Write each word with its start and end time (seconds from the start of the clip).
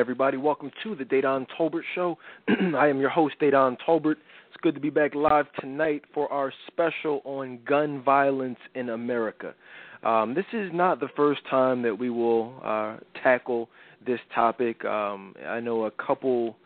everybody? 0.00 0.38
Welcome 0.38 0.70
to 0.82 0.96
the 0.96 1.04
Dedan 1.04 1.46
Tolbert 1.58 1.82
Show. 1.94 2.16
I 2.48 2.88
am 2.88 3.00
your 3.00 3.10
host, 3.10 3.34
Dedan 3.38 3.76
Tolbert. 3.86 4.16
It's 4.48 4.56
good 4.62 4.74
to 4.74 4.80
be 4.80 4.88
back 4.88 5.14
live 5.14 5.44
tonight 5.60 6.04
for 6.14 6.26
our 6.32 6.50
special 6.68 7.20
on 7.26 7.58
gun 7.68 8.02
violence 8.02 8.56
in 8.74 8.88
America. 8.88 9.54
Um, 10.02 10.32
this 10.34 10.46
is 10.54 10.70
not 10.72 11.00
the 11.00 11.08
first 11.14 11.42
time 11.50 11.82
that 11.82 11.98
we 11.98 12.08
will 12.08 12.54
uh, 12.64 12.96
tackle 13.22 13.68
this 14.06 14.20
topic. 14.34 14.82
Um, 14.86 15.34
I 15.46 15.60
know 15.60 15.84
a 15.84 15.90
couple 15.90 16.56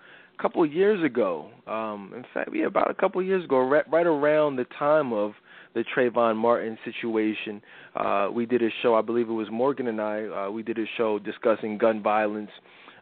couple 0.40 0.64
years 0.64 1.04
ago, 1.04 1.50
um, 1.66 2.12
in 2.14 2.24
fact, 2.32 2.50
yeah, 2.52 2.66
about 2.66 2.88
a 2.88 2.94
couple 2.94 3.20
years 3.20 3.44
ago, 3.44 3.58
right, 3.66 3.88
right 3.90 4.06
around 4.06 4.56
the 4.56 4.66
time 4.78 5.12
of 5.12 5.32
the 5.74 5.84
Trayvon 5.96 6.36
Martin 6.36 6.78
situation. 6.84 7.60
Uh, 7.96 8.28
we 8.32 8.46
did 8.46 8.62
a 8.62 8.68
show, 8.82 8.94
I 8.94 9.02
believe 9.02 9.28
it 9.28 9.32
was 9.32 9.48
Morgan 9.50 9.88
and 9.88 10.00
I. 10.00 10.24
Uh, 10.24 10.50
we 10.50 10.62
did 10.62 10.78
a 10.78 10.84
show 10.96 11.18
discussing 11.18 11.78
gun 11.78 12.00
violence, 12.00 12.50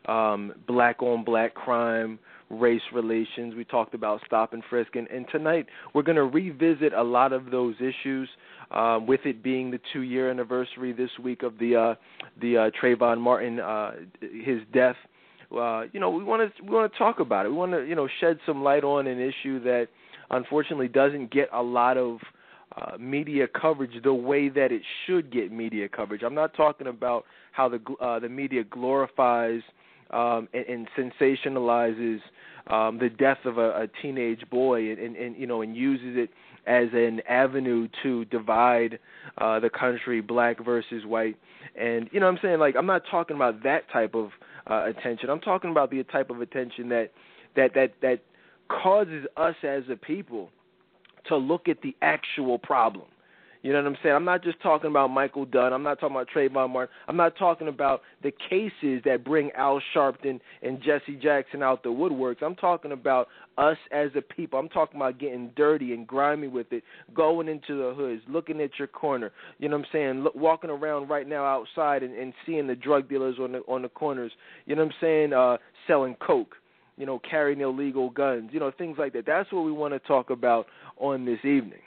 um, 0.07 0.53
black 0.67 1.03
on 1.03 1.25
black 1.25 1.55
crime, 1.55 2.19
race 2.51 2.83
relations. 2.93 3.55
We 3.55 3.65
talked 3.65 3.95
about 3.95 4.21
stop 4.27 4.53
and 4.53 4.63
frisk, 4.69 4.97
and, 4.97 5.09
and 5.09 5.27
tonight 5.31 5.67
we're 5.95 6.03
going 6.03 6.17
to 6.17 6.25
revisit 6.25 6.93
a 6.93 7.03
lot 7.03 7.33
of 7.33 7.51
those 7.51 7.75
issues. 7.81 8.29
Um, 8.71 9.07
with 9.07 9.21
it 9.27 9.43
being 9.43 9.71
the 9.71 9.79
two-year 9.93 10.31
anniversary 10.31 10.95
this 10.95 11.11
week 11.23 11.43
of 11.43 11.59
the 11.59 11.77
uh, 11.77 11.95
the 12.41 12.57
uh, 12.57 12.71
Trayvon 12.83 13.21
Martin 13.21 13.61
uh, 13.61 13.93
his 14.21 14.61
death, 14.73 14.97
uh, 15.55 15.83
you 15.93 16.01
know 16.01 16.09
we 16.09 16.25
want 16.25 16.57
to 16.57 16.63
we 16.63 16.71
want 16.71 16.91
to 16.91 16.99
talk 16.99 17.21
about 17.21 17.45
it. 17.45 17.51
We 17.51 17.55
want 17.55 17.73
to 17.73 17.85
you 17.85 17.95
know 17.95 18.09
shed 18.21 18.39
some 18.47 18.63
light 18.63 18.83
on 18.83 19.07
an 19.07 19.21
issue 19.21 19.63
that 19.65 19.89
unfortunately 20.31 20.89
doesn't 20.89 21.31
get 21.31 21.51
a 21.53 21.63
lot 21.63 21.99
of 21.99 22.19
uh, 22.77 22.97
media 22.99 23.47
coverage 23.47 24.03
the 24.03 24.15
way 24.15 24.49
that 24.49 24.73
it 24.73 24.83
should 25.07 25.31
get 25.31 25.53
media 25.53 25.89
coverage. 25.89 26.23
I'm 26.23 26.35
not 26.35 26.55
talking 26.55 26.87
about 26.87 27.25
how 27.53 27.69
the 27.69 27.81
uh, 28.01 28.19
the 28.19 28.29
media 28.29 28.65
glorifies 28.65 29.61
um, 30.13 30.49
and, 30.53 30.67
and 30.67 30.89
sensationalizes 31.21 32.21
um, 32.69 32.99
the 32.99 33.09
death 33.09 33.39
of 33.45 33.59
a, 33.59 33.83
a 33.83 33.89
teenage 34.01 34.49
boy 34.51 34.91
and, 34.91 34.99
and, 34.99 35.17
and 35.17 35.37
you 35.37 35.47
know 35.47 35.63
and 35.63 35.77
uses 35.77 36.17
it 36.17 36.31
as 36.67 36.89
an 36.93 37.21
avenue 37.29 37.89
to 38.03 38.25
divide 38.27 38.99
uh, 39.39 39.59
the 39.59 39.69
country, 39.69 40.21
black 40.21 40.65
versus 40.65 41.05
white. 41.05 41.37
And 41.75 42.09
you 42.13 42.21
know 42.21 42.27
what 42.27 42.33
I'm 42.33 42.39
saying 42.43 42.59
like 42.61 42.77
I'm 42.77 42.87
not 42.87 43.03
talking 43.11 43.37
about 43.37 43.63
that 43.65 43.91
type 43.93 44.15
of 44.15 44.31
uh, 44.71 44.85
attention. 44.87 45.31
I'm 45.31 45.41
talking 45.41 45.71
about 45.71 45.91
the 45.91 46.03
type 46.05 46.31
of 46.31 46.41
attention 46.41 46.89
that 46.91 47.11
that 47.57 47.75
that 47.75 47.95
that 48.03 48.21
causes 48.69 49.27
us 49.37 49.57
as 49.63 49.83
a 49.91 49.97
people 49.97 50.51
to 51.29 51.37
look 51.37 51.69
at 51.69 51.81
the 51.83 51.95
actual 52.03 52.59
problem. 52.59 53.07
You 53.63 53.73
know 53.73 53.81
what 53.81 53.87
I'm 53.87 53.97
saying? 54.03 54.15
I'm 54.17 54.25
not 54.25 54.43
just 54.43 54.61
talking 54.61 54.91
about 54.91 55.09
Michael 55.09 55.45
Dunn. 55.45 55.73
I'm 55.73 55.85
not 55.85 56.01
talking 56.01 56.17
about 56.17 56.29
Trayvon 56.35 56.71
Martin. 56.71 56.93
I'm 57.07 57.17
not 57.17 57.37
talking 57.37 57.69
about 57.69 58.03
the 58.23 58.33
cases 58.51 59.01
that 59.05 59.25
bring 59.25 59.53
Al 59.53 59.81
Sharpton 59.95 60.41
and 60.63 60.83
Jesse 60.83 61.15
Jackson 61.23 61.63
out 61.63 61.85
the 61.85 61.89
woodworks. 61.89 62.43
I'm 62.43 62.57
talking 62.57 62.91
about 62.91 63.29
us 63.59 63.77
as 63.93 64.11
a 64.17 64.21
people. 64.21 64.59
I'm 64.59 64.69
talking 64.69 64.97
about 64.97 65.21
getting 65.21 65.53
dirty 65.55 65.95
and 65.95 66.07
grimy 66.07 66.49
with 66.49 66.73
it, 66.73 66.83
going 67.15 67.49
into 67.49 67.77
the 67.77 67.95
hoods, 67.95 68.23
looking 68.29 68.61
at 68.61 68.71
your 68.81 68.89
corner. 68.89 69.31
You 69.59 69.69
know 69.69 69.77
what 69.77 69.87
I'm 69.87 69.93
saying? 69.93 70.25
Look, 70.25 70.35
walking 70.35 70.71
around 70.71 71.09
right 71.09 71.29
now 71.29 71.45
outside 71.45 72.03
and, 72.03 72.15
and 72.17 72.33
seeing 72.45 72.67
the 72.67 72.75
drug 72.75 73.09
dealers 73.09 73.37
on 73.41 73.53
the 73.53 73.59
on 73.61 73.83
the 73.83 73.89
corners. 73.89 74.33
You 74.67 74.75
know 74.75 74.83
what 74.83 74.93
I'm 74.93 74.99
saying? 75.01 75.33
Uh, 75.33 75.59
selling 75.87 76.17
coke 76.17 76.57
you 76.99 77.07
know, 77.07 77.19
carrying 77.19 77.63
illegal 77.63 78.11
guns, 78.11 78.51
you 78.53 78.61
know, 78.61 78.71
things 78.71 78.99
like 78.99 79.15
that. 79.15 79.25
That's 79.25 79.51
what 79.51 79.65
we 79.65 79.73
want 79.73 79.95
to 79.95 79.99
talk 80.01 80.29
about 80.29 80.67
on 80.99 81.25
this 81.25 81.39
evening. 81.39 81.81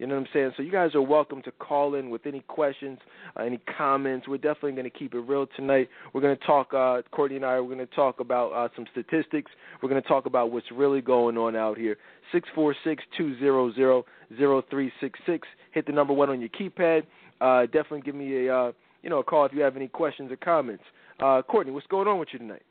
You 0.00 0.06
know 0.06 0.14
what 0.14 0.22
I'm 0.22 0.28
saying? 0.32 0.52
So 0.56 0.62
you 0.62 0.72
guys 0.72 0.94
are 0.94 1.02
welcome 1.02 1.42
to 1.42 1.52
call 1.52 1.94
in 1.94 2.08
with 2.08 2.24
any 2.24 2.40
questions, 2.40 2.98
uh, 3.38 3.42
any 3.42 3.60
comments. 3.76 4.26
We're 4.26 4.38
definitely 4.38 4.72
going 4.72 4.90
to 4.90 4.98
keep 4.98 5.12
it 5.12 5.18
real 5.18 5.46
tonight. 5.56 5.90
We're 6.14 6.22
going 6.22 6.38
to 6.38 6.46
talk, 6.46 6.72
uh, 6.72 7.02
Courtney 7.10 7.36
and 7.36 7.44
I, 7.44 7.60
we're 7.60 7.74
going 7.74 7.86
to 7.86 7.94
talk 7.94 8.18
about 8.18 8.50
uh, 8.52 8.68
some 8.74 8.86
statistics. 8.92 9.52
We're 9.82 9.90
going 9.90 10.00
to 10.00 10.08
talk 10.08 10.24
about 10.24 10.52
what's 10.52 10.72
really 10.72 11.02
going 11.02 11.36
on 11.36 11.54
out 11.54 11.76
here. 11.76 11.98
Six 12.32 12.48
four 12.54 12.74
six 12.82 13.04
two 13.18 13.38
zero 13.40 13.74
zero 13.74 14.06
zero 14.38 14.62
three 14.70 14.90
six 15.02 15.18
six. 15.26 15.46
Hit 15.72 15.84
the 15.84 15.92
number 15.92 16.14
one 16.14 16.30
on 16.30 16.40
your 16.40 16.48
keypad. 16.48 17.02
Uh, 17.42 17.66
definitely 17.66 18.00
give 18.00 18.14
me 18.14 18.46
a, 18.46 18.56
uh, 18.56 18.72
you 19.02 19.10
know, 19.10 19.18
a 19.18 19.22
call 19.22 19.44
if 19.44 19.52
you 19.52 19.60
have 19.60 19.76
any 19.76 19.88
questions 19.88 20.32
or 20.32 20.36
comments. 20.36 20.84
Uh, 21.22 21.42
Courtney, 21.42 21.74
what's 21.74 21.86
going 21.88 22.08
on 22.08 22.18
with 22.18 22.30
you 22.32 22.38
tonight? 22.38 22.62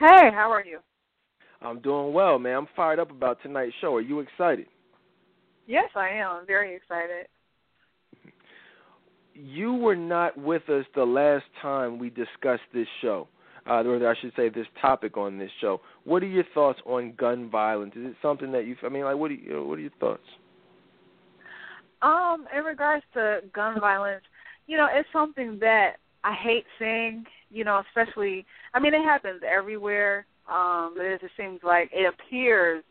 Hey, 0.00 0.30
how 0.34 0.50
are 0.50 0.64
you? 0.64 0.80
I'm 1.62 1.80
doing 1.80 2.12
well, 2.12 2.40
man. 2.40 2.56
I'm 2.56 2.68
fired 2.74 2.98
up 2.98 3.12
about 3.12 3.40
tonight's 3.40 3.74
show. 3.80 3.94
Are 3.94 4.00
you 4.00 4.18
excited? 4.18 4.66
Yes, 5.68 5.90
I 5.94 6.08
am. 6.08 6.30
I'm 6.30 6.46
very 6.46 6.74
excited. 6.74 7.26
You 9.34 9.74
were 9.74 9.94
not 9.94 10.36
with 10.36 10.66
us 10.70 10.86
the 10.96 11.04
last 11.04 11.44
time 11.60 11.98
we 11.98 12.08
discussed 12.08 12.62
this 12.72 12.88
show, 13.02 13.28
uh, 13.68 13.84
or 13.84 14.10
I 14.10 14.14
should 14.18 14.32
say, 14.34 14.48
this 14.48 14.66
topic 14.80 15.18
on 15.18 15.38
this 15.38 15.50
show. 15.60 15.82
What 16.04 16.22
are 16.22 16.26
your 16.26 16.44
thoughts 16.54 16.80
on 16.86 17.12
gun 17.18 17.50
violence? 17.50 17.92
Is 17.96 18.06
it 18.06 18.16
something 18.22 18.50
that 18.52 18.66
you? 18.66 18.76
I 18.82 18.88
mean, 18.88 19.04
like, 19.04 19.16
what 19.16 19.30
are 19.30 19.34
you? 19.34 19.62
What 19.62 19.78
are 19.78 19.82
your 19.82 19.90
thoughts? 20.00 20.22
Um, 22.00 22.46
in 22.56 22.64
regards 22.64 23.04
to 23.12 23.40
gun 23.54 23.78
violence, 23.78 24.24
you 24.66 24.78
know, 24.78 24.88
it's 24.90 25.08
something 25.12 25.58
that 25.60 25.96
I 26.24 26.32
hate 26.32 26.64
seeing. 26.78 27.24
You 27.50 27.64
know, 27.64 27.82
especially. 27.88 28.46
I 28.72 28.80
mean, 28.80 28.94
it 28.94 29.04
happens 29.04 29.42
everywhere. 29.46 30.26
Um, 30.50 30.94
but 30.96 31.04
it 31.04 31.20
just 31.20 31.36
seems 31.36 31.60
like 31.62 31.90
it 31.92 32.12
appears 32.12 32.82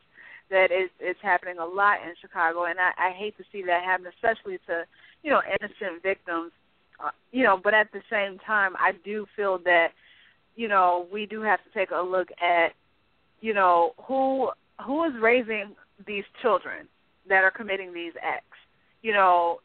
that 0.49 0.67
it's 0.71 0.93
it's 0.99 1.19
happening 1.21 1.57
a 1.57 1.65
lot 1.65 1.97
in 2.05 2.13
Chicago, 2.21 2.65
and 2.65 2.79
I, 2.79 3.09
I 3.09 3.11
hate 3.11 3.37
to 3.37 3.43
see 3.51 3.63
that 3.63 3.83
happen, 3.83 4.07
especially 4.07 4.59
to 4.67 4.83
you 5.23 5.31
know 5.31 5.41
innocent 5.47 6.01
victims. 6.03 6.51
Uh, 7.03 7.11
you 7.31 7.43
know, 7.43 7.59
but 7.63 7.73
at 7.73 7.91
the 7.91 8.01
same 8.09 8.39
time, 8.39 8.75
I 8.77 8.93
do 9.05 9.25
feel 9.35 9.59
that 9.65 9.89
you 10.55 10.67
know 10.67 11.07
we 11.11 11.25
do 11.25 11.41
have 11.41 11.59
to 11.63 11.69
take 11.77 11.91
a 11.91 12.01
look 12.01 12.29
at 12.41 12.69
you 13.41 13.53
know 13.53 13.93
who 14.07 14.49
who 14.85 15.03
is 15.05 15.13
raising 15.21 15.75
these 16.05 16.23
children 16.41 16.87
that 17.29 17.43
are 17.43 17.51
committing 17.51 17.93
these 17.93 18.13
acts. 18.21 18.57
You 19.01 19.13
know, 19.13 19.59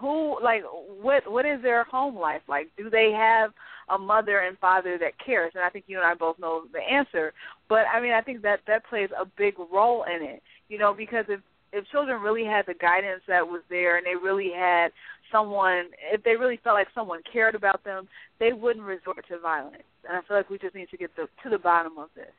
who 0.00 0.38
like 0.42 0.62
what 1.00 1.30
what 1.30 1.46
is 1.46 1.62
their 1.62 1.84
home 1.84 2.16
life 2.16 2.42
like? 2.48 2.68
Do 2.76 2.90
they 2.90 3.12
have 3.12 3.50
a 3.90 3.98
mother 3.98 4.40
and 4.40 4.58
father 4.58 4.98
that 4.98 5.18
cares? 5.24 5.52
And 5.54 5.64
I 5.64 5.70
think 5.70 5.84
you 5.86 5.98
and 5.98 6.06
I 6.06 6.14
both 6.14 6.38
know 6.38 6.64
the 6.72 6.80
answer. 6.80 7.32
But 7.68 7.84
I 7.92 8.00
mean, 8.00 8.12
I 8.12 8.20
think 8.20 8.42
that 8.42 8.60
that 8.66 8.86
plays 8.86 9.10
a 9.18 9.24
big 9.24 9.54
role 9.72 10.04
in 10.04 10.22
it. 10.22 10.42
You 10.68 10.78
know, 10.78 10.94
because 10.94 11.24
if 11.28 11.40
if 11.72 11.86
children 11.88 12.22
really 12.22 12.44
had 12.44 12.64
the 12.66 12.74
guidance 12.74 13.22
that 13.28 13.46
was 13.46 13.62
there 13.68 13.98
and 13.98 14.06
they 14.06 14.14
really 14.14 14.50
had 14.54 14.90
someone 15.30 15.86
if 16.12 16.22
they 16.22 16.36
really 16.36 16.58
felt 16.62 16.74
like 16.74 16.88
someone 16.94 17.20
cared 17.30 17.54
about 17.54 17.84
them, 17.84 18.08
they 18.40 18.52
wouldn't 18.52 18.84
resort 18.84 19.24
to 19.28 19.38
violence. 19.38 19.82
And 20.08 20.16
I 20.16 20.20
feel 20.26 20.36
like 20.36 20.50
we 20.50 20.58
just 20.58 20.74
need 20.74 20.88
to 20.90 20.96
get 20.96 21.10
to 21.16 21.50
the 21.50 21.58
bottom 21.58 21.98
of 21.98 22.08
this. 22.14 22.32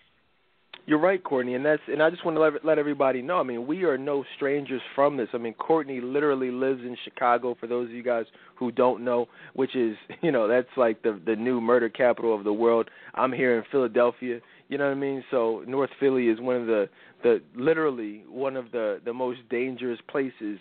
You're 0.90 1.00
right, 1.00 1.24
Courtney, 1.24 1.54
and 1.54 1.64
that's 1.64 1.84
and 1.88 2.02
I 2.02 2.10
just 2.10 2.26
want 2.26 2.36
to 2.36 2.42
let, 2.42 2.66
let 2.66 2.80
everybody 2.80 3.22
know. 3.22 3.40
I 3.40 3.44
mean, 3.44 3.68
we 3.68 3.84
are 3.84 3.96
no 3.96 4.24
strangers 4.36 4.82
from 4.96 5.18
this. 5.18 5.28
I 5.34 5.38
mean, 5.38 5.54
Courtney 5.54 6.02
literally 6.02 6.50
lives 6.50 6.82
in 6.82 6.98
Chicago. 7.04 7.56
For 7.60 7.68
those 7.68 7.90
of 7.90 7.94
you 7.94 8.02
guys 8.02 8.26
who 8.56 8.72
don't 8.72 9.06
know, 9.06 9.28
which 9.54 9.76
is 9.76 9.96
you 10.22 10.32
know 10.32 10.48
that's 10.48 10.70
like 10.78 11.04
the 11.04 11.22
the 11.24 11.36
new 11.36 11.62
murder 11.62 11.90
capital 11.90 12.34
of 12.34 12.44
the 12.44 12.54
world. 12.54 12.90
I'm 13.14 13.32
here 13.32 13.56
in 13.56 13.64
Philadelphia. 13.72 14.40
You 14.68 14.78
know 14.80 14.86
what 14.86 14.92
I 14.92 14.96
mean? 14.96 15.24
So 15.30 15.64
North 15.68 15.92
Philly 16.00 16.28
is 16.28 16.40
one 16.40 16.56
of 16.56 16.66
the 16.66 16.90
the 17.22 17.42
literally 17.56 18.24
one 18.28 18.56
of 18.56 18.72
the 18.72 19.00
the 19.06 19.14
most 19.14 19.42
dangerous 19.50 20.00
places 20.10 20.58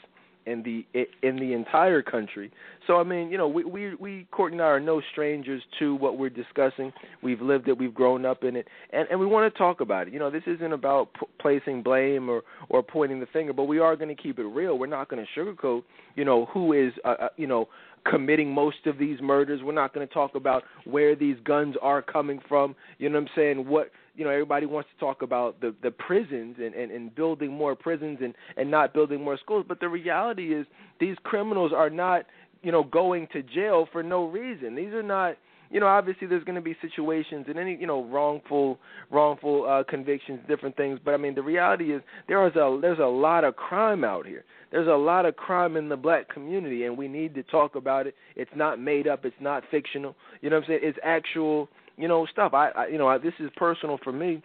in 0.48 0.62
the 0.62 0.84
in 1.22 1.36
the 1.36 1.52
entire 1.52 2.02
country. 2.02 2.50
So 2.86 2.98
I 2.98 3.02
mean, 3.02 3.30
you 3.30 3.38
know, 3.38 3.48
we 3.48 3.64
we 3.64 3.94
we 3.96 4.26
Courtney 4.30 4.58
and 4.58 4.62
I 4.62 4.68
are 4.68 4.80
no 4.80 5.02
strangers 5.12 5.62
to 5.78 5.94
what 5.96 6.18
we're 6.18 6.30
discussing. 6.30 6.92
We've 7.22 7.40
lived 7.40 7.68
it, 7.68 7.76
we've 7.76 7.94
grown 7.94 8.24
up 8.24 8.44
in 8.44 8.56
it, 8.56 8.66
and 8.92 9.06
and 9.10 9.20
we 9.20 9.26
want 9.26 9.52
to 9.52 9.58
talk 9.58 9.80
about 9.80 10.08
it. 10.08 10.12
You 10.12 10.18
know, 10.18 10.30
this 10.30 10.44
isn't 10.46 10.72
about 10.72 11.12
p- 11.14 11.26
placing 11.40 11.82
blame 11.82 12.28
or 12.28 12.42
or 12.68 12.82
pointing 12.82 13.20
the 13.20 13.26
finger, 13.26 13.52
but 13.52 13.64
we 13.64 13.78
are 13.78 13.96
going 13.96 14.14
to 14.14 14.20
keep 14.20 14.38
it 14.38 14.46
real. 14.46 14.78
We're 14.78 14.86
not 14.86 15.08
going 15.08 15.24
to 15.24 15.40
sugarcoat, 15.40 15.82
you 16.14 16.24
know, 16.24 16.46
who 16.46 16.72
is 16.72 16.92
uh, 17.04 17.14
uh, 17.20 17.28
you 17.36 17.46
know 17.46 17.68
committing 18.08 18.52
most 18.52 18.86
of 18.86 18.98
these 18.98 19.20
murders. 19.20 19.60
We're 19.62 19.72
not 19.72 19.92
going 19.92 20.06
to 20.06 20.12
talk 20.12 20.34
about 20.34 20.62
where 20.84 21.14
these 21.14 21.36
guns 21.44 21.76
are 21.82 22.00
coming 22.00 22.40
from. 22.48 22.74
You 22.98 23.08
know 23.08 23.20
what 23.20 23.28
I'm 23.28 23.34
saying? 23.36 23.68
What 23.68 23.90
you 24.18 24.24
know, 24.24 24.30
everybody 24.30 24.66
wants 24.66 24.90
to 24.92 25.00
talk 25.00 25.22
about 25.22 25.60
the 25.60 25.74
the 25.82 25.92
prisons 25.92 26.56
and, 26.58 26.74
and, 26.74 26.90
and 26.90 27.14
building 27.14 27.52
more 27.52 27.76
prisons 27.76 28.18
and, 28.20 28.34
and 28.56 28.70
not 28.70 28.92
building 28.92 29.22
more 29.22 29.38
schools. 29.38 29.64
But 29.66 29.80
the 29.80 29.88
reality 29.88 30.54
is 30.54 30.66
these 31.00 31.16
criminals 31.22 31.72
are 31.74 31.88
not, 31.88 32.26
you 32.62 32.72
know, 32.72 32.82
going 32.82 33.28
to 33.32 33.42
jail 33.42 33.88
for 33.92 34.02
no 34.02 34.26
reason. 34.26 34.74
These 34.74 34.92
are 34.92 35.02
not 35.02 35.36
you 35.70 35.80
know, 35.80 35.86
obviously 35.86 36.26
there's 36.26 36.44
going 36.44 36.56
to 36.56 36.62
be 36.62 36.76
situations 36.80 37.46
and 37.48 37.58
any, 37.58 37.76
you 37.76 37.86
know, 37.86 38.04
wrongful, 38.04 38.78
wrongful 39.10 39.66
uh, 39.68 39.84
convictions, 39.84 40.40
different 40.48 40.76
things. 40.76 40.98
But 41.04 41.12
I 41.12 41.16
mean, 41.18 41.34
the 41.34 41.42
reality 41.42 41.92
is 41.92 42.02
there 42.26 42.44
is 42.46 42.56
a 42.56 42.78
there's 42.80 42.98
a 42.98 43.02
lot 43.02 43.44
of 43.44 43.56
crime 43.56 44.04
out 44.04 44.26
here. 44.26 44.44
There's 44.70 44.88
a 44.88 44.92
lot 44.92 45.26
of 45.26 45.36
crime 45.36 45.76
in 45.76 45.88
the 45.88 45.96
black 45.96 46.28
community, 46.28 46.84
and 46.84 46.96
we 46.96 47.08
need 47.08 47.34
to 47.34 47.42
talk 47.44 47.74
about 47.74 48.06
it. 48.06 48.14
It's 48.36 48.50
not 48.54 48.80
made 48.80 49.06
up. 49.06 49.24
It's 49.24 49.36
not 49.40 49.62
fictional. 49.70 50.14
You 50.40 50.50
know 50.50 50.56
what 50.56 50.64
I'm 50.64 50.68
saying? 50.68 50.80
It's 50.82 50.98
actual 51.02 51.68
you 51.98 52.08
know 52.08 52.26
stuff. 52.26 52.54
I, 52.54 52.70
I 52.70 52.86
you 52.88 52.98
know 52.98 53.08
I, 53.08 53.18
this 53.18 53.34
is 53.40 53.50
personal 53.56 53.98
for 54.04 54.12
me, 54.12 54.42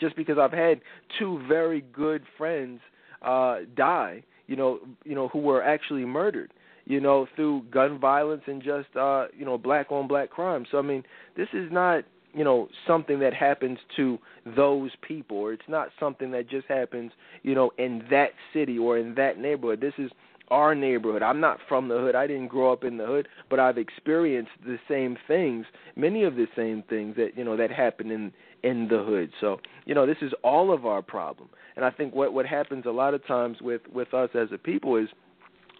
just 0.00 0.16
because 0.16 0.38
I've 0.38 0.52
had 0.52 0.80
two 1.18 1.40
very 1.48 1.82
good 1.92 2.22
friends 2.38 2.80
uh 3.22 3.58
die. 3.76 4.22
You 4.46 4.56
know, 4.56 4.80
you 5.04 5.14
know 5.14 5.28
who 5.28 5.38
were 5.40 5.62
actually 5.62 6.04
murdered. 6.04 6.52
you 6.86 7.00
know, 7.00 7.26
through 7.36 7.62
gun 7.70 7.98
violence 8.00 8.42
and 8.46 8.62
just 8.62 8.88
uh, 8.96 9.26
you 9.36 9.44
know, 9.44 9.56
black 9.58 9.92
on 9.92 10.08
black 10.08 10.30
crime. 10.30 10.66
So 10.70 10.78
I 10.78 10.82
mean, 10.82 11.04
this 11.36 11.48
is 11.52 11.70
not 11.70 12.04
you 12.32 12.44
know 12.44 12.68
something 12.86 13.18
that 13.20 13.34
happens 13.34 13.78
to 13.96 14.18
those 14.56 14.90
people 15.06 15.36
or 15.36 15.52
it's 15.52 15.68
not 15.68 15.88
something 15.98 16.30
that 16.30 16.48
just 16.48 16.66
happens 16.68 17.10
you 17.42 17.54
know 17.54 17.70
in 17.78 18.04
that 18.10 18.30
city 18.52 18.78
or 18.78 18.98
in 18.98 19.14
that 19.16 19.38
neighborhood 19.38 19.80
this 19.80 19.94
is 19.98 20.10
our 20.50 20.74
neighborhood. 20.74 21.22
I'm 21.22 21.40
not 21.40 21.58
from 21.68 21.88
the 21.88 21.98
hood. 21.98 22.14
I 22.14 22.26
didn't 22.26 22.48
grow 22.48 22.72
up 22.72 22.84
in 22.84 22.96
the 22.96 23.06
hood 23.06 23.28
but 23.48 23.58
i've 23.58 23.78
experienced 23.78 24.52
the 24.64 24.78
same 24.88 25.16
things 25.26 25.66
many 25.96 26.24
of 26.24 26.36
the 26.36 26.46
same 26.56 26.82
things 26.88 27.16
that 27.16 27.30
you 27.36 27.44
know 27.44 27.56
that 27.56 27.70
happen 27.70 28.10
in 28.10 28.32
in 28.62 28.88
the 28.88 29.02
hood. 29.02 29.30
So 29.40 29.60
you 29.86 29.94
know 29.94 30.06
this 30.06 30.18
is 30.22 30.32
all 30.44 30.72
of 30.72 30.86
our 30.86 31.02
problem. 31.02 31.48
And 31.76 31.84
i 31.84 31.90
think 31.90 32.14
what 32.14 32.32
what 32.32 32.46
happens 32.46 32.84
a 32.86 32.90
lot 32.90 33.14
of 33.14 33.26
times 33.26 33.58
with 33.60 33.82
with 33.92 34.12
us 34.14 34.30
as 34.34 34.48
a 34.52 34.58
people 34.58 34.96
is 34.96 35.08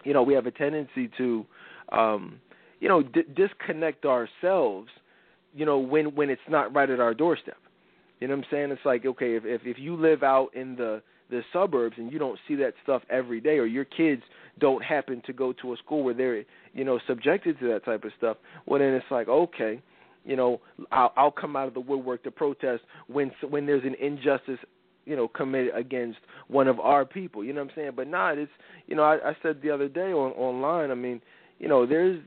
you 0.03 0.13
know 0.13 0.23
we 0.23 0.33
have 0.33 0.45
a 0.45 0.51
tendency 0.51 1.09
to 1.17 1.45
um 1.91 2.39
you 2.79 2.87
know 2.87 3.03
d- 3.03 3.23
disconnect 3.35 4.05
ourselves 4.05 4.89
you 5.53 5.65
know 5.65 5.77
when 5.77 6.15
when 6.15 6.29
it's 6.29 6.41
not 6.49 6.73
right 6.73 6.89
at 6.89 6.99
our 6.99 7.13
doorstep. 7.13 7.57
You 8.19 8.27
know 8.27 8.35
what 8.35 8.45
i'm 8.45 8.51
saying? 8.51 8.71
It's 8.71 8.85
like 8.85 9.05
okay 9.05 9.35
if 9.35 9.45
if, 9.45 9.61
if 9.65 9.77
you 9.79 9.95
live 9.95 10.23
out 10.23 10.49
in 10.55 10.75
the 10.75 11.01
the 11.31 11.41
suburbs 11.51 11.95
and 11.97 12.11
you 12.11 12.19
don't 12.19 12.37
see 12.47 12.55
that 12.55 12.73
stuff 12.83 13.01
every 13.09 13.41
day 13.41 13.57
or 13.57 13.65
your 13.65 13.85
kids 13.85 14.21
don't 14.59 14.83
happen 14.83 15.21
to 15.25 15.33
go 15.33 15.51
to 15.53 15.73
a 15.73 15.77
school 15.77 16.03
where 16.03 16.13
they're 16.13 16.43
you 16.73 16.83
know 16.83 16.99
subjected 17.07 17.59
to 17.59 17.67
that 17.67 17.83
type 17.83 18.03
of 18.03 18.11
stuff 18.17 18.37
well 18.67 18.79
then 18.79 18.93
it's 18.93 19.05
like 19.09 19.27
okay 19.27 19.81
you 20.23 20.35
know 20.35 20.61
i'll 20.91 21.11
i'll 21.17 21.31
come 21.31 21.55
out 21.55 21.67
of 21.67 21.73
the 21.73 21.79
woodwork 21.79 22.23
to 22.23 22.29
protest 22.29 22.83
when 23.07 23.31
when 23.49 23.65
there's 23.65 23.83
an 23.83 23.95
injustice 23.99 24.59
you 25.05 25.15
know 25.15 25.27
committed 25.27 25.73
against 25.75 26.19
one 26.47 26.67
of 26.67 26.79
our 26.79 27.05
people 27.05 27.43
you 27.43 27.53
know 27.53 27.61
what 27.61 27.71
i'm 27.71 27.75
saying 27.75 27.91
but 27.95 28.07
not 28.07 28.37
it's 28.37 28.51
you 28.85 28.95
know 28.95 29.03
i 29.03 29.15
i 29.29 29.35
said 29.41 29.59
the 29.63 29.71
other 29.71 29.87
day 29.87 30.11
on 30.11 30.31
online 30.33 30.91
i 30.91 30.95
mean 30.95 31.19
you 31.57 31.67
know 31.67 31.87
there's 31.87 32.21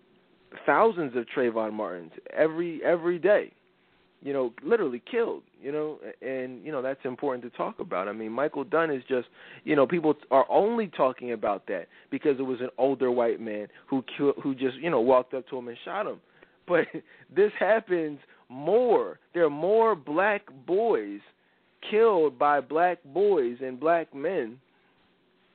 thousands 0.67 1.17
of 1.17 1.27
Trayvon 1.35 1.73
Martins 1.73 2.12
every 2.33 2.83
every 2.85 3.19
day. 3.19 3.53
You 4.25 4.32
know, 4.32 4.53
literally 4.65 5.03
killed. 5.09 5.43
You 5.62 5.71
know, 5.71 5.99
and 6.21 6.65
you 6.65 6.73
know 6.73 6.82
that's 6.82 7.05
important 7.05 7.44
to 7.44 7.56
talk 7.56 7.79
about. 7.79 8.09
I 8.09 8.12
mean, 8.12 8.32
Michael 8.32 8.65
Dunn 8.65 8.91
is 8.91 9.03
just, 9.09 9.29
you 9.62 9.76
know, 9.76 9.87
people 9.87 10.15
are 10.31 10.47
only 10.50 10.88
talking 10.88 11.32
about 11.32 11.67
that 11.69 11.87
because 12.11 12.38
it 12.38 12.43
was 12.43 12.61
an 12.61 12.71
older 12.76 13.11
white 13.11 13.41
man 13.41 13.69
who 13.87 14.03
killed, 14.17 14.35
who 14.43 14.55
just, 14.55 14.76
you 14.79 14.91
know, 14.91 15.00
walked 15.00 15.35
up 15.35 15.49
to 15.50 15.59
him 15.59 15.69
and 15.69 15.79
shot 15.85 16.06
him. 16.06 16.21
But 16.67 16.87
this 17.37 17.53
happens 17.61 18.19
more. 18.49 19.19
There 19.35 19.44
are 19.44 19.50
more 19.50 19.94
black 19.94 20.41
boys 20.67 21.20
killed 21.91 22.38
by 22.38 22.62
black 22.62 22.99
boys 23.05 23.59
and 23.61 23.79
black 23.79 24.15
men 24.15 24.59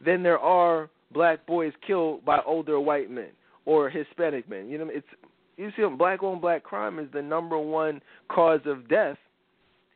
than 0.06 0.22
there 0.22 0.38
are 0.38 0.90
black 1.12 1.46
boys 1.46 1.74
killed 1.86 2.24
by 2.24 2.40
older 2.46 2.80
white 2.80 3.10
men 3.10 3.30
or 3.66 3.90
Hispanic 3.90 4.50
men. 4.50 4.70
You 4.70 4.78
know, 4.78 4.90
it's 4.90 5.08
you 5.60 5.72
see, 5.76 5.96
black 5.98 6.24
on 6.24 6.40
black 6.40 6.64
crime 6.64 7.00
is 7.00 7.08
the 7.12 7.22
number 7.22 7.58
one 7.60 8.02
cause 8.30 8.62
of 8.66 8.88
death 8.88 9.18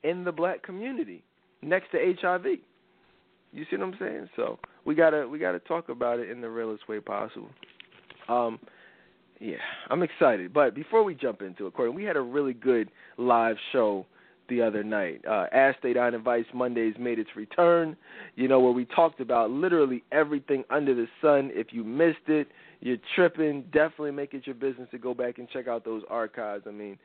in 0.04 0.26
the 0.26 0.32
black 0.32 0.62
community, 0.62 1.24
next 1.62 1.92
to 1.92 2.16
HIV. 2.22 2.46
You 3.54 3.66
see 3.70 3.78
what 3.78 3.88
I'm 3.88 3.96
saying? 3.98 4.30
So 4.36 4.60
we 4.84 4.94
gotta 4.94 5.26
we 5.26 5.40
gotta 5.40 5.60
talk 5.60 5.88
about 5.88 6.20
it 6.20 6.30
in 6.30 6.42
the 6.42 6.50
realest 6.50 6.90
way 6.90 7.00
possible. 7.00 7.50
Um, 8.28 8.60
yeah, 9.40 9.56
I'm 9.90 10.04
excited. 10.04 10.54
But 10.54 10.76
before 10.76 11.04
we 11.04 11.16
jump 11.16 11.42
into 11.42 11.68
it, 11.68 11.74
Courtney, 11.74 11.96
we 11.96 12.04
had 12.04 12.18
a 12.18 12.22
really 12.22 12.54
good 12.54 12.90
live 13.18 13.56
show 13.72 14.06
the 14.50 14.62
other 14.62 14.84
night. 14.84 15.22
Uh, 15.28 15.46
Ask 15.52 15.80
State 15.80 15.98
on 15.98 16.14
Advice 16.14 16.46
Mondays 16.54 16.96
made 17.00 17.20
its 17.20 17.30
return. 17.36 17.96
You 18.36 18.48
know 18.48 18.60
where 18.60 18.72
we 18.72 18.86
talked 18.86 19.20
about 19.20 19.52
literally 19.52 20.04
everything 20.12 20.64
under 20.70 20.94
the 20.94 21.08
sun. 21.22 21.52
If 21.54 21.68
you 21.72 21.84
missed 21.84 22.28
it, 22.28 22.48
you're 22.82 22.98
tripping. 23.16 23.64
Definitely 23.74 24.12
make 24.12 24.34
it 24.34 24.46
your 24.46 24.56
business 24.56 24.90
to 24.92 24.98
go 24.98 25.14
back 25.14 25.38
and 25.38 25.50
check 25.50 25.68
out 25.68 25.86
those 25.86 26.04
archives. 26.10 26.66
I 26.68 26.72
mean, 26.72 26.98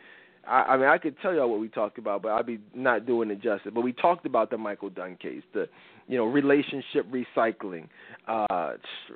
I, 0.46 0.62
I 0.62 0.76
mean, 0.76 0.88
I 0.88 0.98
could 0.98 1.16
tell 1.20 1.34
y'all 1.34 1.50
what 1.50 1.60
we 1.60 1.68
talked 1.68 1.98
about, 1.98 2.22
but 2.22 2.32
I'd 2.32 2.46
be 2.46 2.58
not 2.74 3.06
doing 3.06 3.30
it 3.30 3.40
justice. 3.40 3.72
But 3.74 3.82
we 3.82 3.92
talked 3.92 4.26
about 4.26 4.50
the 4.50 4.58
Michael 4.58 4.90
Dunn 4.90 5.16
case, 5.16 5.42
the 5.52 5.68
you 6.08 6.16
know 6.16 6.24
relationship 6.24 7.06
recycling, 7.10 7.88
uh, 8.26 8.72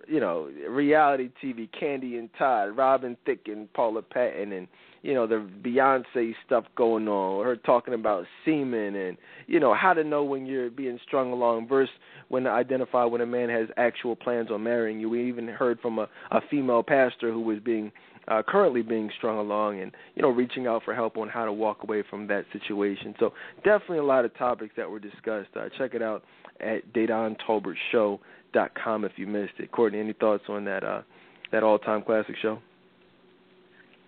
you 0.06 0.20
know 0.20 0.50
reality 0.68 1.30
TV, 1.42 1.68
Kandi 1.80 2.18
and 2.18 2.28
Todd, 2.38 2.76
Robin 2.76 3.16
Thicke 3.24 3.46
and 3.46 3.72
Paula 3.72 4.02
Patton, 4.02 4.52
and 4.52 4.68
you 5.02 5.14
know 5.14 5.26
the 5.26 5.46
Beyonce 5.62 6.34
stuff 6.46 6.64
going 6.76 7.08
on, 7.08 7.44
her 7.44 7.56
talking 7.56 7.94
about 7.94 8.24
semen 8.44 8.94
and 8.94 9.16
you 9.46 9.58
know 9.60 9.74
how 9.74 9.92
to 9.92 10.02
know 10.04 10.24
when 10.24 10.46
you're 10.46 10.70
being 10.70 10.98
strung 11.06 11.32
along 11.32 11.68
versus 11.68 11.94
when 12.28 12.44
to 12.44 12.50
identify 12.50 13.04
when 13.04 13.20
a 13.20 13.26
man 13.26 13.50
has 13.50 13.68
actual 13.76 14.16
plans 14.16 14.50
on 14.50 14.62
marrying 14.62 14.98
you. 15.00 15.10
We 15.10 15.28
even 15.28 15.48
heard 15.48 15.80
from 15.80 15.98
a, 15.98 16.08
a 16.30 16.40
female 16.50 16.82
pastor 16.82 17.30
who 17.32 17.40
was 17.40 17.58
being 17.58 17.92
uh, 18.28 18.42
currently 18.46 18.82
being 18.82 19.10
strung 19.18 19.38
along 19.38 19.80
and 19.80 19.90
you 20.14 20.22
know 20.22 20.28
reaching 20.28 20.68
out 20.68 20.84
for 20.84 20.94
help 20.94 21.16
on 21.16 21.28
how 21.28 21.44
to 21.44 21.52
walk 21.52 21.82
away 21.82 22.04
from 22.08 22.28
that 22.28 22.44
situation. 22.52 23.16
So 23.18 23.32
definitely 23.64 23.98
a 23.98 24.04
lot 24.04 24.24
of 24.24 24.32
topics 24.36 24.74
that 24.76 24.88
were 24.88 25.00
discussed. 25.00 25.48
Uh, 25.56 25.68
check 25.76 25.94
it 25.94 26.02
out 26.02 26.22
at 26.60 26.92
DedanTolbertShow.com 26.92 29.04
if 29.04 29.12
you 29.16 29.26
missed 29.26 29.54
it. 29.58 29.72
Courtney, 29.72 29.98
any 29.98 30.12
thoughts 30.12 30.44
on 30.48 30.64
that 30.66 30.84
uh, 30.84 31.02
that 31.50 31.64
all 31.64 31.78
time 31.78 32.02
classic 32.02 32.36
show? 32.40 32.60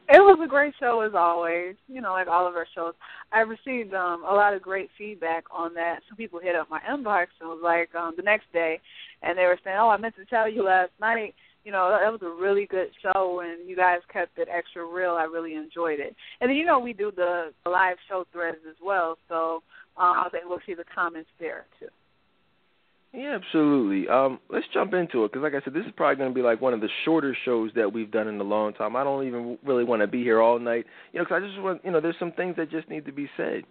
It 0.07 0.19
was 0.19 0.39
a 0.45 0.49
great 0.49 0.75
show 0.79 1.01
as 1.01 1.13
always. 1.15 1.77
You 1.89 2.01
know, 2.01 2.13
like 2.13 2.29
all 2.29 2.47
of 2.47 2.55
our 2.55 2.67
shows. 2.75 2.95
I 3.33 3.41
received 3.41 3.95
um 3.95 4.25
a 4.25 4.35
lot 4.35 4.55
of 4.55 4.63
great 4.63 4.91
feedback 4.99 5.45
on 5.51 5.75
that. 5.75 6.01
Some 6.09 6.17
people 6.17 6.41
hit 6.41 6.57
up 6.57 6.69
my 6.71 6.81
inbox 6.81 7.27
and 7.41 7.49
was 7.49 7.61
like 7.63 7.95
um 7.95 8.15
the 8.17 8.23
next 8.23 8.53
day 8.53 8.81
and 9.23 9.39
they 9.39 9.45
were 9.45 9.59
saying, 9.65 9.77
Oh, 9.81 9.89
I 9.89 9.97
meant 9.97 10.17
to 10.17 10.25
tell 10.27 10.49
you 10.49 10.65
last 10.65 10.93
night 11.01 11.35
you 11.65 11.73
know, 11.73 11.91
that 11.91 12.13
was 12.13 12.21
a 12.23 12.43
really 12.43 12.67
good 12.67 12.89
show, 13.03 13.41
and 13.41 13.69
you 13.69 13.75
guys 13.75 14.01
kept 14.13 14.39
it 14.39 14.49
extra 14.55 14.85
real. 14.85 15.13
I 15.13 15.25
really 15.25 15.55
enjoyed 15.55 15.99
it. 15.99 16.15
And 16.41 16.51
then, 16.51 16.57
you 16.57 16.67
know, 16.67 16.79
we 16.79 16.93
do 16.93 17.11
the, 17.11 17.53
live 17.67 17.97
show 18.09 18.27
threads 18.33 18.59
as 18.69 18.77
well, 18.85 19.17
so 19.29 19.63
um, 19.97 20.25
I 20.25 20.29
think 20.31 20.45
we'll 20.47 20.59
see 20.67 20.75
the 20.75 20.85
comments 20.95 21.31
there 21.41 21.65
too. 21.81 21.89
Yeah, 23.15 23.39
absolutely. 23.41 24.09
Um, 24.09 24.41
let's 24.51 24.67
jump 24.75 24.93
into 24.93 25.25
it 25.25 25.31
because, 25.33 25.45
like 25.45 25.55
I 25.55 25.65
said, 25.65 25.73
this 25.73 25.87
is 25.87 25.93
probably 25.97 26.17
going 26.17 26.31
to 26.31 26.35
be 26.35 26.43
like 26.43 26.61
one 26.61 26.75
of 26.75 26.81
the 26.81 26.89
shorter 27.05 27.37
shows 27.45 27.71
that 27.77 27.93
we've 27.93 28.11
done 28.11 28.27
in 28.27 28.41
a 28.41 28.45
long 28.45 28.73
time. 28.73 28.97
I 28.97 29.05
don't 29.05 29.25
even 29.25 29.57
really 29.65 29.85
want 29.85 30.03
to 30.03 30.09
be 30.09 30.25
here 30.25 30.43
all 30.43 30.59
night, 30.59 30.85
you 31.13 31.21
know, 31.21 31.25
because 31.25 31.41
I 31.41 31.47
just 31.47 31.61
want, 31.63 31.85
you 31.85 31.93
know, 31.93 32.01
there's 32.01 32.17
some 32.19 32.33
things 32.33 32.57
that 32.57 32.73
just 32.73 32.89
need 32.89 33.05
to 33.07 33.13
be 33.13 33.31
said, 33.37 33.63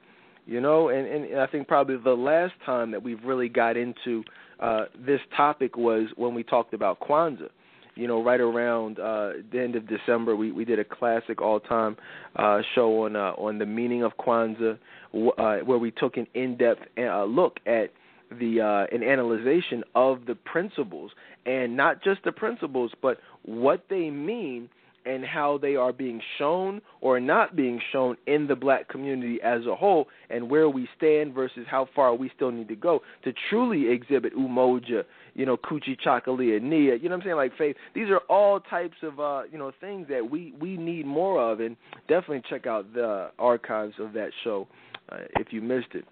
you 0.45 0.61
know, 0.61 0.87
and 0.87 1.05
and 1.05 1.41
I 1.41 1.47
think 1.47 1.67
probably 1.67 1.97
the 1.97 2.11
last 2.11 2.53
time 2.65 2.91
that 2.91 3.03
we've 3.03 3.21
really 3.25 3.49
got 3.49 3.75
into 3.75 4.23
uh, 4.61 4.85
this 5.05 5.19
topic 5.35 5.75
was 5.75 6.07
when 6.15 6.33
we 6.33 6.43
talked 6.43 6.73
about 6.73 7.01
Kwanzaa 7.01 7.49
you 7.95 8.07
know, 8.07 8.23
right 8.23 8.39
around 8.39 8.97
uh, 8.99 9.33
the 9.51 9.61
end 9.61 9.75
of 9.75 9.87
December, 9.87 10.35
we, 10.35 10.51
we 10.51 10.65
did 10.65 10.79
a 10.79 10.83
classic 10.83 11.41
all-time 11.43 11.95
uh, 12.35 12.59
show 12.73 13.03
on 13.03 13.15
uh, 13.15 13.33
on 13.37 13.59
the 13.59 13.67
meaning 13.67 14.03
of 14.03 14.13
Kwanzaa, 14.17 14.79
uh, 15.13 15.57
where 15.57 15.77
we 15.77 15.91
took 15.91 16.17
an 16.17 16.25
in-depth 16.33 16.81
uh, 16.97 17.23
look 17.25 17.57
at 17.67 17.91
the 18.39 18.61
uh, 18.61 18.95
an 18.95 19.03
analyzation 19.03 19.83
of 19.95 20.25
the 20.25 20.35
principles, 20.35 21.11
and 21.45 21.75
not 21.75 22.03
just 22.03 22.23
the 22.23 22.31
principles, 22.31 22.91
but 23.01 23.19
what 23.43 23.85
they 23.89 24.09
mean 24.09 24.69
and 25.05 25.25
how 25.25 25.57
they 25.57 25.75
are 25.75 25.91
being 25.91 26.21
shown 26.37 26.81
or 27.01 27.19
not 27.19 27.55
being 27.55 27.79
shown 27.91 28.15
in 28.27 28.47
the 28.47 28.55
black 28.55 28.87
community 28.87 29.39
as 29.43 29.65
a 29.65 29.75
whole 29.75 30.07
and 30.29 30.49
where 30.49 30.69
we 30.69 30.87
stand 30.97 31.33
versus 31.33 31.65
how 31.67 31.87
far 31.95 32.15
we 32.15 32.31
still 32.35 32.51
need 32.51 32.67
to 32.67 32.75
go 32.75 33.01
to 33.23 33.33
truly 33.49 33.91
exhibit 33.91 34.35
umoja, 34.35 35.03
you 35.33 35.45
know, 35.45 35.57
Kujichagulia, 35.57 36.61
Nia, 36.61 36.95
you 36.95 37.03
know 37.03 37.09
what 37.09 37.21
I'm 37.21 37.21
saying, 37.23 37.35
like 37.35 37.57
faith. 37.57 37.75
These 37.93 38.09
are 38.09 38.19
all 38.29 38.59
types 38.59 38.97
of 39.01 39.19
uh, 39.19 39.43
you 39.51 39.57
know, 39.57 39.71
things 39.81 40.07
that 40.09 40.29
we 40.29 40.53
we 40.59 40.77
need 40.77 41.05
more 41.05 41.41
of 41.41 41.59
and 41.59 41.75
definitely 42.07 42.43
check 42.49 42.67
out 42.67 42.93
the 42.93 43.31
archives 43.39 43.95
of 43.99 44.13
that 44.13 44.29
show 44.43 44.67
uh, 45.09 45.17
if 45.39 45.47
you 45.51 45.61
missed 45.61 45.93
it. 45.93 46.05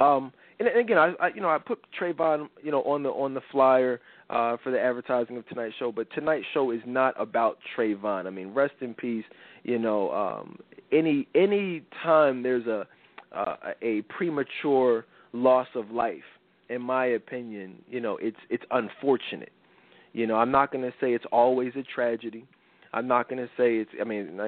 Um 0.00 0.32
and 0.58 0.68
again, 0.68 0.98
I, 0.98 1.12
I 1.20 1.28
you 1.34 1.40
know 1.40 1.48
I 1.48 1.58
put 1.58 1.80
Trayvon 2.00 2.48
you 2.62 2.70
know 2.70 2.82
on 2.82 3.02
the 3.02 3.10
on 3.10 3.34
the 3.34 3.40
flyer 3.50 4.00
uh, 4.30 4.56
for 4.62 4.70
the 4.70 4.80
advertising 4.80 5.36
of 5.36 5.46
tonight's 5.48 5.74
show. 5.78 5.92
But 5.92 6.08
tonight's 6.14 6.46
show 6.54 6.70
is 6.70 6.80
not 6.86 7.14
about 7.20 7.58
Trayvon. 7.76 8.26
I 8.26 8.30
mean, 8.30 8.54
rest 8.54 8.74
in 8.80 8.94
peace. 8.94 9.24
You 9.62 9.78
know, 9.78 10.10
um, 10.12 10.58
any 10.92 11.28
any 11.34 11.82
time 12.02 12.42
there's 12.42 12.66
a 12.66 12.86
uh, 13.34 13.56
a 13.82 14.02
premature 14.02 15.04
loss 15.32 15.68
of 15.74 15.90
life, 15.90 16.22
in 16.68 16.80
my 16.80 17.06
opinion, 17.06 17.76
you 17.88 18.00
know, 18.00 18.16
it's 18.20 18.36
it's 18.50 18.64
unfortunate. 18.70 19.52
You 20.12 20.26
know, 20.28 20.36
I'm 20.36 20.52
not 20.52 20.70
going 20.72 20.84
to 20.84 20.92
say 21.00 21.12
it's 21.12 21.24
always 21.32 21.72
a 21.76 21.82
tragedy. 21.82 22.46
I'm 22.94 23.08
not 23.08 23.28
going 23.28 23.42
to 23.42 23.50
say 23.56 23.76
it's. 23.76 23.90
I 24.00 24.04
mean, 24.04 24.38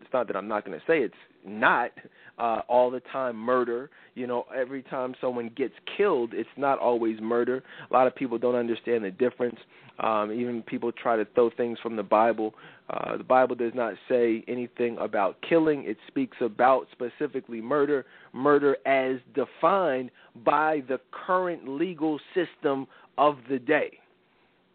it's 0.00 0.12
not 0.12 0.26
that 0.26 0.36
I'm 0.36 0.46
not 0.46 0.66
going 0.66 0.78
to 0.78 0.84
say 0.86 1.00
it's 1.00 1.14
not 1.46 1.92
uh, 2.38 2.60
all 2.68 2.90
the 2.90 3.00
time 3.00 3.36
murder. 3.36 3.88
You 4.14 4.26
know, 4.26 4.44
every 4.54 4.82
time 4.82 5.14
someone 5.18 5.50
gets 5.56 5.72
killed, 5.96 6.34
it's 6.34 6.48
not 6.58 6.78
always 6.78 7.18
murder. 7.22 7.64
A 7.90 7.92
lot 7.92 8.06
of 8.06 8.14
people 8.14 8.36
don't 8.36 8.54
understand 8.54 9.02
the 9.02 9.10
difference. 9.10 9.56
Um, 9.98 10.30
even 10.30 10.62
people 10.62 10.92
try 10.92 11.16
to 11.16 11.24
throw 11.34 11.48
things 11.48 11.78
from 11.82 11.96
the 11.96 12.02
Bible. 12.02 12.54
Uh, 12.90 13.16
the 13.16 13.24
Bible 13.24 13.56
does 13.56 13.72
not 13.74 13.94
say 14.10 14.44
anything 14.46 14.98
about 15.00 15.38
killing. 15.48 15.84
It 15.84 15.96
speaks 16.06 16.36
about 16.42 16.88
specifically 16.92 17.62
murder, 17.62 18.04
murder 18.34 18.76
as 18.84 19.20
defined 19.34 20.10
by 20.44 20.82
the 20.86 21.00
current 21.12 21.66
legal 21.66 22.20
system 22.34 22.86
of 23.16 23.38
the 23.48 23.58
day. 23.58 23.98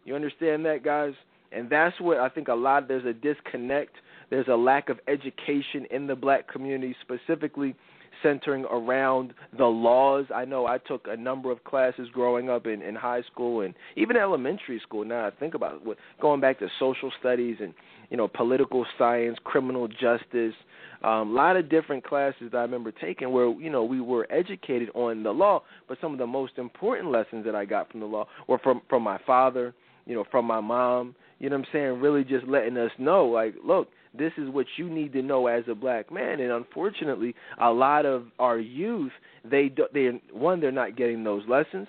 You 0.04 0.16
understand 0.16 0.66
that, 0.66 0.82
guys? 0.82 1.14
And 1.54 1.68
that's 1.68 2.00
what 2.00 2.18
I 2.18 2.28
think 2.28 2.48
a 2.48 2.54
lot 2.54 2.88
there's 2.88 3.04
a 3.04 3.12
disconnect. 3.12 3.96
There's 4.30 4.48
a 4.48 4.56
lack 4.56 4.88
of 4.88 4.98
education 5.08 5.86
in 5.90 6.06
the 6.06 6.16
black 6.16 6.50
community, 6.50 6.96
specifically 7.02 7.74
centering 8.22 8.64
around 8.66 9.34
the 9.56 9.64
laws. 9.64 10.26
I 10.34 10.44
know 10.44 10.66
I 10.66 10.78
took 10.78 11.06
a 11.08 11.16
number 11.16 11.50
of 11.50 11.64
classes 11.64 12.08
growing 12.12 12.48
up 12.48 12.66
in, 12.66 12.82
in 12.82 12.94
high 12.94 13.22
school 13.22 13.62
and 13.62 13.74
even 13.96 14.16
elementary 14.16 14.80
school. 14.80 15.04
Now 15.04 15.26
I 15.26 15.30
think 15.30 15.54
about 15.54 15.82
it, 15.84 15.98
going 16.20 16.40
back 16.40 16.58
to 16.60 16.68
social 16.78 17.10
studies 17.18 17.56
and 17.60 17.74
you 18.10 18.16
know 18.16 18.28
political 18.28 18.86
science, 18.98 19.38
criminal 19.44 19.88
justice, 19.88 20.54
um, 21.02 21.30
a 21.30 21.32
lot 21.32 21.56
of 21.56 21.68
different 21.68 22.04
classes 22.04 22.50
that 22.52 22.58
I 22.58 22.62
remember 22.62 22.92
taking 22.92 23.32
where 23.32 23.48
you 23.48 23.70
know 23.70 23.84
we 23.84 24.00
were 24.00 24.26
educated 24.30 24.90
on 24.94 25.22
the 25.22 25.32
law. 25.32 25.62
But 25.88 25.98
some 26.00 26.12
of 26.12 26.18
the 26.18 26.26
most 26.26 26.58
important 26.58 27.10
lessons 27.10 27.44
that 27.44 27.54
I 27.54 27.64
got 27.64 27.90
from 27.90 28.00
the 28.00 28.06
law 28.06 28.26
were 28.46 28.58
from 28.58 28.82
from 28.88 29.02
my 29.02 29.18
father, 29.26 29.74
you 30.06 30.14
know, 30.14 30.24
from 30.30 30.46
my 30.46 30.60
mom. 30.60 31.14
You 31.42 31.50
know 31.50 31.56
what 31.56 31.66
I'm 31.66 31.72
saying? 31.72 32.00
Really 32.00 32.22
just 32.22 32.46
letting 32.46 32.76
us 32.76 32.92
know, 32.98 33.26
like, 33.26 33.56
look, 33.66 33.88
this 34.16 34.32
is 34.38 34.48
what 34.48 34.66
you 34.76 34.88
need 34.88 35.12
to 35.14 35.22
know 35.22 35.48
as 35.48 35.64
a 35.68 35.74
black 35.74 36.12
man. 36.12 36.38
And 36.38 36.52
unfortunately, 36.52 37.34
a 37.60 37.68
lot 37.68 38.06
of 38.06 38.26
our 38.38 38.60
youth, 38.60 39.10
they 39.44 39.68
do, 39.68 39.86
they 39.92 40.20
one, 40.32 40.60
they're 40.60 40.70
not 40.70 40.96
getting 40.96 41.24
those 41.24 41.42
lessons. 41.48 41.88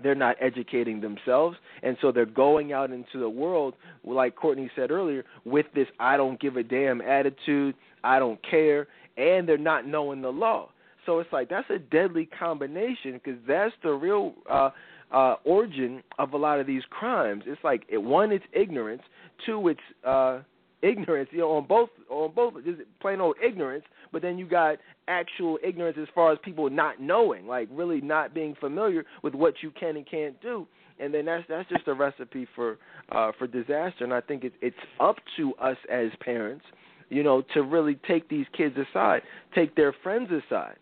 They're 0.00 0.14
not 0.14 0.36
educating 0.40 1.00
themselves, 1.00 1.58
and 1.82 1.94
so 2.00 2.10
they're 2.10 2.24
going 2.24 2.72
out 2.72 2.90
into 2.90 3.18
the 3.18 3.28
world, 3.28 3.74
like 4.02 4.34
Courtney 4.34 4.70
said 4.74 4.90
earlier, 4.90 5.26
with 5.44 5.66
this 5.74 5.88
"I 5.98 6.16
don't 6.16 6.40
give 6.40 6.56
a 6.56 6.62
damn" 6.62 7.02
attitude. 7.02 7.74
I 8.02 8.18
don't 8.18 8.40
care, 8.48 8.86
and 9.18 9.46
they're 9.46 9.58
not 9.58 9.86
knowing 9.86 10.22
the 10.22 10.30
law. 10.30 10.70
So 11.04 11.18
it's 11.18 11.30
like 11.34 11.50
that's 11.50 11.68
a 11.68 11.78
deadly 11.78 12.24
combination 12.26 13.20
because 13.22 13.38
that's 13.46 13.74
the 13.82 13.90
real 13.90 14.32
uh, 14.48 14.70
uh, 15.12 15.36
origin 15.44 16.02
of 16.18 16.32
a 16.32 16.36
lot 16.36 16.60
of 16.60 16.66
these 16.66 16.82
crimes. 16.90 17.44
It's 17.46 17.62
like 17.64 17.82
it, 17.88 17.98
one, 17.98 18.32
it's 18.32 18.44
ignorance. 18.52 19.02
Two, 19.44 19.68
it's 19.68 19.80
uh, 20.04 20.40
ignorance, 20.82 21.28
you 21.32 21.38
know, 21.38 21.52
on 21.52 21.66
both 21.66 21.90
on 22.08 22.32
both 22.34 22.54
just 22.64 22.80
plain 23.00 23.20
old 23.20 23.36
ignorance, 23.44 23.84
but 24.12 24.22
then 24.22 24.38
you 24.38 24.46
got 24.46 24.78
actual 25.08 25.58
ignorance 25.62 25.98
as 26.00 26.08
far 26.14 26.32
as 26.32 26.38
people 26.42 26.68
not 26.70 27.00
knowing, 27.00 27.46
like 27.46 27.68
really 27.70 28.00
not 28.00 28.34
being 28.34 28.54
familiar 28.58 29.04
with 29.22 29.34
what 29.34 29.54
you 29.62 29.70
can 29.78 29.96
and 29.96 30.08
can't 30.08 30.40
do. 30.40 30.66
And 30.98 31.12
then 31.12 31.24
that's 31.24 31.44
that's 31.48 31.68
just 31.68 31.88
a 31.88 31.94
recipe 31.94 32.46
for 32.54 32.78
uh 33.10 33.32
for 33.38 33.46
disaster 33.46 34.04
and 34.04 34.12
I 34.12 34.20
think 34.20 34.44
it, 34.44 34.52
it's 34.60 34.76
up 35.00 35.16
to 35.36 35.54
us 35.54 35.76
as 35.90 36.08
parents, 36.20 36.64
you 37.08 37.22
know, 37.22 37.42
to 37.54 37.62
really 37.62 37.98
take 38.06 38.28
these 38.28 38.46
kids 38.56 38.76
aside, 38.76 39.22
take 39.54 39.74
their 39.76 39.94
friends 40.02 40.30
aside, 40.30 40.76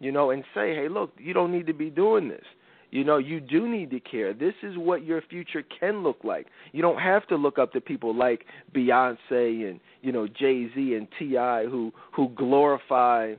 you 0.00 0.12
know, 0.12 0.30
and 0.30 0.44
say, 0.54 0.74
"Hey, 0.74 0.88
look, 0.88 1.12
you 1.18 1.32
don't 1.32 1.52
need 1.52 1.66
to 1.66 1.74
be 1.74 1.90
doing 1.90 2.28
this." 2.28 2.44
You 2.94 3.02
know, 3.02 3.18
you 3.18 3.40
do 3.40 3.68
need 3.68 3.90
to 3.90 3.98
care. 3.98 4.32
This 4.32 4.54
is 4.62 4.76
what 4.76 5.04
your 5.04 5.20
future 5.22 5.64
can 5.80 6.04
look 6.04 6.18
like. 6.22 6.46
You 6.70 6.80
don't 6.80 7.00
have 7.00 7.26
to 7.26 7.34
look 7.34 7.58
up 7.58 7.72
to 7.72 7.80
people 7.80 8.14
like 8.14 8.44
Beyonce 8.72 9.68
and 9.68 9.80
you 10.00 10.12
know 10.12 10.28
Jay 10.28 10.70
Z 10.72 10.94
and 10.94 11.08
T.I. 11.18 11.64
who 11.64 11.92
who 12.14 12.28
glorify 12.36 13.34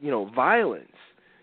you 0.00 0.10
know 0.10 0.30
violence. 0.34 0.86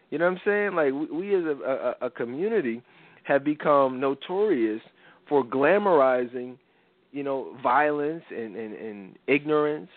You 0.10 0.18
know 0.18 0.26
what 0.26 0.32
I'm 0.32 0.42
saying? 0.46 0.74
Like 0.74 0.94
we, 0.94 1.16
we 1.16 1.36
as 1.36 1.44
a, 1.44 1.94
a, 2.02 2.08
a 2.08 2.10
community 2.10 2.82
have 3.26 3.44
become 3.44 4.00
notorious 4.00 4.82
for 5.30 5.46
glamorizing 5.46 6.58
you 7.12 7.22
know 7.22 7.56
violence 7.62 8.24
and, 8.32 8.56
and, 8.56 8.74
and 8.74 9.16
ignorance 9.28 9.92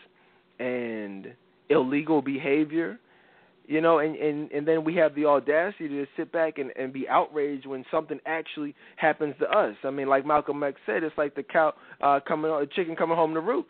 and 0.59 1.29
illegal 1.71 2.21
behavior 2.21 2.99
you 3.71 3.81
know, 3.81 4.01
and, 4.01 4.17
and 4.17 4.51
and 4.51 4.67
then 4.67 4.83
we 4.83 4.97
have 4.97 5.15
the 5.15 5.27
audacity 5.27 5.87
to 5.87 6.05
sit 6.17 6.33
back 6.33 6.59
and, 6.59 6.73
and 6.77 6.93
be 6.93 7.09
outraged 7.09 7.67
when 7.67 7.85
something 7.89 8.19
actually 8.27 8.75
happens 8.97 9.37
to 9.39 9.47
us. 9.49 9.77
I 9.85 9.91
mean, 9.91 10.09
like 10.09 10.27
Malcolm 10.27 10.61
X 10.65 10.81
said, 10.85 11.05
it's 11.05 11.17
like 11.17 11.37
the 11.37 11.45
cow 11.45 11.73
uh, 12.01 12.19
coming, 12.27 12.51
the 12.51 12.67
chicken 12.75 12.97
coming 12.97 13.17
home 13.17 13.33
to 13.35 13.41
roost. 13.41 13.69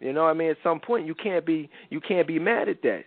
You 0.00 0.12
know, 0.12 0.26
I 0.26 0.32
mean, 0.32 0.50
at 0.50 0.56
some 0.64 0.80
point 0.80 1.06
you 1.06 1.14
can't 1.14 1.46
be 1.46 1.70
you 1.90 2.00
can't 2.00 2.26
be 2.26 2.40
mad 2.40 2.68
at 2.68 2.82
that. 2.82 3.04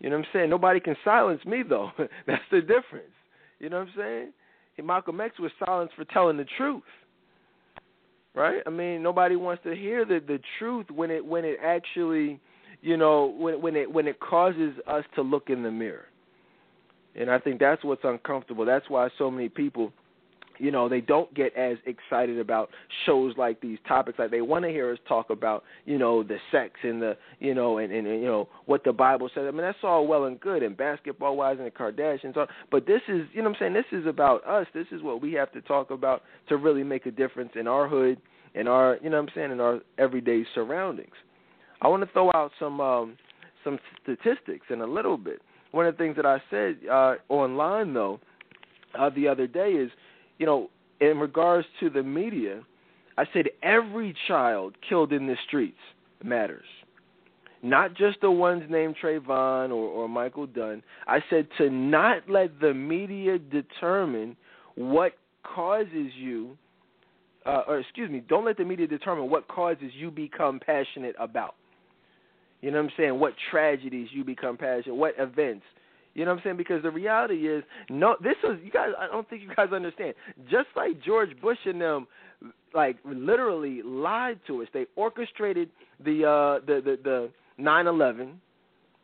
You 0.00 0.08
know 0.08 0.16
what 0.16 0.24
I'm 0.24 0.30
saying? 0.32 0.48
Nobody 0.48 0.80
can 0.80 0.96
silence 1.04 1.44
me 1.44 1.62
though. 1.62 1.90
That's 2.26 2.42
the 2.50 2.62
difference. 2.62 3.12
You 3.58 3.68
know 3.68 3.80
what 3.80 3.88
I'm 3.88 3.94
saying? 3.94 4.32
And 4.78 4.86
Malcolm 4.86 5.20
X 5.20 5.38
was 5.38 5.52
silenced 5.62 5.94
for 5.94 6.06
telling 6.06 6.38
the 6.38 6.46
truth. 6.56 6.82
Right? 8.34 8.62
I 8.66 8.70
mean, 8.70 9.02
nobody 9.02 9.36
wants 9.36 9.62
to 9.64 9.76
hear 9.76 10.06
the 10.06 10.20
the 10.26 10.40
truth 10.58 10.86
when 10.90 11.10
it 11.10 11.22
when 11.22 11.44
it 11.44 11.58
actually 11.62 12.40
you 12.82 12.96
know, 12.96 13.34
when 13.38 13.60
when 13.62 13.76
it 13.76 13.90
when 13.90 14.06
it 14.06 14.20
causes 14.20 14.74
us 14.86 15.04
to 15.14 15.22
look 15.22 15.48
in 15.48 15.62
the 15.62 15.70
mirror. 15.70 16.06
And 17.14 17.30
I 17.30 17.38
think 17.38 17.60
that's 17.60 17.84
what's 17.84 18.04
uncomfortable. 18.04 18.64
That's 18.64 18.88
why 18.88 19.08
so 19.18 19.30
many 19.30 19.48
people 19.48 19.92
you 20.58 20.70
know 20.70 20.88
they 20.88 21.00
don't 21.00 21.32
get 21.34 21.54
as 21.56 21.76
excited 21.86 22.38
about 22.38 22.70
shows 23.06 23.34
like 23.36 23.60
these 23.60 23.78
topics. 23.86 24.18
Like 24.18 24.30
they 24.30 24.40
want 24.40 24.64
to 24.64 24.70
hear 24.70 24.92
us 24.92 24.98
talk 25.08 25.30
about 25.30 25.64
you 25.84 25.98
know 25.98 26.22
the 26.22 26.38
sex 26.50 26.74
and 26.82 27.00
the 27.00 27.16
you 27.40 27.54
know 27.54 27.78
and, 27.78 27.92
and, 27.92 28.06
and 28.06 28.20
you 28.20 28.26
know 28.26 28.48
what 28.66 28.84
the 28.84 28.92
bible 28.92 29.28
says. 29.34 29.44
I 29.46 29.50
mean 29.50 29.62
that's 29.62 29.78
all 29.82 30.06
well 30.06 30.24
and 30.24 30.38
good 30.40 30.62
and 30.62 30.76
basketball 30.76 31.36
wise 31.36 31.56
and 31.58 31.66
the 31.66 31.70
kardashians 31.70 32.36
all, 32.36 32.46
but 32.70 32.86
this 32.86 33.00
is 33.08 33.22
you 33.32 33.42
know 33.42 33.50
what 33.50 33.56
i'm 33.56 33.60
saying? 33.60 33.72
This 33.74 34.00
is 34.00 34.06
about 34.06 34.46
us. 34.46 34.66
This 34.74 34.86
is 34.92 35.02
what 35.02 35.20
we 35.20 35.32
have 35.34 35.52
to 35.52 35.60
talk 35.62 35.90
about 35.90 36.22
to 36.48 36.56
really 36.56 36.84
make 36.84 37.06
a 37.06 37.10
difference 37.10 37.52
in 37.54 37.66
our 37.66 37.88
hood 37.88 38.20
in 38.54 38.68
our 38.68 38.98
you 39.02 39.10
know 39.10 39.16
what 39.16 39.28
i'm 39.28 39.34
saying 39.34 39.50
in 39.50 39.60
our 39.60 39.80
everyday 39.98 40.44
surroundings 40.54 41.14
I 41.82 41.88
want 41.88 42.02
to 42.04 42.12
throw 42.12 42.30
out 42.32 42.52
some 42.58 42.80
um, 42.80 43.18
some 43.64 43.78
statistics 44.02 44.66
in 44.70 44.80
a 44.80 44.86
little 44.86 45.18
bit. 45.18 45.42
One 45.72 45.86
of 45.86 45.94
the 45.94 45.98
things 45.98 46.16
that 46.16 46.26
I 46.26 46.40
said 46.48 46.78
uh, 46.90 47.16
online 47.28 47.92
though 47.92 48.20
uh, 48.98 49.10
the 49.10 49.28
other 49.28 49.46
day 49.46 49.72
is, 49.72 49.90
you 50.38 50.46
know, 50.46 50.70
in 51.00 51.18
regards 51.18 51.66
to 51.80 51.90
the 51.90 52.02
media, 52.02 52.62
I 53.18 53.24
said 53.32 53.46
every 53.62 54.14
child 54.28 54.76
killed 54.88 55.12
in 55.12 55.26
the 55.26 55.36
streets 55.46 55.78
matters. 56.22 56.64
Not 57.64 57.94
just 57.94 58.20
the 58.20 58.30
ones 58.30 58.64
named 58.68 58.96
Trayvon 59.02 59.70
or, 59.70 59.88
or 59.88 60.08
Michael 60.08 60.46
Dunn. 60.46 60.82
I 61.06 61.20
said 61.30 61.48
to 61.58 61.70
not 61.70 62.28
let 62.28 62.60
the 62.60 62.74
media 62.74 63.38
determine 63.38 64.36
what 64.74 65.12
causes 65.42 66.12
you, 66.16 66.56
uh, 67.46 67.62
or 67.68 67.78
excuse 67.78 68.10
me, 68.10 68.22
don't 68.28 68.44
let 68.44 68.56
the 68.56 68.64
media 68.64 68.86
determine 68.86 69.30
what 69.30 69.46
causes 69.48 69.92
you 69.94 70.10
become 70.10 70.60
passionate 70.64 71.14
about. 71.18 71.54
You 72.62 72.70
know 72.70 72.78
what 72.78 72.84
I'm 72.84 72.92
saying? 72.96 73.18
What 73.18 73.34
tragedies 73.50 74.08
you 74.12 74.24
become 74.24 74.56
passionate, 74.56 74.94
what 74.94 75.14
events. 75.18 75.64
You 76.14 76.24
know 76.24 76.30
what 76.30 76.38
I'm 76.38 76.44
saying? 76.44 76.56
Because 76.56 76.82
the 76.82 76.90
reality 76.90 77.48
is, 77.48 77.64
no, 77.90 78.16
this 78.22 78.36
was 78.44 78.58
you 78.62 78.70
guys. 78.70 78.90
I 78.98 79.06
don't 79.06 79.28
think 79.28 79.42
you 79.42 79.54
guys 79.54 79.68
understand. 79.72 80.14
Just 80.50 80.68
like 80.76 81.02
George 81.02 81.30
Bush 81.40 81.58
and 81.64 81.80
them, 81.80 82.06
like 82.74 82.96
literally 83.04 83.82
lied 83.82 84.38
to 84.46 84.62
us. 84.62 84.68
They 84.72 84.86
orchestrated 84.94 85.70
the 86.04 86.24
uh, 86.24 86.64
the 86.66 86.80
the 86.82 86.98
the 87.02 87.30
9/11. 87.62 88.34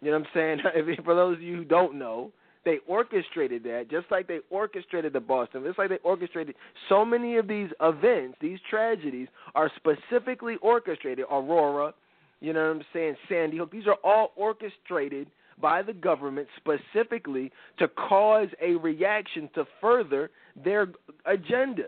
You 0.01 0.11
know 0.11 0.19
what 0.19 0.27
I'm 0.27 0.27
saying? 0.35 0.59
if, 0.75 1.05
for 1.05 1.15
those 1.15 1.37
of 1.37 1.43
you 1.43 1.57
who 1.57 1.65
don't 1.65 1.99
know, 1.99 2.31
they 2.65 2.79
orchestrated 2.87 3.65
that, 3.65 3.87
just 3.91 4.07
like 4.11 4.29
they 4.29 4.41
orchestrated 4.51 5.15
the 5.15 5.21
Boston, 5.21 5.65
just 5.65 5.79
like 5.79 5.89
they 5.89 5.99
orchestrated 6.05 6.55
so 6.89 7.05
many 7.05 7.37
of 7.37 7.49
these 7.49 7.71
events. 7.81 8.37
These 8.41 8.59
tragedies 8.69 9.29
are 9.55 9.71
specifically 9.77 10.57
orchestrated. 10.61 11.25
Aurora, 11.31 11.95
you 12.41 12.53
know 12.53 12.61
what 12.61 12.77
I'm 12.77 12.85
saying, 12.93 13.17
Sandy 13.29 13.59
Hook. 13.59 13.73
These 13.73 13.87
are 13.87 13.99
all 14.05 14.33
orchestrated 14.37 15.29
by 15.61 15.83
the 15.83 15.93
government 15.93 16.49
specifically 16.57 17.51
to 17.79 17.89
cause 17.89 18.49
a 18.63 18.75
reaction 18.77 19.51
to 19.55 19.65
further 19.81 20.31
their 20.63 20.89
agenda. 21.27 21.85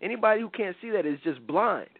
Anybody 0.00 0.40
who 0.40 0.48
can't 0.50 0.76
see 0.80 0.90
that 0.90 1.06
is 1.06 1.18
just 1.24 1.44
blind. 1.46 1.90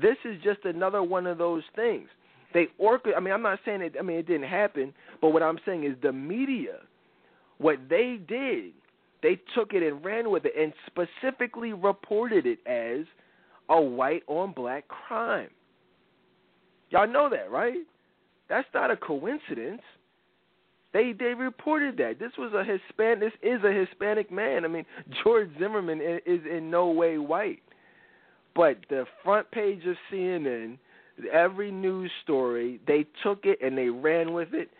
This 0.00 0.16
is 0.24 0.36
just 0.42 0.64
another 0.64 1.02
one 1.02 1.26
of 1.26 1.38
those 1.38 1.62
things. 1.74 2.08
They 2.52 2.68
orca 2.78 3.12
I 3.16 3.20
mean 3.20 3.32
I'm 3.32 3.42
not 3.42 3.58
saying 3.64 3.80
it 3.80 3.96
I 3.98 4.02
mean 4.02 4.18
it 4.18 4.26
didn't 4.26 4.48
happen, 4.48 4.92
but 5.20 5.30
what 5.30 5.42
I'm 5.42 5.58
saying 5.64 5.84
is 5.84 5.96
the 6.02 6.12
media 6.12 6.78
what 7.58 7.78
they 7.88 8.18
did, 8.26 8.72
they 9.22 9.40
took 9.54 9.72
it 9.72 9.82
and 9.82 10.04
ran 10.04 10.30
with 10.30 10.44
it 10.44 10.52
and 10.58 10.72
specifically 10.86 11.72
reported 11.72 12.46
it 12.46 12.58
as 12.66 13.06
a 13.68 13.80
white 13.80 14.22
on 14.26 14.52
black 14.52 14.86
crime. 14.88 15.48
Y'all 16.90 17.08
know 17.08 17.28
that, 17.28 17.50
right? 17.50 17.78
That's 18.48 18.68
not 18.74 18.90
a 18.90 18.96
coincidence. 18.96 19.82
They 20.92 21.12
they 21.12 21.34
reported 21.34 21.96
that 21.96 22.18
this 22.18 22.32
was 22.38 22.52
a 22.52 22.62
Hispanic. 22.64 23.20
This 23.20 23.32
is 23.42 23.64
a 23.64 23.72
Hispanic 23.72 24.30
man. 24.30 24.64
I 24.64 24.68
mean, 24.68 24.86
George 25.24 25.48
Zimmerman 25.58 26.00
is 26.00 26.40
in 26.50 26.70
no 26.70 26.88
way 26.90 27.18
white, 27.18 27.62
but 28.54 28.78
the 28.88 29.04
front 29.22 29.50
page 29.50 29.82
of 29.86 29.96
CNN, 30.12 30.78
every 31.32 31.70
news 31.70 32.10
story, 32.22 32.80
they 32.86 33.06
took 33.22 33.40
it 33.44 33.58
and 33.60 33.76
they 33.76 33.88
ran 33.88 34.32
with 34.32 34.54
it. 34.54 34.70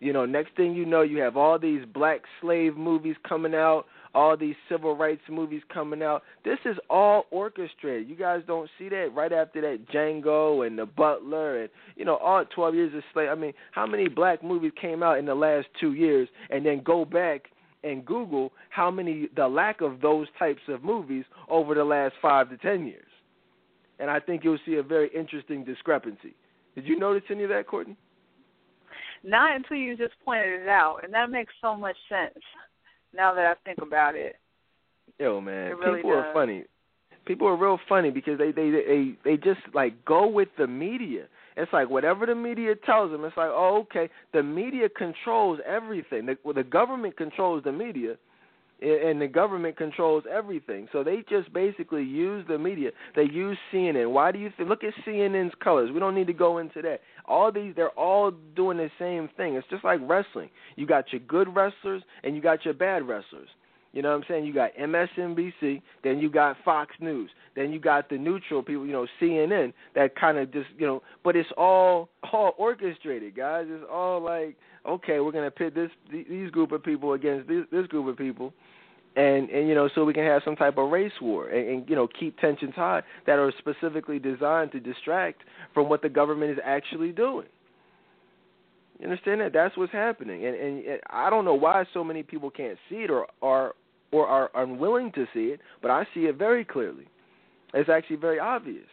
You 0.00 0.12
know, 0.12 0.26
next 0.26 0.54
thing 0.54 0.74
you 0.74 0.84
know, 0.84 1.00
you 1.00 1.18
have 1.20 1.36
all 1.36 1.58
these 1.58 1.84
black 1.94 2.22
slave 2.42 2.76
movies 2.76 3.16
coming 3.26 3.54
out 3.54 3.86
all 4.14 4.36
these 4.36 4.54
civil 4.68 4.96
rights 4.96 5.22
movies 5.28 5.62
coming 5.72 6.02
out. 6.02 6.22
This 6.44 6.58
is 6.64 6.76
all 6.88 7.24
orchestrated. 7.30 8.08
You 8.08 8.16
guys 8.16 8.42
don't 8.46 8.70
see 8.78 8.88
that 8.88 9.10
right 9.14 9.32
after 9.32 9.60
that 9.62 9.88
Django 9.92 10.66
and 10.66 10.78
The 10.78 10.86
Butler 10.86 11.62
and 11.62 11.70
you 11.96 12.04
know 12.04 12.16
all 12.16 12.44
12 12.44 12.74
years 12.74 12.94
of 12.94 13.02
slave. 13.12 13.28
I 13.30 13.34
mean, 13.34 13.52
how 13.72 13.86
many 13.86 14.08
black 14.08 14.42
movies 14.42 14.72
came 14.80 15.02
out 15.02 15.18
in 15.18 15.26
the 15.26 15.34
last 15.34 15.66
2 15.80 15.94
years 15.94 16.28
and 16.50 16.64
then 16.64 16.82
go 16.84 17.04
back 17.04 17.46
and 17.82 18.04
Google 18.04 18.52
how 18.70 18.90
many 18.90 19.28
the 19.36 19.46
lack 19.46 19.80
of 19.80 20.00
those 20.00 20.26
types 20.38 20.62
of 20.68 20.82
movies 20.82 21.24
over 21.48 21.74
the 21.74 21.84
last 21.84 22.14
5 22.22 22.50
to 22.50 22.56
10 22.56 22.86
years. 22.86 23.04
and 23.98 24.10
I 24.10 24.20
think 24.20 24.44
you'll 24.44 24.58
see 24.66 24.76
a 24.76 24.82
very 24.82 25.10
interesting 25.14 25.64
discrepancy. 25.64 26.34
Did 26.74 26.86
you 26.86 26.98
notice 26.98 27.22
any 27.30 27.44
of 27.44 27.50
that, 27.50 27.66
Courtney? 27.66 27.96
Not 29.22 29.56
until 29.56 29.76
you 29.76 29.96
just 29.96 30.14
pointed 30.24 30.62
it 30.62 30.68
out, 30.68 31.00
and 31.02 31.12
that 31.14 31.30
makes 31.30 31.52
so 31.62 31.76
much 31.76 31.96
sense 32.08 32.44
now 33.14 33.34
that 33.34 33.46
I 33.46 33.54
think 33.64 33.78
about 33.80 34.14
it. 34.14 34.36
Yo, 35.18 35.40
man, 35.40 35.76
really 35.76 35.98
people 35.98 36.10
does. 36.10 36.24
are 36.24 36.32
funny. 36.32 36.64
People 37.26 37.46
are 37.46 37.56
real 37.56 37.78
funny 37.88 38.10
because 38.10 38.38
they 38.38 38.52
they 38.52 38.70
they 38.70 39.12
they 39.24 39.36
just 39.36 39.60
like 39.72 40.04
go 40.04 40.26
with 40.26 40.48
the 40.58 40.66
media. 40.66 41.26
It's 41.56 41.72
like 41.72 41.88
whatever 41.88 42.26
the 42.26 42.34
media 42.34 42.74
tells 42.74 43.12
them. 43.12 43.24
It's 43.24 43.36
like, 43.36 43.50
oh, 43.50 43.86
okay, 43.88 44.10
the 44.32 44.42
media 44.42 44.88
controls 44.88 45.60
everything. 45.64 46.26
The, 46.26 46.36
well, 46.42 46.54
the 46.54 46.64
government 46.64 47.16
controls 47.16 47.62
the 47.62 47.72
media, 47.72 48.16
and 48.80 49.20
the 49.20 49.28
government 49.28 49.76
controls 49.76 50.24
everything. 50.30 50.88
So 50.92 51.02
they 51.02 51.24
just 51.28 51.52
basically 51.52 52.02
use 52.02 52.44
the 52.48 52.58
media. 52.58 52.90
They 53.14 53.24
use 53.24 53.56
CNN. 53.72 54.10
Why 54.10 54.32
do 54.32 54.38
you 54.38 54.50
th- 54.56 54.68
look 54.68 54.84
at 54.84 54.92
CNN's 55.06 55.54
colors? 55.62 55.90
We 55.92 56.00
don't 56.00 56.14
need 56.14 56.26
to 56.26 56.32
go 56.32 56.58
into 56.58 56.82
that. 56.82 57.00
All 57.26 57.50
these, 57.50 57.74
they're 57.76 57.90
all 57.90 58.32
doing 58.54 58.76
the 58.76 58.90
same 58.98 59.28
thing. 59.36 59.54
It's 59.54 59.66
just 59.70 59.84
like 59.84 60.00
wrestling. 60.02 60.50
You 60.76 60.86
got 60.86 61.12
your 61.12 61.20
good 61.20 61.54
wrestlers 61.54 62.02
and 62.22 62.34
you 62.34 62.42
got 62.42 62.64
your 62.64 62.74
bad 62.74 63.06
wrestlers. 63.06 63.48
You 63.94 64.02
know 64.02 64.10
what 64.10 64.16
I'm 64.16 64.24
saying? 64.28 64.44
You 64.44 64.52
got 64.52 64.74
MSNBC, 64.74 65.80
then 66.02 66.18
you 66.18 66.28
got 66.28 66.56
Fox 66.64 66.92
News, 66.98 67.30
then 67.54 67.72
you 67.72 67.78
got 67.78 68.08
the 68.08 68.18
neutral 68.18 68.60
people, 68.60 68.84
you 68.84 68.92
know, 68.92 69.06
CNN 69.22 69.72
that 69.94 70.16
kind 70.16 70.36
of 70.36 70.52
just, 70.52 70.66
you 70.76 70.84
know, 70.84 71.00
but 71.22 71.36
it's 71.36 71.48
all 71.56 72.08
all 72.32 72.54
orchestrated, 72.58 73.36
guys. 73.36 73.66
It's 73.68 73.84
all 73.88 74.20
like, 74.20 74.56
okay, 74.86 75.20
we're 75.20 75.32
going 75.32 75.44
to 75.44 75.50
pit 75.50 75.74
this 75.74 75.90
these 76.10 76.50
group 76.50 76.72
of 76.72 76.82
people 76.82 77.12
against 77.12 77.48
this 77.48 77.64
this 77.70 77.86
group 77.86 78.08
of 78.08 78.16
people. 78.16 78.52
And 79.16 79.48
and 79.50 79.68
you 79.68 79.74
know, 79.74 79.88
so 79.94 80.04
we 80.04 80.12
can 80.12 80.24
have 80.24 80.42
some 80.44 80.56
type 80.56 80.76
of 80.76 80.90
race 80.90 81.12
war 81.20 81.48
and, 81.48 81.68
and 81.68 81.88
you 81.88 81.94
know, 81.94 82.08
keep 82.08 82.38
tensions 82.38 82.74
high 82.74 83.02
that 83.26 83.38
are 83.38 83.52
specifically 83.58 84.18
designed 84.18 84.72
to 84.72 84.80
distract 84.80 85.42
from 85.72 85.88
what 85.88 86.02
the 86.02 86.08
government 86.08 86.50
is 86.50 86.58
actually 86.64 87.12
doing. 87.12 87.46
You 88.98 89.06
understand 89.06 89.40
that? 89.40 89.52
That's 89.52 89.76
what's 89.76 89.92
happening, 89.92 90.46
and, 90.46 90.56
and 90.56 90.84
and 90.84 91.00
I 91.10 91.30
don't 91.30 91.44
know 91.44 91.54
why 91.54 91.84
so 91.92 92.04
many 92.04 92.22
people 92.22 92.50
can't 92.50 92.78
see 92.88 92.96
it 92.96 93.10
or 93.10 93.26
are 93.42 93.74
or 94.12 94.26
are 94.26 94.50
unwilling 94.54 95.10
to 95.12 95.26
see 95.34 95.46
it, 95.46 95.60
but 95.82 95.90
I 95.90 96.06
see 96.14 96.26
it 96.26 96.36
very 96.36 96.64
clearly. 96.64 97.06
It's 97.72 97.90
actually 97.90 98.16
very 98.16 98.38
obvious. 98.38 98.86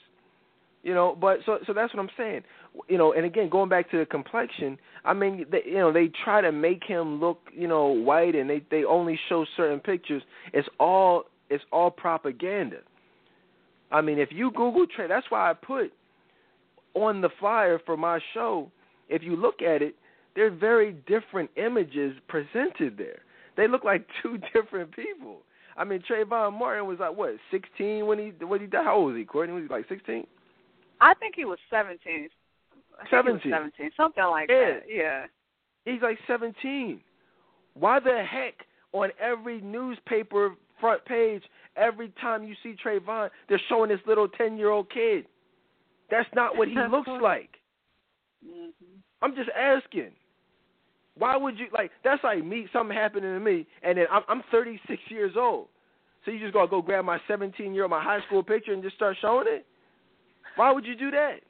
You 0.84 0.96
know, 0.96 1.16
but 1.20 1.40
so 1.46 1.60
so 1.68 1.74
that's 1.74 1.94
what 1.94 2.00
I'm 2.02 2.10
saying. 2.18 2.42
You 2.88 2.98
know, 2.98 3.14
and 3.14 3.26
again, 3.26 3.50
going 3.50 3.70
back 3.70 3.92
to 3.92 3.98
the 4.00 4.06
complexion, 4.06 4.78
I 5.04 5.14
mean, 5.14 5.46
they, 5.52 5.62
you 5.66 5.78
know, 5.78 5.92
they 5.92 6.10
try 6.24 6.40
to 6.40 6.52
make 6.52 6.84
him 6.84 7.20
look, 7.20 7.40
you 7.54 7.68
know, 7.68 7.88
white, 7.88 8.34
and 8.34 8.50
they 8.50 8.64
they 8.72 8.86
only 8.86 9.20
show 9.28 9.46
certain 9.58 9.80
pictures. 9.80 10.24
It's 10.54 10.68
all 10.80 11.26
it's 11.50 11.64
all 11.72 11.92
propaganda. 11.92 12.78
I 13.92 14.02
mean, 14.02 14.20
if 14.20 14.30
you 14.32 14.52
Google 14.52 14.86
Trey, 14.88 15.08
that's 15.08 15.26
why 15.30 15.50
I 15.50 15.54
put 15.54 15.92
on 16.94 17.22
the 17.22 17.30
flyer 17.40 17.80
for 17.86 17.98
my 17.98 18.20
show. 18.34 18.72
If 19.10 19.22
you 19.22 19.36
look 19.36 19.62
at 19.62 19.82
it, 19.82 19.96
there 20.36 20.48
are 20.48 20.52
very 20.52 20.94
different 21.08 21.50
images 21.58 22.16
presented 22.30 22.98
there. 22.98 23.20
They 23.58 23.68
look 23.68 23.84
like 23.84 24.06
two 24.24 24.40
different 24.54 24.96
people. 24.96 25.40
I 25.78 25.84
mean, 25.84 26.04
Trayvon 26.10 26.58
Martin 26.58 26.86
was 26.86 27.00
like 27.00 27.16
what, 27.16 27.32
sixteen 27.50 28.06
when 28.06 28.20
he 28.20 28.46
when 28.46 28.62
he 28.62 28.68
died? 28.68 28.86
How 28.86 28.98
old 28.98 29.14
was 29.14 29.18
he? 29.18 29.26
Courtney 29.26 29.54
was 29.54 29.64
he 29.64 29.70
like 29.70 29.88
sixteen? 29.90 30.26
I 31.00 31.14
think 31.16 31.36
he 31.36 31.46
was 31.46 31.60
seventeen. 31.70 32.30
17. 33.10 33.52
Seventeen, 33.52 33.92
something 33.98 34.24
like 34.24 34.50
Yeah. 34.50 34.80
that. 34.80 34.84
Yeah. 34.88 35.26
He's 35.86 36.02
like 36.02 36.18
seventeen. 36.28 37.02
Why 37.74 38.00
the 38.00 38.24
heck 38.24 38.66
on 38.94 39.10
every 39.20 39.62
newspaper 39.62 40.56
front 40.80 41.04
page, 41.06 41.44
every 41.76 42.10
time 42.22 42.44
you 42.44 42.56
see 42.62 42.76
Trayvon, 42.84 43.30
they're 43.48 43.62
showing 43.70 43.90
this 43.90 44.00
little 44.06 44.28
ten 44.28 44.58
year 44.58 44.70
old 44.70 44.90
kid? 44.92 45.26
That's 46.10 46.30
not 46.36 46.58
what 46.58 46.68
he 46.68 46.76
looks 46.92 47.10
like. 47.22 47.50
hmm 48.46 48.70
I'm 49.22 49.36
just 49.36 49.50
asking. 49.56 50.12
Why 51.16 51.38
would 51.38 51.60
you 51.60 51.68
like? 51.74 51.92
That's 52.04 52.24
like 52.24 52.44
me. 52.44 52.68
Something 52.74 52.96
happening 52.96 53.34
to 53.34 53.40
me, 53.40 53.68
and 53.84 53.98
then 53.98 54.06
I'm, 54.12 54.24
I'm 54.28 54.44
36 54.52 55.02
years 55.10 55.34
old. 55.38 55.68
So 56.24 56.32
you 56.32 56.40
just 56.40 56.54
gonna 56.54 56.70
go 56.70 56.82
grab 56.82 57.06
my 57.06 57.20
17 57.28 57.74
year 57.74 57.84
old, 57.84 57.92
my 57.92 58.02
high 58.02 58.20
school 58.28 58.44
picture, 58.44 58.74
and 58.74 58.82
just 58.82 58.96
start 58.96 59.18
showing 59.22 59.48
it. 59.48 59.66
Why 60.56 60.72
would 60.72 60.86
you 60.86 60.96
do 60.96 61.12
that? 61.12 61.42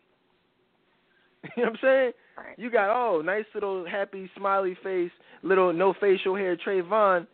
You 1.57 1.63
know 1.63 1.69
what 1.71 1.79
I'm 1.79 1.79
saying? 1.81 2.11
Right. 2.37 2.59
You 2.59 2.71
got 2.71 2.89
oh, 2.95 3.21
nice 3.21 3.45
little 3.53 3.85
happy 3.85 4.29
smiley 4.37 4.77
face, 4.83 5.11
little 5.43 5.73
no 5.73 5.93
facial 5.99 6.35
hair 6.35 6.55
Trayvon. 6.55 7.27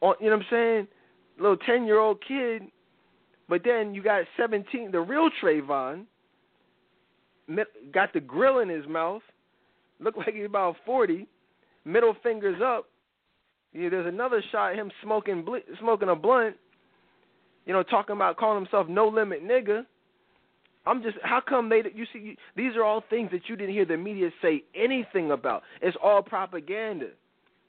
On, 0.00 0.14
you 0.20 0.30
know 0.30 0.36
what 0.36 0.46
I'm 0.46 0.50
saying? 0.50 0.88
Little 1.38 1.56
10 1.58 1.84
year 1.84 1.98
old 1.98 2.22
kid, 2.26 2.62
but 3.48 3.62
then 3.64 3.94
you 3.94 4.02
got 4.02 4.24
17, 4.36 4.90
the 4.90 5.00
real 5.00 5.28
Trayvon. 5.42 6.06
Got 7.92 8.12
the 8.14 8.20
grill 8.20 8.60
in 8.60 8.68
his 8.68 8.86
mouth. 8.88 9.22
Looked 10.00 10.18
like 10.18 10.34
he's 10.34 10.46
about 10.46 10.76
40 10.86 11.26
middle 11.84 12.14
fingers 12.22 12.60
up. 12.64 12.86
Yeah, 13.72 13.88
there's 13.88 14.06
another 14.06 14.42
shot 14.52 14.72
of 14.72 14.78
him 14.78 14.90
smoking 15.02 15.44
bl- 15.44 15.56
smoking 15.80 16.08
a 16.08 16.16
blunt. 16.16 16.56
You 17.66 17.72
know, 17.72 17.82
talking 17.82 18.16
about 18.16 18.36
calling 18.36 18.62
himself 18.62 18.88
no 18.88 19.08
limit 19.08 19.42
nigga. 19.44 19.84
I'm 20.86 21.02
just 21.02 21.16
how 21.22 21.40
come 21.40 21.68
they 21.68 21.82
you 21.94 22.06
see 22.12 22.36
these 22.56 22.76
are 22.76 22.84
all 22.84 23.04
things 23.08 23.30
that 23.32 23.42
you 23.48 23.56
didn't 23.56 23.74
hear 23.74 23.84
the 23.84 23.96
media 23.96 24.30
say 24.40 24.64
anything 24.74 25.30
about. 25.30 25.62
It's 25.80 25.96
all 26.02 26.22
propaganda 26.22 27.08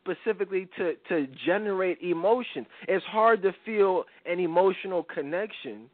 specifically 0.03 0.67
to 0.77 0.93
to 1.09 1.27
generate 1.45 2.01
emotion. 2.01 2.65
It's 2.87 3.05
hard 3.05 3.41
to 3.43 3.53
feel 3.65 4.05
an 4.25 4.39
emotional 4.39 5.03
connection 5.03 5.89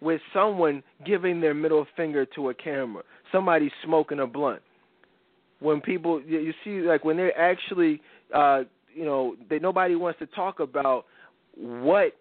with 0.00 0.20
someone 0.32 0.82
giving 1.06 1.40
their 1.40 1.54
middle 1.54 1.86
finger 1.96 2.26
to 2.34 2.50
a 2.50 2.54
camera. 2.54 3.02
Somebody 3.30 3.70
smoking 3.84 4.20
a 4.20 4.26
blunt 4.26 4.62
when 5.60 5.80
people 5.80 6.20
you 6.22 6.52
see 6.64 6.80
like 6.80 7.04
when 7.04 7.16
they're 7.16 7.38
actually 7.38 8.00
uh 8.34 8.62
you 8.94 9.04
know 9.04 9.36
they 9.48 9.58
nobody 9.58 9.94
wants 9.94 10.18
to 10.18 10.26
talk 10.26 10.60
about 10.60 11.04
what 11.56 12.12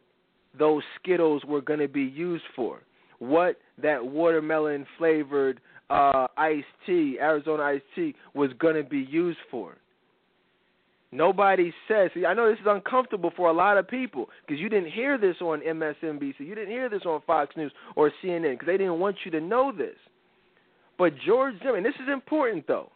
those 0.58 0.84
skittles 1.00 1.44
were 1.46 1.62
going 1.62 1.80
to 1.80 1.88
be 1.88 2.04
used 2.04 2.44
for 2.56 2.80
what 3.20 3.58
that 3.82 4.04
watermelon 4.04 4.86
flavored 4.98 5.60
uh 5.90 6.28
iced 6.38 6.66
tea 6.86 7.18
arizona 7.20 7.64
iced 7.64 7.84
tea 7.96 8.16
was 8.34 8.52
going 8.60 8.76
to 8.76 8.84
be 8.84 9.00
used 9.00 9.40
for 9.52 9.78
nobody 11.12 11.74
says 11.88 12.10
see 12.14 12.26
i 12.26 12.34
know 12.34 12.50
this 12.50 12.60
is 12.60 12.68
uncomfortable 12.68 13.32
for 13.36 13.50
a 13.50 13.54
lot 13.54 13.78
of 13.78 13.88
people 13.88 14.30
because 14.46 14.60
you 14.60 14.70
didn't 14.70 14.92
hear 14.92 15.18
this 15.18 15.36
on 15.42 15.60
msnbc 15.62 16.40
you 16.40 16.56
didn't 16.56 16.72
hear 16.72 16.90
this 16.90 17.04
on 17.06 17.22
fox 17.28 17.56
news 17.58 17.72
or 17.96 18.12
cnn 18.24 18.54
because 18.54 18.68
they 18.68 18.78
didn't 18.78 19.00
want 19.00 19.16
you 19.26 19.32
to 19.32 19.42
know 19.42 19.72
this 19.72 19.96
but 20.98 21.12
george 21.26 21.56
zimmerman 21.60 21.84
this 21.84 21.96
is 21.96 22.10
important 22.12 22.66
though 22.68 22.90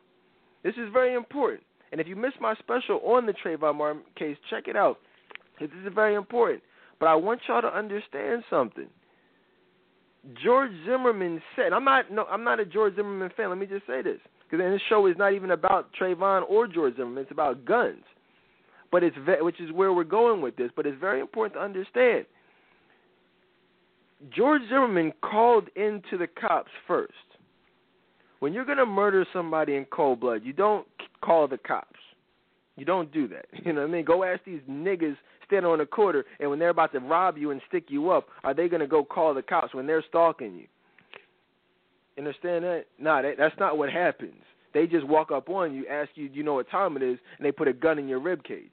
this 0.67 0.75
is 0.75 0.91
very 0.91 1.13
important. 1.13 1.63
And 1.93 2.01
if 2.01 2.07
you 2.07 2.17
missed 2.17 2.41
my 2.41 2.53
special 2.55 2.99
on 3.05 3.25
the 3.25 3.33
Trayvon 3.33 3.75
Martin 3.75 4.01
case, 4.17 4.35
check 4.49 4.67
it 4.67 4.75
out. 4.75 4.97
This 5.61 5.69
is 5.69 5.93
very 5.95 6.15
important. 6.15 6.61
But 6.99 7.07
I 7.07 7.15
want 7.15 7.39
y'all 7.47 7.61
to 7.61 7.73
understand 7.73 8.43
something. 8.49 8.87
George 10.43 10.71
Zimmerman 10.85 11.41
said, 11.55 11.73
I'm 11.73 11.85
not 11.85 12.11
no, 12.11 12.25
I'm 12.25 12.43
not 12.43 12.59
a 12.59 12.65
George 12.65 12.95
Zimmerman 12.95 13.31
fan. 13.35 13.49
Let 13.49 13.57
me 13.57 13.65
just 13.65 13.87
say 13.87 14.01
this, 14.01 14.19
because 14.43 14.63
this 14.63 14.81
show 14.89 15.05
is 15.07 15.15
not 15.17 15.33
even 15.33 15.51
about 15.51 15.89
Trayvon 15.99 16.43
or 16.49 16.67
George 16.67 16.95
Zimmerman. 16.95 17.23
It's 17.23 17.31
about 17.31 17.65
guns. 17.65 18.03
But 18.91 19.03
it's 19.03 19.17
ve- 19.25 19.41
which 19.41 19.59
is 19.59 19.71
where 19.71 19.91
we're 19.93 20.03
going 20.03 20.41
with 20.41 20.55
this. 20.55 20.71
But 20.75 20.85
it's 20.85 20.99
very 20.99 21.19
important 21.19 21.55
to 21.55 21.61
understand. 21.63 22.25
George 24.35 24.61
Zimmerman 24.69 25.13
called 25.21 25.69
into 25.75 26.17
the 26.17 26.27
cops 26.27 26.71
first 26.87 27.13
when 28.39 28.53
you're 28.53 28.65
going 28.65 28.77
to 28.77 28.85
murder 28.85 29.25
somebody 29.33 29.75
in 29.75 29.85
cold 29.85 30.19
blood, 30.19 30.41
you 30.43 30.53
don't 30.53 30.87
call 31.23 31.47
the 31.47 31.57
cops. 31.57 31.99
You 32.75 32.85
don't 32.85 33.11
do 33.11 33.27
that. 33.29 33.45
You 33.65 33.73
know 33.73 33.81
what 33.81 33.89
I 33.89 33.91
mean? 33.91 34.05
Go 34.05 34.23
ask 34.23 34.43
these 34.45 34.61
niggas 34.69 35.17
standing 35.47 35.71
on 35.71 35.79
the 35.79 35.85
corner, 35.85 36.23
and 36.39 36.49
when 36.49 36.59
they're 36.59 36.69
about 36.69 36.93
to 36.93 36.99
rob 36.99 37.37
you 37.37 37.51
and 37.51 37.61
stick 37.67 37.85
you 37.87 38.11
up, 38.11 38.27
are 38.43 38.53
they 38.53 38.69
going 38.69 38.81
to 38.81 38.87
go 38.87 39.03
call 39.03 39.33
the 39.33 39.41
cops 39.41 39.73
when 39.73 39.87
they're 39.87 40.03
stalking 40.07 40.55
you? 40.55 40.67
Understand 42.17 42.63
that? 42.63 42.85
Nah, 42.99 43.21
that, 43.21 43.35
that's 43.37 43.57
not 43.59 43.77
what 43.77 43.91
happens. 43.91 44.41
They 44.73 44.87
just 44.87 45.07
walk 45.07 45.31
up 45.31 45.49
on 45.49 45.73
you, 45.73 45.87
ask 45.87 46.09
you, 46.15 46.29
do 46.29 46.37
you 46.37 46.43
know 46.43 46.55
what 46.55 46.69
time 46.69 46.97
it 46.97 47.03
is, 47.03 47.17
and 47.37 47.45
they 47.45 47.51
put 47.51 47.67
a 47.67 47.73
gun 47.73 47.97
in 47.99 48.07
your 48.07 48.19
rib 48.19 48.43
cage. 48.43 48.69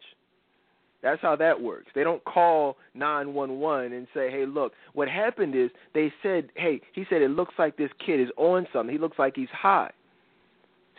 That's 1.02 1.20
how 1.20 1.36
that 1.36 1.60
works. 1.60 1.88
They 1.94 2.02
don't 2.02 2.24
call 2.24 2.78
911 2.94 3.92
and 3.92 4.06
say, 4.14 4.30
"Hey, 4.30 4.46
look, 4.46 4.72
what 4.94 5.06
happened 5.06 5.54
is 5.54 5.70
they 5.92 6.10
said, 6.22 6.50
"Hey, 6.54 6.80
he 6.94 7.04
said 7.04 7.20
it 7.20 7.28
looks 7.28 7.54
like 7.58 7.76
this 7.76 7.92
kid 7.98 8.20
is 8.20 8.30
on 8.38 8.66
something. 8.72 8.90
He 8.90 8.98
looks 8.98 9.18
like 9.18 9.36
he's 9.36 9.50
high." 9.50 9.90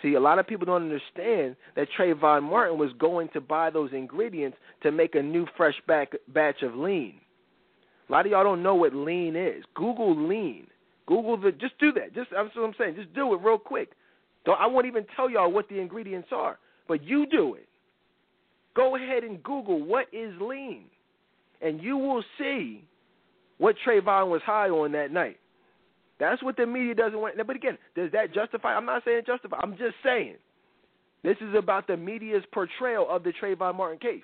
See, 0.05 0.13
a 0.13 0.19
lot 0.19 0.37
of 0.37 0.45
people 0.45 0.67
don't 0.67 0.83
understand 0.83 1.55
that 1.75 1.87
Trayvon 1.97 2.43
Martin 2.43 2.77
was 2.77 2.91
going 2.99 3.27
to 3.29 3.41
buy 3.41 3.71
those 3.71 3.89
ingredients 3.91 4.55
to 4.83 4.91
make 4.91 5.15
a 5.15 5.21
new 5.21 5.47
fresh 5.57 5.73
back, 5.87 6.11
batch 6.27 6.61
of 6.61 6.75
lean. 6.75 7.15
A 8.07 8.11
lot 8.11 8.27
of 8.27 8.31
y'all 8.31 8.43
don't 8.43 8.61
know 8.61 8.75
what 8.75 8.93
lean 8.93 9.35
is. 9.35 9.63
Google 9.73 10.15
lean. 10.27 10.67
Google 11.07 11.37
the. 11.37 11.51
Just 11.53 11.79
do 11.79 11.91
that. 11.93 12.13
Just 12.13 12.29
that's 12.29 12.55
what 12.55 12.65
I'm 12.65 12.75
saying. 12.77 12.97
Just 12.97 13.15
do 13.15 13.33
it 13.33 13.41
real 13.41 13.57
quick. 13.57 13.93
Don't, 14.45 14.61
I 14.61 14.67
won't 14.67 14.85
even 14.85 15.07
tell 15.15 15.27
y'all 15.27 15.51
what 15.51 15.67
the 15.69 15.79
ingredients 15.79 16.27
are, 16.31 16.59
but 16.87 17.03
you 17.03 17.25
do 17.25 17.55
it. 17.55 17.67
Go 18.75 18.95
ahead 18.95 19.23
and 19.23 19.41
Google 19.41 19.83
what 19.83 20.05
is 20.13 20.35
lean, 20.39 20.83
and 21.63 21.81
you 21.81 21.97
will 21.97 22.23
see 22.37 22.85
what 23.57 23.75
Trayvon 23.83 24.29
was 24.29 24.43
high 24.45 24.69
on 24.69 24.91
that 24.91 25.11
night. 25.11 25.39
That's 26.19 26.41
what 26.41 26.57
the 26.57 26.65
media 26.65 26.95
doesn't 26.95 27.19
want. 27.19 27.35
But 27.45 27.55
again, 27.55 27.77
does 27.95 28.11
that 28.13 28.33
justify? 28.33 28.75
I'm 28.75 28.85
not 28.85 29.03
saying 29.03 29.23
justify. 29.27 29.57
I'm 29.61 29.77
just 29.77 29.95
saying 30.03 30.35
this 31.23 31.37
is 31.41 31.55
about 31.57 31.87
the 31.87 31.97
media's 31.97 32.43
portrayal 32.53 33.07
of 33.09 33.23
the 33.23 33.33
Trayvon 33.41 33.75
Martin 33.75 33.99
case. 33.99 34.23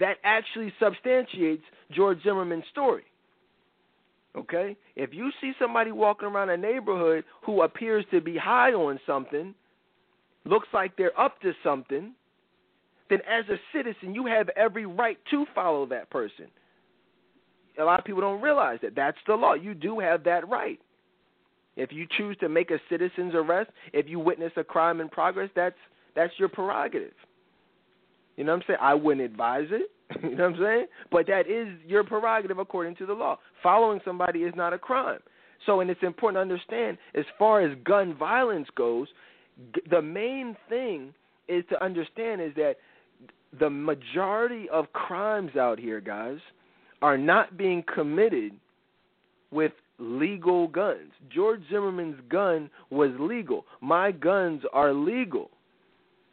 That 0.00 0.16
actually 0.24 0.72
substantiates 0.80 1.62
George 1.92 2.18
Zimmerman's 2.22 2.64
story. 2.70 3.04
Okay? 4.36 4.76
If 4.96 5.12
you 5.12 5.30
see 5.40 5.52
somebody 5.60 5.92
walking 5.92 6.28
around 6.28 6.50
a 6.50 6.56
neighborhood 6.56 7.24
who 7.44 7.62
appears 7.62 8.04
to 8.10 8.20
be 8.20 8.36
high 8.36 8.72
on 8.72 8.98
something, 9.06 9.54
looks 10.44 10.68
like 10.72 10.96
they're 10.96 11.18
up 11.18 11.40
to 11.42 11.52
something, 11.62 12.12
then 13.10 13.20
as 13.28 13.44
a 13.48 13.56
citizen, 13.72 14.14
you 14.14 14.26
have 14.26 14.48
every 14.50 14.86
right 14.86 15.18
to 15.30 15.46
follow 15.54 15.86
that 15.86 16.10
person. 16.10 16.46
A 17.78 17.84
lot 17.84 17.98
of 17.98 18.04
people 18.04 18.20
don't 18.20 18.40
realize 18.40 18.78
that. 18.82 18.94
That's 18.94 19.18
the 19.26 19.34
law. 19.34 19.54
You 19.54 19.74
do 19.74 19.98
have 19.98 20.24
that 20.24 20.48
right. 20.48 20.80
If 21.76 21.92
you 21.92 22.06
choose 22.16 22.36
to 22.38 22.48
make 22.48 22.70
a 22.70 22.78
citizen's 22.88 23.34
arrest, 23.34 23.70
if 23.92 24.08
you 24.08 24.20
witness 24.20 24.52
a 24.56 24.64
crime 24.64 25.00
in 25.00 25.08
progress, 25.08 25.50
that's 25.56 25.76
that's 26.14 26.32
your 26.38 26.48
prerogative. 26.48 27.14
You 28.36 28.44
know 28.44 28.52
what 28.52 28.62
I'm 28.62 28.64
saying? 28.68 28.78
I 28.80 28.94
wouldn't 28.94 29.24
advise 29.24 29.68
it. 29.70 29.90
you 30.22 30.36
know 30.36 30.50
what 30.50 30.54
I'm 30.54 30.60
saying? 30.60 30.86
But 31.10 31.26
that 31.26 31.48
is 31.48 31.68
your 31.86 32.04
prerogative 32.04 32.58
according 32.58 32.96
to 32.96 33.06
the 33.06 33.12
law. 33.12 33.38
Following 33.62 34.00
somebody 34.04 34.40
is 34.40 34.54
not 34.54 34.72
a 34.72 34.78
crime. 34.78 35.20
So, 35.66 35.80
and 35.80 35.90
it's 35.90 36.02
important 36.02 36.36
to 36.36 36.42
understand 36.42 36.98
as 37.14 37.24
far 37.38 37.62
as 37.62 37.76
gun 37.84 38.14
violence 38.16 38.68
goes, 38.76 39.08
the 39.90 40.02
main 40.02 40.56
thing 40.68 41.14
is 41.48 41.64
to 41.70 41.82
understand 41.82 42.40
is 42.40 42.52
that 42.56 42.74
the 43.58 43.70
majority 43.70 44.68
of 44.70 44.92
crimes 44.92 45.56
out 45.56 45.78
here, 45.78 46.00
guys, 46.00 46.38
are 47.04 47.18
not 47.18 47.58
being 47.58 47.84
committed 47.94 48.52
with 49.50 49.72
legal 49.98 50.68
guns. 50.68 51.10
George 51.30 51.60
Zimmerman's 51.70 52.18
gun 52.30 52.70
was 52.88 53.10
legal. 53.20 53.66
My 53.82 54.10
guns 54.10 54.62
are 54.72 54.94
legal. 54.94 55.50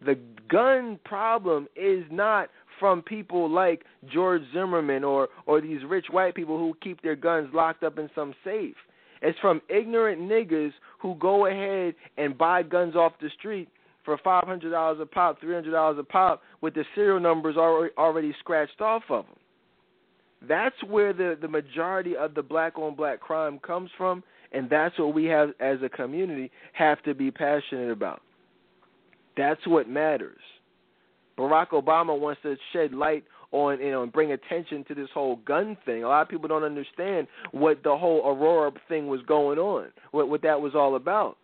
The 0.05 0.17
gun 0.47 0.97
problem 1.03 1.67
is 1.75 2.05
not 2.10 2.47
from 2.79 3.01
people 3.01 3.49
like 3.49 3.84
George 4.13 4.43
Zimmerman 4.53 5.03
or 5.03 5.27
or 5.45 5.60
these 5.60 5.84
rich 5.86 6.05
white 6.10 6.36
people 6.36 6.57
who 6.57 6.73
keep 6.81 7.01
their 7.01 7.17
guns 7.17 7.49
locked 7.53 7.84
up 7.84 7.99
in 7.99 8.10
some 8.15 8.34
safe. 8.41 8.75
It's 9.21 9.38
from 9.39 9.62
ignorant 9.67 10.21
niggas 10.21 10.71
who 10.99 11.15
go 11.15 11.47
ahead 11.47 11.95
and 12.15 12.38
buy 12.38 12.63
guns 12.63 12.95
off 12.95 13.12
the 13.21 13.29
street 13.38 13.67
for 14.05 14.17
five 14.23 14.45
hundred 14.45 14.71
dollars 14.71 14.99
a 15.01 15.05
pop, 15.05 15.41
three 15.41 15.53
hundred 15.53 15.71
dollars 15.71 15.97
a 15.99 16.03
pop, 16.03 16.41
with 16.62 16.75
the 16.75 16.86
serial 16.95 17.19
numbers 17.19 17.57
already 17.57 17.93
already 17.97 18.34
scratched 18.39 18.79
off 18.79 19.03
of 19.10 19.25
them. 19.25 19.36
That's 20.47 20.75
where 20.88 21.13
the 21.13 21.38
the 21.39 21.47
majority 21.47 22.15
of 22.15 22.34
the 22.34 22.41
black 22.41 22.77
on 22.77 22.95
black 22.95 23.19
crime 23.19 23.60
comes 23.60 23.89
from, 23.97 24.23
and 24.51 24.69
that's 24.69 24.97
what 24.97 25.13
we 25.13 25.25
have 25.25 25.49
as 25.60 25.77
a 25.84 25.89
community 25.89 26.51
have 26.73 27.01
to 27.04 27.13
be 27.13 27.30
passionate 27.32 27.91
about. 27.91 28.21
That's 29.38 29.65
what 29.67 29.88
matters. 29.88 30.41
Barack 31.38 31.69
Obama 31.69 32.19
wants 32.19 32.41
to 32.43 32.56
shed 32.73 32.93
light 32.93 33.23
on 33.51 33.80
you 33.80 33.91
know 33.91 34.04
and 34.04 34.12
bring 34.12 34.32
attention 34.32 34.84
to 34.88 34.95
this 34.95 35.10
whole 35.13 35.38
gun 35.38 35.77
thing. 35.86 36.04
A 36.04 36.08
lot 36.08 36.23
of 36.23 36.30
people 36.30 36.47
don't 36.47 36.63
understand 36.63 37.27
what 37.51 37.84
the 37.84 37.95
whole 37.95 38.21
Aurora 38.25 38.71
thing 38.88 39.08
was 39.08 39.21
going 39.27 39.60
on, 39.60 39.88
what 40.12 40.27
what 40.27 40.41
that 40.41 40.60
was 40.60 40.73
all 40.75 40.95
about 40.95 41.38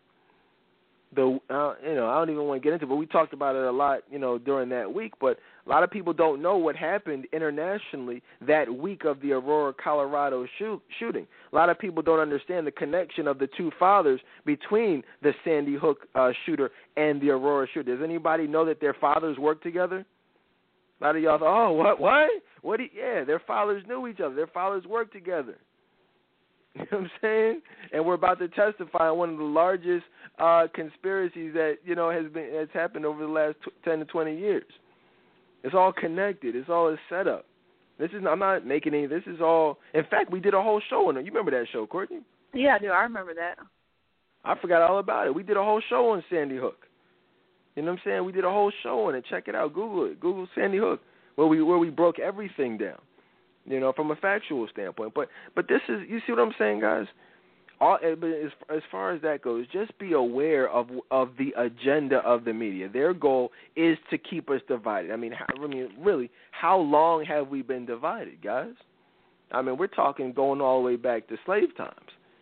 the 1.16 1.40
uh, 1.50 1.74
you 1.84 1.96
know 1.96 2.10
I 2.10 2.18
don't 2.18 2.30
even 2.30 2.46
want 2.46 2.62
to 2.62 2.64
get 2.64 2.74
into, 2.74 2.86
it, 2.86 2.90
but 2.90 2.96
we 2.96 3.06
talked 3.06 3.34
about 3.34 3.56
it 3.56 3.64
a 3.64 3.72
lot, 3.72 4.00
you 4.12 4.20
know, 4.20 4.38
during 4.38 4.70
that 4.70 4.94
week. 4.94 5.14
But 5.20 5.40
a 5.66 5.70
lot 5.70 5.84
of 5.84 5.92
people 5.92 6.14
don't 6.14 6.42
know 6.42 6.58
what 6.58 6.76
happened 6.76 7.28
internationally 7.32 8.22
that 8.46 8.74
week 8.74 9.06
of 9.06 9.22
the 9.22 9.32
Aurora, 9.32 9.74
Colorado 9.74 10.46
shoot, 10.60 10.82
shooting. 11.00 11.26
A 11.52 11.56
lot 11.56 11.70
of 11.70 11.80
people 11.80 12.04
don't 12.04 12.20
understand 12.20 12.68
the 12.68 12.72
connection 12.72 13.28
of 13.28 13.40
the 13.40 13.48
two 13.58 13.72
fathers 13.80 14.20
between 14.46 15.04
the 15.22 15.34
Sandy 15.46 15.76
Hook 15.76 16.08
uh, 16.16 16.32
shooter 16.46 16.72
and 16.98 17.22
the 17.22 17.30
Aurora 17.30 17.68
shooter. 17.74 17.96
Does 17.96 18.04
anybody 18.04 18.48
know 18.48 18.66
that 18.66 18.82
their 18.82 18.94
fathers 18.94 19.38
worked 19.38 19.64
together? 19.64 20.06
A 21.00 21.04
lot 21.04 21.16
of 21.16 21.22
y'all 21.22 21.38
thought, 21.38 21.68
oh, 21.68 21.72
what, 21.74 22.00
what, 22.00 22.30
what? 22.62 22.80
yeah, 22.96 23.24
their 23.24 23.42
fathers 23.46 23.84
knew 23.88 24.08
each 24.08 24.20
other. 24.20 24.36
Their 24.36 24.48
fathers 24.48 24.84
worked 24.86 25.14
together. 25.14 25.58
You 26.82 26.86
know 26.92 26.98
what 27.00 27.02
I'm 27.02 27.12
saying? 27.22 27.62
And 27.92 28.06
we're 28.06 28.14
about 28.14 28.40
to 28.40 28.48
testify 28.50 29.10
on 29.10 29.18
one 29.18 29.30
of 29.32 29.38
the 29.38 29.44
largest 29.44 30.06
uh, 30.40 30.68
conspiracies 30.74 31.54
that 31.54 31.78
you 31.84 31.96
know 31.96 32.12
has 32.12 32.32
been 32.32 32.54
has 32.54 32.68
happened 32.74 33.06
over 33.06 33.22
the 33.22 33.32
last 33.32 33.56
t- 33.66 33.72
ten 33.84 34.00
to 34.00 34.06
twenty 34.06 34.38
years. 34.38 34.66
It's 35.64 35.74
all 35.74 35.92
connected. 35.92 36.56
It's 36.56 36.70
all 36.70 36.90
a 36.90 36.98
setup. 37.10 37.46
This 38.00 38.12
is 38.12 38.24
I'm 38.30 38.40
not 38.40 38.66
making 38.66 38.94
any. 38.94 39.08
This 39.08 39.24
is 39.26 39.42
all. 39.42 39.80
In 39.94 40.04
fact, 40.10 40.32
we 40.32 40.40
did 40.40 40.54
a 40.54 40.62
whole 40.62 40.82
show 40.90 41.10
on 41.10 41.18
it. 41.18 41.26
You 41.26 41.32
remember 41.32 41.52
that 41.52 41.68
show, 41.72 41.88
Courtney? 41.88 42.20
Yeah, 42.54 42.76
I 42.76 42.80
do. 42.80 42.88
I 42.88 43.02
remember 43.02 43.34
that. 43.34 43.56
I 44.46 44.56
forgot 44.60 44.84
all 44.84 45.00
about 45.00 45.28
it. 45.28 45.34
We 45.34 45.44
did 45.44 45.58
a 45.58 45.64
whole 45.64 45.82
show 45.90 46.12
on 46.12 46.24
Sandy 46.30 46.58
Hook. 46.58 46.86
You 47.76 47.84
know 47.84 47.92
what 47.92 48.00
I'm 48.00 48.04
saying? 48.06 48.26
We 48.26 48.32
did 48.32 48.46
a 48.46 48.52
whole 48.52 48.72
show 48.84 49.08
on 49.08 49.16
it. 49.16 49.26
Check 49.30 49.48
it 49.48 49.56
out. 49.56 49.74
Google 49.74 50.06
it. 50.06 50.20
Google 50.20 50.48
Sandy 50.56 50.78
Hook, 50.78 51.02
where 51.36 51.48
we 51.48 51.62
where 51.64 51.80
we 51.80 51.90
broke 51.90 52.20
everything 52.20 52.78
down 52.78 53.00
you 53.68 53.80
know, 53.80 53.94
from 53.94 54.12
a 54.12 54.16
factual 54.16 54.68
standpoint. 54.72 55.14
But 55.14 55.30
but 55.56 55.68
this 55.68 55.82
is 55.90 56.02
you 56.08 56.20
see 56.26 56.34
what 56.34 56.42
I'm 56.42 56.54
saying, 56.58 56.82
guys. 56.82 57.06
All, 57.80 58.00
eh, 58.02 58.14
as 58.46 58.52
as 58.76 58.82
far 58.90 59.12
as 59.14 59.22
that 59.22 59.44
goes, 59.44 59.66
just 59.72 59.98
be 60.00 60.14
aware 60.14 60.70
of 60.70 60.88
of 61.12 61.32
the 61.38 61.54
agenda 61.58 62.18
of 62.18 62.46
the 62.46 62.54
media. 62.54 62.90
Their 62.90 63.14
goal 63.14 63.52
is 63.76 63.98
to 64.10 64.18
keep 64.18 64.50
us 64.50 64.62
divided. 64.68 65.12
I 65.12 65.16
mean, 65.16 65.32
how, 65.32 65.46
I 65.64 65.68
mean, 65.68 65.90
really, 66.00 66.32
how 66.52 66.80
long 66.80 67.24
have 67.26 67.50
we 67.50 67.62
been 67.62 67.86
divided, 67.86 68.42
guys? 68.42 68.74
I 69.52 69.62
mean, 69.62 69.78
we're 69.78 69.88
talking 69.88 70.34
going 70.34 70.60
all 70.60 70.82
the 70.82 70.86
way 70.86 70.96
back 70.96 71.28
to 71.28 71.38
slave 71.46 71.76
times. 71.78 71.94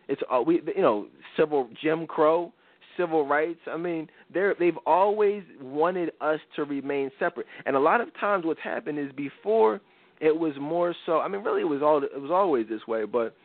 It's 0.07 0.21
uh, 0.33 0.41
we, 0.41 0.61
you 0.75 0.81
know, 0.81 1.07
civil 1.37 1.69
Jim 1.81 2.07
Crow, 2.07 2.53
civil 2.97 3.27
rights. 3.27 3.59
I 3.67 3.77
mean, 3.77 4.07
they're 4.33 4.55
they've 4.57 4.77
always 4.85 5.43
wanted 5.59 6.11
us 6.21 6.39
to 6.55 6.63
remain 6.63 7.11
separate. 7.19 7.47
And 7.65 7.75
a 7.75 7.79
lot 7.79 7.99
of 7.99 8.07
times, 8.19 8.45
what's 8.45 8.61
happened 8.61 8.99
is 8.99 9.11
before 9.11 9.81
it 10.21 10.37
was 10.37 10.53
more 10.59 10.95
so. 11.05 11.19
I 11.19 11.27
mean, 11.27 11.43
really, 11.43 11.61
it 11.61 11.65
was 11.69 11.81
all 11.81 12.03
it 12.03 12.21
was 12.21 12.31
always 12.31 12.67
this 12.69 12.85
way, 12.87 13.05
but 13.05 13.35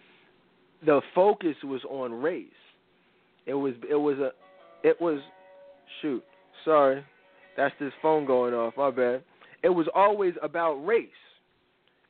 the 0.84 1.00
focus 1.14 1.56
was 1.64 1.82
on 1.88 2.12
race. 2.12 2.46
It 3.46 3.54
was 3.54 3.74
it 3.88 3.96
was 3.96 4.18
a 4.18 4.30
it 4.86 5.00
was 5.00 5.20
shoot. 6.00 6.22
Sorry, 6.64 7.04
that's 7.56 7.74
this 7.80 7.92
phone 8.00 8.26
going 8.26 8.54
off. 8.54 8.74
My 8.76 8.90
bad. 8.90 9.22
It 9.62 9.68
was 9.68 9.86
always 9.94 10.34
about 10.42 10.74
race. 10.74 11.08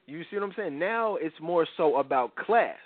You 0.07 0.23
see 0.31 0.37
what 0.37 0.45
I'm 0.45 0.53
saying? 0.57 0.79
Now 0.79 1.17
it's 1.17 1.35
more 1.41 1.67
so 1.77 1.97
about 1.97 2.35
class. 2.37 2.77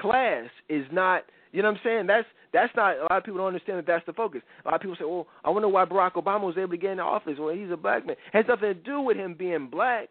Class 0.00 0.48
is 0.68 0.84
not. 0.92 1.22
You 1.52 1.62
know 1.62 1.68
what 1.68 1.78
I'm 1.78 1.80
saying? 1.84 2.06
That's 2.06 2.26
that's 2.52 2.74
not. 2.74 2.96
A 2.96 3.02
lot 3.02 3.18
of 3.18 3.24
people 3.24 3.38
don't 3.38 3.48
understand 3.48 3.78
that 3.78 3.86
that's 3.86 4.06
the 4.06 4.12
focus. 4.12 4.42
A 4.64 4.68
lot 4.68 4.74
of 4.76 4.80
people 4.80 4.96
say, 4.98 5.04
"Well, 5.04 5.26
I 5.44 5.50
wonder 5.50 5.68
why 5.68 5.84
Barack 5.84 6.12
Obama 6.12 6.42
was 6.42 6.56
able 6.58 6.70
to 6.70 6.76
get 6.76 6.92
in 6.92 7.00
office." 7.00 7.36
Well, 7.38 7.54
he's 7.54 7.70
a 7.70 7.76
black 7.76 8.06
man. 8.06 8.16
It 8.32 8.36
has 8.36 8.44
nothing 8.48 8.68
to 8.68 8.74
do 8.74 9.00
with 9.00 9.16
him 9.16 9.34
being 9.34 9.68
black. 9.68 10.08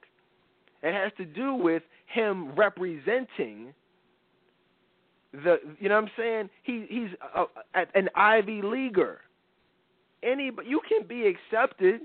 It 0.82 0.94
has 0.94 1.12
to 1.18 1.26
do 1.26 1.54
with 1.54 1.84
him 2.06 2.56
representing 2.56 3.74
the. 5.34 5.58
You 5.80 5.90
know 5.90 5.96
what 5.96 6.04
I'm 6.06 6.12
saying? 6.18 6.50
He 6.64 6.86
he's 6.90 7.10
a, 7.36 7.44
a, 7.80 7.86
an 7.96 8.10
Ivy 8.16 8.62
leaguer. 8.64 9.20
Any, 10.22 10.52
you 10.66 10.82
can 10.88 11.08
be 11.08 11.28
accepted. 11.28 12.02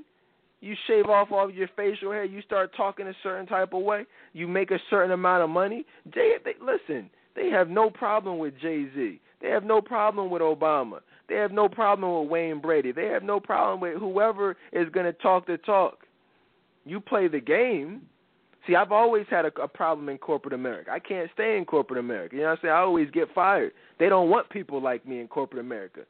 You 0.61 0.75
shave 0.87 1.07
off 1.07 1.29
all 1.31 1.49
of 1.49 1.55
your 1.55 1.69
facial 1.77 2.13
hair. 2.13 2.25
You 2.25 2.41
start 2.43 2.71
talking 2.77 3.07
a 3.07 3.13
certain 3.23 3.47
type 3.47 3.73
of 3.75 3.83
way. 3.83 4.07
You 4.33 4.49
make 4.49 4.71
a 4.71 4.79
certain 4.89 5.11
amount 5.11 5.43
of 5.43 5.51
money. 5.51 5.85
Jay, 6.15 6.35
they, 6.45 6.55
listen, 6.65 7.11
they 7.37 7.51
have 7.51 7.69
no 7.69 7.91
problem 7.91 8.39
with 8.39 8.55
Jay 8.61 8.87
Z. 8.95 9.21
They 9.43 9.49
have 9.49 9.65
no 9.65 9.83
problem 9.83 10.31
with 10.31 10.41
Obama. 10.41 11.01
They 11.29 11.35
have 11.35 11.53
no 11.53 11.69
problem 11.69 12.21
with 12.21 12.31
Wayne 12.31 12.61
Brady. 12.61 12.93
They 12.93 13.07
have 13.07 13.23
no 13.23 13.41
problem 13.41 13.81
with 13.81 13.99
whoever 13.99 14.57
is 14.73 14.89
going 14.91 15.07
to 15.07 15.13
talk 15.13 15.47
the 15.47 15.59
talk. 15.59 16.07
You 16.87 17.01
play 17.01 17.29
the 17.29 17.41
game, 17.41 18.03
See, 18.67 18.75
I've 18.75 18.93
always 18.93 19.27
had 19.29 19.45
a, 19.45 19.53
a 19.61 19.69
problem 19.69 20.09
in 20.09 20.19
corporate 20.19 20.55
America. 20.55 20.91
I 20.91 20.99
can't 20.99 21.31
stay 21.35 21.59
in 21.59 21.65
corporate 21.65 21.99
America. 21.99 22.37
You 22.37 22.43
know 22.43 22.49
what 22.49 22.53
I'm 22.53 22.59
saying? 22.63 22.75
I 22.75 22.79
always 22.79 23.11
get 23.11 23.29
fired. 23.35 23.73
They 23.99 24.09
don't 24.09 24.31
want 24.31 24.49
people 24.49 24.83
like 24.83 25.07
me 25.07 25.21
in 25.21 25.29
corporate 25.29 25.61
America. 25.61 26.01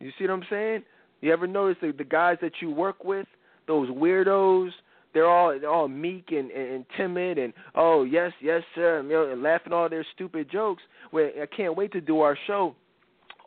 You 0.00 0.10
see 0.18 0.24
what 0.24 0.32
I'm 0.32 0.44
saying? 0.48 0.82
You 1.20 1.32
ever 1.32 1.46
notice 1.46 1.76
the, 1.82 1.92
the 1.92 2.04
guys 2.04 2.38
that 2.40 2.52
you 2.62 2.70
work 2.70 3.04
with, 3.04 3.26
those 3.66 3.88
weirdos? 3.90 4.70
They're 5.14 5.28
all 5.28 5.58
they're 5.58 5.70
all 5.70 5.88
meek 5.88 6.26
and, 6.30 6.50
and, 6.50 6.70
and 6.70 6.84
timid 6.96 7.38
and 7.38 7.52
oh 7.74 8.04
yes 8.04 8.30
yes 8.42 8.62
sir 8.74 8.98
and, 8.98 9.08
you 9.08 9.14
know, 9.14 9.32
and 9.32 9.42
laughing 9.42 9.72
all 9.72 9.88
their 9.88 10.06
stupid 10.14 10.50
jokes. 10.50 10.82
Where 11.10 11.30
I 11.42 11.46
can't 11.46 11.76
wait 11.76 11.92
to 11.92 12.00
do 12.00 12.20
our 12.20 12.38
show 12.46 12.76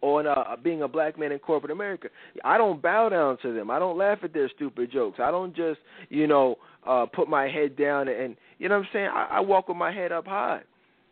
on 0.01 0.27
uh, 0.27 0.55
being 0.63 0.81
a 0.81 0.87
black 0.87 1.17
man 1.17 1.31
in 1.31 1.39
corporate 1.39 1.71
America. 1.71 2.09
I 2.43 2.57
don't 2.57 2.81
bow 2.81 3.09
down 3.09 3.37
to 3.43 3.53
them. 3.53 3.69
I 3.69 3.79
don't 3.79 3.97
laugh 3.97 4.19
at 4.23 4.33
their 4.33 4.49
stupid 4.49 4.91
jokes. 4.91 5.19
I 5.21 5.31
don't 5.31 5.55
just, 5.55 5.79
you 6.09 6.27
know, 6.27 6.55
uh, 6.87 7.05
put 7.05 7.29
my 7.29 7.47
head 7.47 7.77
down 7.77 8.07
and, 8.07 8.35
you 8.57 8.67
know 8.69 8.77
what 8.77 8.85
I'm 8.85 8.89
saying? 8.93 9.09
I, 9.13 9.27
I 9.33 9.39
walk 9.39 9.67
with 9.67 9.77
my 9.77 9.91
head 9.91 10.11
up 10.11 10.25
high. 10.25 10.61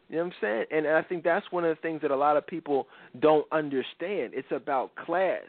You 0.10 0.18
know 0.18 0.24
what 0.24 0.34
I'm 0.34 0.38
saying? 0.42 0.66
And 0.72 0.88
I 0.88 1.04
think 1.04 1.24
that's 1.24 1.46
one 1.52 1.64
of 1.64 1.76
the 1.76 1.82
things 1.82 2.02
that 2.02 2.10
a 2.10 2.16
lot 2.16 2.36
of 2.36 2.48
people 2.48 2.88
don't 3.22 3.46
understand. 3.52 4.34
It's 4.34 4.52
about 4.52 4.96
class. 4.96 5.44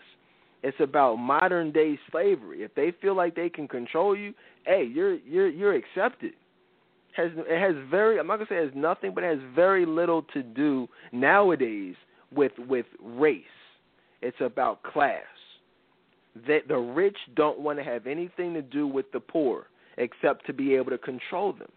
It's 0.62 0.76
about 0.81 1.16
modern 1.16 1.72
day 1.72 1.98
slavery. 2.11 2.62
If 2.62 2.74
they 2.74 2.92
feel 3.00 3.16
like 3.16 3.35
they 3.35 3.48
can 3.48 3.66
control 3.66 4.14
you, 4.14 4.35
hey, 4.66 4.85
you're 4.85 5.14
you're 5.20 5.48
you're 5.48 5.74
accepted. 5.74 6.33
has 7.16 7.31
it 7.35 7.59
has 7.59 7.74
very 7.90 8.20
I'm 8.20 8.26
not 8.26 8.37
gonna 8.37 8.48
say 8.50 8.57
it 8.57 8.66
has 8.66 8.74
nothing, 8.74 9.12
but 9.14 9.24
it 9.24 9.38
has 9.38 9.55
very 9.55 9.87
little 9.87 10.22
to 10.35 10.42
do 10.42 10.87
nowadays 11.12 11.94
with 12.35 12.53
with 12.59 12.87
race. 13.03 13.43
It's 14.23 14.37
about 14.40 14.83
class. 14.83 15.23
That 16.47 16.69
the 16.69 16.77
rich 16.77 17.16
don't 17.35 17.61
want 17.61 17.79
to 17.79 17.85
have 17.85 18.07
anything 18.07 18.55
to 18.55 18.62
do 18.62 18.87
with 18.87 19.11
the 19.12 19.21
poor 19.21 19.66
except 19.99 20.47
to 20.47 20.53
be 20.53 20.75
able 20.75 20.90
to 20.90 20.99
control 20.99 21.53
them. 21.53 21.71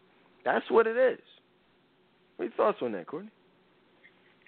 That's 0.46 0.70
what 0.70 0.88
it 0.88 0.98
is. 0.98 1.20
What 2.38 2.46
are 2.46 2.48
your 2.48 2.56
thoughts 2.56 2.78
on 2.82 2.92
that, 2.94 3.08
Courtney? 3.08 3.32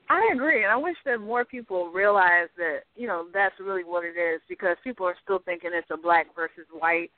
I 0.08 0.30
agree, 0.34 0.64
and 0.64 0.72
I 0.72 0.78
wish 0.78 0.98
that 1.06 1.18
more 1.20 1.44
people 1.44 1.90
realize 1.90 2.50
that 2.58 2.82
you 2.96 3.08
know 3.08 3.26
that's 3.34 3.56
really 3.60 3.84
what 3.84 4.06
it 4.06 4.20
is 4.20 4.40
because 4.48 4.78
people 4.84 5.06
are 5.06 5.16
still 5.24 5.40
thinking 5.40 5.72
it's 5.74 5.90
a 5.90 5.98
black 5.98 6.28
versus 6.36 6.68
white 6.72 7.10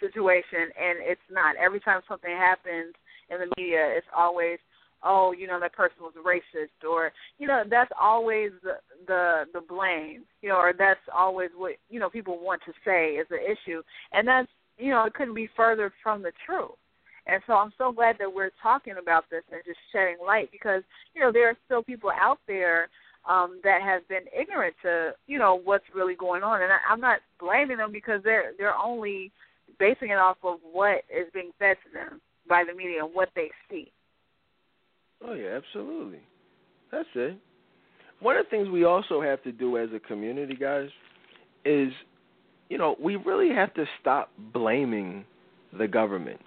situation, 0.00 0.68
and 0.76 0.98
it's 1.00 1.24
not. 1.30 1.56
Every 1.56 1.80
time 1.80 2.00
something 2.08 2.30
happens 2.30 2.94
in 3.30 3.38
the 3.40 3.48
media, 3.56 3.94
it's 3.96 4.06
always, 4.14 4.58
oh, 5.04 5.32
you 5.32 5.46
know, 5.46 5.60
that 5.60 5.74
person 5.74 5.98
was 6.00 6.14
racist, 6.24 6.88
or 6.88 7.12
you 7.38 7.46
know, 7.46 7.62
that's 7.68 7.92
always 8.00 8.50
the 8.62 9.44
the, 9.52 9.60
blame, 9.68 10.22
you 10.42 10.48
know, 10.48 10.56
or 10.56 10.72
that's 10.76 11.00
always 11.14 11.50
what 11.56 11.72
you 11.90 12.00
know 12.00 12.10
people 12.10 12.38
want 12.40 12.60
to 12.66 12.72
say 12.84 13.12
is 13.12 13.26
the 13.28 13.36
issue, 13.36 13.82
and 14.12 14.26
that's 14.26 14.48
you 14.78 14.90
know, 14.90 15.04
it 15.04 15.14
couldn't 15.14 15.34
be 15.34 15.48
further 15.56 15.92
from 16.02 16.22
the 16.22 16.32
truth. 16.46 16.72
And 17.26 17.42
so 17.46 17.54
I'm 17.54 17.72
so 17.78 17.90
glad 17.90 18.16
that 18.18 18.32
we're 18.32 18.50
talking 18.62 18.94
about 19.00 19.24
this 19.30 19.42
and 19.50 19.62
just 19.64 19.78
shedding 19.92 20.16
light 20.24 20.50
because, 20.52 20.82
you 21.14 21.22
know, 21.22 21.32
there 21.32 21.48
are 21.48 21.56
still 21.64 21.82
people 21.82 22.10
out 22.10 22.38
there 22.46 22.88
um, 23.26 23.60
that 23.64 23.80
have 23.80 24.06
been 24.08 24.24
ignorant 24.38 24.74
to, 24.82 25.12
you 25.26 25.38
know, 25.38 25.60
what's 25.64 25.84
really 25.94 26.14
going 26.14 26.42
on. 26.42 26.60
And 26.60 26.70
I, 26.70 26.78
I'm 26.90 27.00
not 27.00 27.20
blaming 27.40 27.78
them 27.78 27.92
because 27.92 28.20
they're 28.22 28.52
they're 28.58 28.76
only 28.76 29.32
basing 29.78 30.10
it 30.10 30.18
off 30.18 30.36
of 30.42 30.58
what 30.70 30.98
is 31.08 31.26
being 31.32 31.50
fed 31.58 31.76
to 31.86 31.92
them 31.92 32.20
by 32.48 32.64
the 32.68 32.76
media 32.76 33.04
and 33.04 33.14
what 33.14 33.30
they 33.34 33.50
see. 33.70 33.90
Oh 35.26 35.34
yeah, 35.34 35.56
absolutely. 35.56 36.20
That's 36.92 37.08
it. 37.14 37.38
One 38.20 38.36
of 38.36 38.46
the 38.46 38.50
things 38.50 38.68
we 38.68 38.84
also 38.84 39.20
have 39.20 39.42
to 39.42 39.52
do 39.52 39.78
as 39.78 39.88
a 39.94 40.00
community, 40.00 40.54
guys, 40.54 40.88
is 41.64 41.92
you 42.68 42.78
know, 42.78 42.96
we 43.00 43.16
really 43.16 43.54
have 43.54 43.72
to 43.74 43.84
stop 44.00 44.30
blaming 44.52 45.24
the 45.76 45.86
government. 45.86 46.40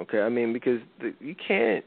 Okay, 0.00 0.20
I 0.20 0.28
mean 0.28 0.52
because 0.52 0.80
the, 1.00 1.14
you 1.20 1.34
can't. 1.46 1.84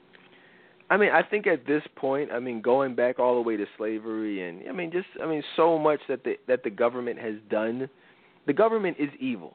I 0.90 0.96
mean, 0.96 1.10
I 1.12 1.22
think 1.22 1.48
at 1.48 1.68
this 1.68 1.84
point, 1.98 2.32
I 2.32 2.40
mean, 2.40 2.62
going 2.62 2.96
back 2.96 3.20
all 3.20 3.36
the 3.36 3.42
way 3.42 3.58
to 3.58 3.66
slavery, 3.78 4.48
and 4.48 4.62
I 4.70 4.72
mean, 4.72 4.92
just 4.92 5.08
I 5.22 5.28
mean, 5.28 5.44
so 5.56 5.78
much 5.78 6.00
that 6.08 6.24
the 6.24 6.36
that 6.48 6.64
the 6.64 6.70
government 6.70 7.20
has 7.20 7.36
done. 7.50 7.90
The 8.46 8.54
government 8.54 8.96
is 8.98 9.10
evil. 9.20 9.54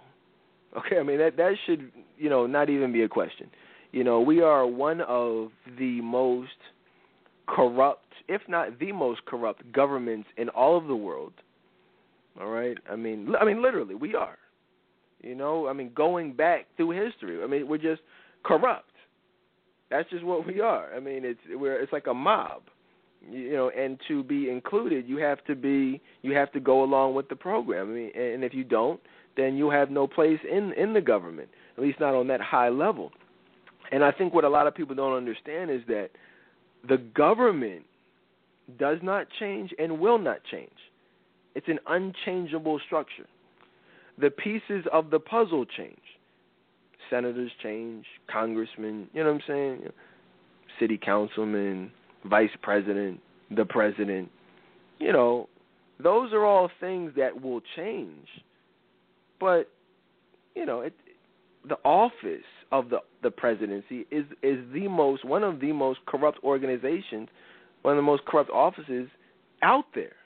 Okay, 0.76 0.98
I 0.98 1.02
mean 1.02 1.18
that 1.18 1.36
that 1.36 1.54
should 1.66 1.90
you 2.18 2.28
know 2.28 2.46
not 2.46 2.68
even 2.68 2.92
be 2.92 3.02
a 3.02 3.08
question. 3.08 3.48
You 3.92 4.04
know, 4.04 4.20
we 4.20 4.40
are 4.40 4.66
one 4.66 5.02
of 5.02 5.50
the 5.78 6.00
most 6.00 6.48
corrupt, 7.46 8.06
if 8.26 8.40
not 8.48 8.78
the 8.78 8.92
most 8.92 9.24
corrupt 9.26 9.70
governments 9.72 10.28
in 10.38 10.48
all 10.48 10.78
of 10.78 10.86
the 10.86 10.96
world. 10.96 11.34
All 12.40 12.48
right, 12.48 12.78
I 12.90 12.96
mean, 12.96 13.34
I 13.38 13.44
mean, 13.44 13.62
literally, 13.62 13.94
we 13.94 14.14
are. 14.14 14.38
You 15.22 15.34
know, 15.34 15.68
I 15.68 15.74
mean, 15.74 15.92
going 15.94 16.32
back 16.32 16.66
through 16.76 16.90
history, 16.90 17.42
I 17.42 17.46
mean, 17.46 17.68
we're 17.68 17.76
just 17.76 18.00
corrupt. 18.44 18.90
That's 19.90 20.08
just 20.08 20.24
what 20.24 20.46
we 20.46 20.60
are. 20.60 20.92
I 20.94 21.00
mean, 21.00 21.24
it's 21.24 21.40
we're 21.50 21.78
it's 21.80 21.92
like 21.92 22.06
a 22.06 22.14
mob, 22.14 22.62
you 23.30 23.52
know. 23.52 23.70
And 23.70 23.98
to 24.08 24.24
be 24.24 24.48
included, 24.48 25.06
you 25.06 25.18
have 25.18 25.44
to 25.44 25.54
be 25.54 26.00
you 26.22 26.34
have 26.34 26.50
to 26.52 26.60
go 26.60 26.82
along 26.82 27.14
with 27.14 27.28
the 27.28 27.36
program. 27.36 27.90
I 27.90 27.92
mean, 27.92 28.10
and 28.16 28.42
if 28.42 28.54
you 28.54 28.64
don't, 28.64 29.00
then 29.36 29.54
you 29.54 29.68
have 29.68 29.90
no 29.90 30.06
place 30.06 30.40
in 30.50 30.72
in 30.72 30.94
the 30.94 31.02
government, 31.02 31.50
at 31.76 31.82
least 31.82 32.00
not 32.00 32.14
on 32.14 32.26
that 32.28 32.40
high 32.40 32.70
level. 32.70 33.12
And 33.92 34.02
I 34.02 34.10
think 34.10 34.34
what 34.34 34.44
a 34.44 34.48
lot 34.48 34.66
of 34.66 34.74
people 34.74 34.96
don't 34.96 35.16
understand 35.16 35.70
is 35.70 35.82
that 35.86 36.10
the 36.88 36.96
government 36.96 37.84
does 38.78 38.98
not 39.02 39.26
change 39.38 39.70
and 39.78 40.00
will 40.00 40.18
not 40.18 40.38
change. 40.50 40.70
It's 41.54 41.68
an 41.68 41.78
unchangeable 41.86 42.80
structure. 42.86 43.26
The 44.18 44.30
pieces 44.30 44.84
of 44.92 45.10
the 45.10 45.20
puzzle 45.20 45.64
change 45.64 45.98
senators 47.12 47.50
change, 47.62 48.06
congressmen, 48.30 49.06
you 49.12 49.22
know 49.22 49.32
what 49.32 49.34
I'm 49.34 49.42
saying? 49.46 49.82
City 50.80 50.98
councilmen, 50.98 51.90
vice 52.24 52.50
president, 52.62 53.20
the 53.54 53.66
president. 53.66 54.30
You 54.98 55.12
know, 55.12 55.48
those 56.02 56.32
are 56.32 56.44
all 56.44 56.70
things 56.80 57.12
that 57.16 57.42
will 57.42 57.60
change. 57.76 58.26
But, 59.38 59.68
you 60.56 60.64
know, 60.64 60.80
it 60.80 60.94
the 61.68 61.76
office 61.84 62.44
of 62.70 62.90
the 62.90 62.98
the 63.22 63.30
presidency 63.30 64.06
is 64.10 64.24
is 64.42 64.58
the 64.72 64.88
most 64.88 65.24
one 65.24 65.42
of 65.42 65.60
the 65.60 65.72
most 65.72 66.00
corrupt 66.06 66.38
organizations, 66.42 67.28
one 67.82 67.92
of 67.92 67.96
the 67.96 68.02
most 68.02 68.24
corrupt 68.24 68.50
offices 68.50 69.08
out 69.62 69.84
there. 69.94 70.16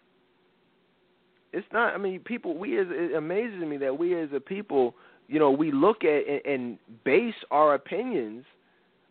It's 1.52 1.66
not. 1.72 1.94
I 1.94 1.98
mean, 1.98 2.20
people. 2.20 2.56
We 2.56 2.78
as 2.78 2.86
it 2.90 3.14
amazes 3.14 3.60
me 3.60 3.76
that 3.78 3.98
we 3.98 4.20
as 4.20 4.28
a 4.34 4.40
people 4.40 4.94
you 5.28 5.38
know, 5.38 5.50
we 5.50 5.72
look 5.72 6.04
at 6.04 6.22
and 6.44 6.78
base 7.04 7.34
our 7.50 7.74
opinions 7.74 8.44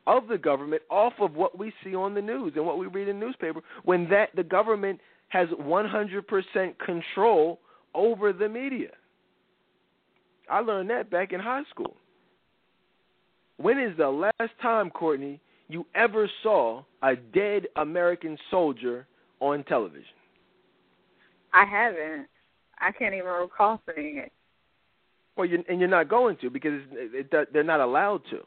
of 0.07 0.27
the 0.27 0.37
government 0.37 0.81
off 0.89 1.13
of 1.19 1.33
what 1.33 1.57
we 1.57 1.73
see 1.83 1.95
on 1.95 2.13
the 2.13 2.21
news 2.21 2.53
and 2.55 2.65
what 2.65 2.77
we 2.77 2.87
read 2.87 3.07
in 3.07 3.19
the 3.19 3.25
newspaper 3.25 3.61
when 3.83 4.07
that 4.09 4.29
the 4.35 4.43
government 4.43 4.99
has 5.29 5.49
100% 5.49 6.79
control 6.79 7.59
over 7.93 8.31
the 8.31 8.47
media. 8.47 8.91
I 10.49 10.59
learned 10.59 10.89
that 10.91 11.09
back 11.09 11.33
in 11.33 11.39
high 11.39 11.63
school. 11.69 11.97
When 13.57 13.79
is 13.79 13.95
the 13.97 14.09
last 14.09 14.51
time, 14.61 14.89
Courtney, 14.89 15.39
you 15.67 15.85
ever 15.95 16.29
saw 16.43 16.83
a 17.01 17.15
dead 17.15 17.67
American 17.75 18.37
soldier 18.51 19.07
on 19.39 19.63
television? 19.63 20.05
I 21.53 21.65
haven't. 21.65 22.27
I 22.79 22.91
can't 22.91 23.13
even 23.13 23.27
recall 23.27 23.81
seeing 23.95 24.17
it. 24.17 24.31
Well, 25.37 25.47
you're, 25.47 25.61
and 25.69 25.79
you're 25.79 25.89
not 25.89 26.09
going 26.09 26.37
to 26.41 26.49
because 26.49 26.81
it, 26.91 27.27
it, 27.31 27.53
they're 27.53 27.63
not 27.63 27.79
allowed 27.79 28.21
to. 28.31 28.39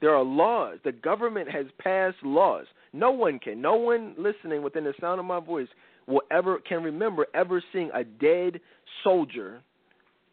There 0.00 0.14
are 0.14 0.22
laws. 0.22 0.78
The 0.84 0.92
government 0.92 1.50
has 1.50 1.66
passed 1.78 2.16
laws. 2.22 2.66
No 2.92 3.10
one 3.10 3.38
can. 3.38 3.60
No 3.60 3.76
one 3.76 4.14
listening 4.18 4.62
within 4.62 4.84
the 4.84 4.92
sound 5.00 5.20
of 5.20 5.26
my 5.26 5.40
voice 5.40 5.68
will 6.06 6.22
ever 6.30 6.58
can 6.58 6.82
remember 6.82 7.26
ever 7.34 7.62
seeing 7.72 7.90
a 7.94 8.04
dead 8.04 8.60
soldier 9.02 9.60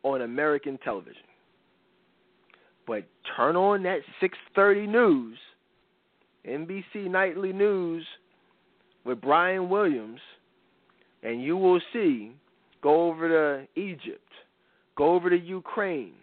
on 0.03 0.21
American 0.21 0.77
television. 0.83 1.23
But 2.85 3.05
turn 3.35 3.55
on 3.55 3.83
that 3.83 4.01
6:30 4.21 4.87
news, 4.87 5.37
NBC 6.45 7.09
nightly 7.09 7.53
news 7.53 8.05
with 9.05 9.21
Brian 9.21 9.69
Williams, 9.69 10.21
and 11.21 11.41
you 11.41 11.57
will 11.57 11.81
see. 11.91 12.33
Go 12.81 13.07
over 13.07 13.29
to 13.29 13.81
Egypt 13.81 14.23
Go 14.95 15.13
over 15.13 15.29
to 15.29 15.37
Ukraine. 15.37 16.13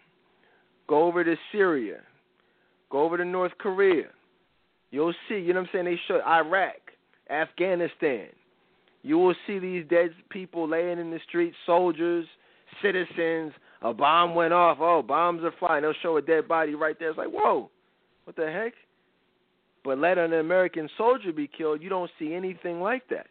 Go 0.87 1.03
over 1.03 1.23
to 1.23 1.35
Syria. 1.51 1.99
Go 2.89 3.01
over 3.03 3.17
to 3.17 3.25
North 3.25 3.51
Korea. 3.57 4.07
You'll 4.91 5.13
see, 5.29 5.35
you 5.35 5.53
know 5.53 5.61
what 5.61 5.69
I'm 5.69 5.73
saying? 5.73 5.85
They 5.85 5.99
show 6.07 6.21
Iraq, 6.25 6.75
Afghanistan. 7.29 8.27
You 9.03 9.17
will 9.17 9.35
see 9.47 9.59
these 9.59 9.85
dead 9.89 10.11
people 10.29 10.67
laying 10.67 10.99
in 10.99 11.11
the 11.11 11.19
streets, 11.27 11.55
soldiers, 11.65 12.25
citizens. 12.81 13.53
A 13.81 13.93
bomb 13.93 14.35
went 14.35 14.53
off. 14.53 14.77
Oh, 14.79 15.01
bombs 15.01 15.43
are 15.43 15.53
flying. 15.59 15.81
They'll 15.81 15.93
show 16.03 16.17
a 16.17 16.21
dead 16.21 16.47
body 16.47 16.75
right 16.75 16.97
there. 16.99 17.09
It's 17.09 17.17
like, 17.17 17.29
whoa, 17.31 17.69
what 18.25 18.35
the 18.35 18.51
heck? 18.51 18.73
But 19.83 19.97
let 19.97 20.17
an 20.17 20.33
American 20.33 20.87
soldier 20.97 21.31
be 21.31 21.47
killed, 21.47 21.81
you 21.81 21.89
don't 21.89 22.11
see 22.19 22.33
anything 22.33 22.81
like 22.81 23.07
that. 23.09 23.27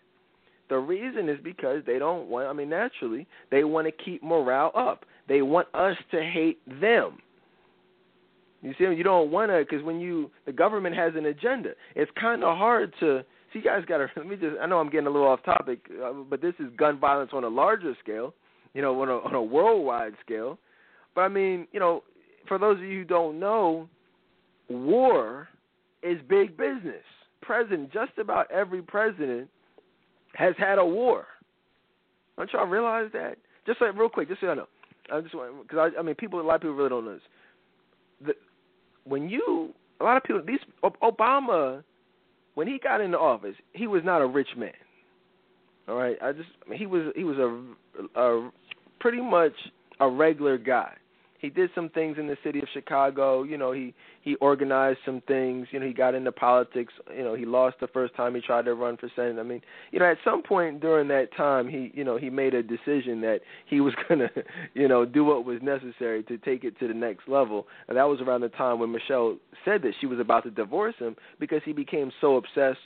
The 0.68 0.78
reason 0.78 1.28
is 1.28 1.38
because 1.42 1.82
they 1.86 1.98
don't 1.98 2.28
want, 2.28 2.48
I 2.48 2.52
mean, 2.52 2.70
naturally, 2.70 3.26
they 3.50 3.64
want 3.64 3.86
to 3.86 4.04
keep 4.04 4.22
morale 4.22 4.72
up. 4.74 5.04
They 5.28 5.42
want 5.42 5.68
us 5.74 5.96
to 6.12 6.22
hate 6.22 6.60
them. 6.80 7.18
You 8.62 8.74
see, 8.78 8.84
you 8.84 9.02
don't 9.02 9.30
want 9.30 9.50
to, 9.50 9.64
because 9.68 9.84
when 9.84 10.00
you, 10.00 10.30
the 10.46 10.52
government 10.52 10.94
has 10.94 11.12
an 11.16 11.26
agenda. 11.26 11.70
It's 11.96 12.10
kind 12.20 12.44
of 12.44 12.56
hard 12.56 12.92
to, 13.00 13.24
see, 13.52 13.60
you 13.60 13.64
guys 13.64 13.84
got 13.86 13.98
to, 13.98 14.08
let 14.16 14.26
me 14.26 14.36
just, 14.36 14.56
I 14.60 14.66
know 14.66 14.78
I'm 14.78 14.90
getting 14.90 15.06
a 15.06 15.10
little 15.10 15.28
off 15.28 15.42
topic, 15.44 15.80
uh, 16.04 16.12
but 16.28 16.40
this 16.40 16.54
is 16.58 16.66
gun 16.76 16.98
violence 16.98 17.30
on 17.32 17.44
a 17.44 17.48
larger 17.48 17.96
scale, 18.02 18.34
you 18.74 18.83
know, 18.83 19.00
on 19.00 19.09
a, 19.09 19.16
on 19.18 19.35
a 19.35 19.42
worldwide 19.42 20.14
scale. 20.24 20.59
But 21.14 21.22
I 21.22 21.28
mean, 21.28 21.66
you 21.72 21.80
know, 21.80 22.02
for 22.48 22.59
those 22.59 22.78
of 22.78 22.85
you 22.85 23.00
who 23.00 23.04
don't 23.04 23.38
know, 23.38 23.88
war 24.68 25.48
is 26.02 26.18
big 26.28 26.56
business. 26.56 27.04
President, 27.42 27.92
just 27.92 28.12
about 28.18 28.50
every 28.50 28.83
president 28.83 29.48
has 30.35 30.54
had 30.59 30.78
a 30.78 30.85
war. 30.85 31.26
Don't 32.37 32.50
y'all 32.52 32.66
realize 32.66 33.11
that? 33.12 33.37
Just 33.66 33.80
like 33.80 33.96
real 33.96 34.09
quick, 34.09 34.28
just 34.28 34.40
so 34.40 34.46
y'all 34.46 34.56
know, 34.56 34.68
I 35.12 35.20
just 35.20 35.35
want 35.35 35.62
because 35.62 35.92
I, 35.96 36.00
I 36.00 36.02
mean 36.02 36.14
people, 36.14 36.40
a 36.40 36.42
lot 36.42 36.56
of 36.56 36.61
people 36.62 36.76
really 36.76 36.88
don't 36.88 37.04
know 37.04 37.14
this. 37.14 37.22
The, 38.26 38.33
when 39.04 39.28
you, 39.28 39.74
a 40.00 40.04
lot 40.04 40.16
of 40.16 40.22
people, 40.22 40.42
these 40.46 40.61
Obama, 40.83 41.83
when 42.54 42.66
he 42.66 42.78
got 42.78 43.00
into 43.00 43.18
office, 43.18 43.56
he 43.72 43.87
was 43.87 44.02
not 44.04 44.22
a 44.22 44.26
rich 44.26 44.48
man. 44.56 44.72
All 45.88 45.96
right, 45.96 46.16
I 46.22 46.33
just 46.33 46.48
I 46.64 46.70
mean, 46.70 46.78
he 46.78 46.87
was 46.87 47.12
he 47.16 47.24
was 47.24 47.37
a, 47.38 48.20
a 48.20 48.50
pretty 49.00 49.20
much 49.20 49.52
a 50.00 50.08
regular 50.08 50.58
guy. 50.58 50.94
he 51.38 51.48
did 51.48 51.70
some 51.74 51.88
things 51.88 52.18
in 52.18 52.26
the 52.26 52.36
city 52.44 52.58
of 52.58 52.68
Chicago. 52.72 53.42
You 53.44 53.56
know, 53.56 53.72
he 53.72 53.94
he 54.22 54.34
organized 54.36 54.98
some 55.06 55.22
things. 55.26 55.68
You 55.70 55.80
know, 55.80 55.86
he 55.86 55.94
got 55.94 56.14
into 56.14 56.30
politics. 56.32 56.92
You 57.16 57.24
know, 57.24 57.34
he 57.34 57.46
lost 57.46 57.76
the 57.80 57.86
first 57.88 58.14
time 58.14 58.34
he 58.34 58.42
tried 58.42 58.66
to 58.66 58.74
run 58.74 58.98
for 58.98 59.10
senate. 59.16 59.38
I 59.38 59.42
mean, 59.42 59.62
you 59.90 59.98
know, 59.98 60.04
at 60.04 60.18
some 60.22 60.42
point 60.42 60.80
during 60.80 61.08
that 61.08 61.34
time, 61.34 61.66
he 61.66 61.90
you 61.94 62.04
know 62.04 62.18
he 62.18 62.28
made 62.28 62.54
a 62.54 62.62
decision 62.62 63.20
that 63.22 63.40
he 63.66 63.80
was 63.80 63.94
gonna 64.08 64.28
you 64.74 64.86
know 64.86 65.04
do 65.06 65.24
what 65.24 65.44
was 65.44 65.60
necessary 65.62 66.22
to 66.24 66.36
take 66.38 66.64
it 66.64 66.78
to 66.80 66.88
the 66.88 66.94
next 66.94 67.26
level. 67.26 67.66
And 67.88 67.96
that 67.96 68.04
was 68.04 68.20
around 68.20 68.42
the 68.42 68.50
time 68.50 68.78
when 68.78 68.92
Michelle 68.92 69.38
said 69.64 69.82
that 69.82 69.94
she 70.00 70.06
was 70.06 70.20
about 70.20 70.44
to 70.44 70.50
divorce 70.50 70.94
him 70.98 71.16
because 71.38 71.62
he 71.64 71.72
became 71.72 72.12
so 72.20 72.36
obsessed 72.36 72.78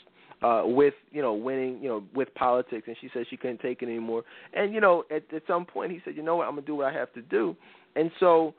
uh 0.45 0.63
with 0.65 0.95
you 1.11 1.23
know 1.23 1.35
winning 1.35 1.79
you 1.83 1.89
know 1.89 2.05
with 2.15 2.29
politics 2.35 2.85
and 2.87 2.97
she 3.01 3.09
said 3.13 3.25
she 3.31 3.37
couldn't 3.37 3.61
take 3.61 3.83
it 3.83 3.87
anymore. 3.87 4.23
And 4.53 4.75
you 4.75 4.81
know 4.81 5.05
at 5.11 5.23
at 5.35 5.43
some 5.47 5.65
point 5.65 5.93
he 5.93 6.01
said 6.05 6.15
you 6.17 6.23
know 6.23 6.37
what? 6.37 6.49
I'm 6.49 6.57
to 6.57 6.63
do 6.63 6.75
what 6.77 6.87
I 6.87 6.93
have 6.93 7.13
to 7.15 7.23
do. 7.23 7.57
And 7.97 8.11
so 8.21 8.55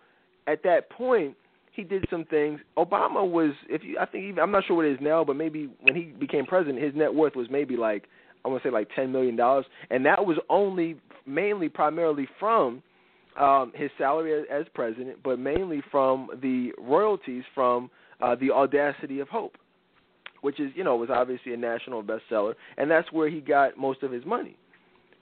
at 0.48 0.64
that 0.64 0.90
point, 0.90 1.36
he 1.72 1.84
did 1.84 2.06
some 2.10 2.26
things. 2.26 2.60
Obama 2.78 3.30
was, 3.30 3.52
if 3.68 3.84
you, 3.84 3.98
I 4.00 4.06
think, 4.06 4.24
even, 4.26 4.40
I'm 4.40 4.52
not 4.52 4.64
sure 4.66 4.78
what 4.78 4.86
it 4.86 4.94
is 4.94 5.00
now, 5.02 5.24
but 5.24 5.36
maybe 5.36 5.70
when 5.82 5.96
he 5.96 6.04
became 6.04 6.46
president, 6.46 6.82
his 6.82 6.96
net 6.96 7.14
worth 7.14 7.36
was 7.36 7.48
maybe 7.50 7.76
like 7.76 8.06
I 8.44 8.48
want 8.48 8.62
to 8.62 8.70
say 8.70 8.72
like 8.72 8.90
ten 8.96 9.12
million 9.12 9.36
dollars, 9.36 9.66
and 9.90 10.06
that 10.06 10.26
was 10.26 10.38
only 10.50 10.98
mainly 11.26 11.68
primarily 11.68 12.28
from 12.40 12.84
um, 13.40 13.72
his 13.76 13.90
salary 13.98 14.40
as, 14.40 14.46
as 14.52 14.66
president, 14.74 15.18
but 15.24 15.40
mainly 15.40 15.82
from 15.92 16.30
the 16.42 16.72
royalties 16.78 17.44
from 17.54 17.90
uh, 18.22 18.36
the 18.36 18.52
Audacity 18.52 19.20
of 19.20 19.28
Hope, 19.28 19.58
which 20.46 20.60
is 20.60 20.72
you 20.76 20.84
know 20.84 20.96
was 20.96 21.10
obviously 21.10 21.56
a 21.56 21.58
national 21.58 22.04
bestseller, 22.04 22.54
and 22.78 22.90
that's 22.90 23.12
where 23.12 23.28
he 23.28 23.42
got 23.42 23.78
most 23.78 24.04
of 24.04 24.12
his 24.12 24.24
money. 24.26 24.56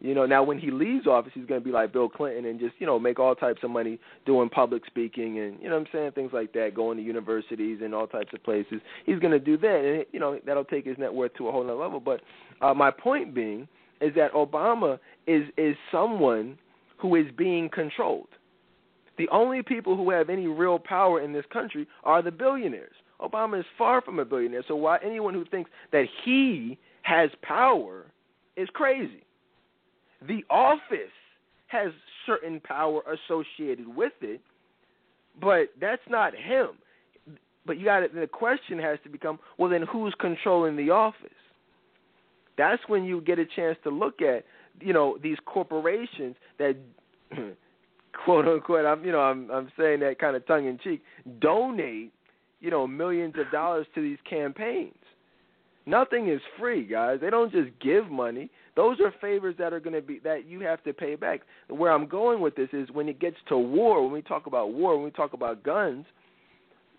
You 0.01 0.13
know, 0.13 0.25
now 0.25 0.43
when 0.43 0.59
he 0.59 0.69
leaves 0.69 1.07
office, 1.07 1.31
he's 1.33 1.45
going 1.45 1.61
to 1.61 1.65
be 1.65 1.71
like 1.71 1.93
Bill 1.93 2.09
Clinton 2.09 2.43
and 2.43 2.59
just 2.59 2.75
you 2.77 2.85
know 2.85 2.99
make 2.99 3.19
all 3.19 3.33
types 3.33 3.61
of 3.63 3.69
money 3.71 3.99
doing 4.25 4.49
public 4.49 4.85
speaking 4.85 5.39
and 5.39 5.57
you 5.61 5.69
know 5.69 5.75
what 5.75 5.87
I'm 5.87 5.93
saying 5.93 6.11
things 6.11 6.31
like 6.33 6.51
that, 6.53 6.75
going 6.75 6.97
to 6.97 7.03
universities 7.03 7.79
and 7.81 7.95
all 7.95 8.05
types 8.05 8.33
of 8.33 8.43
places. 8.43 8.81
He's 9.05 9.17
going 9.19 9.31
to 9.31 9.39
do 9.39 9.57
that, 9.59 9.85
and 9.85 10.05
you 10.11 10.19
know 10.19 10.37
that'll 10.45 10.65
take 10.65 10.85
his 10.85 10.97
net 10.97 11.13
worth 11.13 11.33
to 11.35 11.47
a 11.47 11.51
whole 11.53 11.63
other 11.63 11.73
level. 11.73 12.01
But 12.01 12.19
uh, 12.61 12.73
my 12.73 12.91
point 12.91 13.33
being 13.33 13.65
is 14.01 14.13
that 14.15 14.33
Obama 14.33 14.99
is 15.25 15.43
is 15.57 15.77
someone 15.89 16.57
who 16.97 17.15
is 17.15 17.27
being 17.37 17.69
controlled. 17.69 18.27
The 19.17 19.29
only 19.31 19.63
people 19.63 19.95
who 19.95 20.09
have 20.09 20.29
any 20.29 20.47
real 20.47 20.79
power 20.79 21.21
in 21.21 21.31
this 21.31 21.45
country 21.53 21.87
are 22.03 22.21
the 22.21 22.31
billionaires. 22.31 22.95
Obama 23.21 23.59
is 23.59 23.65
far 23.77 24.01
from 24.01 24.19
a 24.19 24.25
billionaire, 24.25 24.63
so 24.67 24.75
why 24.75 24.97
anyone 25.03 25.33
who 25.33 25.45
thinks 25.45 25.69
that 25.91 26.05
he 26.23 26.77
has 27.03 27.29
power 27.41 28.05
is 28.55 28.67
crazy. 28.73 29.23
The 30.27 30.43
office 30.49 31.13
has 31.67 31.91
certain 32.25 32.59
power 32.61 33.01
associated 33.01 33.87
with 33.87 34.13
it, 34.21 34.41
but 35.41 35.69
that's 35.79 36.01
not 36.09 36.33
him. 36.35 36.69
But 37.65 37.77
you 37.77 37.85
got 37.85 38.13
the 38.13 38.27
question 38.27 38.77
has 38.79 38.99
to 39.03 39.09
become, 39.09 39.39
well, 39.57 39.69
then 39.69 39.83
who's 39.83 40.13
controlling 40.19 40.75
the 40.75 40.89
office? 40.91 41.29
That's 42.57 42.81
when 42.87 43.03
you 43.03 43.21
get 43.21 43.39
a 43.39 43.45
chance 43.45 43.77
to 43.83 43.89
look 43.89 44.21
at, 44.21 44.45
you 44.81 44.93
know, 44.93 45.17
these 45.21 45.37
corporations 45.45 46.35
that, 46.59 46.75
quote 48.25 48.47
unquote, 48.47 48.85
I'm, 48.85 49.03
you 49.03 49.11
know, 49.11 49.21
I'm, 49.21 49.49
I'm 49.49 49.71
saying 49.77 50.01
that 50.01 50.19
kind 50.19 50.35
of 50.35 50.45
tongue 50.45 50.67
in 50.67 50.77
cheek, 50.83 51.01
donate, 51.39 52.13
you 52.63 52.71
know, 52.71 52.87
millions 52.87 53.35
of 53.37 53.51
dollars 53.51 53.85
to 53.93 54.01
these 54.01 54.17
campaigns. 54.27 54.95
Nothing 55.85 56.29
is 56.29 56.39
free, 56.57 56.87
guys. 56.87 57.19
They 57.21 57.29
don't 57.29 57.51
just 57.51 57.69
give 57.81 58.09
money. 58.09 58.49
Those 58.77 59.01
are 59.01 59.13
favors 59.19 59.53
that 59.59 59.73
are 59.73 59.81
going 59.81 59.95
to 59.95 60.01
be 60.01 60.19
that 60.19 60.45
you 60.47 60.61
have 60.61 60.81
to 60.85 60.93
pay 60.93 61.15
back. 61.15 61.41
Where 61.67 61.91
I'm 61.91 62.07
going 62.07 62.39
with 62.39 62.55
this 62.55 62.69
is 62.71 62.89
when 62.89 63.09
it 63.09 63.19
gets 63.19 63.35
to 63.49 63.57
war, 63.57 64.01
when 64.01 64.13
we 64.13 64.21
talk 64.21 64.47
about 64.47 64.71
war, 64.71 64.95
when 64.95 65.03
we 65.03 65.11
talk 65.11 65.33
about 65.33 65.61
guns, 65.61 66.05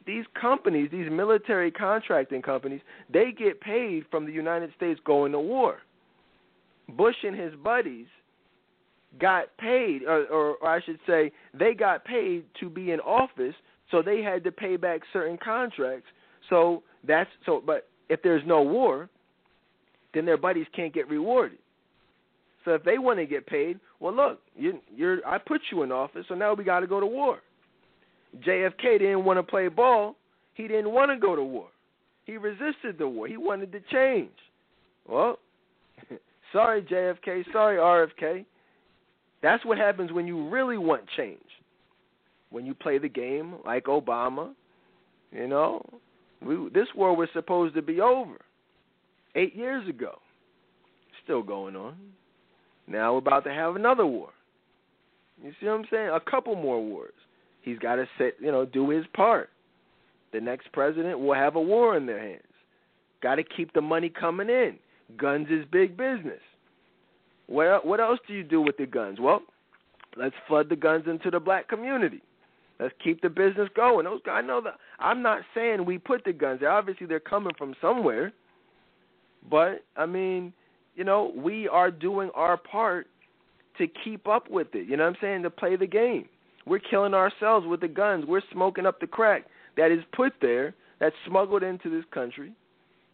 these 0.07 0.27
companies, 0.39 0.91
these 0.93 1.11
military 1.11 1.71
contracting 1.71 2.43
companies, 2.43 2.83
they 3.11 3.33
get 3.33 3.59
paid 3.63 4.05
from 4.11 4.27
the 4.27 4.33
United 4.33 4.71
States 4.77 5.01
going 5.07 5.33
to 5.33 5.41
war. 5.41 5.79
Bush 6.91 7.17
and 7.23 7.35
his 7.35 7.55
buddies 7.55 8.07
got 9.19 9.57
paid, 9.57 10.03
or, 10.03 10.27
or, 10.27 10.57
or 10.57 10.69
I 10.69 10.83
should 10.83 10.99
say, 11.07 11.33
they 11.59 11.73
got 11.73 12.05
paid 12.05 12.45
to 12.61 12.69
be 12.69 12.91
in 12.91 13.01
office, 13.01 13.55
so 13.95 14.03
they 14.03 14.23
had 14.23 14.43
to 14.43 14.51
pay 14.51 14.77
back 14.77 15.03
certain 15.13 15.39
contracts. 15.39 16.09
So 16.51 16.83
that's 17.07 17.31
so, 17.47 17.63
but 17.65 17.87
if 18.09 18.21
there's 18.23 18.43
no 18.45 18.61
war, 18.61 19.09
then 20.13 20.27
their 20.27 20.37
buddies 20.37 20.67
can't 20.75 20.93
get 20.93 21.09
rewarded. 21.09 21.59
So 22.65 22.73
if 22.73 22.83
they 22.83 22.99
want 22.99 23.21
to 23.21 23.27
get 23.27 23.47
paid, 23.47 23.79
well, 24.01 24.13
look, 24.13 24.41
you, 24.57 24.81
you're 24.93 25.25
I 25.25 25.39
put 25.39 25.61
you 25.71 25.85
in 25.85 25.93
office, 25.93 26.25
so 26.29 26.35
now 26.35 26.55
we 26.55 26.65
got 26.65 26.81
to 26.81 26.89
go 26.89 26.99
to 26.99 27.07
war. 27.07 27.39
JFK 28.45 28.99
didn't 28.99 29.25
want 29.25 29.39
to 29.39 29.45
play 29.45 29.69
ball. 29.69 30.17
He 30.55 30.67
didn't 30.67 30.91
want 30.91 31.13
to 31.13 31.17
go 31.17 31.37
to 31.37 31.45
war. 31.45 31.69
He 32.25 32.37
resisted 32.37 32.99
the 32.99 33.07
war. 33.07 33.29
He 33.29 33.37
wanted 33.37 33.71
to 33.71 33.81
change. 33.93 34.33
Well, 35.09 35.39
sorry 36.53 36.83
JFK, 36.83 37.45
sorry 37.53 37.77
RFK. 37.77 38.45
That's 39.41 39.65
what 39.65 39.79
happens 39.79 40.11
when 40.11 40.27
you 40.27 40.49
really 40.49 40.79
want 40.79 41.03
change. 41.17 41.39
When 42.55 42.65
you 42.65 42.73
play 42.73 42.99
the 42.99 43.09
game 43.09 43.57
like 43.67 43.87
Obama, 43.87 44.51
you 45.33 45.49
know, 45.49 45.85
we, 46.41 46.69
this 46.73 46.87
war 46.95 47.17
was 47.17 47.29
supposed 47.33 47.75
to 47.75 47.83
be 47.83 48.01
over 48.01 48.37
eight 49.35 49.57
years 49.57 49.89
ago. 49.89 50.21
Still 51.25 51.43
going 51.43 51.75
on. 51.75 51.97
Now 52.87 53.15
we're 53.15 53.19
about 53.19 53.43
to 53.47 53.51
have 53.51 53.75
another 53.75 54.07
war. 54.07 54.29
You 55.43 55.51
see 55.59 55.67
what 55.67 55.73
I'm 55.73 55.85
saying? 55.91 56.11
A 56.11 56.21
couple 56.21 56.55
more 56.55 56.81
wars. 56.81 57.15
He's 57.63 57.81
got 57.81 57.97
to 57.97 58.07
set, 58.19 58.35
you 58.41 58.53
know, 58.53 58.65
do 58.65 58.89
his 58.89 59.05
part. 59.17 59.51
The 60.33 60.41
next 60.41 60.71
president 60.73 61.19
will 61.19 61.35
have 61.35 61.57
a 61.57 61.61
war 61.61 61.97
in 61.97 62.07
their 62.07 62.21
hands. 62.21 62.43
Got 63.21 63.35
to 63.35 63.43
keep 63.43 63.73
the 63.73 63.81
money 63.81 64.11
coming 64.11 64.49
in. 64.49 64.77
Guns 65.17 65.49
is 65.51 65.65
big 65.73 65.97
business. 65.97 66.39
What 67.49 67.85
what 67.85 67.99
else 67.99 68.21
do 68.29 68.33
you 68.33 68.45
do 68.45 68.61
with 68.61 68.77
the 68.77 68.87
guns? 68.87 69.19
Well, 69.21 69.43
let's 70.17 70.37
flood 70.47 70.69
the 70.69 70.77
guns 70.77 71.07
into 71.09 71.33
the 71.33 71.41
black 71.41 71.69
community. 71.69 72.23
Let's 72.85 72.95
keep 73.03 73.23
the 73.23 73.31
business 73.31 73.71
going. 73.75 74.05
Those 74.05 74.21
guys, 74.27 74.43
I 74.45 74.47
know 74.47 74.61
that. 74.61 74.75
I'm 74.99 75.23
not 75.23 75.41
saying 75.55 75.87
we 75.87 75.97
put 75.97 76.23
the 76.23 76.35
guns 76.35 76.61
there. 76.61 76.71
Obviously, 76.71 77.07
they're 77.07 77.19
coming 77.19 77.55
from 77.57 77.75
somewhere. 77.81 78.31
But 79.51 79.87
I 79.97 80.05
mean, 80.05 80.53
you 80.95 81.03
know, 81.03 81.33
we 81.35 81.67
are 81.67 81.91
doing 81.91 82.29
our 82.35 82.59
part 82.59 83.07
to 83.79 83.87
keep 84.05 84.29
up 84.29 84.51
with 84.51 84.67
it. 84.75 84.87
You 84.87 84.99
know 84.99 85.05
what 85.05 85.15
I'm 85.15 85.17
saying? 85.23 85.43
To 85.45 85.51
play 85.51 85.77
the 85.77 85.87
game. 85.87 86.29
We're 86.67 86.79
killing 86.79 87.15
ourselves 87.15 87.67
with 87.67 87.81
the 87.81 87.89
guns. 87.89 88.27
We're 88.29 88.43
smoking 88.53 88.85
up 88.85 89.01
the 89.01 89.07
crack 89.07 89.47
that 89.79 89.91
is 89.91 90.05
put 90.13 90.35
there, 90.43 90.75
that's 91.01 91.17
smuggled 91.27 91.63
into 91.63 91.89
this 91.89 92.05
country, 92.13 92.53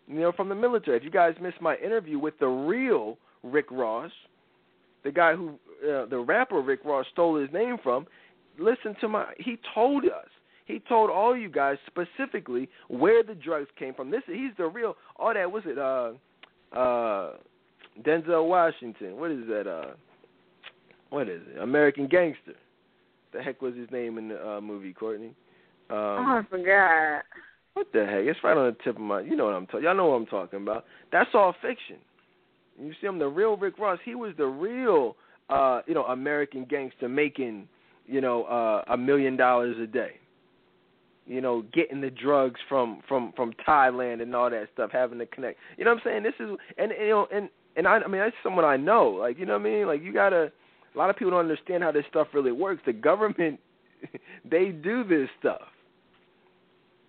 you 0.08 0.18
know, 0.18 0.32
from 0.32 0.48
the 0.48 0.56
military. 0.56 0.96
If 0.96 1.04
you 1.04 1.12
guys 1.12 1.34
missed 1.40 1.60
my 1.60 1.76
interview 1.76 2.18
with 2.18 2.36
the 2.40 2.48
real 2.48 3.18
Rick 3.44 3.70
Ross, 3.70 4.10
the 5.04 5.12
guy 5.12 5.36
who, 5.36 5.50
uh, 5.88 6.06
the 6.06 6.18
rapper 6.18 6.60
Rick 6.60 6.80
Ross 6.84 7.06
stole 7.12 7.36
his 7.36 7.52
name 7.52 7.76
from, 7.84 8.08
listen 8.58 8.96
to 9.00 9.08
my, 9.08 9.26
he 9.38 9.58
told 9.74 10.04
us 10.04 10.28
he 10.66 10.80
told 10.88 11.10
all 11.10 11.36
you 11.36 11.48
guys 11.48 11.76
specifically 11.86 12.68
where 12.88 13.22
the 13.22 13.34
drugs 13.34 13.68
came 13.78 13.94
from. 13.94 14.10
This 14.10 14.22
he's 14.26 14.52
the 14.56 14.66
real 14.66 14.96
all 15.16 15.34
that 15.34 15.50
was 15.50 15.64
it 15.66 15.78
uh 15.78 16.12
uh 16.76 17.32
Denzel 18.02 18.48
Washington. 18.48 19.16
What 19.16 19.30
is 19.30 19.46
that 19.48 19.66
uh 19.66 19.94
what 21.10 21.28
is 21.28 21.42
it? 21.54 21.60
American 21.60 22.06
Gangster. 22.06 22.54
The 23.32 23.42
heck 23.42 23.62
was 23.62 23.74
his 23.74 23.90
name 23.90 24.18
in 24.18 24.28
the 24.28 24.48
uh 24.48 24.60
movie, 24.60 24.92
Courtney? 24.92 25.34
Um, 25.90 25.96
oh, 25.96 26.40
I 26.40 26.42
forgot. 26.48 27.24
What 27.74 27.88
the 27.92 28.06
heck? 28.06 28.24
It's 28.24 28.38
right 28.44 28.56
on 28.56 28.66
the 28.66 28.76
tip 28.84 28.96
of 28.96 29.02
my. 29.02 29.20
You 29.20 29.36
know 29.36 29.46
what 29.46 29.54
I'm 29.54 29.66
talking. 29.66 29.84
Y'all 29.84 29.96
know 29.96 30.06
what 30.06 30.16
I'm 30.16 30.26
talking 30.26 30.62
about. 30.62 30.84
That's 31.10 31.30
all 31.34 31.54
fiction. 31.60 31.96
You 32.80 32.92
see, 33.00 33.06
him, 33.06 33.18
the 33.18 33.26
real 33.26 33.56
Rick 33.56 33.78
Ross. 33.78 33.98
He 34.04 34.14
was 34.14 34.32
the 34.38 34.46
real, 34.46 35.16
uh, 35.48 35.80
you 35.86 35.94
know, 35.94 36.04
American 36.04 36.64
gangster 36.64 37.08
making, 37.08 37.68
you 38.06 38.20
know, 38.20 38.44
uh, 38.44 38.84
a 38.92 38.96
million 38.96 39.36
dollars 39.36 39.76
a 39.80 39.86
day 39.86 40.20
you 41.30 41.40
know, 41.40 41.62
getting 41.72 42.00
the 42.00 42.10
drugs 42.10 42.58
from 42.68 43.02
from 43.06 43.32
from 43.36 43.52
Thailand 43.66 44.20
and 44.20 44.34
all 44.34 44.50
that 44.50 44.66
stuff, 44.74 44.90
having 44.92 45.20
to 45.20 45.26
connect. 45.26 45.60
You 45.76 45.84
know 45.84 45.94
what 45.94 46.02
I'm 46.04 46.04
saying? 46.04 46.22
This 46.24 46.34
is 46.40 46.58
and 46.76 46.90
you 47.00 47.08
know 47.10 47.28
and 47.32 47.48
and 47.76 47.86
I 47.86 47.98
I 47.98 48.08
mean 48.08 48.20
that's 48.20 48.34
someone 48.42 48.64
I 48.64 48.76
know. 48.76 49.10
Like 49.10 49.38
you 49.38 49.46
know 49.46 49.52
what 49.52 49.60
I 49.60 49.70
mean? 49.70 49.86
Like 49.86 50.02
you 50.02 50.12
gotta. 50.12 50.50
A 50.92 50.98
lot 50.98 51.08
of 51.08 51.14
people 51.14 51.30
don't 51.30 51.38
understand 51.38 51.84
how 51.84 51.92
this 51.92 52.04
stuff 52.10 52.26
really 52.34 52.50
works. 52.50 52.82
The 52.84 52.92
government, 52.92 53.60
they 54.50 54.70
do 54.70 55.04
this 55.04 55.28
stuff. 55.38 55.60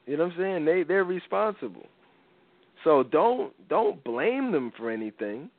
You 0.05 0.17
know 0.17 0.25
what 0.25 0.33
I'm 0.33 0.39
saying? 0.39 0.65
They 0.65 0.83
they're 0.83 1.03
responsible. 1.03 1.87
So 2.83 3.01
don't 3.01 3.53
don't 3.69 4.03
blame 4.03 4.51
them 4.51 4.71
for 4.77 4.91
anything. 4.91 5.49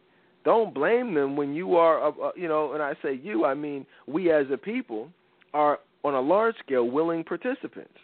Don't 0.45 0.73
blame 0.73 1.15
them 1.15 1.37
when 1.37 1.53
you 1.53 1.75
are, 1.75 2.01
uh, 2.01 2.11
uh 2.11 2.31
you 2.37 2.47
know, 2.47 2.75
and 2.75 2.83
I 2.83 2.95
say 3.03 3.19
you, 3.21 3.45
I 3.45 3.55
mean 3.55 3.87
we 4.07 4.31
as 4.31 4.47
a 4.53 4.57
people 4.57 5.09
are 5.55 5.81
on 6.05 6.15
a 6.15 6.21
large 6.21 6.55
scale 6.65 6.85
willing 6.91 7.25
participants. 7.25 7.99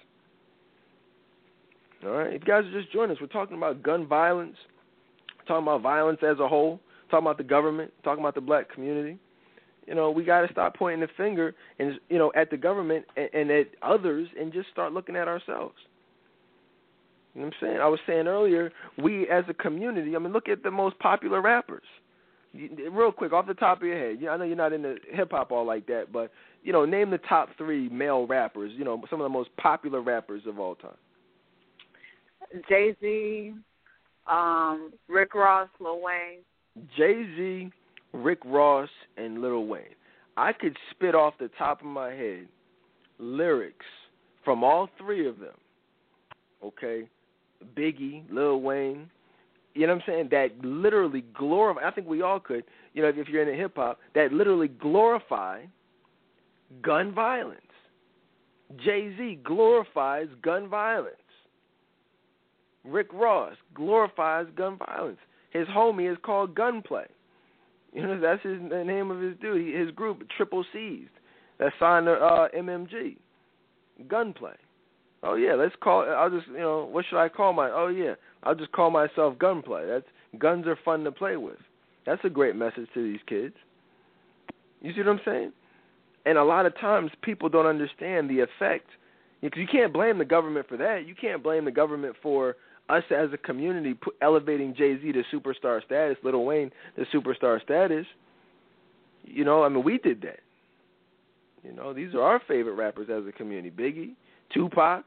All 2.04 2.10
right, 2.10 2.32
if 2.32 2.42
you 2.42 2.46
guys 2.46 2.64
are 2.64 2.80
just 2.80 2.92
joining 2.92 3.16
us, 3.16 3.20
we're 3.20 3.26
talking 3.26 3.56
about 3.56 3.82
gun 3.82 4.06
violence, 4.06 4.56
talking 5.48 5.64
about 5.64 5.82
violence 5.82 6.20
as 6.22 6.38
a 6.38 6.46
whole, 6.46 6.80
talking 7.10 7.26
about 7.26 7.38
the 7.38 7.44
government, 7.44 7.92
talking 8.04 8.22
about 8.22 8.36
the 8.36 8.40
black 8.40 8.72
community. 8.72 9.18
You 9.86 9.94
know, 9.94 10.10
we 10.10 10.22
got 10.22 10.42
to 10.42 10.52
stop 10.52 10.76
pointing 10.76 11.00
the 11.00 11.08
finger 11.16 11.54
and 11.78 11.98
you 12.08 12.18
know 12.18 12.30
at 12.36 12.50
the 12.50 12.56
government 12.56 13.06
and, 13.16 13.30
and 13.32 13.50
at 13.50 13.66
others, 13.82 14.28
and 14.38 14.52
just 14.52 14.68
start 14.70 14.92
looking 14.92 15.16
at 15.16 15.26
ourselves. 15.26 15.74
You 17.34 17.40
know 17.40 17.46
what 17.46 17.54
I'm 17.54 17.68
saying? 17.68 17.80
I 17.80 17.88
was 17.88 18.00
saying 18.06 18.26
earlier, 18.26 18.70
we 19.02 19.28
as 19.28 19.44
a 19.48 19.54
community. 19.54 20.14
I 20.14 20.18
mean, 20.18 20.32
look 20.32 20.48
at 20.48 20.62
the 20.62 20.70
most 20.70 20.98
popular 20.98 21.40
rappers. 21.40 21.82
Real 22.90 23.12
quick, 23.12 23.32
off 23.32 23.46
the 23.46 23.54
top 23.54 23.78
of 23.78 23.86
your 23.86 23.96
head, 23.96 24.18
I 24.28 24.36
know 24.36 24.44
you're 24.44 24.56
not 24.56 24.72
into 24.72 24.96
hip 25.12 25.30
hop 25.30 25.52
all 25.52 25.64
like 25.64 25.86
that, 25.86 26.06
but 26.12 26.32
you 26.62 26.72
know, 26.72 26.84
name 26.84 27.10
the 27.10 27.18
top 27.18 27.50
three 27.56 27.88
male 27.88 28.26
rappers. 28.26 28.72
You 28.76 28.84
know, 28.84 29.00
some 29.08 29.20
of 29.20 29.24
the 29.24 29.28
most 29.28 29.50
popular 29.56 30.00
rappers 30.00 30.42
of 30.46 30.58
all 30.58 30.74
time. 30.74 30.96
Jay 32.68 32.96
Z, 33.00 33.54
um, 34.26 34.92
Rick 35.08 35.34
Ross, 35.34 35.68
Lil 35.80 36.00
Wayne. 36.00 36.40
Jay 36.96 37.24
Z, 37.36 37.70
Rick 38.12 38.40
Ross, 38.44 38.88
and 39.16 39.40
Lil 39.40 39.66
Wayne. 39.66 39.94
I 40.36 40.52
could 40.52 40.76
spit 40.90 41.14
off 41.14 41.34
the 41.38 41.50
top 41.58 41.80
of 41.80 41.86
my 41.86 42.10
head 42.10 42.48
lyrics 43.18 43.86
from 44.44 44.64
all 44.64 44.88
three 44.98 45.28
of 45.28 45.38
them. 45.38 45.54
Okay, 46.64 47.08
Biggie, 47.76 48.22
Lil 48.30 48.60
Wayne. 48.60 49.10
You 49.74 49.86
know 49.86 49.94
what 49.94 50.02
I'm 50.08 50.12
saying? 50.12 50.28
That 50.30 50.64
literally 50.64 51.24
glorify. 51.34 51.86
I 51.86 51.90
think 51.90 52.08
we 52.08 52.22
all 52.22 52.40
could. 52.40 52.64
You 52.94 53.02
know, 53.02 53.12
if 53.14 53.28
you're 53.28 53.42
into 53.42 53.60
hip 53.60 53.76
hop, 53.76 53.98
that 54.14 54.32
literally 54.32 54.68
glorify 54.68 55.62
gun 56.82 57.14
violence. 57.14 57.60
Jay 58.84 59.14
Z 59.16 59.40
glorifies 59.44 60.28
gun 60.42 60.68
violence. 60.68 61.16
Rick 62.84 63.08
Ross 63.12 63.54
glorifies 63.74 64.46
gun 64.56 64.78
violence. 64.78 65.18
His 65.50 65.66
homie 65.68 66.10
is 66.10 66.18
called 66.22 66.54
Gunplay. 66.54 67.06
You 67.92 68.02
know, 68.02 68.20
that's 68.20 68.42
his 68.42 68.58
the 68.68 68.84
name 68.84 69.10
of 69.10 69.20
his 69.20 69.34
dude. 69.40 69.74
His 69.74 69.90
group, 69.94 70.22
Triple 70.36 70.64
C's, 70.72 71.08
that 71.58 71.72
signed 71.80 72.06
to 72.06 72.12
uh, 72.12 72.48
MMG. 72.56 73.16
Gunplay. 74.08 74.54
Oh 75.22 75.34
yeah, 75.34 75.54
let's 75.54 75.74
call. 75.80 76.02
I'll 76.02 76.30
just 76.30 76.46
you 76.48 76.58
know 76.58 76.88
what 76.90 77.04
should 77.08 77.18
I 77.18 77.28
call 77.28 77.52
my? 77.52 77.70
Oh 77.70 77.88
yeah, 77.88 78.14
I'll 78.42 78.54
just 78.54 78.72
call 78.72 78.90
myself 78.90 79.38
Gunplay. 79.38 79.86
That's 79.86 80.06
guns 80.38 80.66
are 80.66 80.78
fun 80.84 81.04
to 81.04 81.12
play 81.12 81.36
with. 81.36 81.58
That's 82.06 82.20
a 82.24 82.30
great 82.30 82.56
message 82.56 82.88
to 82.94 83.02
these 83.02 83.20
kids. 83.26 83.54
You 84.80 84.92
see 84.92 85.00
what 85.00 85.08
I'm 85.08 85.20
saying? 85.24 85.52
And 86.26 86.38
a 86.38 86.44
lot 86.44 86.66
of 86.66 86.78
times 86.78 87.10
people 87.22 87.48
don't 87.48 87.66
understand 87.66 88.30
the 88.30 88.40
effect 88.40 88.86
because 89.40 89.58
you 89.58 89.66
can't 89.66 89.92
blame 89.92 90.18
the 90.18 90.24
government 90.24 90.68
for 90.68 90.76
that. 90.76 91.06
You 91.06 91.14
can't 91.14 91.42
blame 91.42 91.64
the 91.64 91.70
government 91.70 92.16
for 92.22 92.56
us 92.88 93.04
as 93.10 93.28
a 93.32 93.38
community 93.38 93.94
elevating 94.22 94.74
Jay 94.74 94.98
Z 95.00 95.12
to 95.12 95.22
superstar 95.32 95.84
status, 95.84 96.16
Lil 96.22 96.44
Wayne 96.44 96.70
to 96.96 97.04
superstar 97.16 97.62
status. 97.62 98.06
You 99.24 99.44
know, 99.44 99.62
I 99.62 99.68
mean, 99.68 99.84
we 99.84 99.98
did 99.98 100.22
that. 100.22 100.40
You 101.62 101.72
know, 101.72 101.92
these 101.92 102.14
are 102.14 102.22
our 102.22 102.40
favorite 102.48 102.74
rappers 102.74 103.08
as 103.10 103.26
a 103.26 103.32
community. 103.32 103.70
Biggie, 103.70 104.14
Tupac. 104.54 105.04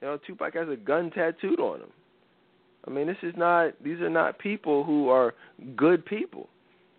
You 0.00 0.08
know, 0.08 0.18
Tupac 0.26 0.54
has 0.54 0.68
a 0.68 0.76
gun 0.76 1.10
tattooed 1.10 1.60
on 1.60 1.80
him. 1.80 1.88
I 2.86 2.90
mean, 2.90 3.06
this 3.06 3.16
is 3.22 3.34
not; 3.36 3.72
these 3.82 4.00
are 4.00 4.10
not 4.10 4.38
people 4.38 4.84
who 4.84 5.08
are 5.08 5.34
good 5.76 6.04
people. 6.04 6.48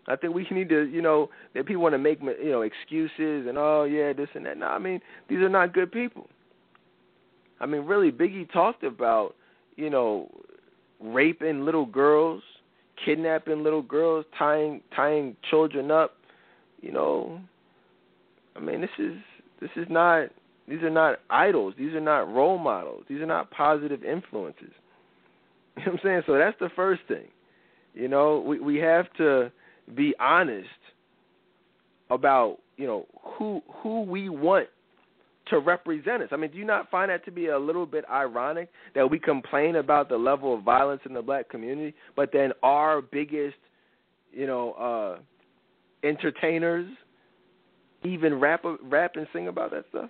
I 0.07 0.15
think 0.15 0.33
we 0.33 0.47
need 0.51 0.69
to, 0.69 0.83
you 0.83 1.01
know, 1.01 1.29
that 1.53 1.65
people 1.65 1.81
want 1.81 1.93
to 1.93 1.99
make, 1.99 2.21
you 2.21 2.51
know, 2.51 2.61
excuses 2.61 3.47
and 3.47 3.57
oh 3.57 3.83
yeah, 3.83 4.13
this 4.13 4.29
and 4.35 4.45
that. 4.45 4.57
No, 4.57 4.67
I 4.67 4.79
mean, 4.79 4.99
these 5.29 5.39
are 5.39 5.49
not 5.49 5.73
good 5.73 5.91
people. 5.91 6.27
I 7.59 7.65
mean, 7.65 7.81
really, 7.83 8.11
Biggie 8.11 8.51
talked 8.51 8.83
about, 8.83 9.35
you 9.75 9.89
know, 9.89 10.29
raping 10.99 11.63
little 11.63 11.85
girls, 11.85 12.41
kidnapping 13.03 13.63
little 13.63 13.81
girls, 13.83 14.25
tying 14.37 14.81
tying 14.95 15.35
children 15.49 15.91
up. 15.91 16.15
You 16.81 16.91
know, 16.91 17.39
I 18.55 18.59
mean, 18.59 18.81
this 18.81 18.89
is 18.97 19.13
this 19.59 19.69
is 19.75 19.85
not 19.89 20.29
these 20.67 20.81
are 20.81 20.89
not 20.89 21.19
idols. 21.29 21.73
These 21.77 21.93
are 21.93 22.01
not 22.01 22.33
role 22.33 22.57
models. 22.57 23.03
These 23.07 23.21
are 23.21 23.25
not 23.25 23.51
positive 23.51 24.03
influences. 24.03 24.71
You 25.77 25.85
know 25.85 25.91
what 25.93 26.01
I'm 26.01 26.03
saying? 26.03 26.21
So 26.27 26.37
that's 26.37 26.59
the 26.59 26.69
first 26.75 27.01
thing. 27.07 27.27
You 27.93 28.07
know, 28.07 28.43
we 28.45 28.59
we 28.59 28.77
have 28.77 29.05
to 29.17 29.51
be 29.95 30.13
honest 30.19 30.67
about 32.09 32.57
you 32.77 32.87
know 32.87 33.05
who 33.37 33.61
who 33.81 34.01
we 34.03 34.29
want 34.29 34.67
to 35.47 35.59
represent 35.59 36.23
us. 36.23 36.29
I 36.31 36.37
mean, 36.37 36.51
do 36.51 36.57
you 36.57 36.65
not 36.65 36.89
find 36.89 37.09
that 37.09 37.25
to 37.25 37.31
be 37.31 37.47
a 37.47 37.59
little 37.59 37.85
bit 37.85 38.05
ironic 38.09 38.69
that 38.95 39.09
we 39.09 39.19
complain 39.19 39.75
about 39.77 40.07
the 40.07 40.17
level 40.17 40.55
of 40.57 40.63
violence 40.63 41.01
in 41.05 41.13
the 41.13 41.21
black 41.21 41.49
community, 41.49 41.93
but 42.15 42.31
then 42.31 42.51
our 42.63 43.01
biggest, 43.01 43.57
you 44.31 44.47
know, 44.47 44.73
uh 44.73 45.19
entertainers 46.03 46.89
even 48.03 48.39
rap 48.39 48.63
rap 48.83 49.11
and 49.15 49.27
sing 49.33 49.47
about 49.47 49.71
that 49.71 49.85
stuff? 49.89 50.09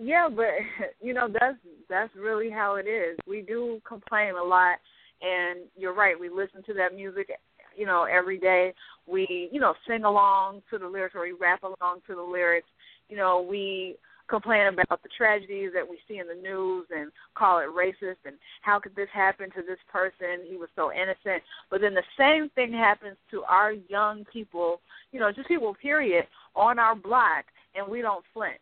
Yeah, 0.00 0.28
but 0.34 0.46
you 1.00 1.14
know 1.14 1.28
that's 1.28 1.58
that's 1.88 2.14
really 2.16 2.50
how 2.50 2.76
it 2.76 2.86
is. 2.88 3.18
We 3.26 3.42
do 3.42 3.80
complain 3.86 4.34
a 4.34 4.42
lot, 4.42 4.78
and 5.22 5.60
you're 5.76 5.94
right. 5.94 6.18
We 6.18 6.28
listen 6.28 6.62
to 6.64 6.74
that 6.74 6.94
music 6.94 7.30
you 7.76 7.86
know, 7.86 8.04
every 8.04 8.38
day. 8.38 8.72
We, 9.06 9.48
you 9.52 9.60
know, 9.60 9.74
sing 9.86 10.04
along 10.04 10.62
to 10.70 10.78
the 10.78 10.86
lyrics 10.86 11.14
or 11.14 11.22
we 11.22 11.32
rap 11.32 11.62
along 11.62 12.00
to 12.06 12.14
the 12.14 12.22
lyrics. 12.22 12.68
You 13.08 13.16
know, 13.16 13.46
we 13.48 13.96
complain 14.28 14.66
about 14.68 15.02
the 15.02 15.08
tragedies 15.16 15.70
that 15.74 15.86
we 15.86 15.98
see 16.08 16.18
in 16.18 16.26
the 16.26 16.34
news 16.34 16.86
and 16.94 17.12
call 17.34 17.58
it 17.58 17.66
racist 17.68 18.16
and 18.24 18.36
how 18.62 18.80
could 18.80 18.96
this 18.96 19.08
happen 19.12 19.50
to 19.50 19.62
this 19.66 19.78
person? 19.92 20.46
He 20.48 20.56
was 20.56 20.70
so 20.74 20.90
innocent. 20.92 21.42
But 21.70 21.82
then 21.82 21.94
the 21.94 22.02
same 22.18 22.48
thing 22.54 22.72
happens 22.72 23.16
to 23.32 23.42
our 23.44 23.72
young 23.88 24.24
people, 24.32 24.80
you 25.12 25.20
know, 25.20 25.30
just 25.30 25.48
people 25.48 25.76
period, 25.80 26.26
on 26.56 26.78
our 26.78 26.94
block 26.94 27.44
and 27.74 27.86
we 27.86 28.00
don't 28.00 28.24
flinch. 28.32 28.60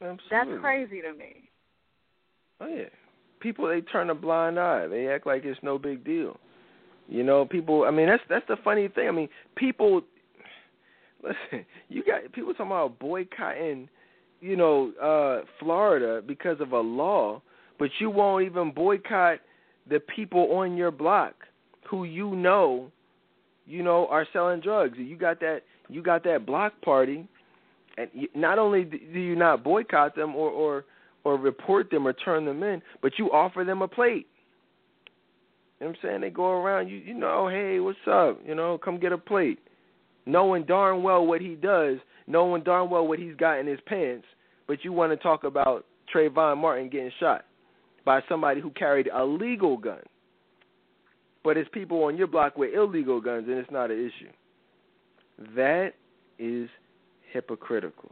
Absolutely. 0.00 0.28
That's 0.30 0.60
crazy 0.60 1.02
to 1.02 1.12
me. 1.12 1.48
Oh 2.60 2.66
yeah. 2.66 2.84
People 3.40 3.68
they 3.68 3.80
turn 3.80 4.10
a 4.10 4.14
blind 4.14 4.58
eye. 4.58 4.86
They 4.86 5.08
act 5.08 5.26
like 5.26 5.44
it's 5.44 5.60
no 5.62 5.78
big 5.78 6.04
deal. 6.04 6.38
You 7.08 7.22
know, 7.24 7.46
people. 7.46 7.84
I 7.84 7.90
mean, 7.90 8.06
that's 8.06 8.22
that's 8.28 8.46
the 8.48 8.56
funny 8.62 8.88
thing. 8.88 9.08
I 9.08 9.12
mean, 9.12 9.28
people. 9.56 10.02
Listen, 11.22 11.66
you 11.88 12.04
got 12.04 12.32
people 12.32 12.52
talking 12.52 12.66
about 12.66 12.98
boycotting, 13.00 13.88
you 14.40 14.56
know, 14.56 14.92
uh 15.02 15.44
Florida 15.58 16.22
because 16.24 16.60
of 16.60 16.72
a 16.72 16.80
law, 16.80 17.42
but 17.78 17.90
you 17.98 18.08
won't 18.08 18.44
even 18.44 18.70
boycott 18.70 19.40
the 19.88 19.98
people 19.98 20.52
on 20.52 20.76
your 20.76 20.92
block 20.92 21.34
who 21.88 22.04
you 22.04 22.36
know, 22.36 22.92
you 23.66 23.82
know, 23.82 24.06
are 24.08 24.26
selling 24.32 24.60
drugs. 24.60 24.96
You 24.98 25.16
got 25.16 25.40
that. 25.40 25.62
You 25.88 26.02
got 26.02 26.22
that 26.24 26.44
block 26.44 26.80
party, 26.82 27.26
and 27.98 28.28
not 28.34 28.58
only 28.58 28.84
do 28.84 29.18
you 29.18 29.34
not 29.34 29.64
boycott 29.64 30.14
them 30.14 30.34
or 30.34 30.50
or 30.50 30.84
or 31.24 31.36
report 31.36 31.90
them 31.90 32.06
or 32.06 32.12
turn 32.12 32.44
them 32.44 32.62
in, 32.62 32.80
but 33.02 33.18
you 33.18 33.30
offer 33.32 33.64
them 33.64 33.82
a 33.82 33.88
plate. 33.88 34.26
You 35.80 35.86
know 35.86 35.90
what 35.90 35.98
I'm 36.02 36.08
saying? 36.08 36.20
They 36.22 36.30
go 36.30 36.50
around, 36.50 36.88
you 36.88 36.96
you 36.96 37.14
know, 37.14 37.48
hey, 37.48 37.80
what's 37.80 37.98
up? 38.10 38.40
You 38.46 38.54
know, 38.54 38.78
come 38.78 38.98
get 38.98 39.12
a 39.12 39.18
plate. 39.18 39.58
Knowing 40.26 40.64
darn 40.64 41.02
well 41.02 41.26
what 41.26 41.40
he 41.40 41.54
does, 41.54 41.98
knowing 42.26 42.62
darn 42.62 42.90
well 42.90 43.06
what 43.06 43.18
he's 43.18 43.34
got 43.36 43.58
in 43.58 43.66
his 43.66 43.80
pants, 43.86 44.26
but 44.66 44.84
you 44.84 44.92
want 44.92 45.10
to 45.10 45.16
talk 45.16 45.44
about 45.44 45.86
Trayvon 46.14 46.58
Martin 46.58 46.88
getting 46.88 47.10
shot 47.18 47.44
by 48.04 48.20
somebody 48.28 48.60
who 48.60 48.70
carried 48.70 49.08
a 49.08 49.24
legal 49.24 49.76
gun. 49.76 50.02
But 51.44 51.56
it's 51.56 51.68
people 51.72 52.04
on 52.04 52.16
your 52.16 52.26
block 52.26 52.58
with 52.58 52.74
illegal 52.74 53.20
guns 53.20 53.46
and 53.48 53.58
it's 53.58 53.70
not 53.70 53.90
an 53.90 53.98
issue. 53.98 54.32
That 55.56 55.92
is 56.38 56.68
hypocritical. 57.32 58.10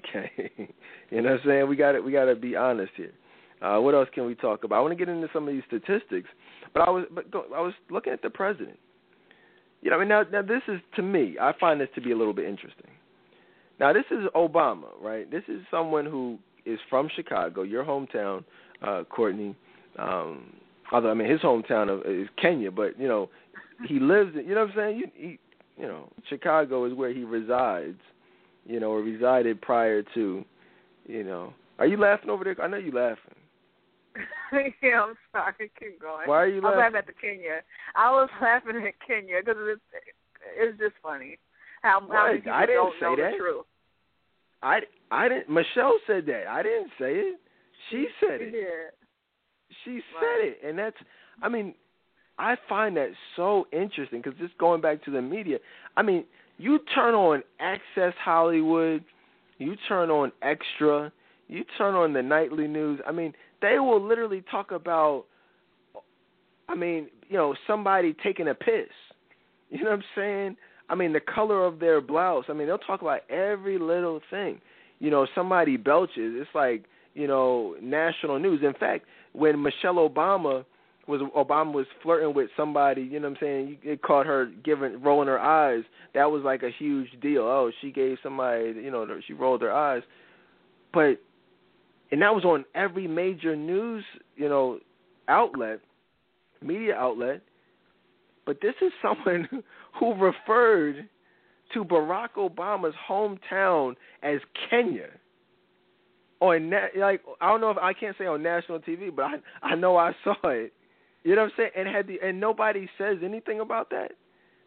Okay. 0.00 0.50
you 1.10 1.22
know 1.22 1.30
what 1.30 1.40
I'm 1.40 1.46
saying? 1.46 1.68
We 1.68 1.76
got 1.76 1.92
to 1.92 2.00
we 2.00 2.12
got 2.12 2.26
to 2.26 2.36
be 2.36 2.56
honest 2.56 2.92
here. 2.96 3.12
Uh, 3.60 3.78
what 3.78 3.94
else 3.94 4.08
can 4.14 4.24
we 4.26 4.34
talk 4.34 4.64
about? 4.64 4.76
I 4.76 4.80
want 4.80 4.92
to 4.92 4.96
get 4.96 5.08
into 5.08 5.28
some 5.32 5.48
of 5.48 5.54
these 5.54 5.64
statistics, 5.66 6.28
but 6.72 6.86
I 6.86 6.90
was 6.90 7.04
but 7.12 7.26
I 7.34 7.60
was 7.60 7.74
looking 7.90 8.12
at 8.12 8.22
the 8.22 8.30
president. 8.30 8.78
You 9.82 9.90
know, 9.90 9.96
I 9.96 10.00
mean, 10.00 10.08
now 10.08 10.22
now 10.30 10.42
this 10.42 10.62
is 10.68 10.80
to 10.96 11.02
me, 11.02 11.36
I 11.40 11.52
find 11.58 11.80
this 11.80 11.88
to 11.94 12.00
be 12.00 12.12
a 12.12 12.16
little 12.16 12.32
bit 12.32 12.46
interesting. 12.46 12.90
Now 13.80 13.92
this 13.92 14.04
is 14.10 14.26
Obama, 14.34 14.88
right? 15.00 15.30
This 15.30 15.44
is 15.48 15.60
someone 15.70 16.06
who 16.06 16.38
is 16.66 16.78
from 16.88 17.08
Chicago, 17.14 17.62
your 17.62 17.84
hometown, 17.84 18.44
uh, 18.86 19.04
Courtney. 19.04 19.56
Um, 19.98 20.52
although 20.92 21.10
I 21.10 21.14
mean 21.14 21.30
his 21.30 21.40
hometown 21.40 22.00
is 22.06 22.28
Kenya, 22.40 22.70
but 22.70 22.98
you 22.98 23.08
know 23.08 23.28
he 23.88 23.98
lives. 23.98 24.36
In, 24.36 24.46
you 24.46 24.54
know 24.54 24.62
what 24.62 24.70
I'm 24.70 24.76
saying? 24.76 24.98
You, 24.98 25.06
he, 25.14 25.38
you 25.78 25.86
know, 25.86 26.10
Chicago 26.28 26.84
is 26.84 26.94
where 26.94 27.12
he 27.12 27.24
resides. 27.24 28.00
You 28.66 28.80
know, 28.80 28.90
or 28.90 29.00
resided 29.00 29.62
prior 29.62 30.02
to. 30.14 30.44
You 31.06 31.24
know, 31.24 31.54
are 31.78 31.86
you 31.86 31.96
laughing 31.96 32.28
over 32.28 32.44
there? 32.44 32.60
I 32.62 32.66
know 32.68 32.76
you're 32.76 32.92
laughing. 32.92 33.34
yeah, 34.82 35.02
I'm 35.02 35.14
sorry. 35.32 35.70
Keep 35.78 36.00
going. 36.00 36.28
Why 36.28 36.42
are 36.42 36.46
you 36.48 36.60
laughing? 36.60 36.66
I 36.66 36.70
was 36.70 36.78
laughing 36.78 36.96
at 36.98 37.06
the 37.06 37.12
Kenya. 37.14 37.60
I 37.96 38.10
was 38.10 38.28
laughing 38.42 38.76
at 38.86 38.94
Kenya 39.06 39.36
because 39.40 39.56
it's 39.60 39.80
it's 40.58 40.78
just 40.78 40.94
funny 41.02 41.38
how 41.82 42.00
how 42.10 42.26
many 42.26 42.38
people 42.38 42.52
I 42.52 42.66
didn't 42.66 42.76
don't 42.76 42.94
say 43.00 43.06
know 43.06 43.16
that. 43.16 43.30
the 43.32 43.38
truth. 43.38 43.64
I 44.62 44.80
I 45.10 45.28
didn't. 45.28 45.48
Michelle 45.48 45.98
said 46.06 46.26
that. 46.26 46.46
I 46.48 46.62
didn't 46.62 46.90
say 46.98 47.12
it. 47.14 47.40
She 47.90 48.06
said 48.20 48.40
it. 48.42 48.52
Yeah. 48.54 48.90
She 49.84 49.92
Right. 49.92 50.02
said 50.20 50.48
it, 50.48 50.58
and 50.68 50.78
that's. 50.78 50.96
I 51.42 51.48
mean, 51.48 51.74
I 52.38 52.56
find 52.68 52.96
that 52.96 53.10
so 53.36 53.66
interesting 53.72 54.22
because 54.22 54.38
just 54.38 54.56
going 54.58 54.80
back 54.80 55.04
to 55.04 55.10
the 55.10 55.20
media, 55.22 55.58
I 55.96 56.02
mean, 56.02 56.24
you 56.58 56.80
turn 56.94 57.14
on 57.14 57.42
Access 57.60 58.14
Hollywood, 58.22 59.04
you 59.58 59.76
turn 59.88 60.10
on 60.10 60.32
Extra, 60.42 61.12
you 61.48 61.64
turn 61.76 61.94
on 61.94 62.12
the 62.12 62.22
nightly 62.22 62.68
news. 62.68 63.00
I 63.06 63.12
mean, 63.12 63.32
they 63.60 63.78
will 63.78 64.00
literally 64.00 64.44
talk 64.50 64.70
about, 64.70 65.24
I 66.68 66.74
mean, 66.74 67.08
you 67.28 67.36
know, 67.36 67.54
somebody 67.66 68.14
taking 68.22 68.48
a 68.48 68.54
piss. 68.54 68.88
You 69.70 69.84
know 69.84 69.90
what 69.90 69.98
I'm 69.98 70.04
saying? 70.14 70.56
I 70.88 70.94
mean, 70.94 71.12
the 71.12 71.20
color 71.20 71.64
of 71.64 71.78
their 71.78 72.00
blouse. 72.00 72.44
I 72.48 72.52
mean, 72.52 72.66
they'll 72.66 72.78
talk 72.78 73.02
about 73.02 73.28
every 73.30 73.78
little 73.78 74.20
thing. 74.30 74.60
You 75.00 75.10
know, 75.10 75.26
somebody 75.34 75.76
belches. 75.76 76.34
It's 76.36 76.50
like 76.54 76.84
you 77.14 77.26
know 77.26 77.76
national 77.82 78.38
news. 78.38 78.60
In 78.62 78.74
fact, 78.74 79.04
when 79.32 79.62
Michelle 79.62 80.08
Obama 80.08 80.64
was 81.08 81.22
Obama 81.36 81.72
was 81.72 81.86
flirting 82.02 82.34
with 82.34 82.50
somebody, 82.56 83.02
you 83.02 83.18
know 83.18 83.28
what 83.28 83.38
I'm 83.38 83.40
saying? 83.40 83.78
It 83.82 84.02
caught 84.02 84.26
her 84.26 84.52
giving 84.62 85.02
rolling 85.02 85.28
her 85.28 85.38
eyes. 85.38 85.82
That 86.14 86.30
was 86.30 86.42
like 86.44 86.62
a 86.62 86.70
huge 86.70 87.08
deal. 87.22 87.42
Oh, 87.42 87.70
she 87.80 87.90
gave 87.90 88.18
somebody, 88.22 88.74
you 88.76 88.90
know, 88.90 89.06
she 89.26 89.32
rolled 89.32 89.62
her 89.62 89.72
eyes. 89.72 90.02
But 90.92 91.18
and 92.10 92.22
that 92.22 92.34
was 92.34 92.44
on 92.44 92.64
every 92.74 93.06
major 93.06 93.56
news, 93.56 94.04
you 94.36 94.48
know, 94.48 94.80
outlet, 95.28 95.80
media 96.62 96.94
outlet. 96.94 97.40
But 98.46 98.60
this 98.60 98.74
is 98.82 98.92
someone 99.02 99.48
who 99.98 100.14
referred 100.14 101.08
to 101.74 101.84
Barack 101.84 102.30
Obama's 102.36 102.94
hometown 103.08 103.94
as 104.22 104.40
Kenya. 104.68 105.08
On 106.40 106.70
na- 106.70 106.86
like 106.96 107.22
I 107.40 107.48
don't 107.48 107.60
know 107.60 107.70
if 107.70 107.78
I 107.78 107.92
can't 107.92 108.16
say 108.16 108.26
on 108.26 108.42
national 108.42 108.78
TV, 108.80 109.14
but 109.14 109.24
I 109.24 109.34
I 109.62 109.74
know 109.74 109.96
I 109.96 110.12
saw 110.22 110.34
it. 110.44 110.72
You 111.24 111.34
know 111.34 111.42
what 111.42 111.52
I'm 111.52 111.56
saying? 111.56 111.70
And 111.76 111.88
had 111.88 112.06
the 112.06 112.18
and 112.22 112.40
nobody 112.40 112.88
says 112.98 113.18
anything 113.24 113.60
about 113.60 113.90
that. 113.90 114.12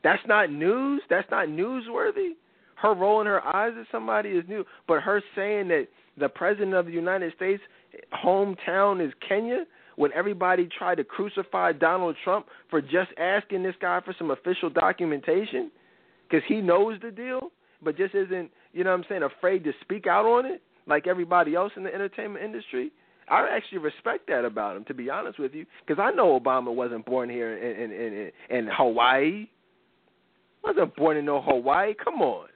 That's 0.04 0.22
not 0.28 0.52
news. 0.52 1.02
That's 1.10 1.30
not 1.32 1.48
newsworthy. 1.48 2.32
Her 2.76 2.96
rolling 2.96 3.28
her 3.28 3.46
eyes 3.46 3.74
at 3.80 3.86
somebody 3.92 4.30
is 4.30 4.44
new, 4.48 4.66
but 4.88 5.02
her 5.02 5.22
saying 5.36 5.68
that 5.68 5.88
the 6.18 6.30
president 6.30 6.74
of 6.74 6.88
the 6.88 6.92
United 6.92 7.34
States 7.36 7.62
hometown 8.24 9.06
is 9.06 9.14
Kenya 9.28 9.66
when 9.98 10.12
everybody 10.14 10.68
tried 10.78 10.96
to 10.96 11.04
crucify 11.04 11.72
Donald 11.74 12.16
Trump 12.24 12.48
for 12.70 12.82
just 12.82 13.12
asking 13.20 13.62
this 13.62 13.76
guy 13.80 14.00
for 14.04 14.16
some 14.18 14.32
official 14.32 14.70
documentation 14.70 15.70
because 16.28 16.44
he 16.48 16.62
knows 16.62 16.98
the 17.02 17.12
deal, 17.12 17.52
but 17.84 17.98
just 17.98 18.16
isn't, 18.16 18.50
you 18.74 18.84
know 18.84 18.92
what 18.92 19.00
I'm 19.00 19.06
saying, 19.10 19.24
afraid 19.24 19.64
to 19.66 19.74
speak 19.82 20.08
out 20.08 20.26
on 20.26 20.46
it 20.46 20.62
like 20.88 21.08
everybody 21.08 21.56
else 21.56 21.72
in 21.76 21.84
the 21.84 21.94
entertainment 21.94 22.44
industry. 22.44 22.92
I 23.32 23.48
actually 23.56 23.78
respect 23.78 24.28
that 24.28 24.44
about 24.44 24.76
him, 24.76 24.84
to 24.86 24.94
be 24.94 25.10
honest 25.10 25.40
with 25.40 25.54
you, 25.54 25.66
because 25.88 26.02
I 26.04 26.12
know 26.12 26.38
Obama 26.38 26.74
wasn't 26.74 27.06
born 27.06 27.30
here 27.30 27.58
in 27.58 27.92
in 27.92 27.92
in, 27.92 28.32
in 28.58 28.70
Hawaii. 28.72 29.48
Wasn't 30.64 30.96
born 30.96 31.18
in 31.18 31.26
no 31.26 31.42
Hawaii. 31.42 31.94
Come 32.04 32.22
on. 32.22 32.50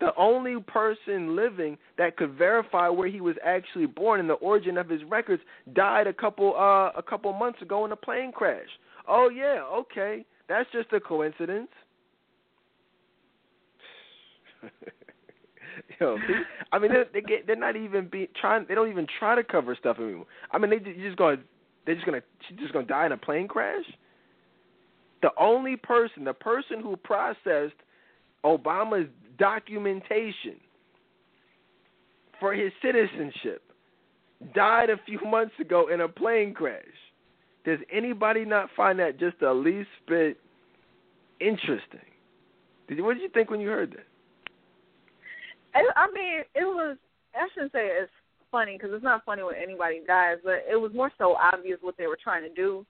The 0.00 0.12
only 0.16 0.56
person 0.66 1.36
living 1.36 1.76
that 1.98 2.16
could 2.16 2.32
verify 2.32 2.88
where 2.88 3.06
he 3.08 3.20
was 3.20 3.36
actually 3.44 3.84
born 3.84 4.18
and 4.18 4.30
the 4.30 4.34
origin 4.34 4.78
of 4.78 4.88
his 4.88 5.04
records 5.04 5.42
died 5.74 6.06
a 6.06 6.12
couple 6.14 6.54
uh 6.56 6.90
a 6.98 7.02
couple 7.06 7.30
months 7.34 7.60
ago 7.60 7.84
in 7.84 7.92
a 7.92 7.96
plane 7.96 8.32
crash. 8.32 8.68
Oh 9.06 9.28
yeah, 9.28 9.62
okay. 9.70 10.24
That's 10.48 10.68
just 10.72 10.90
a 10.94 11.00
coincidence. 11.00 11.68
Yo, 16.00 16.16
I 16.72 16.78
mean, 16.78 16.92
they, 16.92 17.02
they 17.12 17.20
get, 17.20 17.46
they're 17.46 17.56
not 17.56 17.76
even 17.76 18.08
be 18.08 18.28
trying. 18.40 18.66
They 18.68 18.74
don't 18.74 18.90
even 18.90 19.06
try 19.18 19.34
to 19.34 19.44
cover 19.44 19.76
stuff 19.78 19.98
anymore. 19.98 20.26
I 20.50 20.58
mean, 20.58 20.70
they 20.70 20.78
just 20.78 21.16
going, 21.16 21.38
they're 21.86 21.94
just 21.94 22.06
gonna, 22.06 22.22
she's 22.48 22.58
just 22.58 22.72
gonna 22.72 22.86
die 22.86 23.06
in 23.06 23.12
a 23.12 23.16
plane 23.16 23.48
crash. 23.48 23.84
The 25.22 25.30
only 25.38 25.76
person, 25.76 26.24
the 26.24 26.32
person 26.32 26.80
who 26.80 26.96
processed 26.96 27.74
Obama's 28.44 29.08
documentation 29.38 30.56
for 32.38 32.54
his 32.54 32.72
citizenship, 32.82 33.62
died 34.54 34.90
a 34.90 34.96
few 35.06 35.20
months 35.26 35.54
ago 35.60 35.88
in 35.92 36.00
a 36.00 36.08
plane 36.08 36.54
crash. 36.54 36.84
Does 37.64 37.78
anybody 37.92 38.44
not 38.44 38.70
find 38.74 38.98
that 39.00 39.20
just 39.20 39.38
the 39.40 39.52
least 39.52 39.90
bit 40.08 40.38
interesting? 41.40 42.00
Did 42.88 42.98
you, 42.98 43.04
what 43.04 43.14
did 43.14 43.22
you 43.22 43.28
think 43.28 43.50
when 43.50 43.60
you 43.60 43.68
heard 43.68 43.90
that? 43.92 44.06
I 45.74 46.06
mean, 46.12 46.40
it 46.54 46.64
was. 46.64 46.96
I 47.34 47.46
shouldn't 47.54 47.72
say 47.72 47.86
it's 47.86 48.10
funny 48.50 48.76
because 48.76 48.90
it's 48.92 49.04
not 49.04 49.24
funny 49.24 49.42
when 49.42 49.54
anybody 49.54 50.00
dies, 50.06 50.38
but 50.42 50.64
it 50.70 50.76
was 50.76 50.92
more 50.92 51.12
so 51.18 51.36
obvious 51.36 51.78
what 51.80 51.96
they 51.96 52.06
were 52.06 52.18
trying 52.22 52.42
to 52.42 52.54
do, 52.54 52.84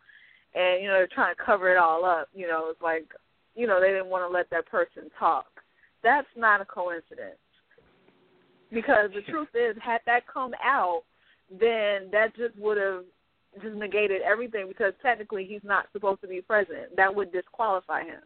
and 0.54 0.82
you 0.82 0.88
know 0.88 0.94
they're 0.94 1.08
trying 1.12 1.34
to 1.34 1.42
cover 1.44 1.70
it 1.70 1.78
all 1.78 2.04
up. 2.04 2.28
You 2.34 2.48
know, 2.48 2.68
it's 2.70 2.82
like, 2.82 3.06
you 3.54 3.66
know, 3.66 3.80
they 3.80 3.88
didn't 3.88 4.06
want 4.06 4.28
to 4.28 4.32
let 4.34 4.48
that 4.50 4.66
person 4.66 5.10
talk. 5.18 5.46
That's 6.02 6.28
not 6.36 6.62
a 6.62 6.64
coincidence, 6.64 7.38
because 8.72 9.10
the 9.14 9.30
truth 9.30 9.48
is, 9.54 9.76
had 9.82 10.00
that 10.06 10.26
come 10.32 10.52
out, 10.64 11.02
then 11.50 12.08
that 12.12 12.34
just 12.36 12.56
would 12.58 12.78
have 12.78 13.04
just 13.62 13.74
negated 13.74 14.22
everything 14.22 14.68
because 14.68 14.94
technically 15.02 15.44
he's 15.44 15.64
not 15.64 15.86
supposed 15.92 16.20
to 16.22 16.28
be 16.28 16.40
president. 16.40 16.96
That 16.96 17.14
would 17.14 17.32
disqualify 17.32 18.04
him 18.04 18.22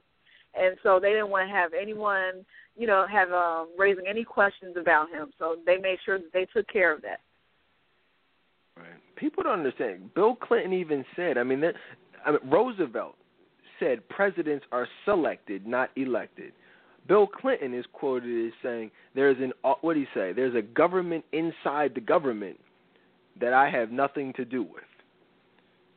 and 0.59 0.77
so 0.83 0.99
they 1.01 1.11
didn't 1.11 1.31
want 1.31 1.49
to 1.49 1.55
have 1.55 1.73
anyone, 1.73 2.45
you 2.77 2.87
know, 2.87 3.07
have 3.11 3.33
um, 3.33 3.69
raising 3.79 4.07
any 4.09 4.25
questions 4.25 4.77
about 4.81 5.11
him. 5.11 5.31
So 5.39 5.57
they 5.67 5.77
made 5.77 5.99
sure 6.05 6.19
that 6.19 6.33
they 6.33 6.47
took 6.55 6.69
care 6.69 6.93
of 6.93 7.03
that. 7.03 7.21
Right. 8.77 8.87
People 9.17 9.43
don't 9.43 9.59
understand. 9.59 10.13
Bill 10.15 10.35
Clinton 10.35 10.73
even 10.73 11.05
said. 11.17 11.39
I 11.39 11.45
mean, 11.45 11.61
that, 11.61 11.75
I 12.25 12.33
mean, 12.33 12.41
Roosevelt 12.45 13.17
said 13.79 14.09
presidents 14.09 14.65
are 14.73 14.89
selected, 15.05 15.67
not 15.67 15.91
elected. 15.97 16.53
Bill 17.07 17.27
Clinton 17.27 17.75
is 17.75 17.85
quoted 17.93 18.47
as 18.47 18.53
saying, 18.63 18.91
"There's 19.15 19.37
an 19.39 19.53
what 19.83 19.95
do 19.95 20.01
you 20.01 20.07
say? 20.15 20.33
There's 20.33 20.55
a 20.55 20.63
government 20.63 21.25
inside 21.33 21.95
the 21.95 22.01
government 22.01 22.59
that 23.41 23.53
I 23.53 23.69
have 23.69 23.91
nothing 23.91 24.33
to 24.35 24.45
do 24.45 24.63
with." 24.63 24.85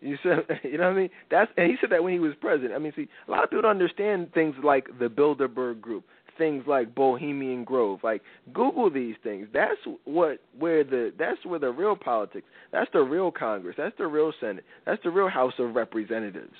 You 0.01 0.17
said, 0.21 0.45
you 0.63 0.77
know 0.77 0.85
what 0.85 0.93
I 0.93 0.99
mean? 1.01 1.09
That's 1.31 1.51
and 1.57 1.69
he 1.69 1.77
said 1.81 1.91
that 1.91 2.03
when 2.03 2.13
he 2.13 2.19
was 2.19 2.33
president. 2.39 2.73
I 2.73 2.79
mean, 2.79 2.93
see, 2.95 3.07
a 3.27 3.31
lot 3.31 3.43
of 3.43 3.49
people 3.49 3.63
don't 3.63 3.71
understand 3.71 4.33
things 4.33 4.55
like 4.63 4.87
the 4.99 5.07
Bilderberg 5.07 5.81
Group, 5.81 6.05
things 6.37 6.63
like 6.67 6.93
Bohemian 6.93 7.63
Grove. 7.63 7.99
Like 8.03 8.21
Google 8.53 8.89
these 8.89 9.15
things. 9.23 9.47
That's 9.53 9.79
what 10.05 10.39
where 10.57 10.83
the 10.83 11.13
that's 11.17 11.43
where 11.45 11.59
the 11.59 11.71
real 11.71 11.95
politics. 11.95 12.47
That's 12.71 12.89
the 12.93 13.01
real 13.01 13.31
Congress. 13.31 13.75
That's 13.77 13.97
the 13.97 14.07
real 14.07 14.31
Senate. 14.39 14.63
That's 14.85 15.01
the 15.03 15.09
real 15.09 15.29
House 15.29 15.53
of 15.59 15.75
Representatives. 15.75 16.55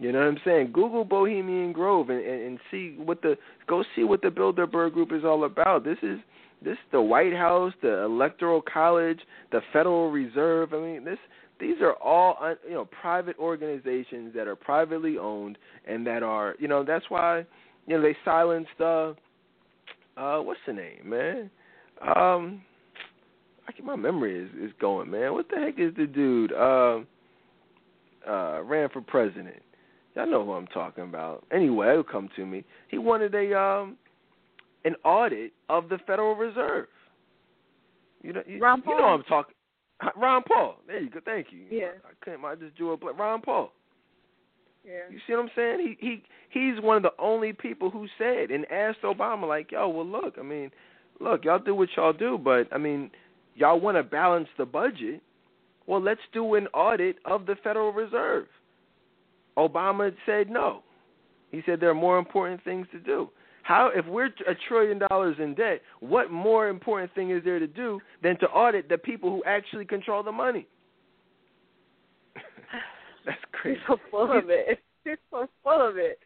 You 0.00 0.12
know 0.12 0.20
what 0.20 0.28
I'm 0.28 0.38
saying? 0.44 0.70
Google 0.72 1.04
Bohemian 1.04 1.72
Grove 1.72 2.10
and, 2.10 2.24
and, 2.24 2.42
and 2.42 2.58
see 2.70 2.94
what 2.98 3.20
the 3.22 3.36
go 3.66 3.82
see 3.96 4.04
what 4.04 4.22
the 4.22 4.28
Bilderberg 4.28 4.92
Group 4.92 5.12
is 5.12 5.24
all 5.24 5.44
about. 5.44 5.84
This 5.84 5.98
is 6.02 6.18
this 6.62 6.76
the 6.92 7.00
White 7.02 7.34
House, 7.34 7.72
the 7.82 8.04
Electoral 8.04 8.62
College, 8.62 9.18
the 9.50 9.60
Federal 9.72 10.10
Reserve. 10.10 10.72
I 10.72 10.78
mean, 10.78 11.04
this 11.04 11.18
these 11.60 11.76
are 11.80 11.94
all 11.94 12.36
you 12.66 12.74
know 12.74 12.84
private 13.00 13.36
organizations 13.38 14.32
that 14.34 14.46
are 14.46 14.56
privately 14.56 15.18
owned 15.18 15.58
and 15.86 16.06
that 16.06 16.22
are 16.22 16.54
you 16.58 16.68
know 16.68 16.84
that's 16.84 17.04
why 17.08 17.44
you 17.86 17.96
know 17.96 18.02
they 18.02 18.16
silenced 18.24 18.70
uh 18.80 19.12
uh 20.16 20.40
what's 20.40 20.60
the 20.66 20.72
name 20.72 21.00
man? 21.04 21.50
Um 22.02 22.62
I 23.66 23.72
can, 23.72 23.84
my 23.84 23.96
memory 23.96 24.38
is 24.44 24.50
is 24.62 24.72
going 24.80 25.10
man. 25.10 25.32
What 25.32 25.48
the 25.48 25.56
heck 25.56 25.78
is 25.78 25.94
the 25.96 26.06
dude 26.06 26.52
uh 26.52 27.00
uh 28.28 28.62
ran 28.62 28.88
for 28.90 29.00
president? 29.00 29.62
Y'all 30.14 30.30
know 30.30 30.44
who 30.44 30.52
I'm 30.52 30.66
talking 30.68 31.04
about. 31.04 31.44
Anyway 31.52 31.90
it'll 31.90 32.04
come 32.04 32.28
to 32.36 32.46
me. 32.46 32.64
He 32.88 32.98
wanted 32.98 33.34
a 33.34 33.58
um 33.58 33.96
an 34.84 34.94
audit 35.04 35.52
of 35.68 35.88
the 35.88 35.98
Federal 36.06 36.34
Reserve. 36.34 36.86
You 38.22 38.32
know 38.32 38.42
you, 38.46 38.54
you 38.54 38.60
know 38.60 38.66
I'm 38.66 39.22
talking 39.24 39.54
Ron 40.16 40.42
Paul. 40.42 40.76
There 40.86 41.00
you 41.00 41.10
go. 41.10 41.20
Thank 41.24 41.48
you. 41.50 41.60
Yeah. 41.70 41.92
I 42.04 42.12
couldn't. 42.24 42.44
I 42.44 42.54
just 42.54 42.76
drew 42.76 42.92
a 42.92 42.96
Ron 42.96 43.40
Paul. 43.40 43.72
Yeah. 44.84 44.92
You 45.10 45.18
see 45.26 45.34
what 45.34 45.42
I'm 45.42 45.50
saying? 45.54 45.96
He 46.00 46.06
he 46.06 46.22
he's 46.50 46.80
one 46.82 46.98
of 46.98 47.02
the 47.02 47.12
only 47.18 47.52
people 47.52 47.90
who 47.90 48.06
said 48.16 48.50
and 48.50 48.64
asked 48.70 49.02
Obama 49.02 49.46
like, 49.46 49.72
"Yo, 49.72 49.88
well, 49.88 50.06
look. 50.06 50.36
I 50.38 50.42
mean, 50.42 50.70
look, 51.20 51.44
y'all 51.44 51.58
do 51.58 51.74
what 51.74 51.88
y'all 51.96 52.12
do, 52.12 52.38
but 52.38 52.68
I 52.72 52.78
mean, 52.78 53.10
y'all 53.54 53.80
want 53.80 53.96
to 53.96 54.02
balance 54.02 54.48
the 54.56 54.64
budget. 54.64 55.20
Well, 55.86 56.00
let's 56.00 56.20
do 56.32 56.54
an 56.54 56.68
audit 56.68 57.16
of 57.24 57.46
the 57.46 57.56
Federal 57.62 57.92
Reserve." 57.92 58.46
Obama 59.58 60.14
said 60.24 60.48
no. 60.48 60.82
He 61.50 61.62
said 61.66 61.80
there 61.80 61.90
are 61.90 61.94
more 61.94 62.18
important 62.18 62.62
things 62.62 62.86
to 62.92 63.00
do. 63.00 63.30
How 63.68 63.90
if 63.94 64.06
we're 64.06 64.30
a 64.46 64.54
trillion 64.66 64.98
dollars 65.10 65.36
in 65.38 65.54
debt, 65.54 65.82
what 66.00 66.30
more 66.30 66.70
important 66.70 67.14
thing 67.14 67.30
is 67.30 67.44
there 67.44 67.58
to 67.58 67.66
do 67.66 68.00
than 68.22 68.38
to 68.38 68.46
audit 68.46 68.88
the 68.88 68.96
people 68.96 69.28
who 69.28 69.44
actually 69.44 69.84
control 69.84 70.22
the 70.22 70.32
money? 70.32 70.66
That's 73.26 73.36
crazy. 73.52 73.78
He's 73.78 73.86
so 73.86 73.98
full 74.10 74.32
of 74.32 74.48
it. 74.48 74.78
He's 75.04 75.18
so 75.30 75.48
full 75.62 75.86
of 75.86 75.98
it. 75.98 76.18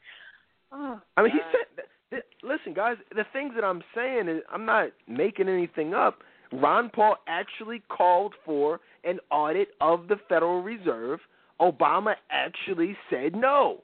Oh, 0.70 1.01
I 1.16 1.22
mean, 1.22 1.32
God. 1.32 1.40
he 1.43 1.82
said. 2.12 2.22
Listen, 2.45 2.74
guys, 2.74 2.97
the 3.11 3.24
things 3.32 3.55
that 3.57 3.64
I'm 3.64 3.82
saying 3.93 4.28
is 4.28 4.43
I'm 4.49 4.64
not 4.64 4.90
making 5.09 5.49
anything 5.49 5.95
up. 5.95 6.18
Ron 6.53 6.90
Paul 6.90 7.16
actually 7.26 7.82
called 7.88 8.34
for 8.45 8.78
an 9.03 9.18
audit 9.32 9.70
of 9.80 10.07
the 10.07 10.16
Federal 10.28 10.62
Reserve. 10.62 11.18
Obama 11.61 12.14
actually 12.30 12.97
said 13.11 13.34
no. 13.34 13.80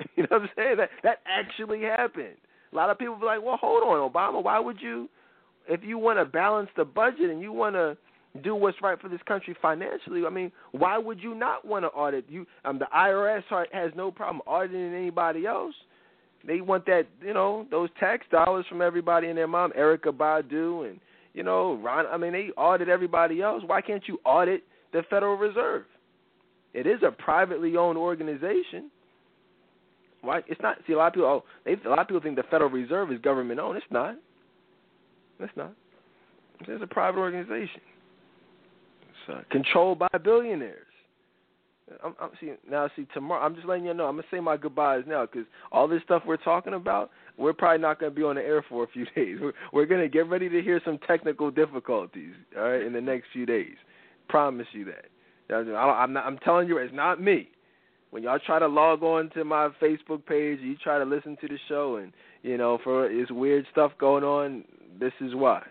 You 0.16 0.22
know 0.22 0.28
what 0.30 0.42
I'm 0.42 0.48
saying? 0.56 0.76
That 0.78 0.88
that 1.02 1.18
actually 1.26 1.82
happened. 1.82 2.36
A 2.74 2.76
lot 2.76 2.90
of 2.90 2.98
people 2.98 3.16
be 3.16 3.24
like, 3.24 3.42
"Well, 3.42 3.56
hold 3.56 3.84
on, 3.84 4.10
Obama. 4.10 4.42
Why 4.42 4.58
would 4.58 4.80
you, 4.80 5.08
if 5.68 5.84
you 5.84 5.96
want 5.96 6.18
to 6.18 6.24
balance 6.24 6.68
the 6.76 6.84
budget 6.84 7.30
and 7.30 7.40
you 7.40 7.52
want 7.52 7.76
to 7.76 7.96
do 8.42 8.56
what's 8.56 8.82
right 8.82 9.00
for 9.00 9.08
this 9.08 9.20
country 9.26 9.56
financially? 9.62 10.26
I 10.26 10.30
mean, 10.30 10.50
why 10.72 10.98
would 10.98 11.22
you 11.22 11.34
not 11.36 11.64
want 11.64 11.84
to 11.84 11.88
audit? 11.88 12.24
You, 12.28 12.46
um, 12.64 12.80
the 12.80 12.88
IRS 12.94 13.44
has 13.72 13.92
no 13.94 14.10
problem 14.10 14.42
auditing 14.46 14.92
anybody 14.92 15.46
else. 15.46 15.74
They 16.46 16.60
want 16.60 16.84
that, 16.86 17.04
you 17.22 17.32
know, 17.32 17.66
those 17.70 17.88
tax 17.98 18.26
dollars 18.30 18.66
from 18.68 18.82
everybody 18.82 19.28
and 19.28 19.38
their 19.38 19.46
mom, 19.46 19.72
Erykah 19.78 20.12
Badu, 20.12 20.88
and 20.88 21.00
you 21.32 21.42
know, 21.42 21.74
Ron. 21.74 22.06
I 22.06 22.16
mean, 22.16 22.32
they 22.32 22.50
audit 22.56 22.88
everybody 22.88 23.40
else. 23.40 23.62
Why 23.66 23.80
can't 23.80 24.02
you 24.06 24.18
audit 24.24 24.62
the 24.92 25.02
Federal 25.10 25.36
Reserve? 25.36 25.84
It 26.72 26.86
is 26.86 27.00
a 27.06 27.10
privately 27.10 27.76
owned 27.76 27.98
organization. 27.98 28.90
Why? 30.24 30.42
It's 30.46 30.60
not. 30.60 30.78
See, 30.86 30.92
a 30.94 30.96
lot 30.96 31.08
of 31.08 31.12
people. 31.14 31.28
Oh, 31.28 31.44
they, 31.64 31.76
a 31.84 31.88
lot 31.88 32.00
of 32.00 32.08
people 32.08 32.22
think 32.22 32.36
the 32.36 32.42
Federal 32.44 32.70
Reserve 32.70 33.12
is 33.12 33.20
government 33.20 33.60
owned. 33.60 33.76
It's 33.76 33.86
not. 33.90 34.16
It's 35.40 35.52
not. 35.56 35.72
It's 36.60 36.82
a 36.82 36.86
private 36.86 37.18
organization. 37.18 37.80
It's 39.02 39.36
uh, 39.36 39.40
controlled 39.50 39.98
by 39.98 40.08
billionaires. 40.22 40.86
I'm, 42.02 42.14
I'm 42.20 42.30
see 42.40 42.52
now. 42.68 42.88
See 42.96 43.06
tomorrow. 43.12 43.44
I'm 43.44 43.54
just 43.54 43.66
letting 43.66 43.84
you 43.84 43.92
know. 43.92 44.06
I'm 44.06 44.16
gonna 44.16 44.26
say 44.30 44.40
my 44.40 44.56
goodbyes 44.56 45.04
now 45.06 45.26
because 45.26 45.46
all 45.70 45.86
this 45.86 46.02
stuff 46.02 46.22
we're 46.26 46.38
talking 46.38 46.74
about, 46.74 47.10
we're 47.36 47.52
probably 47.52 47.82
not 47.82 48.00
gonna 48.00 48.12
be 48.12 48.22
on 48.22 48.36
the 48.36 48.42
air 48.42 48.64
for 48.68 48.84
a 48.84 48.86
few 48.88 49.04
days. 49.16 49.38
We're, 49.40 49.52
we're 49.72 49.86
gonna 49.86 50.08
get 50.08 50.28
ready 50.28 50.48
to 50.48 50.62
hear 50.62 50.80
some 50.84 50.98
technical 51.06 51.50
difficulties. 51.50 52.32
All 52.56 52.70
right, 52.70 52.82
in 52.82 52.92
the 52.92 53.00
next 53.00 53.26
few 53.32 53.44
days. 53.44 53.76
Promise 54.28 54.66
you 54.72 54.86
that. 54.86 55.06
I'm 55.54 56.14
not. 56.14 56.24
I'm 56.24 56.38
telling 56.38 56.68
you, 56.68 56.78
it's 56.78 56.94
not 56.94 57.20
me 57.20 57.50
when 58.14 58.22
y'all 58.22 58.38
try 58.38 58.60
to 58.60 58.68
log 58.68 59.02
on 59.02 59.28
to 59.30 59.42
my 59.42 59.70
Facebook 59.82 60.24
page, 60.24 60.60
you 60.60 60.76
try 60.76 61.00
to 61.00 61.04
listen 61.04 61.36
to 61.40 61.48
the 61.48 61.58
show, 61.68 61.96
and 61.96 62.12
you 62.44 62.56
know, 62.56 62.78
for 62.84 63.10
it's 63.10 63.28
weird 63.32 63.66
stuff 63.72 63.90
going 63.98 64.22
on. 64.22 64.62
This 65.00 65.10
is 65.20 65.34
why. 65.34 65.64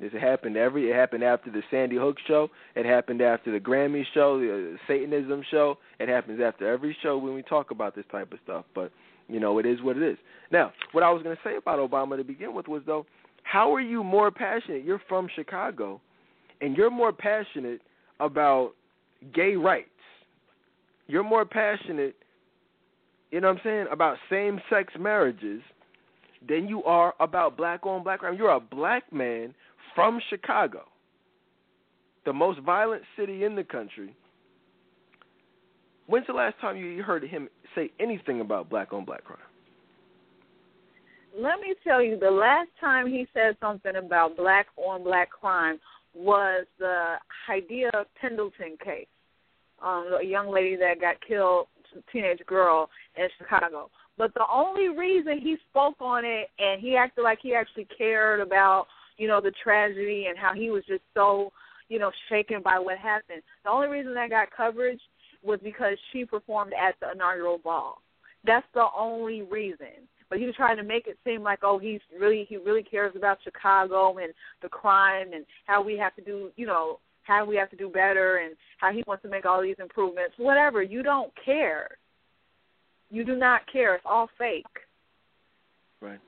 This 0.00 0.12
happened 0.12 0.56
every. 0.56 0.90
It 0.90 0.96
happened 0.96 1.22
after 1.22 1.52
the 1.52 1.62
Sandy 1.70 1.94
Hook 1.94 2.16
show. 2.26 2.48
It 2.74 2.84
happened 2.84 3.22
after 3.22 3.52
the 3.52 3.60
Grammy 3.60 4.02
show, 4.12 4.40
the 4.40 4.76
Satanism 4.88 5.44
show. 5.52 5.78
It 6.00 6.08
happens 6.08 6.40
after 6.44 6.68
every 6.68 6.96
show 7.00 7.16
when 7.16 7.32
we 7.32 7.42
talk 7.42 7.70
about 7.70 7.94
this 7.94 8.06
type 8.10 8.32
of 8.32 8.40
stuff. 8.42 8.64
But 8.74 8.90
you 9.28 9.38
know, 9.38 9.60
it 9.60 9.64
is 9.64 9.80
what 9.80 9.96
it 9.96 10.02
is. 10.02 10.18
Now, 10.50 10.72
what 10.90 11.04
I 11.04 11.12
was 11.12 11.22
going 11.22 11.36
to 11.36 11.42
say 11.44 11.54
about 11.54 11.78
Obama 11.78 12.16
to 12.16 12.24
begin 12.24 12.56
with 12.56 12.66
was 12.66 12.82
though, 12.86 13.06
how 13.44 13.72
are 13.72 13.80
you 13.80 14.02
more 14.02 14.32
passionate? 14.32 14.84
You're 14.84 15.00
from 15.08 15.28
Chicago, 15.32 16.00
and 16.60 16.76
you're 16.76 16.90
more 16.90 17.12
passionate 17.12 17.82
about 18.18 18.72
gay 19.32 19.54
rights 19.54 19.90
you're 21.06 21.24
more 21.24 21.44
passionate, 21.44 22.16
you 23.30 23.40
know 23.40 23.48
what 23.48 23.58
I'm 23.58 23.62
saying, 23.64 23.86
about 23.90 24.16
same 24.30 24.60
sex 24.70 24.92
marriages 24.98 25.62
than 26.46 26.68
you 26.68 26.82
are 26.84 27.14
about 27.20 27.56
black 27.56 27.86
on 27.86 28.02
black 28.02 28.20
crime. 28.20 28.36
You're 28.36 28.50
a 28.50 28.60
black 28.60 29.12
man 29.12 29.54
from 29.94 30.20
Chicago, 30.30 30.84
the 32.24 32.32
most 32.32 32.60
violent 32.60 33.02
city 33.18 33.44
in 33.44 33.54
the 33.54 33.64
country. 33.64 34.14
When's 36.06 36.26
the 36.26 36.34
last 36.34 36.60
time 36.60 36.76
you 36.76 37.02
heard 37.02 37.24
him 37.24 37.48
say 37.74 37.90
anything 37.98 38.40
about 38.40 38.68
black 38.68 38.92
on 38.92 39.04
black 39.04 39.24
crime? 39.24 39.38
Let 41.36 41.60
me 41.60 41.74
tell 41.82 42.02
you, 42.02 42.18
the 42.18 42.30
last 42.30 42.68
time 42.80 43.08
he 43.08 43.26
said 43.34 43.56
something 43.60 43.96
about 43.96 44.36
black 44.36 44.66
on 44.76 45.02
black 45.02 45.30
crime 45.30 45.80
was 46.14 46.64
the 46.78 47.14
Hadiya 47.48 48.04
Pendleton 48.20 48.76
case 48.84 49.06
um, 49.84 50.18
a 50.20 50.24
young 50.24 50.52
lady 50.52 50.76
that 50.76 51.00
got 51.00 51.16
killed, 51.26 51.66
teenage 52.12 52.40
girl 52.46 52.88
in 53.16 53.28
Chicago. 53.38 53.90
But 54.16 54.32
the 54.34 54.44
only 54.52 54.88
reason 54.88 55.38
he 55.40 55.56
spoke 55.70 55.96
on 56.00 56.24
it 56.24 56.48
and 56.58 56.80
he 56.80 56.96
acted 56.96 57.22
like 57.22 57.38
he 57.42 57.54
actually 57.54 57.88
cared 57.96 58.40
about, 58.40 58.86
you 59.16 59.28
know, 59.28 59.40
the 59.40 59.52
tragedy 59.62 60.26
and 60.28 60.38
how 60.38 60.54
he 60.54 60.70
was 60.70 60.84
just 60.86 61.02
so, 61.14 61.52
you 61.88 61.98
know, 61.98 62.10
shaken 62.28 62.62
by 62.62 62.78
what 62.78 62.98
happened. 62.98 63.42
The 63.64 63.70
only 63.70 63.88
reason 63.88 64.14
that 64.14 64.30
got 64.30 64.48
coverage 64.56 65.00
was 65.42 65.60
because 65.62 65.96
she 66.12 66.24
performed 66.24 66.72
at 66.72 66.94
the 67.00 67.12
inaugural 67.12 67.58
ball. 67.58 68.02
That's 68.44 68.66
the 68.74 68.86
only 68.96 69.42
reason. 69.42 70.08
But 70.30 70.38
he 70.38 70.46
was 70.46 70.54
trying 70.54 70.76
to 70.78 70.82
make 70.82 71.06
it 71.06 71.18
seem 71.24 71.42
like, 71.42 71.60
oh, 71.62 71.78
he's 71.78 72.00
really 72.18 72.46
he 72.48 72.56
really 72.56 72.82
cares 72.82 73.12
about 73.14 73.38
Chicago 73.44 74.16
and 74.18 74.32
the 74.62 74.68
crime 74.68 75.32
and 75.34 75.44
how 75.66 75.82
we 75.82 75.98
have 75.98 76.14
to 76.16 76.22
do, 76.22 76.50
you 76.56 76.66
know, 76.66 76.98
how 77.24 77.44
we 77.44 77.56
have 77.56 77.70
to 77.70 77.76
do 77.76 77.88
better 77.88 78.38
and 78.38 78.54
how 78.78 78.92
he 78.92 79.02
wants 79.06 79.22
to 79.22 79.28
make 79.28 79.44
all 79.44 79.62
these 79.62 79.76
improvements. 79.78 80.34
Whatever. 80.36 80.82
You 80.82 81.02
don't 81.02 81.32
care. 81.44 81.88
You 83.10 83.24
do 83.24 83.36
not 83.36 83.62
care. 83.70 83.94
It's 83.96 84.04
all 84.06 84.28
fake. 84.38 84.64
Right. 86.00 86.20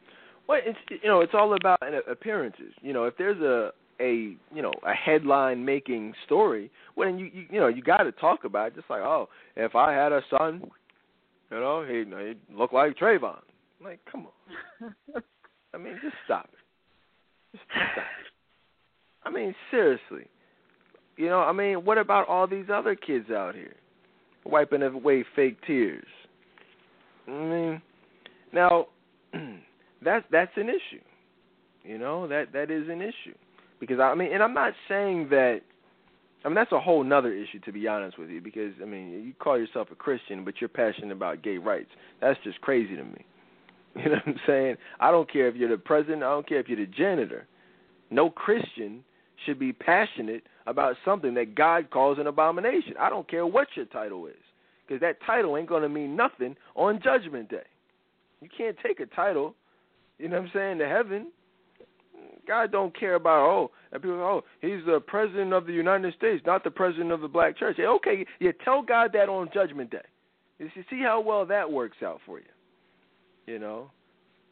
Well, 0.49 0.61
it's 0.65 0.79
you 1.03 1.09
know 1.09 1.21
it's 1.21 1.35
all 1.35 1.55
about 1.55 1.81
appearances. 2.11 2.73
You 2.81 2.93
know, 2.93 3.05
if 3.05 3.17
there's 3.19 3.41
a 3.41 3.73
a 4.01 4.37
you 4.55 4.63
know 4.63 4.73
a 4.87 4.93
headline 4.93 5.65
making 5.65 6.15
story, 6.25 6.71
well, 6.95 7.09
then 7.09 7.19
you 7.19 7.27
you, 7.33 7.47
you 7.51 7.61
know 7.61 7.69
you 7.69 7.83
got 7.83 8.05
to 8.05 8.13
talk 8.13 8.45
about 8.45 8.69
it. 8.69 8.77
Just 8.77 8.89
like 8.89 9.03
oh, 9.03 9.29
if 9.57 9.75
I 9.75 9.93
had 9.93 10.13
a 10.13 10.23
son, 10.31 10.71
you 11.51 11.59
know 11.59 11.85
he 11.85 11.99
he'd 11.99 12.39
look 12.57 12.73
like 12.73 12.97
Trayvon. 12.97 13.41
I'm 13.81 13.87
like, 13.87 14.01
come 14.11 14.27
on. 14.27 14.95
I 15.75 15.79
mean, 15.79 15.99
just 16.03 16.17
stop 16.25 16.49
it. 16.53 17.59
Just 17.59 17.65
stop 17.71 17.97
it. 17.97 19.27
I 19.27 19.31
mean, 19.31 19.55
seriously. 19.71 20.29
You 21.17 21.27
know, 21.27 21.41
I 21.41 21.53
mean, 21.53 21.85
what 21.85 21.99
about 21.99 22.29
all 22.29 22.47
these 22.47 22.67
other 22.73 22.95
kids 22.95 23.31
out 23.31 23.55
here 23.55 23.75
wiping 24.45 24.83
away 24.83 25.25
fake 25.35 25.57
tears? 25.67 26.07
I 27.27 27.31
mean, 27.31 27.83
now 28.53 28.87
that's 30.05 30.25
that's 30.31 30.53
an 30.57 30.69
issue. 30.69 31.03
You 31.85 31.99
know, 31.99 32.29
that 32.29 32.53
that 32.53 32.71
is 32.71 32.89
an 32.89 33.01
issue 33.01 33.37
because 33.81 33.99
I 33.99 34.15
mean, 34.15 34.33
and 34.33 34.43
I'm 34.43 34.55
not 34.55 34.75
saying 34.89 35.29
that. 35.31 35.61
I 36.45 36.49
mean, 36.49 36.55
that's 36.55 36.71
a 36.71 36.79
whole 36.79 37.03
nother 37.03 37.33
issue 37.33 37.59
to 37.65 37.73
be 37.73 37.89
honest 37.89 38.19
with 38.19 38.29
you 38.29 38.41
because 38.41 38.73
I 38.81 38.85
mean, 38.85 39.11
you 39.11 39.33
call 39.39 39.59
yourself 39.59 39.89
a 39.91 39.95
Christian, 39.95 40.45
but 40.45 40.55
you're 40.61 40.69
passionate 40.69 41.13
about 41.13 41.43
gay 41.43 41.59
rights. 41.59 41.91
That's 42.21 42.39
just 42.45 42.61
crazy 42.61 42.97
to 42.97 43.05
me. 43.05 43.25
You 43.97 44.11
know 44.11 44.17
what 44.17 44.27
I'm 44.27 44.41
saying? 44.47 44.77
I 45.01 45.11
don't 45.11 45.33
care 45.33 45.49
if 45.49 45.57
you're 45.57 45.71
the 45.71 45.79
president. 45.79 46.23
I 46.23 46.29
don't 46.29 46.47
care 46.47 46.61
if 46.61 46.69
you're 46.69 46.77
the 46.77 46.85
janitor. 46.85 47.47
No 48.11 48.29
Christian 48.29 49.03
should 49.47 49.59
be 49.59 49.73
passionate 49.73 50.43
about 50.67 50.97
something 51.05 51.33
that 51.35 51.55
God 51.55 51.91
calls 51.91 52.19
an 52.19 52.27
abomination. 52.27 52.95
I 53.01 53.09
don't 53.09 53.29
care 53.29 53.47
what 53.47 53.69
your 53.75 53.87
title 53.87 54.27
is, 54.27 54.35
because 54.87 55.01
that 55.01 55.17
title 55.25 55.57
ain't 55.57 55.69
going 55.69 55.83
to 55.83 55.89
mean 55.89 56.17
nothing 56.17 56.57
on 56.75 57.01
Judgment 57.03 57.49
Day. 57.49 57.65
You 58.43 58.49
can't 58.57 58.77
take 58.85 59.01
a 59.01 59.07
title, 59.07 59.55
you 60.19 60.29
know 60.29 60.37
what 60.37 60.47
I'm 60.47 60.51
saying, 60.53 60.79
to 60.79 60.89
heaven. 60.89 61.29
God 62.47 62.71
don't 62.71 62.99
care 62.99 63.15
about 63.15 63.41
oh, 63.41 63.71
and 63.93 64.03
people 64.03 64.19
oh, 64.21 64.45
he's 64.61 64.85
the 64.87 65.01
president 65.01 65.53
of 65.53 65.67
the 65.67 65.73
United 65.73 66.15
States, 66.15 66.43
not 66.47 66.65
the 66.65 66.71
president 66.71 67.13
of 67.13 67.21
the 67.21 67.29
black 67.29 67.59
church. 67.59 67.79
Okay, 67.79 68.27
yeah, 68.41 68.53
tell 68.65 68.83
God 68.83 69.11
that 69.15 69.29
on 69.29 69.49
Judgment 69.53 69.91
Day. 69.91 69.99
You 70.59 70.69
see 70.89 71.03
how 71.03 71.21
well 71.21 71.45
that 71.47 71.71
works 71.71 71.99
out 72.03 72.21
for 72.25 72.39
you. 72.39 72.47
You 73.47 73.59
know, 73.59 73.91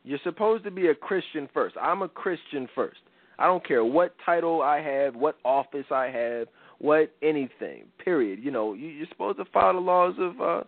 you're 0.04 0.18
supposed 0.22 0.64
to 0.64 0.70
be 0.70 0.88
a 0.88 0.94
Christian 0.94 1.48
first. 1.54 1.76
I'm 1.80 2.02
a 2.02 2.08
Christian 2.08 2.68
first. 2.74 3.00
I 3.38 3.46
don't 3.46 3.66
care 3.66 3.84
what 3.84 4.14
title 4.24 4.62
I 4.62 4.80
have, 4.80 5.14
what 5.14 5.36
office 5.44 5.86
I 5.90 6.06
have, 6.06 6.48
what 6.78 7.12
anything. 7.22 7.84
Period. 8.02 8.40
You 8.42 8.50
know, 8.50 8.74
you, 8.74 8.88
you're 8.88 9.06
supposed 9.08 9.38
to 9.38 9.44
follow 9.46 9.74
the 9.74 9.80
laws 9.80 10.14
of 10.18 10.40
uh, 10.40 10.62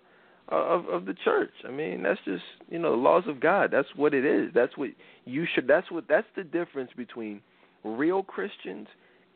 of 0.48 0.86
of 0.86 1.06
the 1.06 1.14
church. 1.24 1.52
I 1.66 1.70
mean, 1.70 2.02
that's 2.02 2.20
just 2.24 2.42
you 2.68 2.78
know 2.78 2.90
the 2.90 2.96
laws 2.96 3.24
of 3.26 3.40
God. 3.40 3.70
That's 3.70 3.88
what 3.96 4.14
it 4.14 4.24
is. 4.24 4.50
That's 4.54 4.76
what 4.76 4.90
you 5.24 5.46
should. 5.54 5.66
That's 5.66 5.90
what. 5.90 6.04
That's 6.08 6.26
the 6.36 6.44
difference 6.44 6.90
between 6.96 7.40
real 7.84 8.22
Christians 8.22 8.88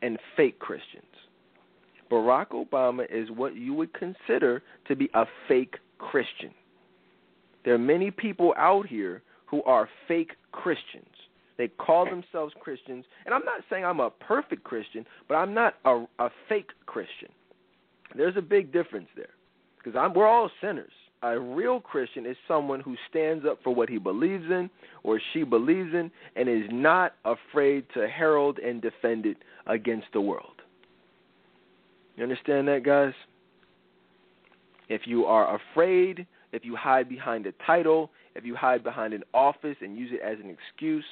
and 0.02 0.18
fake 0.36 0.58
Christians. 0.58 1.04
Barack 2.10 2.48
Obama 2.48 3.06
is 3.10 3.30
what 3.30 3.54
you 3.54 3.72
would 3.74 3.92
consider 3.94 4.62
to 4.88 4.96
be 4.96 5.08
a 5.14 5.24
fake 5.46 5.76
Christian. 5.98 6.50
There 7.64 7.74
are 7.74 7.78
many 7.78 8.10
people 8.10 8.54
out 8.56 8.86
here 8.86 9.22
who 9.46 9.62
are 9.64 9.88
fake 10.08 10.32
Christians. 10.50 11.06
They 11.60 11.68
call 11.68 12.06
themselves 12.06 12.54
Christians, 12.58 13.04
and 13.26 13.34
I'm 13.34 13.44
not 13.44 13.60
saying 13.68 13.84
I'm 13.84 14.00
a 14.00 14.08
perfect 14.08 14.64
Christian, 14.64 15.04
but 15.28 15.34
I'm 15.34 15.52
not 15.52 15.74
a, 15.84 16.06
a 16.18 16.30
fake 16.48 16.70
Christian. 16.86 17.28
There's 18.16 18.34
a 18.38 18.40
big 18.40 18.72
difference 18.72 19.08
there, 19.14 19.34
because 19.76 19.92
we're 20.16 20.26
all 20.26 20.50
sinners. 20.62 20.90
A 21.22 21.38
real 21.38 21.78
Christian 21.78 22.24
is 22.24 22.38
someone 22.48 22.80
who 22.80 22.96
stands 23.10 23.44
up 23.44 23.58
for 23.62 23.74
what 23.74 23.90
he 23.90 23.98
believes 23.98 24.46
in 24.46 24.70
or 25.02 25.20
she 25.34 25.42
believes 25.42 25.92
in, 25.92 26.10
and 26.34 26.48
is 26.48 26.70
not 26.72 27.16
afraid 27.26 27.84
to 27.92 28.08
herald 28.08 28.58
and 28.58 28.80
defend 28.80 29.26
it 29.26 29.36
against 29.66 30.06
the 30.14 30.20
world. 30.22 30.62
You 32.16 32.22
understand 32.22 32.68
that, 32.68 32.84
guys? 32.86 33.12
If 34.88 35.02
you 35.04 35.26
are 35.26 35.60
afraid, 35.74 36.26
if 36.52 36.64
you 36.64 36.74
hide 36.74 37.06
behind 37.06 37.44
a 37.44 37.52
title, 37.66 38.10
if 38.34 38.46
you 38.46 38.56
hide 38.56 38.82
behind 38.82 39.12
an 39.12 39.24
office 39.34 39.76
and 39.82 39.98
use 39.98 40.10
it 40.10 40.22
as 40.22 40.38
an 40.42 40.48
excuse, 40.48 41.04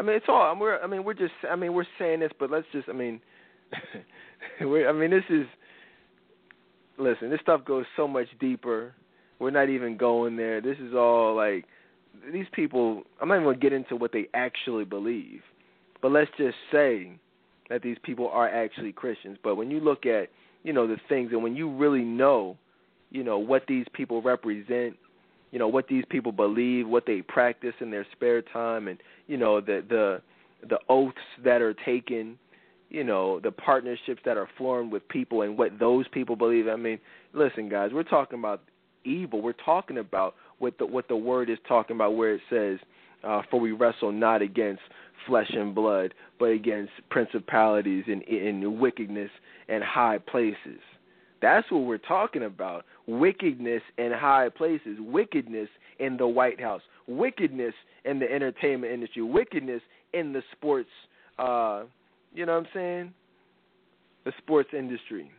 I 0.00 0.02
mean, 0.02 0.16
it's 0.16 0.26
all. 0.28 0.56
We're. 0.58 0.80
I 0.80 0.86
mean, 0.86 1.04
we're 1.04 1.12
just. 1.12 1.34
I 1.48 1.56
mean, 1.56 1.74
we're 1.74 1.84
saying 1.98 2.20
this, 2.20 2.32
but 2.38 2.50
let's 2.50 2.66
just. 2.72 2.88
I 2.88 2.92
mean, 2.92 3.20
we're. 4.62 4.88
I 4.88 4.92
mean, 4.92 5.10
this 5.10 5.24
is. 5.28 5.44
listen, 6.98 7.28
this 7.28 7.40
stuff 7.42 7.66
goes 7.66 7.84
so 7.98 8.08
much 8.08 8.26
deeper. 8.40 8.94
We're 9.38 9.50
not 9.50 9.68
even 9.68 9.98
going 9.98 10.38
there. 10.38 10.62
This 10.62 10.78
is 10.78 10.94
all 10.94 11.36
like 11.36 11.66
these 12.32 12.46
people. 12.52 13.02
I'm 13.20 13.28
not 13.28 13.34
even 13.34 13.44
going 13.44 13.56
to 13.56 13.60
get 13.60 13.74
into 13.74 13.94
what 13.94 14.10
they 14.10 14.28
actually 14.32 14.86
believe, 14.86 15.42
but 16.00 16.12
let's 16.12 16.30
just 16.38 16.56
say 16.72 17.12
that 17.68 17.82
these 17.82 17.98
people 18.02 18.30
are 18.30 18.48
actually 18.48 18.92
Christians. 18.92 19.36
But 19.44 19.56
when 19.56 19.70
you 19.70 19.80
look 19.80 20.06
at 20.06 20.30
you 20.62 20.72
know 20.72 20.86
the 20.86 20.96
things, 21.10 21.32
and 21.32 21.42
when 21.42 21.54
you 21.54 21.70
really 21.70 22.04
know, 22.04 22.56
you 23.10 23.22
know 23.22 23.38
what 23.38 23.64
these 23.68 23.84
people 23.92 24.22
represent, 24.22 24.96
you 25.50 25.58
know 25.58 25.68
what 25.68 25.88
these 25.88 26.04
people 26.08 26.32
believe, 26.32 26.86
what 26.86 27.06
they 27.06 27.22
practice 27.22 27.74
in 27.80 27.90
their 27.90 28.06
spare 28.12 28.42
time, 28.42 28.88
and 28.88 28.98
you 29.26 29.36
know 29.36 29.60
the 29.60 29.84
the 29.88 30.20
the 30.68 30.78
oaths 30.88 31.16
that 31.44 31.62
are 31.62 31.74
taken, 31.74 32.38
you 32.88 33.04
know 33.04 33.40
the 33.40 33.50
partnerships 33.50 34.20
that 34.24 34.36
are 34.36 34.48
formed 34.56 34.92
with 34.92 35.06
people, 35.08 35.42
and 35.42 35.58
what 35.58 35.78
those 35.78 36.06
people 36.08 36.36
believe. 36.36 36.68
I 36.68 36.76
mean, 36.76 36.98
listen, 37.32 37.68
guys, 37.68 37.90
we're 37.92 38.02
talking 38.02 38.38
about 38.38 38.62
evil. 39.04 39.42
We're 39.42 39.52
talking 39.52 39.98
about 39.98 40.34
what 40.58 40.78
the 40.78 40.86
what 40.86 41.08
the 41.08 41.16
word 41.16 41.50
is 41.50 41.58
talking 41.66 41.96
about, 41.96 42.16
where 42.16 42.34
it 42.34 42.40
says, 42.48 42.78
uh, 43.24 43.42
"For 43.50 43.58
we 43.58 43.72
wrestle 43.72 44.12
not 44.12 44.42
against 44.42 44.82
flesh 45.26 45.50
and 45.50 45.74
blood, 45.74 46.14
but 46.38 46.46
against 46.46 46.92
principalities 47.10 48.04
and 48.06 48.22
in 48.22 48.78
wickedness 48.78 49.30
and 49.68 49.82
high 49.82 50.18
places." 50.18 50.80
That's 51.42 51.70
what 51.70 51.84
we're 51.84 51.98
talking 51.98 52.44
about. 52.44 52.84
Wickedness 53.06 53.82
in 53.98 54.12
high 54.12 54.48
places, 54.50 54.98
wickedness 55.00 55.68
in 55.98 56.16
the 56.16 56.26
White 56.26 56.60
House, 56.60 56.82
wickedness 57.06 57.74
in 58.04 58.18
the 58.18 58.30
entertainment 58.30 58.92
industry, 58.92 59.22
wickedness 59.22 59.82
in 60.12 60.32
the 60.32 60.42
sports 60.52 60.90
uh 61.38 61.84
you 62.32 62.46
know 62.46 62.52
what 62.52 62.66
I'm 62.66 62.68
saying? 62.72 63.14
The 64.24 64.32
sports 64.38 64.70
industry. 64.72 65.30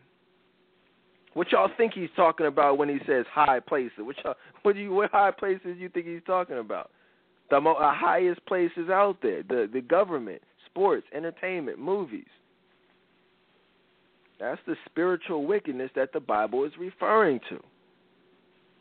What 1.34 1.52
y'all 1.52 1.70
think 1.78 1.94
he's 1.94 2.10
talking 2.16 2.48
about 2.48 2.78
when 2.78 2.90
he 2.90 2.98
says 3.08 3.26
high 3.32 3.62
places? 3.62 4.00
What 4.00 4.18
y'all, 4.24 4.36
what 4.64 4.76
do 4.76 4.82
you 4.82 4.92
what 4.92 5.12
high 5.12 5.32
places 5.32 5.78
you 5.78 5.90
think 5.90 6.08
he's 6.08 6.22
talking 6.26 6.58
about? 6.58 6.92
The 7.50 7.62
mo- 7.62 7.76
uh, 7.76 7.94
highest 7.94 8.46
places 8.46 8.90
out 8.90 9.18
there, 9.22 9.44
the 9.44 9.70
the 9.72 9.82
government, 9.82 10.42
sports, 10.66 11.06
entertainment, 11.14 11.80
movies. 11.80 12.26
That's 14.42 14.60
the 14.66 14.76
spiritual 14.90 15.46
wickedness 15.46 15.92
that 15.96 16.14
the 16.14 16.20
Bible 16.20 16.66
is 16.66 16.72
referring 16.80 17.40
to. 17.50 17.60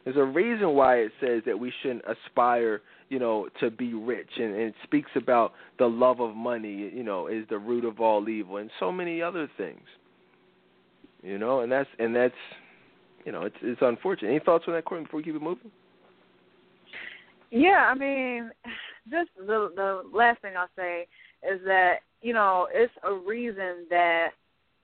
There's 0.04 0.16
a 0.16 0.24
reason 0.24 0.70
why 0.70 0.96
it 1.00 1.12
says 1.20 1.42
that 1.44 1.58
we 1.58 1.70
shouldn't 1.82 2.02
aspire, 2.06 2.80
you 3.10 3.18
know, 3.18 3.46
to 3.60 3.70
be 3.70 3.92
rich, 3.92 4.30
and, 4.38 4.54
and 4.54 4.62
it 4.62 4.74
speaks 4.84 5.10
about 5.14 5.52
the 5.78 5.86
love 5.86 6.20
of 6.20 6.34
money, 6.34 6.90
you 6.94 7.02
know, 7.02 7.26
is 7.26 7.44
the 7.50 7.58
root 7.58 7.84
of 7.84 8.00
all 8.00 8.26
evil, 8.26 8.56
and 8.56 8.70
so 8.80 8.90
many 8.90 9.20
other 9.20 9.50
things. 9.58 9.82
You 11.22 11.36
know, 11.36 11.60
and 11.60 11.70
that's 11.70 11.90
and 11.98 12.16
that's, 12.16 12.32
you 13.26 13.32
know, 13.32 13.42
it's 13.42 13.56
it's 13.60 13.82
unfortunate. 13.82 14.30
Any 14.30 14.40
thoughts 14.40 14.64
on 14.66 14.72
that, 14.72 14.86
Courtney, 14.86 15.04
before 15.04 15.18
we 15.18 15.24
keep 15.24 15.34
it 15.34 15.42
moving? 15.42 15.70
Yeah, 17.50 17.90
I 17.92 17.94
mean, 17.94 18.50
just 19.10 19.28
the 19.36 19.70
the 19.76 20.02
last 20.10 20.40
thing 20.40 20.54
I'll 20.56 20.68
say 20.74 21.06
is 21.42 21.60
that 21.66 21.96
you 22.22 22.32
know 22.32 22.66
it's 22.72 22.92
a 23.04 23.12
reason 23.12 23.86
that 23.90 24.28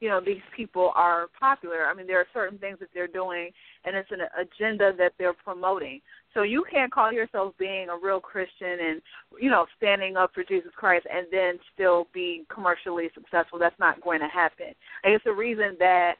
you 0.00 0.08
know 0.08 0.20
these 0.20 0.42
people 0.54 0.92
are 0.94 1.28
popular. 1.38 1.86
I 1.86 1.94
mean, 1.94 2.06
there 2.06 2.20
are 2.20 2.26
certain 2.34 2.58
things 2.58 2.78
that 2.80 2.88
they're 2.92 3.06
doing, 3.06 3.50
and 3.84 3.96
it's 3.96 4.10
an 4.10 4.20
agenda 4.38 4.92
that 4.98 5.12
they're 5.18 5.32
promoting. 5.32 6.00
So 6.34 6.42
you 6.42 6.64
can't 6.70 6.92
call 6.92 7.12
yourself 7.12 7.54
being 7.58 7.88
a 7.88 7.96
real 7.96 8.20
Christian 8.20 8.78
and 8.80 9.02
you 9.40 9.50
know 9.50 9.66
standing 9.76 10.16
up 10.16 10.32
for 10.34 10.44
Jesus 10.44 10.72
Christ 10.76 11.06
and 11.12 11.26
then 11.30 11.58
still 11.72 12.08
be 12.12 12.44
commercially 12.52 13.08
successful. 13.14 13.58
That's 13.58 13.78
not 13.78 14.02
going 14.02 14.20
to 14.20 14.28
happen. 14.28 14.74
And 15.02 15.14
it's 15.14 15.24
the 15.24 15.32
reason 15.32 15.76
that 15.78 16.16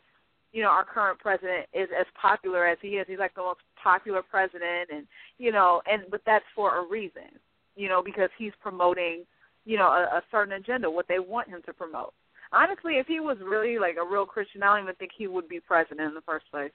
you 0.53 0.63
know 0.63 0.71
our 0.71 0.85
current 0.85 1.19
president 1.19 1.67
is 1.75 1.89
as 1.99 2.07
popular 2.21 2.67
as 2.67 2.79
he 2.81 2.97
is. 2.97 3.07
He's 3.07 3.19
like 3.19 3.35
the 3.35 3.43
most 3.43 3.61
popular 3.83 4.23
president, 4.23 4.89
and 4.91 5.07
you 5.39 5.53
know, 5.53 5.83
and 5.91 6.05
but 6.11 6.23
that's 6.25 6.47
for 6.55 6.79
a 6.79 6.89
reason. 6.89 7.29
You 7.77 7.91
know, 7.91 8.03
because 8.03 8.31
he's 8.39 8.53
promoting 8.63 9.25
you 9.67 9.77
know 9.77 9.89
a, 9.89 10.17
a 10.17 10.23
certain 10.31 10.55
agenda, 10.55 10.91
what 10.91 11.09
they 11.09 11.19
want 11.19 11.49
him 11.49 11.61
to 11.67 11.75
promote 11.75 12.15
honestly, 12.57 12.95
if 12.95 13.07
he 13.07 13.21
was 13.21 13.37
really 13.45 13.79
like 13.79 13.97
a 14.01 14.11
real 14.11 14.27
Christian, 14.27 14.63
I 14.63 14.75
don't 14.75 14.85
even 14.85 14.95
think 14.97 15.13
he 15.17 15.27
would 15.27 15.49
be 15.49 15.61
president 15.61 16.01
in 16.01 16.15
the 16.15 16.23
first 16.23 16.47
place. 16.51 16.73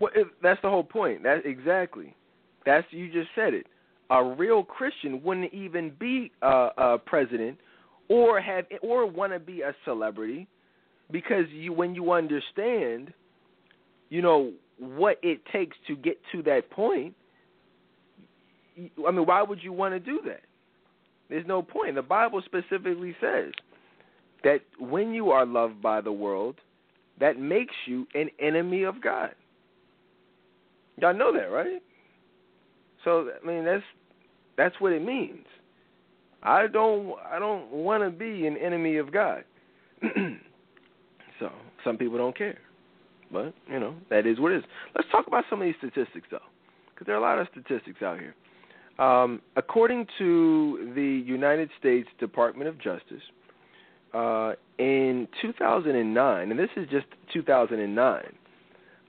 Well, 0.00 0.12
if, 0.14 0.28
that's 0.42 0.60
the 0.62 0.68
whole 0.68 0.84
point. 0.84 1.22
That 1.22 1.46
exactly. 1.46 2.14
That's 2.66 2.86
you 2.90 3.10
just 3.12 3.28
said 3.34 3.54
it. 3.54 3.66
A 4.10 4.22
real 4.22 4.62
Christian 4.62 5.22
wouldn't 5.22 5.52
even 5.54 5.92
be 5.98 6.30
a, 6.42 6.68
a 6.76 6.98
president, 6.98 7.58
or 8.08 8.40
have 8.40 8.66
or 8.82 9.06
want 9.06 9.32
to 9.32 9.38
be 9.38 9.62
a 9.62 9.74
celebrity, 9.84 10.46
because 11.10 11.46
you 11.50 11.72
when 11.72 11.94
you 11.94 12.12
understand, 12.12 13.12
you 14.10 14.20
know 14.20 14.52
what 14.78 15.18
it 15.22 15.40
takes 15.52 15.76
to 15.86 15.96
get 15.96 16.18
to 16.32 16.42
that 16.42 16.70
point. 16.70 17.14
I 18.76 19.10
mean, 19.10 19.24
why 19.24 19.42
would 19.42 19.62
you 19.62 19.72
want 19.72 19.94
to 19.94 20.00
do 20.00 20.20
that? 20.26 20.42
There's 21.30 21.46
no 21.46 21.62
point. 21.62 21.94
The 21.94 22.02
Bible 22.02 22.42
specifically 22.44 23.14
says 23.20 23.52
that 24.44 24.60
when 24.78 25.12
you 25.12 25.30
are 25.30 25.44
loved 25.44 25.82
by 25.82 26.00
the 26.00 26.12
world, 26.12 26.56
that 27.18 27.38
makes 27.38 27.74
you 27.86 28.06
an 28.14 28.30
enemy 28.38 28.82
of 28.84 29.02
God. 29.02 29.30
Y'all 31.00 31.14
know 31.14 31.32
that, 31.32 31.50
right? 31.50 31.82
So 33.04 33.30
I 33.42 33.46
mean 33.46 33.64
that's 33.64 33.82
that's 34.56 34.74
what 34.80 34.92
it 34.92 35.04
means. 35.04 35.44
I 36.42 36.66
don't 36.66 37.14
I 37.30 37.38
don't 37.38 37.70
want 37.70 38.02
to 38.04 38.10
be 38.10 38.46
an 38.46 38.56
enemy 38.56 38.96
of 38.96 39.12
God. 39.12 39.44
so 41.40 41.50
some 41.82 41.96
people 41.96 42.18
don't 42.18 42.36
care, 42.36 42.58
but 43.32 43.54
you 43.68 43.80
know 43.80 43.94
that 44.10 44.26
is 44.26 44.38
what 44.38 44.52
it 44.52 44.58
is. 44.58 44.64
Let's 44.94 45.08
talk 45.10 45.26
about 45.26 45.44
some 45.50 45.60
of 45.60 45.66
these 45.66 45.74
statistics 45.78 46.28
though, 46.30 46.38
because 46.92 47.06
there 47.06 47.16
are 47.16 47.18
a 47.18 47.22
lot 47.22 47.38
of 47.38 47.48
statistics 47.50 48.02
out 48.02 48.18
here. 48.18 48.34
Um, 49.04 49.40
according 49.56 50.06
to 50.18 50.92
the 50.94 51.02
United 51.26 51.68
States 51.80 52.08
Department 52.20 52.68
of 52.68 52.78
Justice, 52.78 53.22
uh, 54.14 54.52
in 54.78 55.28
2009, 55.42 56.50
and 56.50 56.58
this 56.58 56.70
is 56.76 56.88
just 56.90 57.06
2009, 57.32 58.22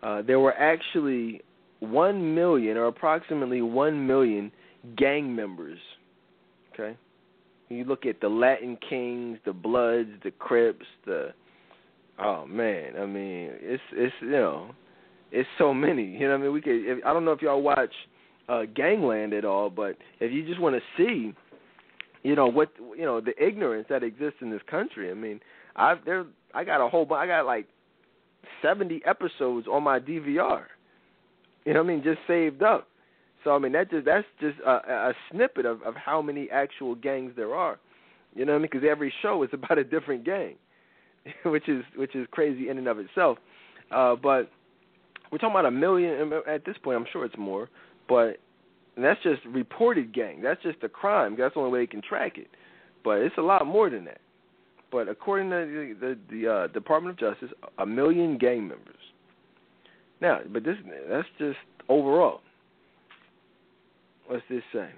uh, 0.04 0.22
there 0.24 0.40
were 0.40 0.54
actually 0.54 1.42
1 1.80 2.36
million 2.36 2.78
or 2.78 2.86
approximately 2.86 3.62
1 3.62 4.06
million 4.06 4.52
gang 4.98 5.36
members. 5.36 5.80
Okay? 6.74 6.98
You 7.70 7.84
look 7.86 8.06
at 8.06 8.22
the 8.22 8.30
Latin 8.30 8.78
Kings, 8.88 9.40
the 9.46 9.54
Bloods, 9.54 10.10
the 10.24 10.32
Crips, 10.32 10.86
the 11.06 11.34
oh 12.20 12.46
man, 12.46 12.94
I 13.00 13.06
mean, 13.06 13.52
it's 13.60 13.84
it's 13.92 14.14
you 14.22 14.30
know, 14.30 14.72
it's 15.32 15.50
so 15.58 15.74
many. 15.74 16.04
You 16.20 16.28
know, 16.28 16.30
what 16.30 16.42
I 16.42 16.44
mean, 16.44 16.54
we 16.54 16.62
could. 16.62 16.86
If, 16.86 17.06
I 17.06 17.12
don't 17.12 17.26
know 17.26 17.32
if 17.32 17.42
y'all 17.42 17.62
watch 17.62 17.94
uh, 18.48 18.64
Gangland 18.76 19.34
at 19.34 19.46
all, 19.46 19.70
but 19.70 19.98
if 20.20 20.32
you 20.32 20.46
just 20.46 20.60
want 20.60 20.76
to 20.76 20.82
see 20.96 21.34
you 22.26 22.34
know 22.36 22.48
what 22.48 22.70
you 22.98 23.06
know 23.06 23.22
the 23.22 23.34
ignorance 23.42 23.86
that 23.88 24.02
exists 24.02 24.40
in 24.42 24.50
this 24.50 24.64
country. 24.68 25.12
I 25.12 25.14
mean, 25.14 25.40
I've 25.76 26.04
there 26.06 26.26
I 26.56 26.64
got 26.64 26.84
a 26.84 26.90
whole 26.90 27.08
I 27.14 27.28
got 27.28 27.46
like 27.46 27.68
seventy 28.64 29.00
episodes 29.06 29.68
on 29.72 29.84
my 29.84 30.00
DVR. 30.00 30.64
You 31.66 31.74
know 31.76 31.84
what 31.84 31.92
I 31.92 31.94
mean? 31.94 32.04
Just 32.04 32.18
saved 32.28 32.64
up. 32.64 32.88
So 33.44 33.52
I 33.52 33.60
mean 33.60 33.74
that 33.74 33.92
just 33.92 34.06
that's 34.06 34.26
just 34.42 34.58
a, 34.66 34.72
a 34.72 35.14
snippet 35.32 35.68
of 35.68 35.84
of 35.84 35.94
how 35.96 36.20
many 36.20 36.50
actual 36.50 36.96
gangs 36.96 37.34
there 37.36 37.54
are. 37.54 37.78
You 38.34 38.44
know 38.44 38.54
what 38.54 38.58
I 38.58 38.62
mean? 38.62 38.70
Because 38.72 38.88
every 38.90 39.14
show 39.22 39.44
is 39.44 39.50
about 39.54 39.78
a 39.78 39.84
different 39.84 40.26
gang, 40.26 40.56
which 41.46 41.70
is 41.70 41.84
which 41.96 42.16
is 42.16 42.26
crazy 42.32 42.70
in 42.70 42.80
and 42.80 42.88
of 42.88 42.98
itself. 42.98 43.38
Uh, 43.92 44.16
but 44.16 44.50
we're 45.32 45.38
talking 45.38 45.52
about 45.52 45.68
a 45.68 45.72
million 45.72 46.32
at 46.48 46.66
this 46.66 46.76
point. 46.84 46.98
I'm 46.98 47.06
sure 47.14 47.24
it's 47.24 47.38
more, 47.38 47.70
but 48.10 48.38
and 48.96 49.04
that's 49.04 49.22
just 49.24 49.44
reported 49.46 50.14
gang. 50.14 50.42
That's 50.42 50.62
just 50.64 50.84
a 50.84 50.90
crime. 50.90 51.36
That's 51.38 51.54
the 51.54 51.60
only 51.60 51.72
way 51.72 51.80
they 51.82 51.88
can 51.88 52.02
track 52.02 52.38
it. 52.38 52.48
But 53.04 53.20
it's 53.20 53.38
a 53.38 53.42
lot 53.42 53.66
more 53.66 53.90
than 53.90 54.06
that. 54.06 54.22
But 54.92 55.10
according 55.10 55.50
to 55.50 55.96
the, 56.00 56.08
the, 56.08 56.18
the 56.30 56.52
uh, 56.52 56.68
Department 56.68 57.22
of 57.22 57.34
Justice, 57.34 57.56
a 57.78 57.86
million 57.86 58.38
gang 58.38 58.68
members. 58.68 58.96
Now, 60.22 60.40
but 60.52 60.64
this 60.64 60.78
that's 61.10 61.28
just 61.38 61.58
overall. 61.90 62.40
What's 64.28 64.44
this 64.50 64.64
say? 64.74 64.90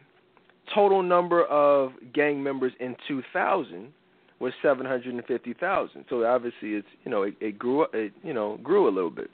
Total 0.73 1.01
number 1.01 1.45
of 1.45 1.91
gang 2.13 2.41
members 2.41 2.73
in 2.79 2.95
2000 3.07 3.91
was 4.39 4.53
750,000. 4.61 6.05
So 6.09 6.23
obviously, 6.23 6.69
it's 6.69 6.87
you 7.03 7.09
know 7.09 7.23
it, 7.23 7.33
it 7.41 7.57
grew 7.57 7.87
it 7.93 8.13
you 8.23 8.33
know 8.33 8.59
grew 8.61 8.87
a 8.87 8.93
little 8.93 9.09
bit 9.09 9.31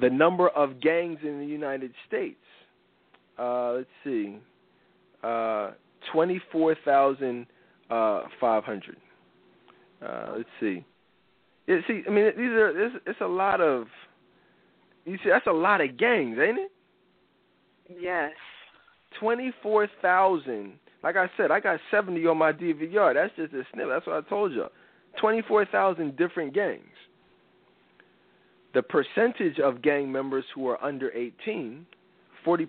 the 0.00 0.10
number 0.10 0.48
of 0.48 0.80
gangs 0.80 1.18
in 1.22 1.38
the 1.38 1.46
United 1.46 1.92
States. 2.06 2.36
Uh, 3.38 3.72
let's 3.72 3.88
see, 4.04 4.38
uh, 5.22 5.72
twenty-four 6.12 6.76
thousand 6.84 7.46
uh, 7.90 8.22
five 8.40 8.64
hundred. 8.64 8.96
Uh, 10.04 10.34
let's 10.36 10.48
see. 10.60 10.84
Yeah, 11.66 11.78
see, 11.86 12.02
I 12.06 12.10
mean, 12.10 12.26
these 12.36 12.50
are 12.50 12.86
it's, 12.86 12.96
it's 13.06 13.20
a 13.20 13.26
lot 13.26 13.60
of. 13.60 13.86
You 15.04 15.16
see, 15.22 15.30
that's 15.30 15.46
a 15.46 15.52
lot 15.52 15.80
of 15.80 15.98
gangs, 15.98 16.38
ain't 16.40 16.58
it? 16.58 16.72
Yes. 18.00 18.32
Twenty-four 19.20 19.88
thousand. 20.00 20.74
Like 21.02 21.16
I 21.16 21.28
said, 21.36 21.50
I 21.50 21.60
got 21.60 21.80
seventy 21.90 22.26
on 22.26 22.38
my 22.38 22.52
DVR. 22.52 23.14
That's 23.14 23.34
just 23.36 23.52
a 23.52 23.66
snip. 23.72 23.88
That's 23.88 24.06
what 24.06 24.24
I 24.24 24.28
told 24.28 24.52
you. 24.52 24.66
Twenty-four 25.20 25.66
thousand 25.66 26.16
different 26.16 26.54
gangs. 26.54 26.82
The 28.74 28.82
percentage 28.82 29.58
of 29.60 29.82
gang 29.82 30.10
members 30.10 30.44
who 30.54 30.68
are 30.68 30.82
under 30.82 31.10
18, 31.12 31.86
40%. 32.44 32.66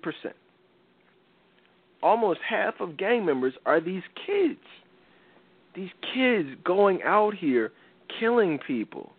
Almost 2.04 2.40
half 2.48 2.76
of 2.80 2.98
gang 2.98 3.26
members 3.26 3.54
are 3.66 3.82
these 3.82 4.04
kids. 4.26 4.60
These 5.76 5.90
kids 6.14 6.50
going 6.64 7.02
out 7.04 7.34
here 7.34 7.72
killing 8.20 8.60
people. 8.66 9.12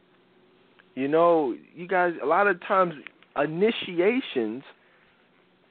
You 0.94 1.08
know, 1.08 1.54
you 1.74 1.88
guys, 1.88 2.14
a 2.22 2.26
lot 2.26 2.46
of 2.46 2.60
times 2.66 2.94
initiations 3.36 4.62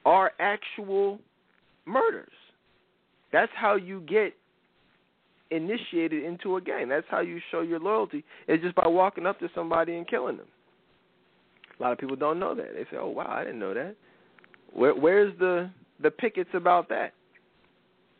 are 0.04 0.32
actual 0.38 1.18
murders. 1.86 2.28
That's 3.32 3.50
how 3.54 3.74
you 3.76 4.00
get 4.00 4.34
initiated 5.50 6.24
into 6.24 6.56
a 6.56 6.60
gang. 6.60 6.88
That's 6.88 7.06
how 7.10 7.20
you 7.20 7.40
show 7.50 7.62
your 7.62 7.80
loyalty. 7.80 8.24
It's 8.46 8.62
just 8.62 8.76
by 8.76 8.86
walking 8.86 9.26
up 9.26 9.40
to 9.40 9.48
somebody 9.54 9.96
and 9.96 10.06
killing 10.06 10.36
them. 10.36 10.46
A 11.78 11.82
lot 11.82 11.92
of 11.92 11.98
people 11.98 12.16
don't 12.16 12.38
know 12.38 12.54
that. 12.54 12.74
They 12.74 12.84
say, 12.84 12.96
"Oh 12.98 13.08
wow, 13.08 13.28
I 13.28 13.44
didn't 13.44 13.58
know 13.58 13.74
that." 13.74 13.96
Where, 14.72 14.94
where's 14.94 15.36
the 15.38 15.70
the 16.00 16.10
pickets 16.10 16.50
about 16.54 16.88
that? 16.88 17.12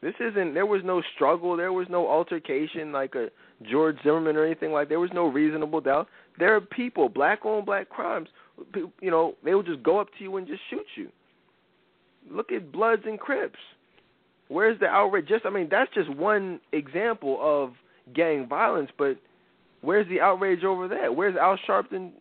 This 0.03 0.15
isn't. 0.21 0.55
There 0.55 0.67
was 0.67 0.83
no 0.85 1.03
struggle. 1.15 1.57
There 1.57 1.73
was 1.73 1.87
no 1.89 2.07
altercation 2.07 2.93
like 2.93 3.15
a 3.15 3.29
George 3.69 3.97
Zimmerman 4.03 4.37
or 4.37 4.45
anything 4.45 4.73
like. 4.73 4.89
There 4.89 5.01
was 5.01 5.11
no 5.15 5.27
reasonable 5.27 5.81
doubt. 5.81 6.09
There 6.39 6.55
are 6.55 6.61
people, 6.61 7.09
black 7.09 7.45
on 7.47 7.65
black 7.65 7.89
crimes. 7.89 8.29
You 8.75 9.11
know, 9.11 9.35
they 9.45 9.55
will 9.55 9.63
just 9.63 9.83
go 9.83 9.99
up 9.99 10.09
to 10.19 10.25
you 10.25 10.37
and 10.37 10.47
just 10.47 10.61
shoot 10.71 10.87
you. 10.97 11.09
Look 12.31 12.53
at 12.53 12.73
Bloods 12.73 13.03
and 13.07 13.19
Crips. 13.19 13.59
Where's 14.49 14.79
the 14.81 14.87
outrage? 14.87 15.29
Just 15.29 15.47
I 15.47 15.51
mean, 15.51 15.69
that's 15.71 15.93
just 15.95 16.11
one 16.15 16.61
example 16.73 17.39
of 17.41 17.73
gang 18.15 18.47
violence, 18.47 18.91
but 18.97 19.17
where's 19.81 20.09
the 20.09 20.21
outrage 20.21 20.63
over 20.63 20.89
that? 20.89 21.15
Where's 21.15 21.37
Al 21.37 21.59
Sharpton? 21.69 22.13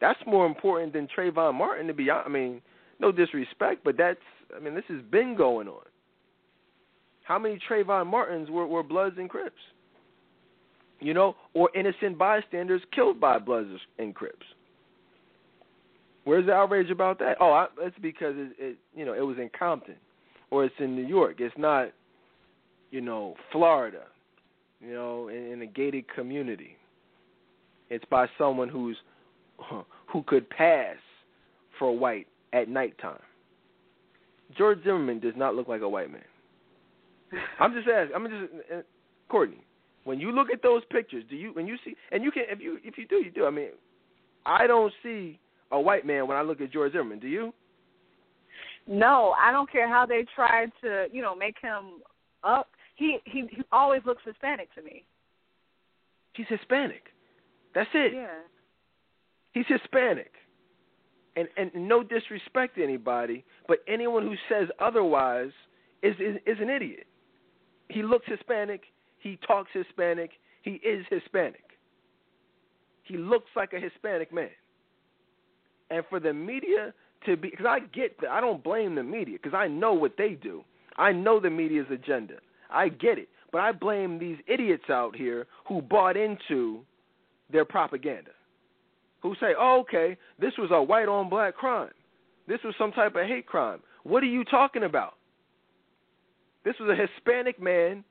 That's 0.00 0.18
more 0.26 0.46
important 0.46 0.92
than 0.92 1.08
Trayvon 1.16 1.54
Martin 1.54 1.86
to 1.88 1.94
be. 1.94 2.10
I 2.10 2.28
mean, 2.28 2.60
no 3.00 3.12
disrespect, 3.12 3.82
but 3.84 3.96
that's 3.96 4.20
I 4.56 4.60
mean, 4.60 4.74
this 4.74 4.84
has 4.88 5.02
been 5.10 5.36
going 5.36 5.68
on. 5.68 5.84
How 7.24 7.38
many 7.38 7.58
Trayvon 7.68 8.06
Martins 8.06 8.48
were, 8.48 8.66
were 8.66 8.82
Bloods 8.82 9.16
and 9.18 9.28
Crips? 9.28 9.60
You 11.00 11.14
know, 11.14 11.36
or 11.54 11.70
innocent 11.76 12.18
bystanders 12.18 12.80
killed 12.94 13.20
by 13.20 13.38
Bloods 13.38 13.78
and 13.98 14.14
Crips. 14.14 14.46
Where's 16.24 16.46
the 16.46 16.52
outrage 16.52 16.90
about 16.90 17.18
that? 17.20 17.36
Oh, 17.40 17.52
I, 17.52 17.66
it's 17.80 17.96
because 18.02 18.34
it, 18.36 18.52
it, 18.58 18.76
you 18.94 19.04
know, 19.04 19.14
it 19.14 19.20
was 19.20 19.38
in 19.38 19.50
Compton, 19.56 19.94
or 20.50 20.64
it's 20.64 20.74
in 20.78 20.96
New 20.96 21.06
York. 21.06 21.36
It's 21.38 21.54
not, 21.56 21.88
you 22.90 23.00
know, 23.00 23.34
Florida, 23.52 24.02
you 24.80 24.92
know, 24.92 25.28
in, 25.28 25.52
in 25.52 25.62
a 25.62 25.66
gated 25.66 26.04
community. 26.14 26.76
It's 27.90 28.04
by 28.10 28.26
someone 28.36 28.68
who's 28.68 28.96
who 30.06 30.22
could 30.24 30.48
pass 30.50 30.96
for 31.78 31.88
a 31.88 31.92
white 31.92 32.26
at 32.52 32.68
nighttime. 32.68 33.20
George 34.56 34.82
Zimmerman 34.82 35.20
does 35.20 35.34
not 35.36 35.54
look 35.54 35.68
like 35.68 35.82
a 35.82 35.88
white 35.88 36.10
man. 36.10 36.22
I'm 37.60 37.74
just 37.74 37.86
asking. 37.88 38.14
I'm 38.14 38.24
just 38.24 38.52
uh, 38.72 38.80
Courtney. 39.28 39.64
When 40.04 40.18
you 40.18 40.32
look 40.32 40.48
at 40.50 40.62
those 40.62 40.82
pictures, 40.90 41.24
do 41.28 41.36
you 41.36 41.52
when 41.52 41.66
you 41.66 41.76
see 41.84 41.94
and 42.12 42.24
you 42.24 42.30
can 42.30 42.44
if 42.48 42.60
you 42.60 42.78
if 42.82 42.96
you 42.96 43.06
do 43.06 43.16
you 43.16 43.30
do. 43.30 43.44
I 43.44 43.50
mean, 43.50 43.68
I 44.46 44.66
don't 44.66 44.92
see 45.02 45.38
a 45.70 45.78
white 45.78 46.06
man 46.06 46.26
when 46.26 46.36
I 46.36 46.42
look 46.42 46.60
at 46.60 46.72
George 46.72 46.92
Zimmerman. 46.92 47.18
Do 47.18 47.28
you? 47.28 47.52
No, 48.86 49.34
I 49.38 49.52
don't 49.52 49.70
care 49.70 49.86
how 49.86 50.06
they 50.06 50.24
try 50.34 50.66
to 50.82 51.06
you 51.12 51.20
know 51.20 51.34
make 51.34 51.56
him 51.60 52.00
up. 52.42 52.68
He 52.96 53.18
he 53.24 53.46
he 53.50 53.62
always 53.70 54.00
looks 54.06 54.22
Hispanic 54.24 54.74
to 54.76 54.82
me. 54.82 55.04
He's 56.32 56.46
Hispanic. 56.48 57.02
That's 57.74 57.90
it. 57.92 58.14
Yeah. 58.14 58.28
He's 59.52 59.66
Hispanic. 59.68 60.32
And 61.36 61.48
and 61.56 61.70
no 61.74 62.02
disrespect 62.02 62.76
to 62.76 62.82
anybody, 62.82 63.44
but 63.68 63.78
anyone 63.86 64.24
who 64.24 64.34
says 64.48 64.68
otherwise 64.80 65.52
is 66.02 66.14
is, 66.16 66.36
is 66.46 66.58
an 66.60 66.68
idiot. 66.68 67.06
He 67.88 68.02
looks 68.02 68.26
Hispanic. 68.26 68.82
He 69.18 69.38
talks 69.46 69.70
Hispanic. 69.72 70.32
He 70.62 70.72
is 70.72 71.04
Hispanic. 71.10 71.64
He 73.04 73.16
looks 73.16 73.50
like 73.56 73.72
a 73.72 73.80
Hispanic 73.80 74.32
man. 74.32 74.50
And 75.90 76.04
for 76.10 76.20
the 76.20 76.32
media 76.32 76.92
to 77.24 77.36
be, 77.36 77.50
because 77.50 77.66
I 77.66 77.80
get 77.80 78.20
that, 78.20 78.30
I 78.30 78.40
don't 78.40 78.62
blame 78.62 78.94
the 78.94 79.02
media 79.02 79.38
because 79.42 79.56
I 79.56 79.68
know 79.68 79.94
what 79.94 80.16
they 80.18 80.30
do. 80.30 80.62
I 80.96 81.12
know 81.12 81.40
the 81.40 81.50
media's 81.50 81.86
agenda. 81.90 82.34
I 82.70 82.88
get 82.88 83.18
it. 83.18 83.28
But 83.50 83.62
I 83.62 83.72
blame 83.72 84.18
these 84.18 84.36
idiots 84.46 84.90
out 84.90 85.16
here 85.16 85.46
who 85.66 85.80
bought 85.80 86.16
into 86.16 86.80
their 87.50 87.64
propaganda, 87.64 88.32
who 89.20 89.34
say, 89.40 89.54
oh, 89.58 89.80
okay, 89.80 90.16
this 90.38 90.52
was 90.58 90.70
a 90.72 90.82
white 90.82 91.08
on 91.08 91.28
black 91.28 91.56
crime. 91.56 91.90
This 92.46 92.60
was 92.64 92.74
some 92.78 92.92
type 92.92 93.14
of 93.16 93.26
hate 93.26 93.46
crime. 93.46 93.80
What 94.04 94.22
are 94.22 94.26
you 94.26 94.44
talking 94.44 94.84
about? 94.84 95.14
This 96.64 96.74
was 96.80 96.90
a 96.90 96.94
Hispanic 96.94 97.60
man 97.60 98.04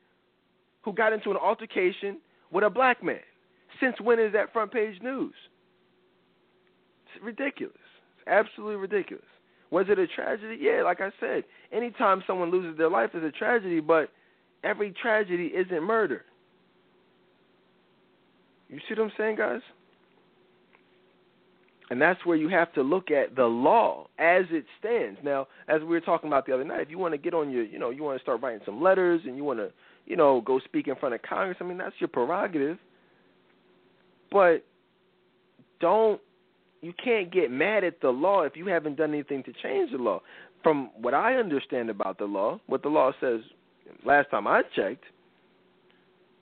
who 0.82 0.94
got 0.94 1.14
into 1.14 1.32
an 1.32 1.38
altercation 1.38 2.18
with 2.52 2.64
a 2.64 2.70
black 2.70 3.04
man. 3.04 3.20
Since 3.80 4.00
when 4.02 4.20
is 4.20 4.34
that 4.34 4.54
front 4.54 4.72
page 4.72 5.02
news? 5.02 5.34
It's 7.16 7.24
ridiculous. 7.24 7.76
It's 8.20 8.28
absolutely 8.28 8.76
ridiculous. 8.76 9.26
Was 9.70 9.88
it 9.90 10.00
a 10.00 10.08
tragedy? 10.08 10.58
Yeah, 10.62 10.84
like 10.84 11.02
I 11.02 11.10
said, 11.20 11.44
anytime 11.72 12.24
someone 12.26 12.52
loses 12.52 12.78
their 12.78 12.90
life 12.90 13.12
is 13.14 13.24
a 13.24 13.32
tragedy, 13.32 13.80
but 13.80 14.10
every 14.64 14.94
tragedy 15.02 15.48
isn't 15.48 15.84
murder. 15.84 16.24
You 18.70 18.80
see 18.80 18.96
what 18.96 19.06
I'm 19.06 19.12
saying, 19.18 19.38
guys? 19.38 19.62
And 21.90 22.02
that's 22.02 22.26
where 22.26 22.36
you 22.36 22.50
have 22.50 22.74
to 22.74 22.82
look 22.82 23.12
at 23.12 23.36
the 23.36 23.46
law 23.46 24.08
as 24.20 24.44
it 24.52 24.66
stands. 24.80 25.20
Now, 25.24 25.48
as 25.70 25.80
we 25.82 25.88
were 25.88 26.02
talking 26.02 26.28
about 26.28 26.46
the 26.46 26.54
other 26.54 26.66
night, 26.66 26.82
if 26.82 26.90
you 26.90 26.98
want 26.98 27.14
to 27.14 27.18
get 27.18 27.34
on 27.34 27.50
your, 27.50 27.64
you 27.64 27.80
know, 27.80 27.92
you 27.92 28.04
want 28.04 28.18
to 28.20 28.22
start 28.22 28.42
writing 28.42 28.62
some 28.66 28.82
letters 28.82 29.22
and 29.26 29.38
you 29.38 29.44
want 29.44 29.60
to, 29.60 29.72
you 30.06 30.18
know, 30.18 30.42
go 30.42 30.60
speak 30.60 30.88
in 30.88 30.96
front 30.96 31.16
of 31.16 31.22
Congress, 31.22 31.58
I 31.62 31.64
mean, 31.64 31.78
that's 31.78 31.96
your 32.00 32.10
prerogative. 32.10 32.78
But 34.32 34.66
don't, 35.80 36.20
you 36.82 36.94
can't 37.02 37.32
get 37.32 37.52
mad 37.52 37.84
at 37.86 38.02
the 38.02 38.10
law 38.10 38.42
if 38.42 38.58
you 38.58 38.68
haven't 38.68 38.98
done 38.98 39.14
anything 39.14 39.44
to 39.44 39.54
change 39.64 39.92
the 39.92 39.98
law. 39.98 40.22
From 40.64 40.90
what 41.00 41.14
I 41.14 41.36
understand 41.36 41.90
about 41.90 42.18
the 42.18 42.26
law, 42.26 42.60
what 42.68 42.84
the 42.84 42.90
law 42.90 43.12
says, 43.22 43.40
last 44.06 44.30
time 44.30 44.46
I 44.46 44.64
checked, 44.76 45.06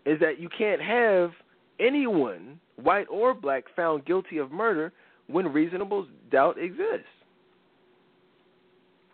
is 0.07 0.19
that 0.19 0.39
you 0.39 0.49
can't 0.49 0.81
have 0.81 1.31
anyone, 1.79 2.59
white 2.81 3.07
or 3.11 3.35
black, 3.35 3.65
found 3.75 4.05
guilty 4.05 4.39
of 4.39 4.51
murder 4.51 4.91
when 5.27 5.51
reasonable 5.51 6.07
doubt 6.31 6.57
exists. 6.57 7.07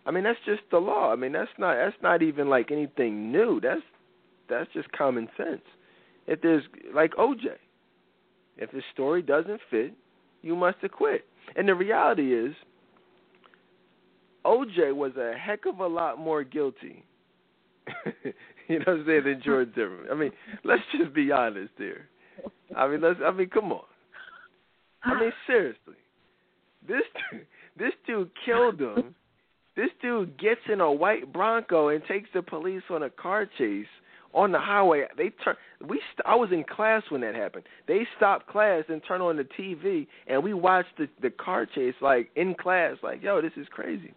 I 0.05 0.11
mean 0.11 0.23
that's 0.23 0.39
just 0.45 0.61
the 0.71 0.79
law. 0.79 1.11
I 1.11 1.15
mean 1.15 1.31
that's 1.31 1.51
not 1.57 1.75
that's 1.75 1.95
not 2.01 2.21
even 2.21 2.49
like 2.49 2.71
anything 2.71 3.31
new. 3.31 3.59
That's 3.61 3.81
that's 4.49 4.71
just 4.73 4.91
common 4.91 5.27
sense. 5.37 5.61
If 6.27 6.41
there's 6.41 6.63
like 6.93 7.13
OJ, 7.15 7.45
if 8.57 8.71
the 8.71 8.81
story 8.93 9.21
doesn't 9.21 9.61
fit, 9.69 9.93
you 10.41 10.55
must 10.55 10.77
acquit. 10.83 11.25
And 11.55 11.67
the 11.67 11.75
reality 11.75 12.33
is 12.33 12.53
OJ 14.45 14.95
was 14.95 15.15
a 15.17 15.37
heck 15.37 15.65
of 15.65 15.79
a 15.79 15.87
lot 15.87 16.19
more 16.19 16.43
guilty 16.43 17.05
you 18.67 18.79
know 18.79 18.85
what 18.85 18.99
I'm 18.99 19.05
saying, 19.05 19.23
than 19.25 19.41
George 19.43 19.69
Zimmerman. 19.75 20.11
I 20.11 20.15
mean, 20.15 20.31
let's 20.63 20.81
just 20.97 21.13
be 21.13 21.31
honest 21.31 21.71
here. 21.77 22.07
I 22.75 22.87
mean, 22.87 23.01
let's 23.01 23.19
I 23.23 23.31
mean, 23.31 23.49
come 23.49 23.71
on. 23.71 23.83
I 25.03 25.19
mean, 25.19 25.31
seriously. 25.47 25.95
This 26.87 27.03
dude, 27.31 27.45
this 27.77 27.93
dude 28.07 28.31
killed 28.45 28.79
him. 28.79 29.15
this 29.75 29.89
dude 30.01 30.37
gets 30.39 30.61
in 30.71 30.81
a 30.81 30.91
white 30.91 31.31
Bronco 31.31 31.89
and 31.89 32.03
takes 32.05 32.29
the 32.33 32.41
police 32.41 32.83
on 32.89 33.03
a 33.03 33.09
car 33.09 33.47
chase 33.57 33.85
on 34.33 34.51
the 34.51 34.59
highway. 34.59 35.05
They 35.17 35.29
turn. 35.43 35.55
We. 35.81 36.01
St- 36.13 36.25
I 36.25 36.35
was 36.35 36.49
in 36.51 36.63
class 36.63 37.03
when 37.09 37.21
that 37.21 37.35
happened. 37.35 37.65
They 37.87 38.07
stopped 38.17 38.47
class 38.47 38.83
and 38.89 39.01
turned 39.07 39.23
on 39.23 39.37
the 39.37 39.47
TV, 39.59 40.07
and 40.27 40.43
we 40.43 40.53
watched 40.53 40.97
the 40.97 41.07
the 41.21 41.29
car 41.29 41.65
chase 41.65 41.95
like 42.01 42.29
in 42.35 42.55
class. 42.55 42.97
Like, 43.03 43.21
yo, 43.21 43.41
this 43.41 43.51
is 43.57 43.67
crazy. 43.69 44.13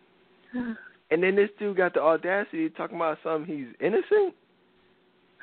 and 0.54 1.22
then 1.22 1.36
this 1.36 1.50
dude 1.58 1.76
got 1.76 1.94
the 1.94 2.00
audacity 2.00 2.68
talking 2.70 2.96
about 2.96 3.18
something 3.22 3.54
he's 3.54 3.74
innocent. 3.80 4.34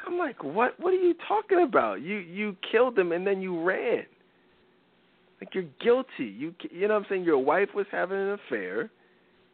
I'm 0.06 0.18
like, 0.18 0.44
what? 0.44 0.80
What 0.80 0.94
are 0.94 0.98
you 0.98 1.16
talking 1.28 1.64
about? 1.64 2.02
You 2.02 2.18
you 2.18 2.56
killed 2.72 2.98
him 2.98 3.12
and 3.12 3.26
then 3.26 3.42
you 3.42 3.62
ran. 3.62 4.06
Like 5.42 5.54
you're 5.54 5.66
guilty. 5.82 6.26
You 6.26 6.54
you 6.72 6.88
know 6.88 6.94
what 6.94 7.04
I'm 7.04 7.06
saying? 7.10 7.24
Your 7.24 7.40
wife 7.40 7.70
was 7.76 7.86
having 7.92 8.18
an 8.18 8.38
affair. 8.48 8.90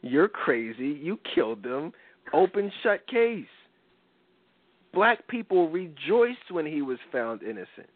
You're 0.01 0.27
crazy. 0.27 0.88
You 0.88 1.19
killed 1.36 1.63
them. 1.63 1.91
Open 2.34 2.71
shut 2.84 3.05
case. 3.07 3.45
Black 4.93 5.27
people 5.27 5.69
rejoiced 5.69 6.51
when 6.51 6.65
he 6.65 6.82
was 6.82 6.97
found 7.11 7.43
innocent. 7.43 7.89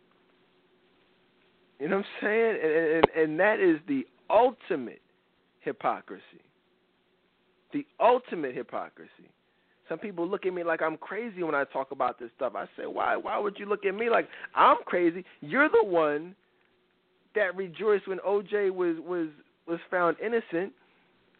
You 1.79 1.89
know 1.89 1.97
what 1.97 2.05
I'm 2.05 2.27
saying? 2.27 2.57
And, 2.63 2.73
and, 2.73 3.05
and 3.15 3.39
that 3.39 3.59
is 3.59 3.79
the 3.87 4.05
ultimate 4.29 5.01
hypocrisy. 5.59 6.21
The 7.73 7.85
ultimate 7.99 8.55
hypocrisy. 8.55 9.29
Some 9.89 9.99
people 9.99 10.27
look 10.27 10.45
at 10.45 10.53
me 10.53 10.63
like 10.63 10.81
I'm 10.81 10.97
crazy 10.97 11.43
when 11.43 11.53
I 11.53 11.65
talk 11.65 11.91
about 11.91 12.17
this 12.17 12.29
stuff. 12.35 12.53
I 12.55 12.65
say, 12.77 12.85
why? 12.85 13.17
Why 13.17 13.37
would 13.37 13.59
you 13.59 13.65
look 13.65 13.85
at 13.85 13.93
me 13.93 14.09
like 14.09 14.27
I'm 14.55 14.77
crazy? 14.85 15.25
You're 15.41 15.69
the 15.69 15.83
one 15.83 16.35
that 17.35 17.55
rejoiced 17.55 18.07
when 18.07 18.19
OJ 18.19 18.73
was 18.73 18.97
was 19.05 19.29
was 19.67 19.79
found 19.89 20.17
innocent, 20.23 20.73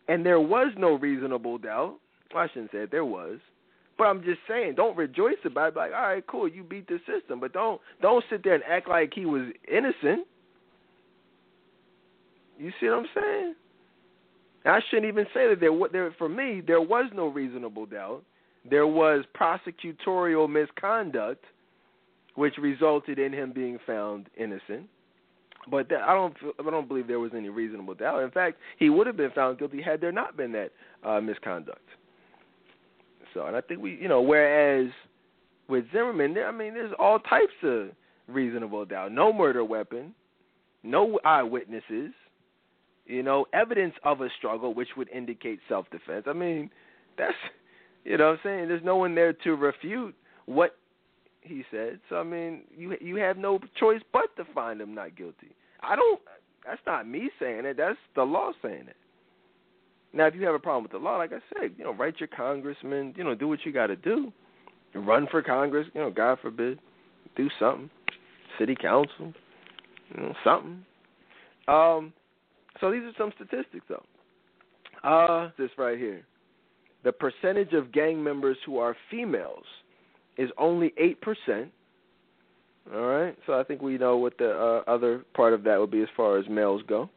and 0.08 0.26
there 0.26 0.40
was 0.40 0.74
no 0.78 0.94
reasonable 0.94 1.58
doubt. 1.58 1.96
Well, 2.34 2.44
I 2.44 2.48
shouldn't 2.48 2.72
say 2.72 2.80
it, 2.80 2.92
there 2.92 3.06
was, 3.06 3.40
but 3.98 4.06
I'm 4.06 4.24
just 4.24 4.40
saying, 4.48 4.76
don't 4.76 4.98
rejoice 4.98 5.36
about 5.46 5.70
it. 5.70 5.76
Like, 5.78 5.92
all 5.94 6.02
right, 6.02 6.26
cool, 6.28 6.48
you 6.48 6.64
beat 6.64 6.88
the 6.88 7.00
system, 7.08 7.40
but 7.40 7.54
don't 7.54 7.80
don't 8.02 8.24
sit 8.30 8.44
there 8.44 8.56
and 8.56 8.64
act 8.64 8.90
like 8.90 9.14
he 9.14 9.26
was 9.26 9.52
innocent. 9.72 10.28
You 12.58 12.72
see 12.80 12.88
what 12.88 13.00
I'm 13.00 13.06
saying? 13.14 13.56
I 14.66 14.80
shouldn't 14.90 15.08
even 15.08 15.26
say 15.34 15.48
that 15.50 15.60
there. 15.60 15.72
There 15.92 16.14
for 16.18 16.30
me, 16.30 16.62
there 16.66 16.82
was 16.82 17.06
no 17.14 17.28
reasonable 17.28 17.86
doubt. 17.86 18.24
There 18.70 18.88
was 18.88 19.24
prosecutorial 19.40 20.50
misconduct, 20.50 21.44
which 22.34 22.58
resulted 22.58 23.20
in 23.20 23.32
him 23.32 23.52
being 23.54 23.78
found 23.86 24.28
innocent. 24.38 24.90
But 25.70 25.90
that, 25.90 26.02
I 26.02 26.14
don't. 26.14 26.36
I 26.60 26.70
don't 26.70 26.88
believe 26.88 27.08
there 27.08 27.20
was 27.20 27.32
any 27.36 27.50
reasonable 27.50 27.96
doubt. 27.96 28.24
In 28.24 28.32
fact, 28.32 28.58
he 28.78 28.90
would 28.90 29.08
have 29.08 29.18
been 29.18 29.32
found 29.32 29.58
guilty 29.58 29.82
had 29.82 30.00
there 30.00 30.12
not 30.12 30.38
been 30.38 30.52
that 30.52 30.72
uh, 31.04 31.20
misconduct. 31.20 31.80
So, 33.34 33.46
and 33.46 33.56
I 33.56 33.62
think 33.62 33.82
we, 33.82 33.98
you 34.02 34.08
know, 34.08 34.22
whereas 34.22 34.92
with 35.68 35.86
Zimmerman, 35.92 36.34
there, 36.34 36.48
I 36.48 36.52
mean, 36.52 36.74
there's 36.74 36.94
all 37.00 37.20
types 37.20 37.54
of 37.64 37.90
reasonable 38.28 38.86
doubt. 38.86 39.12
No 39.12 39.34
murder 39.34 39.64
weapon, 39.64 40.14
no 40.84 41.20
eyewitnesses, 41.26 42.12
you 43.06 43.24
know, 43.24 43.46
evidence 43.54 43.94
of 44.04 44.22
a 44.22 44.30
struggle, 44.38 44.74
which 44.74 44.90
would 44.96 45.10
indicate 45.10 45.60
self 45.68 45.90
defense. 45.90 46.26
I 46.28 46.34
mean, 46.34 46.70
that's, 47.18 47.34
you 48.04 48.18
know, 48.18 48.30
what 48.30 48.34
I'm 48.34 48.40
saying 48.44 48.68
there's 48.68 48.84
no 48.84 48.98
one 48.98 49.16
there 49.16 49.34
to 49.34 49.56
refute 49.56 50.16
what 50.46 50.78
he 51.46 51.64
said. 51.72 52.00
So 52.10 52.18
I 52.18 52.24
mean, 52.24 52.62
you 52.76 52.96
you 53.00 53.16
have 53.18 53.38
no 53.38 53.60
choice 53.80 54.02
but 54.12 54.36
to 54.38 54.46
find 54.54 54.82
him 54.82 54.94
not 54.94 55.16
guilty. 55.16 55.56
I 55.82 55.96
don't. 55.96 56.20
That's 56.66 56.82
not 56.86 57.08
me 57.08 57.30
saying 57.40 57.66
it. 57.66 57.78
That's 57.78 57.98
the 58.16 58.24
law 58.24 58.52
saying 58.62 58.88
it. 58.88 58.96
Now, 60.14 60.28
if 60.28 60.36
you 60.36 60.46
have 60.46 60.56
a 60.56 60.60
problem 60.60 60.84
with 60.84 60.94
the 60.94 60.98
law, 60.98 61.18
like 61.18 61.34
I 61.34 61.40
said, 61.54 61.74
you 61.78 61.84
know, 61.84 61.94
write 61.94 62.20
your 62.20 62.28
congressman. 62.28 63.14
You 63.18 63.24
know, 63.24 63.36
do 63.36 63.48
what 63.48 63.60
you 63.66 63.72
got 63.72 63.88
to 63.88 63.96
do. 63.96 64.32
Run 64.96 65.28
for 65.30 65.42
Congress. 65.42 65.88
You 65.94 66.02
know, 66.02 66.10
God 66.10 66.40
forbid, 66.42 66.80
do 67.36 67.50
something. 67.60 67.90
City 68.58 68.76
council. 68.76 69.34
You 70.16 70.22
know, 70.24 70.34
something. 70.44 70.86
Um, 71.68 72.14
so 72.80 72.92
these 72.92 73.02
are 73.02 73.12
some 73.18 73.32
statistics, 73.36 73.86
though. 73.90 74.04
Uh, 75.04 75.52
this 75.58 75.70
right 75.78 75.98
here. 75.98 76.24
The 77.04 77.12
percentage 77.12 77.74
of 77.74 77.92
gang 77.92 78.24
members 78.24 78.58
who 78.66 78.78
are 78.78 78.96
females 79.12 79.66
is 80.38 80.50
only 80.58 80.94
8%. 81.50 81.68
All 82.94 83.02
right, 83.02 83.36
so 83.48 83.60
I 83.60 83.64
think 83.64 83.82
we 83.82 83.98
know 83.98 84.18
what 84.18 84.38
the 84.38 84.52
uh, 84.52 84.90
other 84.90 85.26
part 85.34 85.54
of 85.54 85.64
that 85.64 85.80
would 85.80 85.90
be 85.90 86.02
as 86.02 86.08
far 86.16 86.38
as 86.38 86.48
males 86.48 86.84
go. 86.88 87.10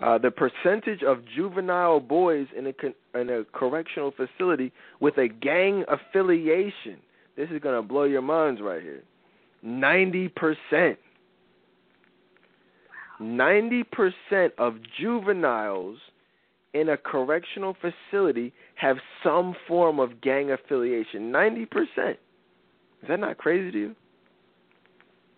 Uh, 0.00 0.18
the 0.18 0.30
percentage 0.30 1.02
of 1.02 1.18
juvenile 1.36 2.00
boys 2.00 2.46
in 2.56 2.66
a, 2.66 2.72
con- 2.72 2.94
in 3.14 3.30
a 3.30 3.44
correctional 3.52 4.12
facility 4.12 4.72
with 5.00 5.16
a 5.18 5.28
gang 5.28 5.84
affiliation. 5.88 6.98
This 7.36 7.48
is 7.50 7.60
going 7.60 7.80
to 7.80 7.86
blow 7.86 8.04
your 8.04 8.22
minds 8.22 8.60
right 8.60 8.82
here. 8.82 9.02
90%. 9.64 10.96
90% 13.20 14.50
of 14.58 14.74
juveniles 15.00 15.98
in 16.74 16.90
a 16.90 16.96
correctional 16.96 17.76
facility 17.80 18.52
have 18.76 18.96
some 19.24 19.54
form 19.66 19.98
of 19.98 20.20
gang 20.20 20.52
affiliation. 20.52 21.32
90%. 21.32 22.16
Is 23.02 23.08
that 23.08 23.20
not 23.20 23.38
crazy 23.38 23.70
to 23.70 23.78
you? 23.78 23.96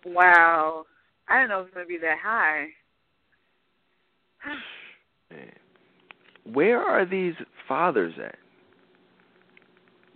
Wow. 0.05 0.85
I 1.29 1.37
didn't 1.37 1.49
know 1.49 1.59
it 1.59 1.63
was 1.63 1.71
going 1.73 1.85
to 1.85 1.89
be 1.89 1.97
that 1.99 2.17
high. 2.21 2.67
Man. 5.29 5.51
Where 6.51 6.81
are 6.81 7.05
these 7.05 7.35
fathers 7.67 8.13
at? 8.23 8.35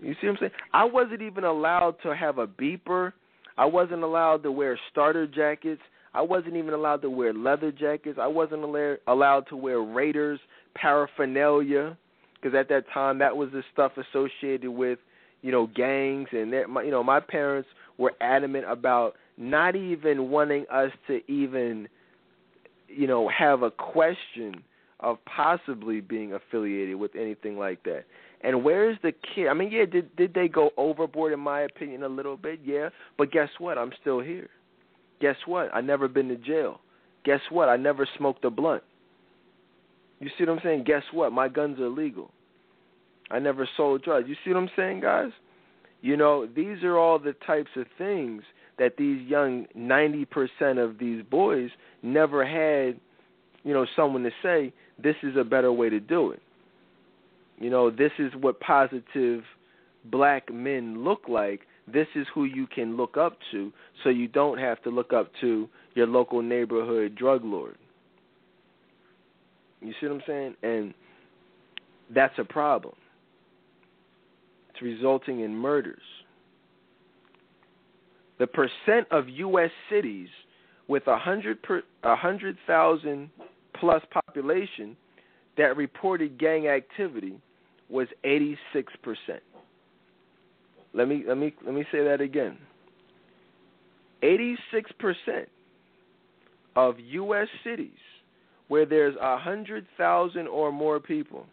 You 0.02 0.14
see 0.20 0.28
what 0.28 0.34
I'm 0.34 0.38
saying? 0.40 0.52
I 0.74 0.84
wasn't 0.86 1.22
even 1.22 1.44
allowed 1.44 1.96
to 2.04 2.16
have 2.16 2.38
a 2.38 2.48
beeper. 2.48 3.14
I 3.58 3.66
wasn't 3.66 4.04
allowed 4.04 4.44
to 4.44 4.52
wear 4.52 4.78
starter 4.92 5.28
jackets. 5.28 5.82
I 6.14 6.22
wasn't 6.22 6.56
even 6.56 6.74
allowed 6.74 7.02
to 7.04 7.10
wear 7.10 7.34
leather 7.34 7.72
jackets. 7.72 8.18
I 8.22 8.28
wasn't 8.28 8.64
allowed 9.08 9.48
to 9.50 9.56
wear 9.56 9.80
Raiders 9.82 10.40
paraphernalia 10.76 11.98
because 12.36 12.56
at 12.56 12.70
that 12.70 12.86
time 12.94 13.20
that 13.20 13.36
was 13.36 13.50
the 13.52 13.64
stuff 13.72 13.94
associated 13.98 14.70
with 14.70 15.00
you 15.46 15.52
know 15.52 15.68
gangs 15.68 16.28
and 16.32 16.52
that 16.52 16.68
my, 16.68 16.82
you 16.82 16.90
know 16.90 17.04
my 17.04 17.20
parents 17.20 17.70
were 18.00 18.14
adamant 18.20 18.66
about 18.68 19.14
not 19.38 19.76
even 19.76 20.32
wanting 20.32 20.66
us 20.72 20.90
to 21.06 21.20
even 21.32 21.88
you 22.88 23.06
know 23.06 23.30
have 23.30 23.62
a 23.62 23.70
question 23.70 24.64
of 25.02 25.20
possibly 25.26 26.02
being 26.02 26.34
affiliated 26.34 26.96
with 26.96 27.16
anything 27.16 27.60
like 27.60 27.84
that. 27.84 28.06
And 28.42 28.64
where's 28.64 28.98
the 29.04 29.12
kid? 29.36 29.48
I 29.48 29.54
mean, 29.54 29.72
yeah, 29.72 29.86
did 29.86 30.16
did 30.16 30.34
they 30.34 30.48
go 30.48 30.72
overboard 30.78 31.32
in 31.32 31.40
my 31.40 31.62
opinion 31.62 32.02
a 32.02 32.08
little 32.08 32.38
bit? 32.38 32.60
Yeah, 32.64 32.90
but 33.16 33.32
guess 33.32 33.50
what? 33.60 33.78
I'm 33.78 33.92
still 34.02 34.22
here. 34.22 34.50
Guess 35.22 35.36
what? 35.46 35.70
I 35.76 35.82
never 35.82 36.08
been 36.08 36.28
to 36.30 36.38
jail. 36.38 36.80
Guess 37.24 37.42
what? 37.52 37.70
I 37.70 37.78
never 37.78 38.08
smoked 38.18 38.44
a 38.46 38.50
blunt. 38.50 38.84
You 40.20 40.30
see 40.38 40.46
what 40.46 40.54
I'm 40.54 40.60
saying? 40.64 40.86
Guess 40.86 41.04
what? 41.12 41.32
My 41.32 41.48
guns 41.48 41.80
are 41.80 41.90
legal. 41.90 42.32
I 43.32 43.40
never 43.40 43.68
sold 43.76 44.04
drugs. 44.04 44.28
You 44.28 44.36
see 44.44 44.52
what 44.52 44.60
I'm 44.60 44.70
saying, 44.76 45.02
guys? 45.02 45.32
You 46.02 46.18
know, 46.18 46.46
these 46.46 46.84
are 46.84 46.98
all 46.98 47.18
the 47.18 47.34
types 47.46 47.72
of 47.76 47.88
things 47.98 48.44
that 48.78 48.98
these 48.98 49.22
young 49.28 49.66
90% 49.76 50.84
of 50.84 51.00
these 51.00 51.24
boys 51.24 51.70
never 52.04 52.46
had, 52.46 53.00
you 53.64 53.74
know, 53.74 53.86
someone 53.96 54.24
to 54.24 54.32
say, 54.44 54.74
this 55.02 55.16
is 55.24 55.36
a 55.38 55.44
better 55.44 55.72
way 55.72 55.90
to 55.90 56.00
do 56.00 56.32
it. 56.32 56.42
You 57.58 57.70
know, 57.70 57.90
this 57.90 58.12
is 58.20 58.34
what 58.40 58.60
positive 58.60 59.44
black 60.12 60.54
men 60.54 61.04
look 61.04 61.22
like 61.28 61.62
this 61.92 62.08
is 62.16 62.26
who 62.34 62.46
you 62.46 62.68
can 62.68 62.98
look 62.98 63.16
up 63.18 63.38
to 63.52 63.72
so 64.04 64.10
you 64.10 64.28
don't 64.28 64.58
have 64.58 64.82
to 64.84 64.90
look 64.90 65.14
up 65.14 65.32
to 65.42 65.70
your 65.94 66.08
local 66.08 66.42
neighborhood 66.42 67.16
drug 67.16 67.44
lord. 67.44 67.76
You 69.82 69.94
see 70.00 70.08
what 70.08 70.16
I'm 70.16 70.22
saying? 70.26 70.56
And 70.64 70.94
that's 72.14 72.34
a 72.40 72.44
problem. 72.44 72.96
It's 74.76 74.82
resulting 74.82 75.42
in 75.42 75.56
murders. 75.56 76.02
The 78.40 78.48
percent 78.48 79.08
of 79.10 79.30
U.S. 79.30 79.70
cities 79.90 80.28
with 80.90 81.08
a 81.08 81.18
hundred 81.18 81.60
a 82.04 82.16
hundred 82.16 82.58
thousand 82.68 83.30
plus 83.80 84.04
population 84.12 84.98
that 85.58 85.78
reported 85.78 86.38
gang 86.38 86.68
activity 86.68 87.40
was 87.90 88.08
86 88.26 88.92
percent. 89.02 89.42
Let 90.94 91.08
me 91.08 91.24
let 91.26 91.38
me 91.38 91.54
let 91.66 91.74
me 91.74 91.86
say 91.90 92.04
that 92.04 92.20
again. 92.20 92.58
86% 94.24 94.56
of 96.76 96.96
US 97.00 97.48
cities 97.64 97.92
where 98.70 98.88
there's 98.88 99.16
a 99.22 99.34
100,000 99.34 100.48
or 100.48 100.72
more 100.72 101.00
people 101.00 101.46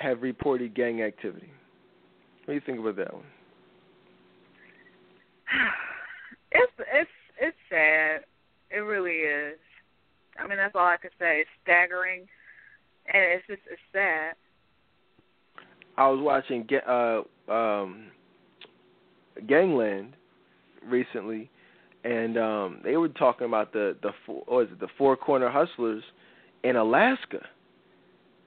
have 0.00 0.22
reported 0.22 0.74
gang 0.74 1.02
activity. 1.02 1.50
What 2.44 2.48
do 2.48 2.52
you 2.54 2.60
think 2.64 2.80
about 2.80 2.96
that 2.96 3.14
one? 3.14 3.24
It's 6.52 6.72
it's 6.92 7.10
it's 7.40 7.56
sad. 7.68 8.22
It 8.72 8.80
really 8.80 9.18
is. 9.18 9.56
I 10.36 10.48
mean, 10.48 10.56
that's 10.56 10.74
all 10.74 10.84
I 10.84 10.96
can 11.00 11.12
say. 11.16 11.42
It's 11.42 11.50
staggering, 11.62 12.26
and 13.06 13.22
it's 13.22 13.46
just 13.46 13.60
it's 13.70 13.80
sad. 13.92 14.34
I 15.96 16.08
was 16.08 16.18
watching 16.20 16.66
uh, 16.88 17.52
um, 17.52 18.06
Gangland 19.48 20.14
recently, 20.84 21.48
and 22.02 22.36
um, 22.36 22.80
they 22.82 22.96
were 22.96 23.10
talking 23.10 23.46
about 23.46 23.72
the 23.72 23.96
the 24.02 24.10
four, 24.26 24.42
what 24.46 24.66
is 24.66 24.72
it, 24.72 24.80
the 24.80 24.88
Four 24.98 25.16
Corner 25.16 25.50
Hustlers 25.50 26.02
in 26.64 26.74
Alaska. 26.74 27.46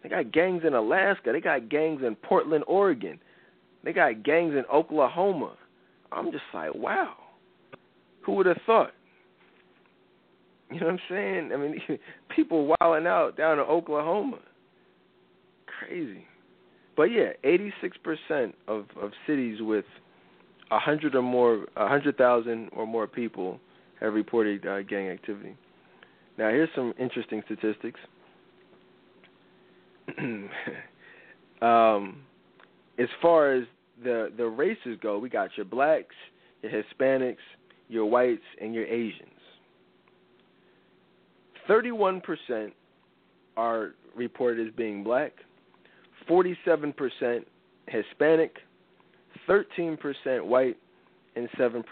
They 0.04 0.10
got 0.10 0.32
gangs 0.32 0.64
in 0.68 0.74
Alaska. 0.74 1.32
They 1.32 1.40
got 1.40 1.70
gangs 1.70 2.02
in 2.06 2.16
Portland, 2.16 2.66
Oregon. 2.68 3.20
They 3.84 3.94
got 3.94 4.24
gangs 4.24 4.54
in 4.54 4.66
Oklahoma. 4.72 5.56
I'm 6.12 6.32
just 6.32 6.44
like, 6.54 6.76
wow. 6.76 7.14
Who 8.26 8.34
would 8.34 8.46
have 8.46 8.60
thought? 8.66 8.92
You 10.72 10.80
know 10.80 10.88
what 10.88 10.94
I'm 10.94 11.00
saying? 11.10 11.52
I 11.54 11.58
mean, 11.58 11.80
people 12.36 12.76
wilding 12.80 13.08
out 13.08 13.38
down 13.38 13.60
in 13.60 13.66
Oklahoma. 13.66 14.40
Crazy. 15.80 16.26
But 16.96 17.04
yeah, 17.04 17.32
86% 17.44 18.54
of 18.68 18.86
of 19.02 19.12
cities 19.26 19.58
with 19.62 19.86
a 20.72 20.80
hundred 20.80 21.16
or 21.16 21.22
more, 21.22 21.66
a 21.76 21.88
hundred 21.88 22.18
thousand 22.18 22.70
or 22.74 22.86
more 22.86 23.08
people 23.08 23.60
have 24.00 24.14
reported 24.14 24.66
uh, 24.66 24.82
gang 24.84 25.10
activity. 25.10 25.56
Now, 26.38 26.50
here's 26.50 26.70
some 26.76 26.94
interesting 27.00 27.44
statistics. 27.46 28.00
um, 31.62 32.22
as 32.98 33.08
far 33.22 33.54
as 33.54 33.64
the 34.04 34.32
the 34.38 34.46
races 34.46 34.98
go, 35.02 35.18
we 35.18 35.30
got 35.30 35.50
your 35.56 35.66
blacks, 35.66 36.16
your 36.62 36.72
Hispanics, 36.72 37.38
your 37.90 38.06
whites, 38.06 38.42
and 38.62 38.74
your 38.74 38.86
Asians. 38.86 39.30
31% 41.70 42.72
are 43.56 43.94
reported 44.16 44.68
as 44.68 44.74
being 44.74 45.04
black, 45.04 45.32
47% 46.30 47.46
Hispanic, 47.88 48.58
13% 49.48 50.46
white, 50.46 50.78
and 51.36 51.50
7% 51.58 51.84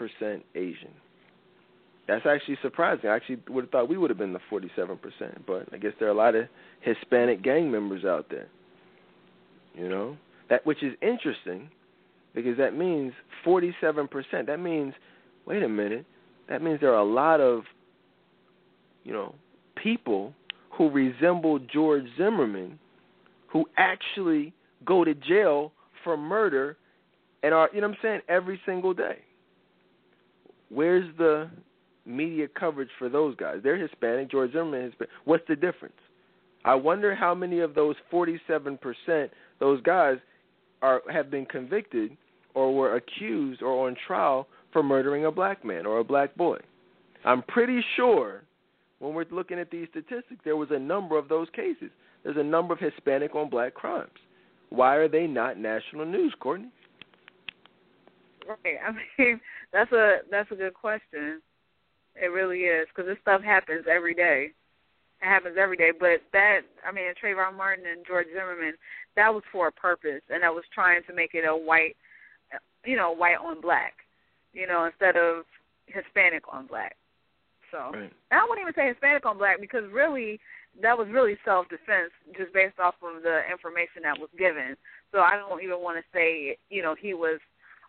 Asian. 0.54 0.90
That's 2.12 2.26
actually 2.26 2.58
surprising. 2.60 3.08
I 3.08 3.16
actually 3.16 3.38
would 3.48 3.64
have 3.64 3.70
thought 3.70 3.88
we 3.88 3.96
would 3.96 4.10
have 4.10 4.18
been 4.18 4.34
the 4.34 4.40
47%, 4.50 4.98
but 5.46 5.66
I 5.72 5.78
guess 5.78 5.92
there 5.98 6.08
are 6.08 6.10
a 6.10 6.14
lot 6.14 6.34
of 6.34 6.44
Hispanic 6.82 7.42
gang 7.42 7.70
members 7.70 8.04
out 8.04 8.26
there. 8.28 8.48
You 9.74 9.88
know? 9.88 10.18
That 10.50 10.66
which 10.66 10.82
is 10.82 10.92
interesting 11.00 11.70
because 12.34 12.58
that 12.58 12.76
means 12.76 13.14
47%. 13.46 14.46
That 14.46 14.60
means 14.60 14.92
wait 15.46 15.62
a 15.62 15.68
minute. 15.68 16.04
That 16.50 16.60
means 16.60 16.80
there 16.80 16.92
are 16.92 17.00
a 17.00 17.04
lot 17.04 17.40
of 17.40 17.62
you 19.04 19.14
know, 19.14 19.34
people 19.74 20.34
who 20.76 20.90
resemble 20.90 21.60
George 21.60 22.04
Zimmerman 22.18 22.78
who 23.46 23.64
actually 23.78 24.52
go 24.84 25.02
to 25.02 25.14
jail 25.14 25.72
for 26.04 26.18
murder 26.18 26.76
and 27.42 27.54
are 27.54 27.70
you 27.72 27.80
know 27.80 27.88
what 27.88 27.96
I'm 27.96 28.02
saying 28.02 28.20
every 28.28 28.60
single 28.66 28.92
day. 28.92 29.20
Where's 30.68 31.06
the 31.16 31.48
media 32.06 32.46
coverage 32.48 32.90
for 32.98 33.08
those 33.08 33.36
guys? 33.36 33.58
They're 33.62 33.76
Hispanic. 33.76 34.30
George 34.30 34.52
Zimmerman 34.52 34.82
is 34.82 34.90
Hispanic. 34.92 35.10
What's 35.24 35.44
the 35.48 35.56
difference? 35.56 35.94
I 36.64 36.74
wonder 36.74 37.14
how 37.14 37.34
many 37.34 37.60
of 37.60 37.74
those 37.74 37.96
47%, 38.12 38.78
those 39.58 39.82
guys, 39.82 40.18
are 40.80 41.02
have 41.12 41.30
been 41.30 41.46
convicted 41.46 42.16
or 42.54 42.74
were 42.74 42.96
accused 42.96 43.62
or 43.62 43.88
on 43.88 43.96
trial 44.06 44.48
for 44.72 44.82
murdering 44.82 45.26
a 45.26 45.30
black 45.30 45.64
man 45.64 45.86
or 45.86 45.98
a 45.98 46.04
black 46.04 46.34
boy. 46.36 46.58
I'm 47.24 47.42
pretty 47.42 47.84
sure 47.96 48.42
when 48.98 49.14
we're 49.14 49.26
looking 49.30 49.58
at 49.58 49.70
these 49.70 49.88
statistics, 49.90 50.40
there 50.44 50.56
was 50.56 50.68
a 50.70 50.78
number 50.78 51.18
of 51.18 51.28
those 51.28 51.48
cases. 51.54 51.90
There's 52.22 52.36
a 52.36 52.42
number 52.42 52.74
of 52.74 52.80
Hispanic 52.80 53.34
on 53.34 53.50
black 53.50 53.74
crimes. 53.74 54.10
Why 54.70 54.94
are 54.96 55.08
they 55.08 55.26
not 55.26 55.58
national 55.58 56.06
news, 56.06 56.34
Courtney? 56.40 56.70
Right. 58.46 58.76
I 58.84 58.92
mean, 59.22 59.40
that's 59.72 59.92
a 59.92 60.18
that's 60.30 60.50
a 60.50 60.54
good 60.54 60.74
question. 60.74 61.40
It 62.14 62.26
really 62.26 62.60
is 62.60 62.86
because 62.88 63.08
this 63.08 63.20
stuff 63.22 63.42
happens 63.42 63.84
every 63.90 64.14
day. 64.14 64.50
It 65.22 65.24
happens 65.26 65.56
every 65.58 65.76
day. 65.76 65.90
But 65.98 66.20
that, 66.32 66.60
I 66.86 66.92
mean, 66.92 67.04
Trayvon 67.22 67.56
Martin 67.56 67.84
and 67.86 68.06
George 68.06 68.26
Zimmerman, 68.32 68.74
that 69.16 69.32
was 69.32 69.42
for 69.50 69.68
a 69.68 69.72
purpose, 69.72 70.22
and 70.28 70.42
that 70.42 70.52
was 70.52 70.64
trying 70.74 71.02
to 71.06 71.14
make 71.14 71.34
it 71.34 71.44
a 71.46 71.56
white, 71.56 71.96
you 72.84 72.96
know, 72.96 73.12
white 73.12 73.38
on 73.38 73.60
black, 73.60 73.94
you 74.52 74.66
know, 74.66 74.84
instead 74.84 75.16
of 75.16 75.44
Hispanic 75.86 76.42
on 76.52 76.66
black. 76.66 76.96
So 77.70 77.90
right. 77.92 78.12
I 78.30 78.46
wouldn't 78.48 78.60
even 78.60 78.74
say 78.74 78.88
Hispanic 78.88 79.24
on 79.24 79.38
black 79.38 79.60
because 79.60 79.84
really 79.90 80.38
that 80.82 80.96
was 80.96 81.08
really 81.10 81.36
self 81.44 81.68
defense 81.68 82.12
just 82.36 82.52
based 82.52 82.78
off 82.78 82.94
of 83.02 83.22
the 83.22 83.40
information 83.50 84.04
that 84.04 84.18
was 84.18 84.28
given. 84.38 84.76
So 85.12 85.20
I 85.20 85.36
don't 85.36 85.62
even 85.62 85.80
want 85.80 85.96
to 85.96 86.04
say, 86.12 86.56
you 86.68 86.82
know, 86.82 86.94
he 86.98 87.14
was 87.14 87.40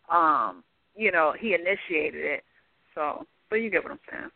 um, 0.10 0.64
you 0.96 1.12
know, 1.12 1.34
he 1.38 1.54
initiated 1.54 2.24
it. 2.24 2.44
So 2.96 3.26
but 3.54 3.62
you 3.62 3.70
get 3.70 3.84
what 3.84 3.92
I'm 3.92 4.00
saying. 4.10 4.30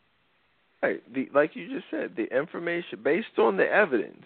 Right. 0.80 1.12
The 1.12 1.28
like 1.34 1.56
you 1.56 1.68
just 1.68 1.86
said, 1.90 2.12
the 2.16 2.26
information 2.36 3.00
based 3.02 3.36
on 3.36 3.56
the 3.56 3.66
evidence, 3.66 4.24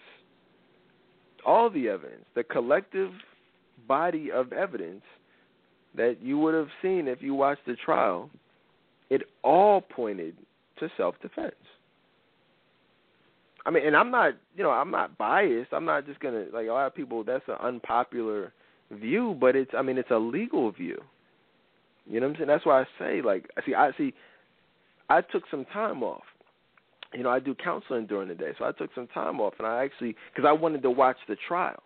all 1.43 1.71
the 1.71 1.89
evidence, 1.89 2.25
the 2.35 2.43
collective 2.43 3.09
body 3.87 4.31
of 4.31 4.53
evidence 4.53 5.01
that 5.95 6.17
you 6.21 6.37
would 6.37 6.53
have 6.53 6.67
seen 6.83 7.07
if 7.07 7.23
you 7.23 7.33
watched 7.33 7.65
the 7.65 7.75
trial, 7.75 8.29
it 9.09 9.23
all 9.43 9.81
pointed 9.81 10.35
to 10.79 10.89
self 10.95 11.15
defense. 11.23 11.55
I 13.65 13.71
mean, 13.71 13.87
and 13.87 13.97
I'm 13.97 14.11
not, 14.11 14.33
you 14.55 14.61
know, 14.61 14.69
I'm 14.69 14.91
not 14.91 15.17
biased. 15.17 15.73
I'm 15.73 15.85
not 15.85 16.05
just 16.05 16.19
gonna 16.19 16.45
like 16.53 16.67
a 16.67 16.71
lot 16.71 16.85
of 16.85 16.93
people. 16.93 17.23
That's 17.23 17.47
an 17.47 17.57
unpopular 17.63 18.53
view, 18.91 19.35
but 19.41 19.55
it's, 19.55 19.71
I 19.75 19.81
mean, 19.81 19.97
it's 19.97 20.11
a 20.11 20.19
legal 20.19 20.71
view. 20.71 21.01
You 22.07 22.19
know 22.19 22.27
what 22.27 22.33
I'm 22.33 22.37
saying? 22.37 22.47
That's 22.49 22.65
why 22.67 22.81
I 22.81 22.85
say, 22.99 23.21
like, 23.23 23.49
see, 23.65 23.73
I 23.73 23.89
see. 23.97 24.13
I 25.09 25.21
took 25.21 25.43
some 25.49 25.65
time 25.65 26.03
off. 26.03 26.23
You 27.13 27.23
know, 27.23 27.29
I 27.29 27.39
do 27.39 27.53
counseling 27.53 28.07
during 28.07 28.27
the 28.27 28.35
day, 28.35 28.51
so 28.57 28.65
I 28.65 28.71
took 28.71 28.89
some 28.95 29.07
time 29.07 29.39
off, 29.39 29.53
and 29.59 29.67
I 29.67 29.83
actually, 29.83 30.15
because 30.33 30.47
I 30.47 30.51
wanted 30.51 30.81
to 30.81 30.89
watch 30.89 31.17
the 31.27 31.35
trial, 31.47 31.83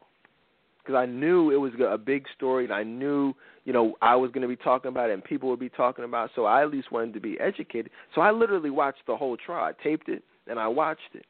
because 0.79 0.95
I 0.95 1.05
knew 1.05 1.51
it 1.51 1.57
was 1.57 1.73
a 1.85 1.97
big 1.97 2.23
story, 2.35 2.63
and 2.63 2.73
I 2.73 2.83
knew 2.83 3.33
you 3.67 3.73
know, 3.73 3.97
I 4.01 4.15
was 4.15 4.31
going 4.31 4.43
to 4.43 4.47
be 4.47 4.55
talking 4.55 4.87
about 4.87 5.09
it 5.09 5.13
and 5.13 5.21
people 5.21 5.49
would 5.49 5.59
be 5.59 5.67
talking 5.67 6.05
about 6.05 6.27
it, 6.27 6.31
so 6.35 6.45
I 6.45 6.61
at 6.61 6.71
least 6.71 6.89
wanted 6.89 7.13
to 7.15 7.19
be 7.19 7.37
educated. 7.37 7.91
So 8.15 8.21
I 8.21 8.31
literally 8.31 8.69
watched 8.69 9.01
the 9.07 9.17
whole 9.17 9.35
trial. 9.35 9.61
I 9.61 9.83
taped 9.83 10.07
it 10.07 10.23
and 10.47 10.57
I 10.57 10.69
watched 10.69 11.01
it. 11.13 11.25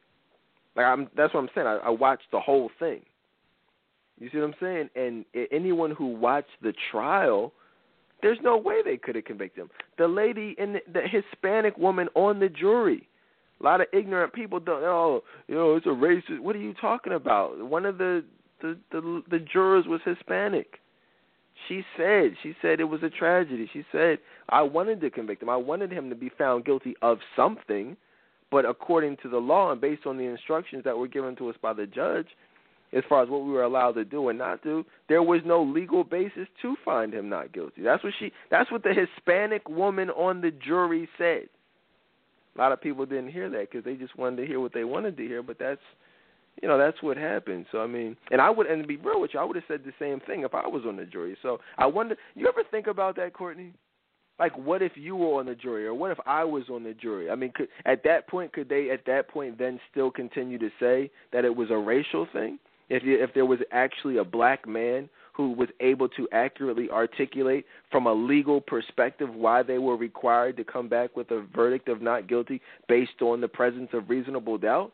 Like 0.76 0.86
I'm 0.86 1.08
that's 1.16 1.34
what 1.34 1.40
I'm 1.40 1.48
saying. 1.52 1.66
I, 1.66 1.78
I 1.86 1.90
watched 1.90 2.30
the 2.30 2.38
whole 2.38 2.70
thing. 2.78 3.00
You 4.20 4.30
see 4.30 4.38
what 4.38 4.44
I'm 4.44 4.54
saying? 4.60 4.90
And 4.94 5.24
anyone 5.50 5.90
who 5.90 6.06
watched 6.06 6.46
the 6.62 6.72
trial, 6.92 7.52
there's 8.22 8.38
no 8.42 8.56
way 8.56 8.82
they 8.84 8.96
could 8.96 9.14
have 9.14 9.24
convicted 9.24 9.62
him. 9.62 9.70
The 9.96 10.08
lady 10.08 10.54
in 10.58 10.74
the, 10.74 10.80
the 10.92 11.02
Hispanic 11.02 11.76
woman 11.78 12.08
on 12.14 12.40
the 12.40 12.48
jury. 12.48 13.08
A 13.60 13.64
lot 13.64 13.80
of 13.80 13.88
ignorant 13.92 14.32
people 14.32 14.60
don't. 14.60 14.82
Oh, 14.82 15.22
you 15.48 15.54
know, 15.54 15.74
it's 15.74 15.86
a 15.86 15.90
racist. 15.90 16.40
What 16.40 16.54
are 16.54 16.60
you 16.60 16.74
talking 16.74 17.12
about? 17.12 17.58
One 17.58 17.84
of 17.84 17.98
the 17.98 18.24
the 18.60 18.78
the, 18.92 19.22
the 19.30 19.38
jurors 19.40 19.86
was 19.86 20.00
Hispanic. 20.04 20.78
She 21.66 21.82
said, 21.96 22.34
she 22.42 22.54
said 22.62 22.78
it 22.78 22.84
was 22.84 23.02
a 23.02 23.10
tragedy. 23.10 23.68
She 23.72 23.84
said, 23.90 24.18
I 24.48 24.62
wanted 24.62 25.00
to 25.00 25.10
convict 25.10 25.42
him. 25.42 25.48
I 25.48 25.56
wanted 25.56 25.92
him 25.92 26.08
to 26.08 26.14
be 26.14 26.30
found 26.38 26.64
guilty 26.64 26.94
of 27.02 27.18
something, 27.34 27.96
but 28.50 28.64
according 28.64 29.16
to 29.22 29.28
the 29.28 29.38
law 29.38 29.72
and 29.72 29.80
based 29.80 30.06
on 30.06 30.16
the 30.16 30.24
instructions 30.24 30.84
that 30.84 30.96
were 30.96 31.08
given 31.08 31.34
to 31.36 31.48
us 31.48 31.56
by 31.60 31.72
the 31.72 31.84
judge, 31.84 32.28
as 32.92 33.04
far 33.08 33.22
as 33.22 33.28
what 33.28 33.44
we 33.44 33.52
were 33.52 33.62
allowed 33.62 33.92
to 33.92 34.04
do 34.04 34.28
and 34.28 34.38
not 34.38 34.62
do, 34.62 34.84
there 35.08 35.22
was 35.22 35.40
no 35.44 35.62
legal 35.62 36.04
basis 36.04 36.48
to 36.62 36.76
find 36.84 37.12
him 37.12 37.28
not 37.28 37.52
guilty. 37.52 37.82
That's 37.82 38.02
what 38.02 38.14
she 38.18 38.32
that's 38.50 38.70
what 38.72 38.82
the 38.82 38.94
Hispanic 38.94 39.68
woman 39.68 40.10
on 40.10 40.40
the 40.40 40.50
jury 40.50 41.08
said. 41.18 41.48
A 42.56 42.58
lot 42.58 42.72
of 42.72 42.80
people 42.80 43.06
didn't 43.06 43.30
hear 43.30 43.48
that 43.50 43.70
because 43.70 43.84
they 43.84 43.94
just 43.94 44.18
wanted 44.18 44.36
to 44.36 44.46
hear 44.46 44.58
what 44.58 44.72
they 44.74 44.84
wanted 44.84 45.16
to 45.16 45.22
hear, 45.22 45.42
but 45.42 45.58
that's 45.58 45.80
you 46.62 46.68
know 46.68 46.78
that's 46.78 47.02
what 47.02 47.16
happened. 47.16 47.66
So 47.70 47.80
I 47.80 47.86
mean, 47.86 48.16
and 48.30 48.40
I 48.40 48.50
would, 48.50 48.66
and 48.66 48.82
to 48.82 48.88
be 48.88 48.96
real 48.96 49.20
with 49.20 49.32
you, 49.34 49.40
I 49.40 49.44
would 49.44 49.56
have 49.56 49.64
said 49.68 49.82
the 49.84 49.92
same 49.98 50.20
thing 50.20 50.42
if 50.42 50.54
I 50.54 50.66
was 50.66 50.82
on 50.86 50.96
the 50.96 51.04
jury. 51.04 51.36
So 51.42 51.60
I 51.76 51.86
wonder, 51.86 52.16
you 52.34 52.48
ever 52.48 52.62
think 52.70 52.86
about 52.86 53.16
that, 53.16 53.32
Courtney? 53.32 53.72
Like, 54.38 54.56
what 54.56 54.82
if 54.82 54.92
you 54.94 55.16
were 55.16 55.40
on 55.40 55.46
the 55.46 55.54
jury, 55.54 55.86
or 55.86 55.94
what 55.94 56.12
if 56.12 56.18
I 56.24 56.44
was 56.44 56.64
on 56.70 56.84
the 56.84 56.94
jury? 56.94 57.28
I 57.28 57.34
mean, 57.34 57.52
could, 57.54 57.68
at 57.86 58.04
that 58.04 58.28
point, 58.28 58.52
could 58.52 58.68
they 58.68 58.90
at 58.90 59.04
that 59.06 59.28
point 59.28 59.58
then 59.58 59.80
still 59.90 60.10
continue 60.10 60.58
to 60.58 60.70
say 60.78 61.10
that 61.32 61.44
it 61.44 61.54
was 61.54 61.70
a 61.70 61.76
racial 61.76 62.26
thing? 62.32 62.58
If 62.88 63.02
if 63.04 63.34
there 63.34 63.46
was 63.46 63.58
actually 63.70 64.18
a 64.18 64.24
black 64.24 64.66
man 64.66 65.08
who 65.32 65.52
was 65.52 65.68
able 65.80 66.08
to 66.08 66.28
accurately 66.32 66.90
articulate 66.90 67.64
from 67.92 68.06
a 68.06 68.12
legal 68.12 68.60
perspective 68.60 69.32
why 69.32 69.62
they 69.62 69.78
were 69.78 69.96
required 69.96 70.56
to 70.56 70.64
come 70.64 70.88
back 70.88 71.16
with 71.16 71.30
a 71.30 71.46
verdict 71.54 71.88
of 71.88 72.02
not 72.02 72.28
guilty 72.28 72.60
based 72.88 73.22
on 73.22 73.40
the 73.40 73.46
presence 73.46 73.88
of 73.92 74.10
reasonable 74.10 74.58
doubt, 74.58 74.90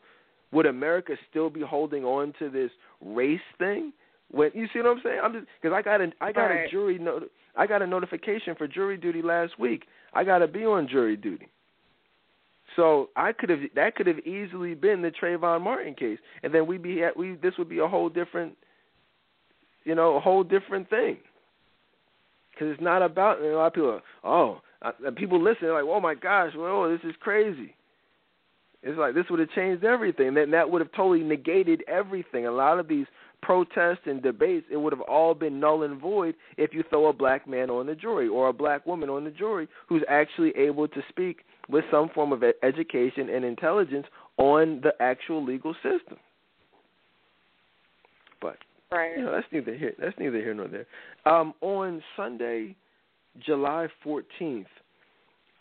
would 0.51 0.67
America 0.67 1.15
still 1.29 1.49
be 1.49 1.61
holding 1.61 2.05
on 2.05 2.31
to 2.37 2.49
this 2.49 2.69
race 3.01 3.39
thing? 3.57 3.91
When 4.29 4.51
you 4.53 4.67
see 4.71 4.79
what 4.79 4.89
I'm 4.89 5.01
saying? 5.03 5.19
I'm 5.23 5.33
just 5.33 5.47
because 5.61 5.75
I 5.75 5.81
got 5.81 6.01
a 6.01 6.11
I 6.21 6.31
got 6.31 6.45
right. 6.45 6.67
a 6.67 6.69
jury 6.69 6.99
no, 6.99 7.21
I 7.55 7.65
got 7.65 7.81
a 7.81 7.87
notification 7.87 8.55
for 8.55 8.67
jury 8.67 8.97
duty 8.97 9.21
last 9.21 9.57
week. 9.59 9.85
I 10.13 10.23
got 10.23 10.39
to 10.39 10.47
be 10.47 10.63
on 10.65 10.87
jury 10.87 11.15
duty. 11.15 11.47
So 12.75 13.09
I 13.15 13.31
could 13.31 13.49
have 13.49 13.59
that 13.75 13.95
could 13.95 14.07
have 14.07 14.19
easily 14.19 14.73
been 14.73 15.01
the 15.01 15.11
Trayvon 15.11 15.61
Martin 15.61 15.93
case, 15.93 16.19
and 16.43 16.53
then 16.53 16.67
we'd 16.67 16.83
be 16.83 17.03
at, 17.03 17.15
we 17.15 17.35
this 17.41 17.53
would 17.57 17.69
be 17.69 17.79
a 17.79 17.87
whole 17.87 18.09
different, 18.09 18.53
you 19.83 19.95
know, 19.95 20.15
a 20.15 20.19
whole 20.19 20.43
different 20.43 20.89
thing. 20.89 21.17
Because 22.51 22.73
it's 22.73 22.81
not 22.81 23.01
about 23.01 23.41
a 23.41 23.55
lot 23.55 23.67
of 23.67 23.73
people. 23.73 23.89
Are, 23.91 24.01
oh, 24.23 24.61
uh, 24.81 24.91
people 25.15 25.41
listen. 25.41 25.69
Like, 25.69 25.83
oh 25.85 25.99
my 25.99 26.15
gosh, 26.15 26.53
well, 26.57 26.89
this 26.89 27.01
is 27.03 27.15
crazy. 27.19 27.75
It's 28.81 28.97
like 28.97 29.15
this 29.15 29.25
would 29.29 29.39
have 29.39 29.51
changed 29.51 29.83
everything. 29.83 30.33
Then 30.33 30.51
that 30.51 30.69
would 30.69 30.81
have 30.81 30.91
totally 30.91 31.23
negated 31.23 31.83
everything. 31.87 32.45
A 32.45 32.51
lot 32.51 32.79
of 32.79 32.87
these 32.87 33.07
protests 33.41 34.01
and 34.05 34.21
debates, 34.21 34.65
it 34.71 34.77
would 34.77 34.93
have 34.93 35.01
all 35.01 35.33
been 35.33 35.59
null 35.59 35.83
and 35.83 35.99
void 35.99 36.35
if 36.57 36.73
you 36.73 36.83
throw 36.89 37.07
a 37.07 37.13
black 37.13 37.47
man 37.47 37.69
on 37.69 37.85
the 37.85 37.95
jury 37.95 38.27
or 38.27 38.49
a 38.49 38.53
black 38.53 38.85
woman 38.85 39.09
on 39.09 39.23
the 39.23 39.31
jury 39.31 39.67
who's 39.87 40.03
actually 40.09 40.51
able 40.57 40.87
to 40.87 41.01
speak 41.09 41.41
with 41.69 41.85
some 41.91 42.09
form 42.09 42.31
of 42.31 42.43
education 42.63 43.29
and 43.29 43.43
intelligence 43.43 44.05
on 44.37 44.81
the 44.81 44.91
actual 44.99 45.43
legal 45.43 45.73
system. 45.75 46.17
But 48.41 48.57
right. 48.91 49.17
you 49.17 49.23
know, 49.23 49.31
that's 49.31 49.47
neither 49.51 49.75
here 49.75 49.93
that's 49.99 50.17
neither 50.19 50.37
here 50.37 50.53
nor 50.53 50.67
there. 50.67 50.85
Um, 51.25 51.53
on 51.61 52.03
Sunday, 52.15 52.75
July 53.43 53.87
fourteenth, 54.03 54.67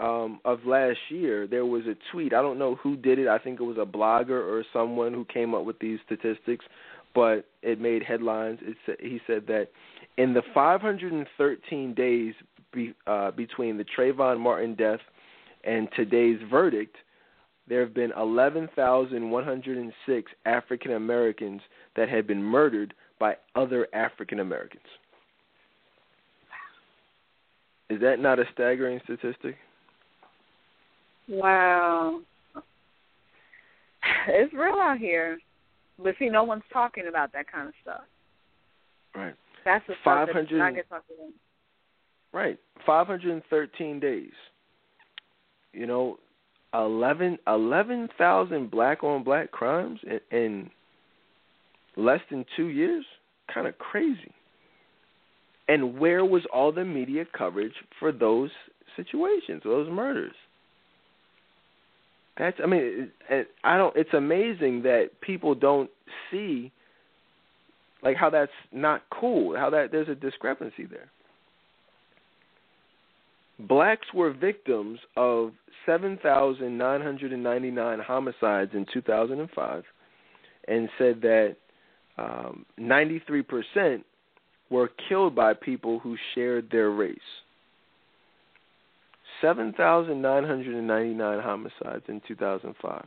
um, 0.00 0.40
of 0.44 0.64
last 0.66 0.98
year, 1.08 1.46
there 1.46 1.64
was 1.64 1.82
a 1.86 1.94
tweet. 2.12 2.34
I 2.34 2.42
don't 2.42 2.58
know 2.58 2.74
who 2.76 2.96
did 2.96 3.18
it. 3.18 3.28
I 3.28 3.38
think 3.38 3.60
it 3.60 3.64
was 3.64 3.78
a 3.80 3.86
blogger 3.86 4.30
or 4.30 4.64
someone 4.72 5.12
who 5.12 5.24
came 5.24 5.54
up 5.54 5.64
with 5.64 5.78
these 5.78 5.98
statistics, 6.04 6.64
but 7.14 7.46
it 7.62 7.80
made 7.80 8.02
headlines. 8.02 8.58
It 8.62 8.76
said, 8.84 8.96
he 9.00 9.20
said 9.26 9.46
that 9.46 9.68
in 10.16 10.34
the 10.34 10.42
513 10.52 11.94
days 11.94 12.34
be, 12.72 12.92
uh, 13.06 13.30
between 13.30 13.76
the 13.76 13.84
Trayvon 13.96 14.40
Martin 14.40 14.74
death 14.74 15.00
and 15.66 15.88
today's 15.96 16.38
verdict, 16.50 16.96
there 17.68 17.80
have 17.80 17.94
been 17.94 18.12
11,106 18.16 20.32
African 20.44 20.92
Americans 20.92 21.60
that 21.96 22.08
had 22.08 22.26
been 22.26 22.42
murdered 22.42 22.94
by 23.18 23.36
other 23.54 23.88
African 23.94 24.40
Americans. 24.40 24.82
Is 27.90 28.00
that 28.00 28.18
not 28.18 28.38
a 28.38 28.44
staggering 28.52 29.00
statistic? 29.04 29.56
Wow. 31.28 32.20
It's 34.28 34.52
real 34.52 34.74
out 34.74 34.98
here. 34.98 35.38
But 36.02 36.14
see, 36.18 36.28
no 36.28 36.44
one's 36.44 36.64
talking 36.72 37.04
about 37.08 37.32
that 37.32 37.50
kind 37.50 37.68
of 37.68 37.74
stuff. 37.82 38.02
Right. 39.14 39.34
That's 39.64 39.86
the 39.86 39.94
stuff 40.02 40.28
that 40.34 40.60
I 40.60 40.72
get 40.72 40.88
talked 40.88 41.10
about. 41.10 41.32
Right. 42.32 42.58
513 42.84 44.00
days. 44.00 44.32
You 45.74 45.86
know, 45.86 46.18
11 46.72 47.38
11,000 47.46 48.70
black 48.70 49.04
on 49.04 49.24
black 49.24 49.50
crimes 49.50 50.00
in, 50.04 50.20
in 50.36 50.70
less 51.96 52.20
than 52.30 52.44
2 52.56 52.66
years? 52.66 53.04
Kind 53.52 53.66
of 53.66 53.76
crazy. 53.78 54.32
And 55.68 55.98
where 55.98 56.24
was 56.24 56.42
all 56.52 56.72
the 56.72 56.84
media 56.84 57.24
coverage 57.36 57.74
for 57.98 58.12
those 58.12 58.50
situations, 58.96 59.62
those 59.64 59.88
murders? 59.90 60.34
That's 62.38 62.56
I 62.62 62.66
mean, 62.66 63.10
I 63.62 63.76
don't 63.76 63.96
it's 63.96 64.12
amazing 64.12 64.82
that 64.82 65.10
people 65.20 65.54
don't 65.54 65.90
see 66.30 66.72
like 68.02 68.16
how 68.16 68.28
that's 68.28 68.52
not 68.72 69.02
cool, 69.10 69.56
how 69.56 69.70
that 69.70 69.90
there's 69.92 70.08
a 70.08 70.14
discrepancy 70.14 70.84
there. 70.84 71.10
Blacks 73.58 74.06
were 74.12 74.32
victims 74.32 74.98
of 75.16 75.52
7,999 75.86 77.98
homicides 78.00 78.72
in 78.74 78.84
2005 78.92 79.84
and 80.66 80.88
said 80.98 81.20
that 81.22 81.54
um, 82.18 82.66
93% 82.80 84.02
were 84.70 84.90
killed 85.08 85.36
by 85.36 85.54
people 85.54 86.00
who 86.00 86.16
shared 86.34 86.68
their 86.70 86.90
race. 86.90 87.16
7,999 89.40 91.40
homicides 91.40 92.04
in 92.08 92.20
2005. 92.26 93.06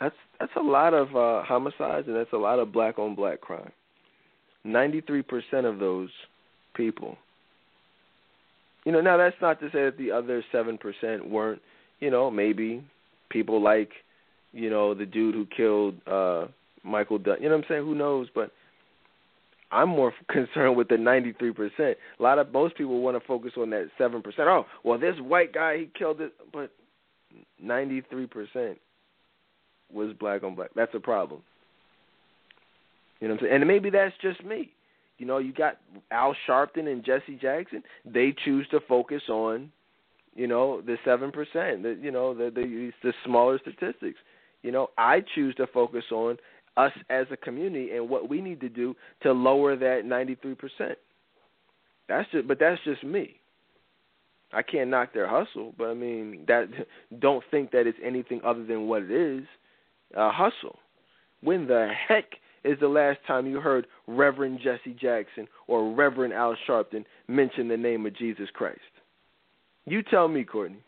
That's 0.00 0.16
that's 0.38 0.52
a 0.56 0.62
lot 0.62 0.94
of 0.94 1.14
uh, 1.14 1.42
homicides 1.44 2.08
and 2.08 2.16
that's 2.16 2.32
a 2.32 2.38
lot 2.38 2.58
of 2.58 2.72
black 2.72 2.98
on 2.98 3.14
black 3.14 3.42
crime. 3.42 3.70
93% 4.64 5.66
of 5.66 5.78
those 5.78 6.08
people 6.74 7.18
you 8.90 8.96
know, 8.96 9.02
now 9.02 9.16
that's 9.16 9.36
not 9.40 9.60
to 9.60 9.66
say 9.66 9.84
that 9.84 9.98
the 9.98 10.10
other 10.10 10.44
seven 10.50 10.76
percent 10.76 11.30
weren't, 11.30 11.62
you 12.00 12.10
know, 12.10 12.28
maybe 12.28 12.84
people 13.28 13.62
like, 13.62 13.90
you 14.52 14.68
know, 14.68 14.94
the 14.94 15.06
dude 15.06 15.32
who 15.32 15.46
killed 15.46 15.94
uh 16.08 16.46
Michael 16.82 17.18
Dunn. 17.18 17.36
You 17.40 17.48
know 17.48 17.54
what 17.54 17.66
I'm 17.66 17.68
saying? 17.68 17.84
Who 17.84 17.94
knows? 17.94 18.26
But 18.34 18.50
I'm 19.70 19.90
more 19.90 20.12
concerned 20.28 20.76
with 20.76 20.88
the 20.88 20.96
93%. 20.96 21.70
A 21.78 21.94
lot 22.20 22.40
of 22.40 22.52
most 22.52 22.76
people 22.76 23.00
want 23.00 23.16
to 23.16 23.24
focus 23.24 23.52
on 23.56 23.70
that 23.70 23.90
7%. 23.96 24.22
Oh, 24.40 24.66
well, 24.82 24.98
this 24.98 25.14
white 25.20 25.52
guy 25.52 25.78
he 25.78 25.90
killed 25.96 26.20
it, 26.20 26.32
but 26.52 26.72
93% 27.64 28.74
was 29.92 30.12
black 30.18 30.42
on 30.42 30.56
black. 30.56 30.70
That's 30.74 30.94
a 30.96 31.00
problem. 31.00 31.42
You 33.20 33.28
know 33.28 33.34
what 33.34 33.42
I'm 33.44 33.46
saying? 33.50 33.62
And 33.62 33.68
maybe 33.68 33.90
that's 33.90 34.16
just 34.20 34.44
me. 34.44 34.72
You 35.20 35.26
know, 35.26 35.36
you 35.36 35.52
got 35.52 35.76
Al 36.10 36.34
Sharpton 36.48 36.90
and 36.90 37.04
Jesse 37.04 37.38
Jackson. 37.38 37.82
They 38.06 38.34
choose 38.42 38.66
to 38.70 38.80
focus 38.88 39.20
on, 39.28 39.70
you 40.34 40.46
know, 40.46 40.80
the 40.80 40.96
seven 41.04 41.30
percent. 41.30 41.82
The 41.82 41.98
you 42.00 42.10
know 42.10 42.32
the 42.32 42.44
the 42.50 42.90
the 43.02 43.12
smaller 43.26 43.60
statistics. 43.60 44.18
You 44.62 44.72
know, 44.72 44.88
I 44.96 45.22
choose 45.34 45.54
to 45.56 45.66
focus 45.66 46.04
on 46.10 46.38
us 46.78 46.92
as 47.10 47.26
a 47.30 47.36
community 47.36 47.90
and 47.94 48.08
what 48.08 48.30
we 48.30 48.40
need 48.40 48.60
to 48.62 48.70
do 48.70 48.96
to 49.22 49.32
lower 49.32 49.76
that 49.76 50.06
ninety 50.06 50.36
three 50.36 50.54
percent. 50.54 50.96
That's 52.08 52.28
just, 52.30 52.48
but 52.48 52.58
that's 52.58 52.80
just 52.84 53.04
me. 53.04 53.36
I 54.54 54.62
can't 54.62 54.88
knock 54.88 55.12
their 55.12 55.28
hustle, 55.28 55.74
but 55.76 55.88
I 55.88 55.94
mean 55.94 56.46
that. 56.48 56.68
Don't 57.18 57.44
think 57.50 57.72
that 57.72 57.86
it's 57.86 57.98
anything 58.02 58.40
other 58.42 58.64
than 58.64 58.88
what 58.88 59.02
it 59.02 59.10
is, 59.10 59.44
a 60.16 60.30
hustle. 60.30 60.78
When 61.42 61.66
the 61.66 61.90
heck 62.08 62.24
is 62.64 62.78
the 62.80 62.88
last 62.88 63.18
time 63.26 63.46
you 63.46 63.60
heard 63.60 63.86
Reverend 64.06 64.60
Jesse 64.62 64.96
Jackson 65.00 65.46
or 65.66 65.94
Reverend 65.94 66.32
Al 66.32 66.56
Sharpton 66.68 67.04
mention 67.28 67.68
the 67.68 67.76
name 67.76 68.06
of 68.06 68.16
Jesus 68.16 68.48
Christ? 68.52 68.80
You 69.86 70.02
tell 70.02 70.28
me, 70.28 70.44
Courtney. 70.44 70.82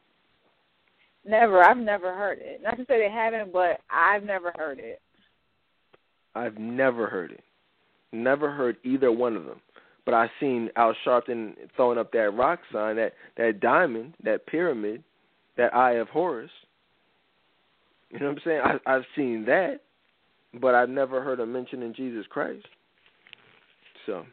Never. 1.24 1.62
I've 1.62 1.78
never 1.78 2.14
heard 2.14 2.38
it. 2.40 2.60
Not 2.62 2.76
to 2.76 2.84
say 2.84 2.98
they 2.98 3.10
haven't, 3.10 3.52
but 3.52 3.80
I've 3.90 4.24
never 4.24 4.52
heard 4.56 4.78
it. 4.78 5.00
I've 6.34 6.58
never 6.58 7.06
heard 7.06 7.32
it. 7.32 7.44
Never 8.12 8.50
heard 8.50 8.76
either 8.84 9.10
one 9.12 9.36
of 9.36 9.44
them. 9.44 9.60
But 10.04 10.14
I 10.14 10.30
seen 10.40 10.68
Al 10.76 10.94
Sharpton 11.06 11.54
throwing 11.76 11.98
up 11.98 12.12
that 12.12 12.34
rock 12.34 12.58
sign, 12.72 12.96
that 12.96 13.12
that 13.36 13.60
diamond, 13.60 14.14
that 14.24 14.46
pyramid, 14.46 15.04
that 15.56 15.74
Eye 15.74 15.92
of 15.92 16.08
Horus. 16.08 16.50
You 18.10 18.18
know 18.18 18.26
what 18.26 18.32
I'm 18.32 18.40
saying? 18.44 18.60
I, 18.64 18.94
I've 18.94 19.04
seen 19.16 19.44
that 19.46 19.80
but 20.60 20.74
I've 20.74 20.88
never 20.88 21.22
heard 21.22 21.40
him 21.40 21.52
mentioning 21.52 21.94
Jesus 21.94 22.26
Christ. 22.28 22.66
So, 24.06 24.24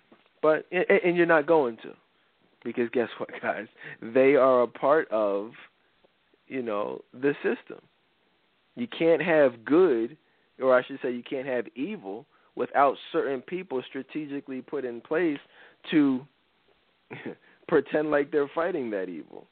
but 0.41 0.65
and, 0.71 0.85
and 1.03 1.17
you're 1.17 1.25
not 1.25 1.47
going 1.47 1.77
to, 1.77 1.93
because 2.63 2.89
guess 2.91 3.09
what, 3.17 3.29
guys? 3.41 3.67
They 4.01 4.35
are 4.35 4.63
a 4.63 4.67
part 4.67 5.09
of, 5.11 5.51
you 6.47 6.61
know, 6.61 7.01
the 7.13 7.33
system. 7.35 7.81
You 8.75 8.87
can't 8.87 9.21
have 9.21 9.65
good, 9.65 10.17
or 10.61 10.77
I 10.77 10.83
should 10.83 10.99
say, 11.01 11.11
you 11.11 11.23
can't 11.23 11.47
have 11.47 11.65
evil 11.75 12.25
without 12.55 12.95
certain 13.11 13.41
people 13.41 13.81
strategically 13.87 14.61
put 14.61 14.85
in 14.85 15.01
place 15.01 15.39
to 15.91 16.25
pretend 17.67 18.11
like 18.11 18.31
they're 18.31 18.49
fighting 18.53 18.89
that 18.91 19.09
evil. 19.09 19.47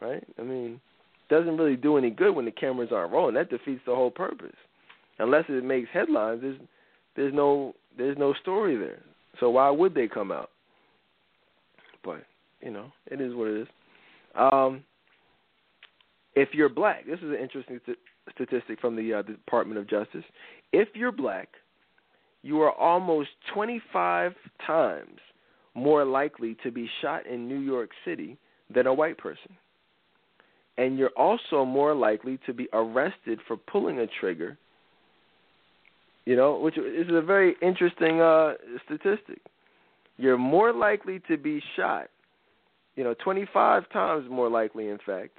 Right? 0.00 0.26
I 0.38 0.42
mean, 0.42 0.80
doesn't 1.28 1.58
really 1.58 1.76
do 1.76 1.98
any 1.98 2.10
good 2.10 2.34
when 2.34 2.46
the 2.46 2.50
cameras 2.50 2.88
aren't 2.90 3.12
rolling. 3.12 3.34
That 3.34 3.50
defeats 3.50 3.82
the 3.86 3.94
whole 3.94 4.10
purpose 4.10 4.56
unless 5.20 5.44
it 5.48 5.64
makes 5.64 5.88
headlines, 5.92 6.40
there's 6.42 6.58
there's 7.16 7.34
no 7.34 7.74
there's 7.96 8.18
no 8.18 8.34
story 8.34 8.76
there. 8.76 9.02
So 9.38 9.50
why 9.50 9.70
would 9.70 9.94
they 9.94 10.08
come 10.08 10.32
out? 10.32 10.50
But 12.04 12.24
you 12.60 12.70
know, 12.70 12.92
it 13.06 13.20
is 13.20 13.34
what 13.34 13.48
it 13.48 13.62
is. 13.62 13.68
Um, 14.34 14.84
if 16.34 16.50
you're 16.52 16.68
black, 16.68 17.06
this 17.06 17.18
is 17.18 17.30
an 17.30 17.36
interesting 17.36 17.80
st- 17.84 17.98
statistic 18.34 18.80
from 18.80 18.96
the 18.96 19.14
uh, 19.14 19.22
Department 19.22 19.78
of 19.78 19.88
Justice. 19.88 20.24
If 20.72 20.88
you're 20.94 21.12
black, 21.12 21.48
you 22.42 22.60
are 22.60 22.72
almost 22.72 23.30
25 23.54 24.32
times 24.66 25.18
more 25.74 26.04
likely 26.04 26.56
to 26.62 26.70
be 26.70 26.88
shot 27.02 27.26
in 27.26 27.48
New 27.48 27.58
York 27.58 27.90
City 28.04 28.38
than 28.72 28.86
a 28.86 28.94
white 28.94 29.18
person. 29.18 29.56
And 30.78 30.96
you're 30.96 31.10
also 31.16 31.64
more 31.64 31.94
likely 31.94 32.38
to 32.46 32.54
be 32.54 32.68
arrested 32.72 33.40
for 33.46 33.56
pulling 33.56 33.98
a 33.98 34.06
trigger 34.20 34.56
you 36.24 36.36
know, 36.36 36.58
which 36.58 36.76
is 36.78 37.08
a 37.10 37.22
very 37.22 37.56
interesting 37.62 38.20
uh, 38.20 38.54
statistic. 38.84 39.40
You're 40.16 40.38
more 40.38 40.72
likely 40.72 41.20
to 41.28 41.36
be 41.36 41.62
shot, 41.76 42.08
you 42.96 43.04
know, 43.04 43.14
25 43.24 43.88
times 43.90 44.26
more 44.30 44.50
likely, 44.50 44.88
in 44.88 44.98
fact, 45.04 45.38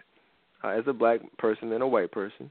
uh, 0.63 0.69
as 0.69 0.83
a 0.87 0.93
black 0.93 1.19
person 1.37 1.69
than 1.69 1.81
a 1.81 1.87
white 1.87 2.11
person. 2.11 2.49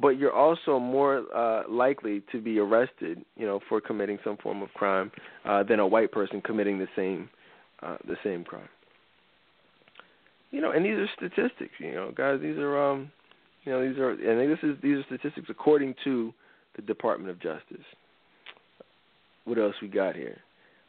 But 0.00 0.10
you're 0.18 0.32
also 0.32 0.78
more 0.78 1.24
uh, 1.34 1.68
likely 1.68 2.22
to 2.32 2.40
be 2.40 2.58
arrested, 2.58 3.24
you 3.36 3.46
know, 3.46 3.60
for 3.68 3.80
committing 3.80 4.18
some 4.24 4.36
form 4.36 4.62
of 4.62 4.72
crime 4.74 5.10
uh, 5.44 5.62
than 5.64 5.80
a 5.80 5.86
white 5.86 6.12
person 6.12 6.40
committing 6.40 6.78
the 6.78 6.88
same 6.96 7.28
uh, 7.82 7.96
the 8.06 8.16
same 8.22 8.44
crime. 8.44 8.68
You 10.50 10.60
know, 10.60 10.72
and 10.72 10.84
these 10.84 10.94
are 10.94 11.08
statistics. 11.16 11.72
You 11.78 11.94
know, 11.94 12.12
guys, 12.14 12.40
these 12.40 12.58
are 12.58 12.78
um, 12.78 13.10
you 13.64 13.72
know, 13.72 13.88
these 13.88 13.98
are 13.98 14.10
and 14.10 14.50
this 14.50 14.58
is 14.62 14.76
these 14.82 14.98
are 14.98 15.04
statistics 15.04 15.48
according 15.48 15.94
to 16.04 16.32
the 16.76 16.82
Department 16.82 17.30
of 17.30 17.40
Justice. 17.40 17.84
What 19.44 19.58
else 19.58 19.74
we 19.82 19.88
got 19.88 20.14
here? 20.14 20.38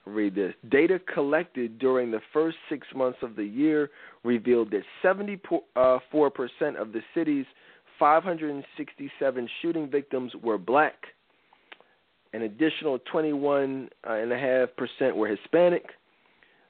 read 0.05 0.35
this. 0.35 0.53
Data 0.69 0.99
collected 1.13 1.79
during 1.79 2.11
the 2.11 2.21
first 2.33 2.57
six 2.69 2.87
months 2.95 3.19
of 3.21 3.35
the 3.35 3.43
year 3.43 3.89
revealed 4.23 4.71
that 4.71 4.83
74% 5.03 5.61
uh, 5.75 6.81
of 6.81 6.91
the 6.91 7.01
city's 7.13 7.45
567 7.99 9.49
shooting 9.61 9.89
victims 9.89 10.31
were 10.41 10.57
black. 10.57 10.95
An 12.33 12.43
additional 12.43 12.97
21.5% 13.13 13.89
uh, 14.07 15.15
were 15.15 15.27
Hispanic. 15.27 15.85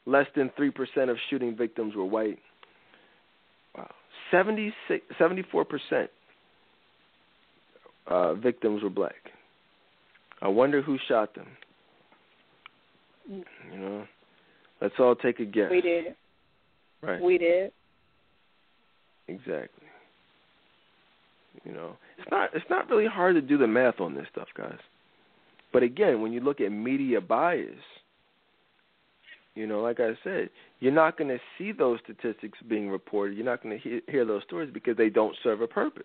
Less 0.05 0.25
than 0.35 0.49
3% 0.59 1.09
of 1.09 1.17
shooting 1.29 1.55
victims 1.55 1.95
were 1.95 2.05
white. 2.05 2.39
Wow. 3.75 3.89
76, 4.31 5.05
74% 5.19 6.07
uh, 8.11 8.33
victims 8.33 8.83
were 8.83 8.89
black. 8.89 9.31
I 10.41 10.47
wonder 10.47 10.81
who 10.81 10.97
shot 11.07 11.35
them. 11.35 11.47
You 13.29 13.79
know, 13.79 14.03
let's 14.81 14.95
all 14.99 15.15
take 15.15 15.39
a 15.39 15.45
guess. 15.45 15.69
We 15.69 15.81
did. 15.81 16.15
Right. 17.01 17.21
We 17.21 17.38
did. 17.38 17.71
Exactly. 19.27 19.88
You 21.63 21.73
know, 21.73 21.97
it's 22.17 22.27
not 22.31 22.49
it's 22.53 22.65
not 22.69 22.89
really 22.89 23.07
hard 23.07 23.35
to 23.35 23.41
do 23.41 23.57
the 23.57 23.67
math 23.67 23.99
on 23.99 24.15
this 24.15 24.25
stuff, 24.31 24.47
guys. 24.57 24.79
But 25.71 25.83
again, 25.83 26.21
when 26.21 26.33
you 26.33 26.41
look 26.41 26.59
at 26.59 26.69
media 26.69 27.21
bias, 27.21 27.69
you 29.55 29.67
know, 29.67 29.81
like 29.81 29.99
I 29.99 30.11
said, 30.23 30.49
you're 30.79 30.91
not 30.91 31.17
going 31.17 31.29
to 31.29 31.39
see 31.57 31.71
those 31.71 31.99
statistics 32.03 32.57
being 32.67 32.89
reported. 32.89 33.38
You're 33.38 33.45
not 33.45 33.61
going 33.63 33.77
to 33.77 33.81
hear, 33.81 34.01
hear 34.07 34.25
those 34.25 34.43
stories 34.43 34.69
because 34.73 34.97
they 34.97 35.09
don't 35.09 35.35
serve 35.43 35.61
a 35.61 35.67
purpose. 35.67 36.03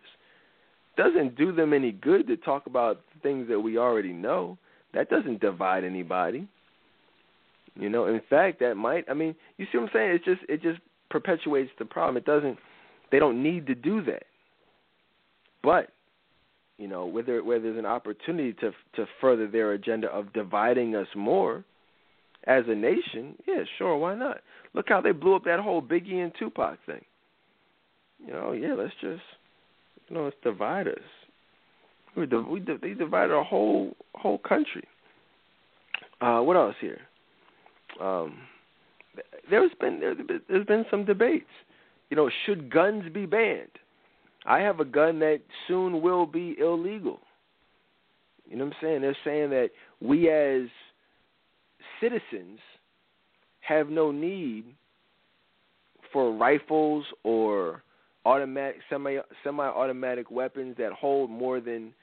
Doesn't 0.96 1.36
do 1.36 1.52
them 1.52 1.72
any 1.72 1.92
good 1.92 2.26
to 2.28 2.36
talk 2.36 2.66
about 2.66 3.00
things 3.22 3.48
that 3.48 3.60
we 3.60 3.78
already 3.78 4.12
know. 4.12 4.56
That 4.94 5.10
doesn't 5.10 5.40
divide 5.40 5.84
anybody. 5.84 6.48
You 7.74 7.90
know, 7.90 8.06
in 8.06 8.22
fact, 8.30 8.60
that 8.60 8.76
might. 8.76 9.04
I 9.10 9.14
mean, 9.14 9.34
you 9.58 9.66
see 9.70 9.78
what 9.78 9.84
I'm 9.84 9.90
saying? 9.92 10.10
It 10.12 10.24
just 10.24 10.40
it 10.48 10.62
just 10.62 10.80
perpetuates 11.10 11.70
the 11.78 11.84
problem. 11.84 12.16
It 12.16 12.24
doesn't. 12.24 12.56
They 13.12 13.18
don't 13.18 13.42
need 13.42 13.66
to 13.66 13.74
do 13.74 14.02
that. 14.04 14.24
But 15.62 15.90
you 16.78 16.88
know, 16.88 17.06
whether 17.06 17.42
where 17.44 17.60
there's 17.60 17.78
an 17.78 17.86
opportunity 17.86 18.54
to 18.54 18.72
to 18.94 19.06
further 19.20 19.46
their 19.46 19.72
agenda 19.72 20.08
of 20.08 20.32
dividing 20.32 20.96
us 20.96 21.08
more 21.14 21.64
as 22.46 22.64
a 22.68 22.74
nation, 22.74 23.34
yeah, 23.46 23.64
sure, 23.76 23.96
why 23.96 24.14
not? 24.14 24.38
Look 24.72 24.86
how 24.88 25.00
they 25.00 25.12
blew 25.12 25.34
up 25.34 25.44
that 25.44 25.60
whole 25.60 25.82
Biggie 25.82 26.22
and 26.22 26.32
Tupac 26.38 26.78
thing. 26.86 27.04
You 28.24 28.32
know, 28.32 28.52
yeah, 28.52 28.74
let's 28.74 28.94
just 29.00 29.22
you 30.08 30.16
know, 30.16 30.24
let's 30.24 30.36
divide 30.42 30.88
us. 30.88 30.98
We, 32.16 32.26
we 32.26 32.60
they 32.60 32.94
divided 32.94 33.34
a 33.34 33.44
whole 33.44 33.94
whole 34.14 34.38
country. 34.38 34.84
Uh, 36.20 36.40
what 36.40 36.56
else 36.56 36.76
here? 36.80 37.00
Um, 38.00 38.38
there's 39.50 39.72
been 39.80 40.00
there's 40.48 40.66
been 40.66 40.86
some 40.90 41.04
debates. 41.04 41.50
You 42.10 42.16
know, 42.16 42.30
should 42.46 42.70
guns 42.70 43.12
be 43.12 43.26
banned? 43.26 43.68
I 44.46 44.60
have 44.60 44.80
a 44.80 44.84
gun 44.84 45.18
that 45.18 45.40
soon 45.66 46.02
will 46.02 46.24
be 46.24 46.56
illegal. 46.58 47.20
You 48.48 48.56
know 48.56 48.66
what 48.66 48.74
I'm 48.74 48.78
saying? 48.80 49.00
They're 49.02 49.16
saying 49.24 49.50
that 49.50 49.70
we 50.00 50.30
as 50.30 50.68
citizens 52.00 52.60
have 53.60 53.88
no 53.88 54.12
need 54.12 54.64
for 56.12 56.32
rifles 56.32 57.04
or 57.24 57.82
automatic 58.26 58.80
semi 58.90 59.18
semi 59.44 59.64
automatic 59.64 60.30
weapons 60.30 60.76
that 60.78 60.92
hold 60.92 61.30
more 61.30 61.60
than 61.60 61.94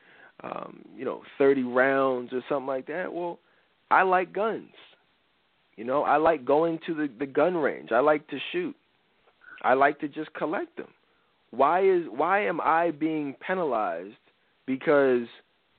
um, 0.42 0.84
you 0.96 1.06
know, 1.06 1.22
30 1.38 1.64
rounds 1.64 2.34
or 2.34 2.42
something 2.50 2.68
like 2.68 2.88
that. 2.88 3.14
Well, 3.14 3.40
I 3.92 4.04
like 4.04 4.34
guns. 4.34 4.72
You 5.76 5.84
know, 5.84 6.04
I 6.04 6.18
like 6.18 6.46
going 6.46 6.80
to 6.88 6.94
the 6.94 7.10
the 7.20 7.26
gun 7.26 7.56
range. 7.56 7.92
I 7.92 8.00
like 8.00 8.28
to 8.30 8.38
shoot. 8.52 8.76
I 9.64 9.74
like 9.74 10.00
to 10.00 10.08
just 10.08 10.34
collect 10.34 10.78
them. 10.78 10.88
Why 11.52 11.84
is 11.84 12.04
why 12.10 12.46
am 12.46 12.62
I 12.62 12.92
being 12.92 13.36
penalized 13.46 14.16
because 14.66 15.28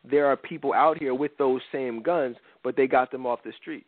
there 0.09 0.27
are 0.27 0.37
people 0.37 0.73
out 0.73 0.99
here 0.99 1.15
with 1.15 1.33
those 1.39 1.61
same 1.73 2.03
guns, 2.03 2.37
but 2.63 2.77
they 2.77 2.87
got 2.87 3.11
them 3.11 3.25
off 3.27 3.41
the 3.45 3.53
street? 3.61 3.87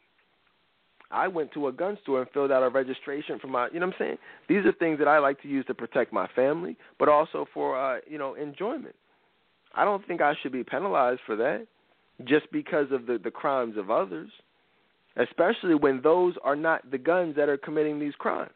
I 1.10 1.28
went 1.28 1.52
to 1.52 1.68
a 1.68 1.72
gun 1.72 1.98
store 2.02 2.22
and 2.22 2.30
filled 2.30 2.50
out 2.50 2.62
a 2.62 2.68
registration 2.68 3.38
for 3.38 3.46
my, 3.46 3.68
you 3.72 3.80
know 3.80 3.86
what 3.86 3.94
I'm 3.96 4.06
saying? 4.06 4.18
These 4.48 4.66
are 4.66 4.72
things 4.72 4.98
that 4.98 5.08
I 5.08 5.18
like 5.18 5.40
to 5.42 5.48
use 5.48 5.64
to 5.66 5.74
protect 5.74 6.12
my 6.12 6.26
family, 6.34 6.76
but 6.98 7.08
also 7.08 7.46
for, 7.54 7.78
uh, 7.78 8.00
you 8.08 8.18
know, 8.18 8.34
enjoyment. 8.34 8.94
I 9.74 9.84
don't 9.84 10.06
think 10.06 10.20
I 10.20 10.34
should 10.42 10.52
be 10.52 10.64
penalized 10.64 11.20
for 11.26 11.36
that 11.36 11.66
just 12.24 12.50
because 12.50 12.86
of 12.90 13.06
the, 13.06 13.18
the 13.22 13.30
crimes 13.30 13.76
of 13.76 13.90
others, 13.90 14.30
especially 15.16 15.74
when 15.74 16.00
those 16.02 16.34
are 16.42 16.56
not 16.56 16.90
the 16.90 16.98
guns 16.98 17.36
that 17.36 17.48
are 17.48 17.58
committing 17.58 18.00
these 18.00 18.14
crimes 18.18 18.50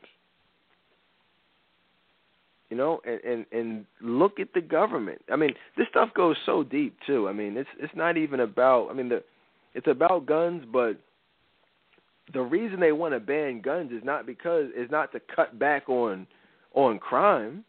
you 2.70 2.76
know 2.76 3.00
and 3.04 3.20
and 3.24 3.46
and 3.52 3.84
look 4.00 4.40
at 4.40 4.48
the 4.54 4.60
government 4.60 5.20
i 5.30 5.36
mean 5.36 5.52
this 5.76 5.86
stuff 5.90 6.08
goes 6.14 6.36
so 6.46 6.62
deep 6.62 6.96
too 7.06 7.28
i 7.28 7.32
mean 7.32 7.56
it's 7.56 7.68
it's 7.78 7.94
not 7.94 8.16
even 8.16 8.40
about 8.40 8.88
i 8.88 8.92
mean 8.92 9.08
the 9.08 9.22
it's 9.74 9.88
about 9.88 10.24
guns 10.24 10.64
but 10.72 10.98
the 12.32 12.40
reason 12.40 12.80
they 12.80 12.92
want 12.92 13.14
to 13.14 13.20
ban 13.20 13.60
guns 13.60 13.92
is 13.92 14.02
not 14.04 14.26
because 14.26 14.66
is 14.76 14.90
not 14.90 15.12
to 15.12 15.20
cut 15.34 15.58
back 15.58 15.88
on 15.88 16.26
on 16.74 16.98
crime 16.98 17.64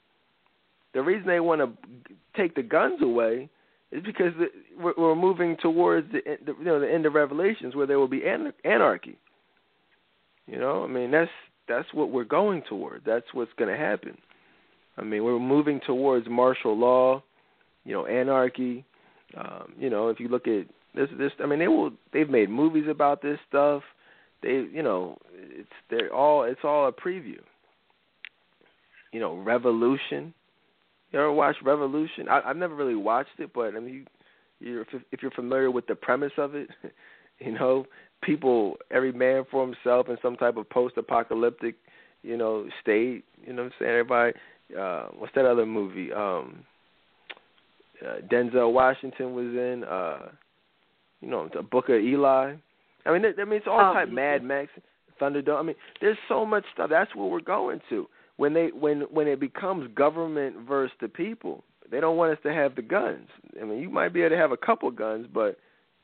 the 0.94 1.02
reason 1.02 1.28
they 1.28 1.40
want 1.40 1.62
to 1.62 2.14
take 2.36 2.56
the 2.56 2.64
guns 2.64 3.02
away 3.02 3.50
is 3.92 4.02
because 4.04 4.34
we're, 4.80 5.16
moving 5.16 5.58
towards 5.62 6.10
the, 6.12 6.20
the 6.46 6.54
you 6.58 6.66
know 6.66 6.80
the 6.80 6.92
end 6.92 7.06
of 7.06 7.14
revelations 7.14 7.76
where 7.76 7.88
there 7.88 8.00
will 8.00 8.08
be 8.08 8.24
anarchy 8.26 9.18
you 10.48 10.58
know 10.58 10.84
i 10.84 10.88
mean 10.88 11.12
that's 11.12 11.32
that's 11.68 11.88
what 11.94 12.12
we're 12.12 12.24
going 12.24 12.62
toward 12.68 13.02
that's 13.06 13.26
what's 13.34 13.52
going 13.58 13.70
to 13.70 13.78
happen 13.78 14.18
I 14.98 15.04
mean, 15.04 15.24
we're 15.24 15.40
moving 15.40 15.80
towards 15.86 16.28
martial 16.30 16.78
law, 16.78 17.24
you 17.86 17.94
know, 17.94 18.06
anarchy. 18.06 18.86
Um, 19.38 19.74
you 19.80 19.90
know, 19.90 20.10
if 20.10 20.20
you 20.20 20.28
look 20.28 20.48
at 20.48 20.66
this, 20.94 21.10
this, 21.18 21.32
I 21.42 21.46
mean, 21.46 21.60
they 21.60 21.68
will. 21.68 21.92
They've 22.14 22.30
made 22.30 22.50
movies 22.50 22.86
about 22.90 23.22
this 23.22 23.40
stuff. 23.48 23.84
They, 24.42 24.66
you 24.72 24.84
know, 24.84 25.18
it's 25.34 25.70
they're 25.90 26.14
all. 26.14 26.44
It's 26.44 26.62
all 26.64 26.88
a 26.88 26.92
preview. 26.92 27.40
You 29.12 29.20
know, 29.20 29.38
Revolution. 29.38 30.34
You 31.12 31.20
ever 31.20 31.32
watch 31.32 31.58
Revolution? 31.64 32.30
I, 32.30 32.42
I've 32.46 32.58
never 32.58 32.76
really 32.76 32.96
watched 32.96 33.40
it, 33.40 33.52
but 33.54 33.76
I 33.76 33.80
mean, 33.80 34.06
you, 34.60 34.72
you're, 34.72 34.86
if 35.12 35.22
you're 35.22 35.32
familiar 35.32 35.70
with 35.70 35.86
the 35.88 35.96
premise 35.96 36.32
of 36.38 36.56
it, 36.56 36.70
you 37.40 37.52
know, 37.52 37.86
people, 38.24 38.78
every 38.92 39.12
man 39.12 39.44
for 39.52 39.66
himself 39.66 40.08
in 40.10 40.18
some 40.22 40.38
type 40.38 40.56
of 40.56 40.70
post-apocalyptic, 40.70 41.76
you 42.24 42.38
know, 42.38 42.68
state. 42.82 43.26
You 43.46 43.54
know 43.54 43.64
what 43.64 43.74
I'm 43.74 43.78
saying? 43.80 43.92
Everybody, 43.92 44.34
uh 44.80 45.08
what's 45.18 45.36
that 45.36 45.46
other 45.46 45.66
movie? 45.66 46.14
Um 46.14 46.64
uh, 48.02 48.22
Denzel 48.32 48.72
Washington 48.72 49.34
was 49.34 49.48
in 49.48 49.84
uh 49.84 50.30
you 51.20 51.30
know, 51.30 51.50
the 51.54 51.62
Book 51.62 51.90
of 51.90 51.96
Eli. 51.96 52.56
I 53.06 53.12
mean, 53.12 53.24
I 53.26 53.44
mean 53.46 53.54
it's 53.54 53.68
all 53.68 53.92
oh, 53.92 53.94
type 53.94 54.10
Mad 54.10 54.44
Max, 54.44 54.70
Thunderdome. 55.22 55.60
I 55.60 55.64
mean, 55.64 55.76
there's 56.00 56.18
so 56.28 56.46
much 56.46 56.64
stuff. 56.74 56.90
That's 56.90 57.16
where 57.16 57.28
we're 57.28 57.42
going 57.42 57.80
to. 57.90 58.08
When 58.38 58.54
they 58.54 58.68
when 58.68 59.02
when 59.12 59.28
it 59.28 59.40
becomes 59.40 59.94
government 59.94 60.68
versus 60.68 60.96
the 61.00 61.08
people, 61.08 61.64
they 61.92 62.00
don't 62.00 62.18
want 62.18 62.32
us 62.32 62.40
to 62.44 62.54
have 62.54 62.76
the 62.76 62.82
guns. 62.82 63.28
I 63.62 63.66
mean, 63.66 63.80
you 63.80 63.90
might 63.90 64.14
be 64.14 64.22
able 64.22 64.32
to 64.32 64.38
have 64.38 64.52
a 64.52 64.58
couple 64.58 64.90
guns, 64.90 65.28
but 65.32 65.58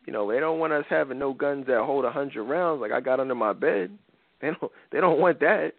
you 0.06 0.14
know, 0.14 0.30
they 0.32 0.40
don't 0.40 0.60
want 0.60 0.74
us 0.74 0.86
having 0.90 1.18
no 1.20 1.34
guns 1.34 1.66
that 1.68 1.84
hold 1.84 2.06
a 2.06 2.12
hundred 2.12 2.44
rounds 2.44 2.82
like 2.82 2.92
I 2.92 3.00
got 3.00 3.20
under 3.20 3.36
my 3.36 3.54
bed. 3.54 3.98
They 4.40 4.50
don't 4.50 4.72
they 4.92 5.00
don't 5.00 5.20
want 5.20 5.40
that. 5.40 5.72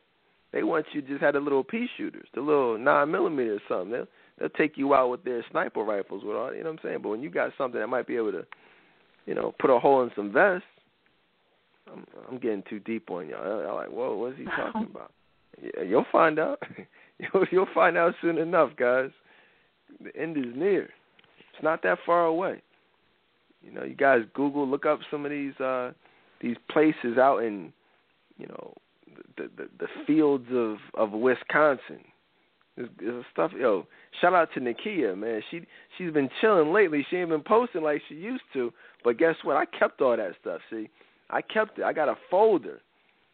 They 0.53 0.65
want 0.65 0.87
you 0.93 1.01
just 1.01 1.21
have 1.21 1.35
the 1.35 1.41
little 1.41 1.63
pea 1.63 1.87
shooters, 1.97 2.27
the 2.35 2.41
little 2.41 2.77
nine 2.77 3.09
millimeter 3.09 3.55
or 3.55 3.61
something. 3.69 3.93
They'll 3.93 4.09
they'll 4.37 4.49
take 4.49 4.77
you 4.77 4.95
out 4.95 5.11
with 5.11 5.23
their 5.23 5.45
sniper 5.53 5.85
rifles 5.85 6.25
with 6.25 6.35
all 6.35 6.53
you 6.53 6.65
know 6.65 6.73
what 6.73 6.81
I'm 6.81 6.89
saying? 6.89 6.99
But 7.01 7.11
when 7.11 7.23
you 7.23 7.31
got 7.31 7.53
something 7.57 7.81
that 7.81 7.87
might 7.87 8.09
be 8.09 8.17
able 8.17 8.33
to, 8.33 8.45
you 9.27 9.37
know, 9.37 9.55
put 9.61 9.71
a 9.71 9.79
hole 9.79 10.03
in 10.03 10.11
some 10.17 10.33
vests, 10.33 10.67
I'm 11.93 12.05
I'm 12.29 12.39
getting 12.39 12.63
too 12.69 12.81
deep 12.81 13.11
on 13.11 13.29
y'all. 13.29 13.69
I'm 13.69 13.75
like, 13.75 13.89
whoa, 13.89 14.17
what's 14.17 14.39
he 14.39 14.45
talking 14.57 14.89
about? 14.91 15.13
Yeah, 15.63 15.83
you'll 15.83 16.07
find 16.11 16.39
out. 16.39 16.63
you'll 17.19 17.45
you'll 17.51 17.69
find 17.75 17.97
out 17.97 18.15
soon 18.21 18.39
enough, 18.39 18.71
guys. 18.77 19.11
The 20.03 20.15
end 20.21 20.37
is 20.37 20.55
near. 20.55 20.83
It's 20.83 21.63
not 21.63 21.83
that 21.83 21.99
far 22.05 22.27
away. 22.27 22.63
You 23.63 23.73
know, 23.73 23.85
you 23.85 23.95
guys 23.95 24.21
Google, 24.35 24.69
look 24.69 24.87
up 24.87 25.01
some 25.11 25.25
of 25.25 25.31
these 25.31 25.59
uh 25.61 25.93
these 26.41 26.57
places 26.71 27.19
out 27.19 27.39
in, 27.39 27.73
you 28.37 28.47
know, 28.47 28.75
the 29.37 29.51
the, 29.57 29.69
the 29.79 29.89
fields 30.07 30.47
of 30.53 30.77
of 30.95 31.13
Wisconsin. 31.13 32.01
There's, 32.77 33.25
stuff. 33.33 33.51
Yo, 33.59 33.89
shout 34.21 34.35
out 34.35 34.51
to 34.55 34.61
Nakia, 34.61 35.19
man. 35.19 35.43
She 35.51 35.63
she's 35.97 36.13
been 36.13 36.31
chilling 36.41 36.73
lately. 36.73 37.05
She 37.11 37.17
ain't 37.17 37.31
been 37.31 37.43
posting 37.43 37.83
like 37.83 38.01
she 38.09 38.15
used 38.15 38.45
to. 38.53 38.73
But 39.03 39.19
guess 39.19 39.35
what? 39.43 39.57
I 39.57 39.65
kept 39.67 40.01
all 40.01 40.17
that 40.17 40.33
stuff. 40.41 40.61
See, 40.71 40.89
I 41.31 41.43
kept 41.43 41.79
it. 41.79 41.85
I 41.85 41.93
got 41.93 42.09
a 42.09 42.17
folder, 42.31 42.81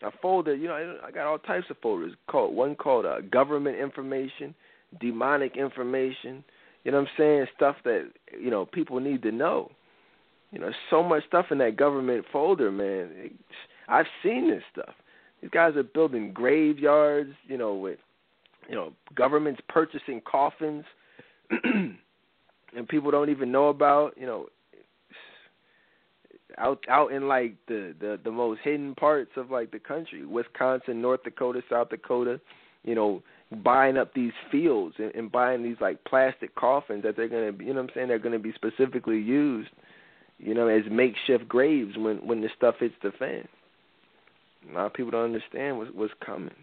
a 0.02 0.10
folder. 0.22 0.54
You 0.54 0.68
know, 0.68 0.98
I 1.04 1.10
got 1.10 1.26
all 1.26 1.38
types 1.38 1.66
of 1.70 1.78
folders. 1.78 2.12
Called 2.28 2.54
one 2.54 2.74
called 2.74 3.06
uh, 3.06 3.20
government 3.20 3.78
information, 3.78 4.54
demonic 5.00 5.56
information. 5.56 6.44
You 6.84 6.92
know 6.92 7.00
what 7.00 7.08
I'm 7.08 7.14
saying? 7.16 7.46
Stuff 7.56 7.76
that 7.84 8.10
you 8.38 8.50
know 8.50 8.66
people 8.66 9.00
need 9.00 9.22
to 9.22 9.32
know. 9.32 9.70
You 10.50 10.60
know, 10.60 10.70
so 10.88 11.02
much 11.02 11.26
stuff 11.26 11.46
in 11.50 11.58
that 11.58 11.76
government 11.76 12.24
folder, 12.32 12.70
man. 12.70 13.10
It, 13.14 13.32
I've 13.88 14.06
seen 14.22 14.48
this 14.48 14.62
stuff. 14.72 14.94
These 15.40 15.50
guys 15.50 15.76
are 15.76 15.82
building 15.82 16.32
graveyards, 16.32 17.32
you 17.46 17.58
know, 17.58 17.74
with 17.74 17.98
you 18.68 18.74
know 18.74 18.92
governments 19.14 19.60
purchasing 19.68 20.20
coffins, 20.24 20.84
and 21.64 22.88
people 22.88 23.10
don't 23.10 23.30
even 23.30 23.52
know 23.52 23.68
about. 23.68 24.14
You 24.16 24.26
know, 24.26 24.46
out 26.58 26.84
out 26.88 27.12
in 27.12 27.28
like 27.28 27.54
the 27.68 27.94
the 28.00 28.18
the 28.22 28.30
most 28.30 28.60
hidden 28.62 28.94
parts 28.94 29.32
of 29.36 29.50
like 29.50 29.70
the 29.70 29.78
country, 29.78 30.24
Wisconsin, 30.24 31.00
North 31.00 31.22
Dakota, 31.24 31.62
South 31.68 31.90
Dakota. 31.90 32.40
You 32.84 32.94
know, 32.94 33.22
buying 33.62 33.96
up 33.96 34.12
these 34.14 34.32
fields 34.50 34.96
and, 34.98 35.14
and 35.14 35.32
buying 35.32 35.62
these 35.62 35.76
like 35.80 36.04
plastic 36.04 36.54
coffins 36.54 37.02
that 37.02 37.16
they're 37.16 37.28
gonna, 37.28 37.52
you 37.58 37.72
know, 37.72 37.80
what 37.80 37.90
I'm 37.90 37.94
saying 37.94 38.08
they're 38.08 38.18
gonna 38.18 38.38
be 38.38 38.52
specifically 38.52 39.18
used, 39.18 39.70
you 40.38 40.54
know, 40.54 40.68
as 40.68 40.82
makeshift 40.90 41.48
graves 41.48 41.96
when 41.96 42.16
when 42.26 42.40
the 42.40 42.50
stuff 42.56 42.76
hits 42.80 42.94
the 43.02 43.12
fan. 43.12 43.48
A 44.70 44.74
lot 44.74 44.86
of 44.86 44.94
people 44.94 45.10
don't 45.10 45.24
understand 45.24 45.78
what's, 45.78 45.90
what's 45.94 46.14
coming. 46.24 46.54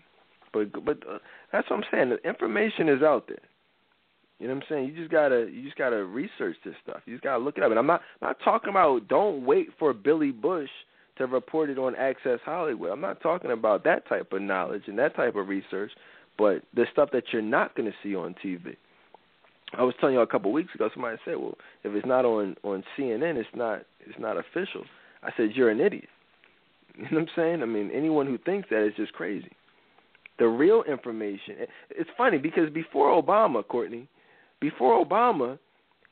But 0.53 0.85
but 0.85 0.97
uh, 1.09 1.19
that's 1.51 1.69
what 1.69 1.77
I'm 1.77 1.85
saying. 1.91 2.09
The 2.09 2.27
information 2.27 2.89
is 2.89 3.01
out 3.01 3.27
there. 3.27 3.37
You 4.41 4.47
know 4.47 4.55
what 4.55 4.63
I'm 4.63 4.69
saying? 4.69 4.85
You 4.87 4.95
just 4.95 5.11
gotta 5.11 5.47
you 5.53 5.61
just 5.61 5.77
gotta 5.77 6.03
research 6.03 6.55
this 6.65 6.73
stuff. 6.81 7.01
You 7.05 7.13
just 7.13 7.23
gotta 7.23 7.43
look 7.43 7.59
it 7.59 7.63
up. 7.63 7.69
And 7.69 7.77
I'm 7.77 7.85
not 7.85 8.01
not 8.23 8.37
talking 8.43 8.71
about 8.71 9.07
don't 9.07 9.45
wait 9.45 9.67
for 9.77 9.93
Billy 9.93 10.31
Bush 10.31 10.69
to 11.19 11.27
report 11.27 11.69
it 11.69 11.77
on 11.77 11.95
Access 11.95 12.39
Hollywood. 12.43 12.89
I'm 12.89 13.01
not 13.01 13.21
talking 13.21 13.51
about 13.51 13.83
that 13.83 14.09
type 14.09 14.33
of 14.33 14.41
knowledge 14.41 14.83
and 14.87 14.97
that 14.97 15.15
type 15.15 15.35
of 15.35 15.47
research, 15.47 15.91
but 16.39 16.63
the 16.73 16.87
stuff 16.91 17.09
that 17.13 17.25
you're 17.31 17.43
not 17.43 17.75
gonna 17.75 17.93
see 18.01 18.15
on 18.15 18.33
TV. 18.43 18.75
I 19.77 19.83
was 19.83 19.93
telling 19.99 20.15
you 20.15 20.21
a 20.21 20.27
couple 20.27 20.49
of 20.49 20.55
weeks 20.55 20.73
ago. 20.73 20.89
Somebody 20.91 21.17
said, 21.23 21.37
"Well, 21.37 21.55
if 21.83 21.93
it's 21.93 22.07
not 22.07 22.25
on 22.25 22.57
on 22.63 22.83
CNN, 22.97 23.37
it's 23.37 23.55
not 23.55 23.85
it's 23.99 24.17
not 24.17 24.37
official." 24.37 24.85
I 25.21 25.29
said, 25.37 25.51
"You're 25.53 25.69
an 25.69 25.79
idiot." 25.79 26.09
You 26.97 27.03
know 27.03 27.19
what 27.19 27.21
I'm 27.21 27.35
saying? 27.37 27.61
I 27.61 27.67
mean, 27.67 27.89
anyone 27.91 28.25
who 28.25 28.37
thinks 28.39 28.67
that 28.69 28.85
is 28.85 28.93
just 28.97 29.13
crazy. 29.13 29.51
The 30.39 30.47
real 30.47 30.83
information. 30.83 31.55
It's 31.89 32.09
funny 32.17 32.37
because 32.37 32.69
before 32.69 33.21
Obama, 33.21 33.65
Courtney, 33.65 34.09
before 34.61 35.03
Obama, 35.03 35.59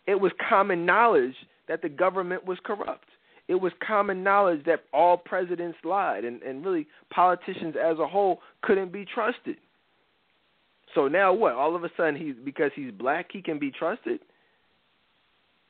it 0.08 0.20
was 0.20 0.32
common 0.50 0.86
knowledge 0.86 1.36
that 1.68 1.82
the 1.82 1.88
government 1.88 2.46
was 2.46 2.58
corrupt. 2.66 3.06
It 3.48 3.56
was 3.56 3.72
common 3.86 4.24
knowledge 4.24 4.64
that 4.66 4.84
all 4.94 5.18
presidents 5.18 5.78
lied, 5.84 6.26
and, 6.26 6.42
and 6.44 6.66
really 6.66 6.88
politicians 7.10 7.76
as 7.82 7.98
a 8.00 8.08
whole 8.08 8.42
couldn't 8.62 8.92
be 8.92 9.06
trusted. 9.06 9.58
So 10.94 11.08
now 11.08 11.34
what? 11.34 11.54
All 11.54 11.76
of 11.76 11.84
a 11.84 11.90
sudden, 11.96 12.16
he's 12.16 12.36
because 12.44 12.72
he's 12.76 12.92
black, 12.92 13.28
he 13.32 13.42
can 13.42 13.60
be 13.60 13.72
trusted. 13.72 14.20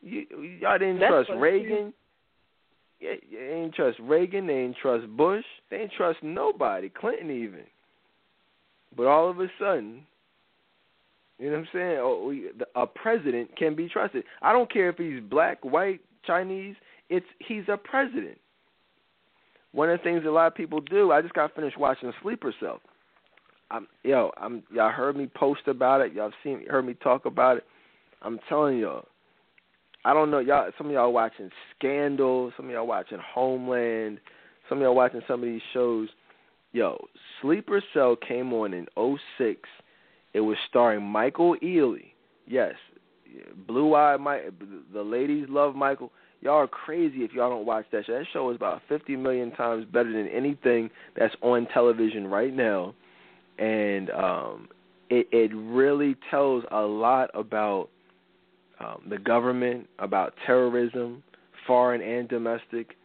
You, 0.01 0.25
y'all 0.61 0.77
didn't 0.77 0.99
That's 0.99 1.27
trust 1.27 1.31
Reagan. 1.37 1.93
Yeah, 3.01 3.13
you 3.29 3.39
ain't 3.39 3.75
trust 3.75 3.97
Reagan. 3.99 4.47
They 4.47 4.53
ain't 4.53 4.77
trust 4.81 5.07
Bush. 5.15 5.45
They 5.69 5.77
ain't 5.77 5.91
trust 5.95 6.19
nobody. 6.21 6.89
Clinton 6.89 7.31
even. 7.31 7.63
But 8.95 9.07
all 9.07 9.29
of 9.29 9.39
a 9.39 9.47
sudden, 9.59 10.01
you 11.39 11.45
know 11.49 11.53
what 11.53 11.59
I'm 11.59 11.67
saying? 11.73 11.97
Oh, 11.99 12.25
we, 12.27 12.49
a 12.75 12.85
president 12.85 13.55
can 13.57 13.73
be 13.73 13.87
trusted. 13.87 14.25
I 14.41 14.51
don't 14.51 14.71
care 14.71 14.89
if 14.89 14.97
he's 14.97 15.21
black, 15.21 15.63
white, 15.63 16.01
Chinese. 16.27 16.75
It's 17.09 17.25
he's 17.39 17.63
a 17.69 17.77
president. 17.77 18.37
One 19.71 19.89
of 19.89 19.99
the 19.99 20.03
things 20.03 20.23
a 20.25 20.29
lot 20.29 20.47
of 20.47 20.55
people 20.55 20.81
do. 20.81 21.11
I 21.11 21.21
just 21.21 21.33
got 21.33 21.55
finished 21.55 21.77
watching 21.77 22.11
Sleeper 22.21 22.53
Cell. 22.59 22.81
I'm 23.71 23.87
yo, 24.03 24.31
I'm 24.37 24.63
y'all 24.73 24.91
heard 24.91 25.15
me 25.15 25.29
post 25.33 25.61
about 25.67 26.01
it. 26.01 26.13
Y'all 26.13 26.31
seen 26.43 26.65
heard 26.67 26.85
me 26.85 26.95
talk 26.95 27.25
about 27.25 27.57
it. 27.57 27.63
I'm 28.21 28.39
telling 28.49 28.77
y'all. 28.77 29.05
I 30.05 30.13
don't 30.13 30.31
know 30.31 30.39
y'all. 30.39 30.69
Some 30.77 30.87
of 30.87 30.93
y'all 30.93 31.13
watching 31.13 31.49
Scandal. 31.77 32.51
Some 32.57 32.65
of 32.65 32.71
y'all 32.71 32.87
watching 32.87 33.19
Homeland. 33.33 34.19
Some 34.67 34.79
of 34.79 34.81
y'all 34.81 34.95
watching 34.95 35.21
some 35.27 35.41
of 35.41 35.47
these 35.47 35.61
shows. 35.73 36.09
Yo, 36.73 37.03
Sleeper 37.41 37.81
Cell 37.93 38.15
came 38.15 38.51
on 38.53 38.73
in 38.73 38.87
'06. 39.37 39.61
It 40.33 40.41
was 40.41 40.57
starring 40.69 41.03
Michael 41.03 41.55
Ealy. 41.63 42.11
Yes, 42.47 42.73
Blue 43.67 43.95
Eye 43.95 44.17
Mike. 44.17 44.53
The 44.93 45.01
ladies 45.01 45.47
love 45.49 45.75
Michael. 45.75 46.11
Y'all 46.41 46.53
are 46.53 46.67
crazy 46.67 47.19
if 47.19 47.33
y'all 47.33 47.49
don't 47.49 47.65
watch 47.65 47.85
that 47.91 48.05
show. 48.05 48.17
That 48.17 48.25
show 48.31 48.49
is 48.49 48.55
about 48.55 48.81
50 48.87 49.15
million 49.17 49.51
times 49.51 49.85
better 49.91 50.11
than 50.11 50.27
anything 50.27 50.89
that's 51.17 51.35
on 51.41 51.67
television 51.73 52.27
right 52.27 52.53
now 52.53 52.93
and 53.59 54.09
um, 54.11 54.69
it, 55.09 55.27
it 55.31 55.51
really 55.53 56.15
tells 56.31 56.63
a 56.71 56.81
lot 56.81 57.29
about 57.33 57.89
um, 58.79 59.01
the 59.09 59.17
government, 59.17 59.87
about 59.99 60.33
terrorism, 60.45 61.21
foreign 61.67 62.01
and 62.01 62.27
domestic. 62.29 62.95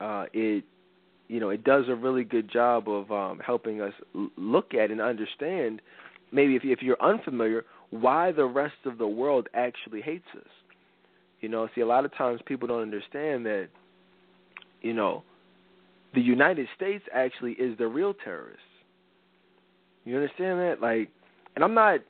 Uh, 0.00 0.26
it 0.32 0.64
you 1.28 1.40
know 1.40 1.50
it 1.50 1.62
does 1.64 1.84
a 1.88 1.94
really 1.94 2.24
good 2.24 2.50
job 2.50 2.88
of 2.88 3.10
um, 3.12 3.40
helping 3.44 3.80
us 3.80 3.92
look 4.36 4.74
at 4.74 4.90
and 4.90 5.00
understand. 5.00 5.80
Maybe 6.32 6.56
if, 6.56 6.62
if 6.64 6.82
you're 6.82 7.02
unfamiliar, 7.02 7.64
why 7.90 8.32
the 8.32 8.44
rest 8.44 8.76
of 8.84 8.98
the 8.98 9.06
world 9.06 9.48
actually 9.54 10.02
hates 10.02 10.26
us. 10.36 10.50
You 11.40 11.48
know, 11.48 11.68
see, 11.74 11.80
a 11.80 11.86
lot 11.86 12.04
of 12.04 12.14
times 12.16 12.40
people 12.46 12.68
don't 12.68 12.82
understand 12.82 13.46
that. 13.46 13.68
You 14.82 14.92
know, 14.92 15.22
the 16.14 16.20
United 16.20 16.68
States 16.76 17.04
actually 17.12 17.52
is 17.52 17.76
the 17.78 17.86
real 17.86 18.14
terrorist 18.14 18.60
you 20.08 20.16
understand 20.16 20.58
that? 20.60 20.80
Like, 20.80 21.10
and 21.54 21.62
I'm 21.62 21.74
not 21.74 22.00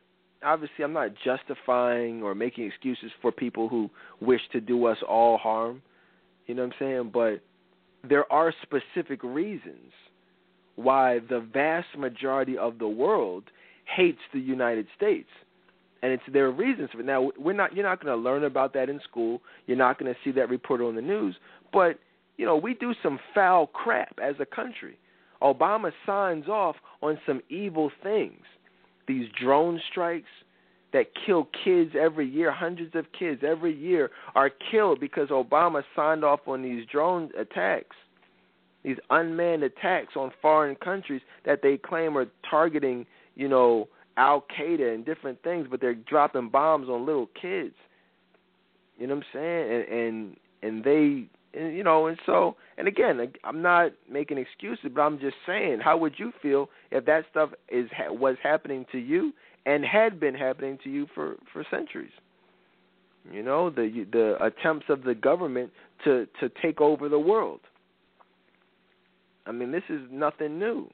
obviously 0.45 0.85
I'm 0.85 0.93
not 0.93 1.11
justifying 1.24 2.23
or 2.23 2.32
making 2.35 2.65
excuses 2.65 3.11
for 3.20 3.32
people 3.32 3.69
who 3.69 3.90
wish 4.20 4.40
to 4.53 4.61
do 4.61 4.86
us 4.86 4.99
all 5.07 5.36
harm. 5.36 5.82
You 6.47 6.55
know 6.55 6.62
what 6.62 6.74
I'm 6.74 6.78
saying? 6.78 7.11
But 7.12 7.40
there 8.09 8.32
are 8.32 8.55
specific 8.62 9.24
reasons 9.24 9.93
why 10.77 11.19
the 11.28 11.40
vast 11.53 11.89
majority 11.99 12.57
of 12.57 12.78
the 12.78 12.86
world 12.86 13.45
hates 13.94 14.20
the 14.32 14.40
United 14.40 14.86
States. 14.97 15.28
And 16.02 16.12
it's 16.12 16.23
there 16.32 16.47
are 16.47 16.52
reasons 16.52 16.90
for 16.93 17.01
it. 17.01 17.06
Now 17.06 17.31
we're 17.39 17.55
not 17.55 17.74
you're 17.74 17.85
not 17.85 18.02
going 18.02 18.16
to 18.16 18.23
learn 18.23 18.44
about 18.44 18.73
that 18.74 18.89
in 18.89 19.01
school. 19.01 19.40
You're 19.66 19.77
not 19.77 19.98
going 19.98 20.12
to 20.12 20.19
see 20.23 20.31
that 20.32 20.48
reported 20.48 20.85
on 20.85 20.94
the 20.94 21.02
news, 21.02 21.36
but 21.73 21.98
you 22.36 22.47
know, 22.47 22.56
we 22.56 22.74
do 22.74 22.94
some 23.02 23.19
foul 23.35 23.66
crap 23.66 24.16
as 24.23 24.36
a 24.39 24.47
country. 24.47 24.97
Obama 25.43 25.93
signs 26.06 26.48
off 26.48 26.77
on 27.02 27.19
some 27.27 27.40
evil 27.48 27.90
things. 28.02 28.43
These 29.06 29.28
drone 29.40 29.81
strikes 29.90 30.28
that 30.93 31.06
kill 31.27 31.48
kids 31.65 31.93
every 31.98 32.28
year, 32.28 32.51
hundreds 32.51 32.94
of 32.94 33.06
kids 33.16 33.43
every 33.47 33.74
year 33.74 34.10
are 34.35 34.51
killed 34.70 35.01
because 35.01 35.28
Obama 35.28 35.82
signed 35.94 36.24
off 36.24 36.40
on 36.47 36.62
these 36.62 36.86
drone 36.90 37.31
attacks, 37.39 37.97
these 38.85 38.97
unmanned 39.10 39.62
attacks 39.62 40.15
on 40.16 40.31
foreign 40.40 40.77
countries 40.77 41.20
that 41.44 41.60
they 41.62 41.77
claim 41.77 42.16
are 42.16 42.27
targeting, 42.48 43.05
you 43.39 43.48
know, 43.48 43.89
Al 44.19 44.44
Qaeda 44.59 44.94
and 44.94 45.06
different 45.06 45.43
things, 45.43 45.69
but 45.70 45.81
they're 45.81 45.94
dropping 45.94 46.51
bombs 46.51 46.89
on 46.90 47.06
little 47.06 47.31
kids. 47.40 47.74
You 48.98 49.06
know 49.06 49.15
what 49.15 49.24
I'm 49.32 49.40
saying? 49.40 49.73
And 49.73 49.98
and 49.98 50.36
and 50.62 50.85
they 50.85 51.28
and, 51.59 51.74
you 51.74 51.85
know, 51.85 52.09
and 52.09 52.19
so, 52.27 52.56
and 52.77 52.86
again, 52.89 53.20
I'm 53.44 53.62
not 53.62 53.93
making 54.10 54.36
excuses, 54.39 54.90
but 54.94 55.01
I'm 55.01 55.19
just 55.19 55.36
saying, 55.47 55.78
how 55.82 55.97
would 55.97 56.15
you 56.19 56.32
feel 56.43 56.69
if 56.90 57.06
that 57.06 57.24
stuff 57.31 57.51
is 57.70 57.89
was 58.10 58.36
happening 58.43 58.85
to 58.93 58.98
you 58.98 59.32
and 59.65 59.85
had 59.85 60.20
been 60.20 60.35
happening 60.35 60.78
to 60.85 60.90
you 60.90 61.06
for 61.15 61.36
for 61.52 61.65
centuries? 61.70 62.10
You 63.32 63.44
know, 63.44 63.70
the 63.70 64.05
the 64.12 64.36
attempts 64.44 64.86
of 64.89 65.05
the 65.05 65.15
government 65.15 65.70
to 66.05 66.27
to 66.40 66.51
take 66.60 66.81
over 66.81 67.09
the 67.09 67.19
world. 67.20 67.60
I 69.47 69.52
mean, 69.52 69.70
this 69.70 69.85
is 69.89 70.01
nothing 70.10 70.59
new. 70.59 70.90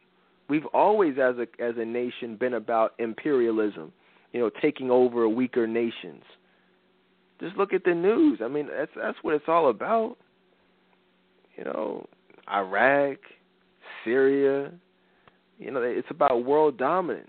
We've 0.55 0.67
always, 0.67 1.15
as 1.15 1.35
a 1.39 1.63
as 1.63 1.75
a 1.79 1.85
nation, 1.85 2.37
been 2.37 2.55
about 2.55 2.95
imperialism. 2.99 3.93
You 4.33 4.41
know, 4.41 4.51
taking 4.63 4.89
over 4.91 5.29
weaker 5.29 5.67
nations. 5.67 6.23
Just 7.41 7.57
look 7.57 7.73
at 7.73 7.83
the 7.85 7.95
news. 7.95 8.39
I 8.41 8.47
mean, 8.47 8.69
that's 8.69 8.93
that's 8.97 9.19
what 9.23 9.35
it's 9.35 9.49
all 9.49 9.69
about 9.69 10.17
you 11.57 11.65
know, 11.65 12.07
Iraq, 12.53 13.19
Syria. 14.05 14.73
You 15.59 15.71
know, 15.71 15.83
it's 15.83 16.11
about 16.11 16.45
world 16.45 16.79
dominance. 16.79 17.29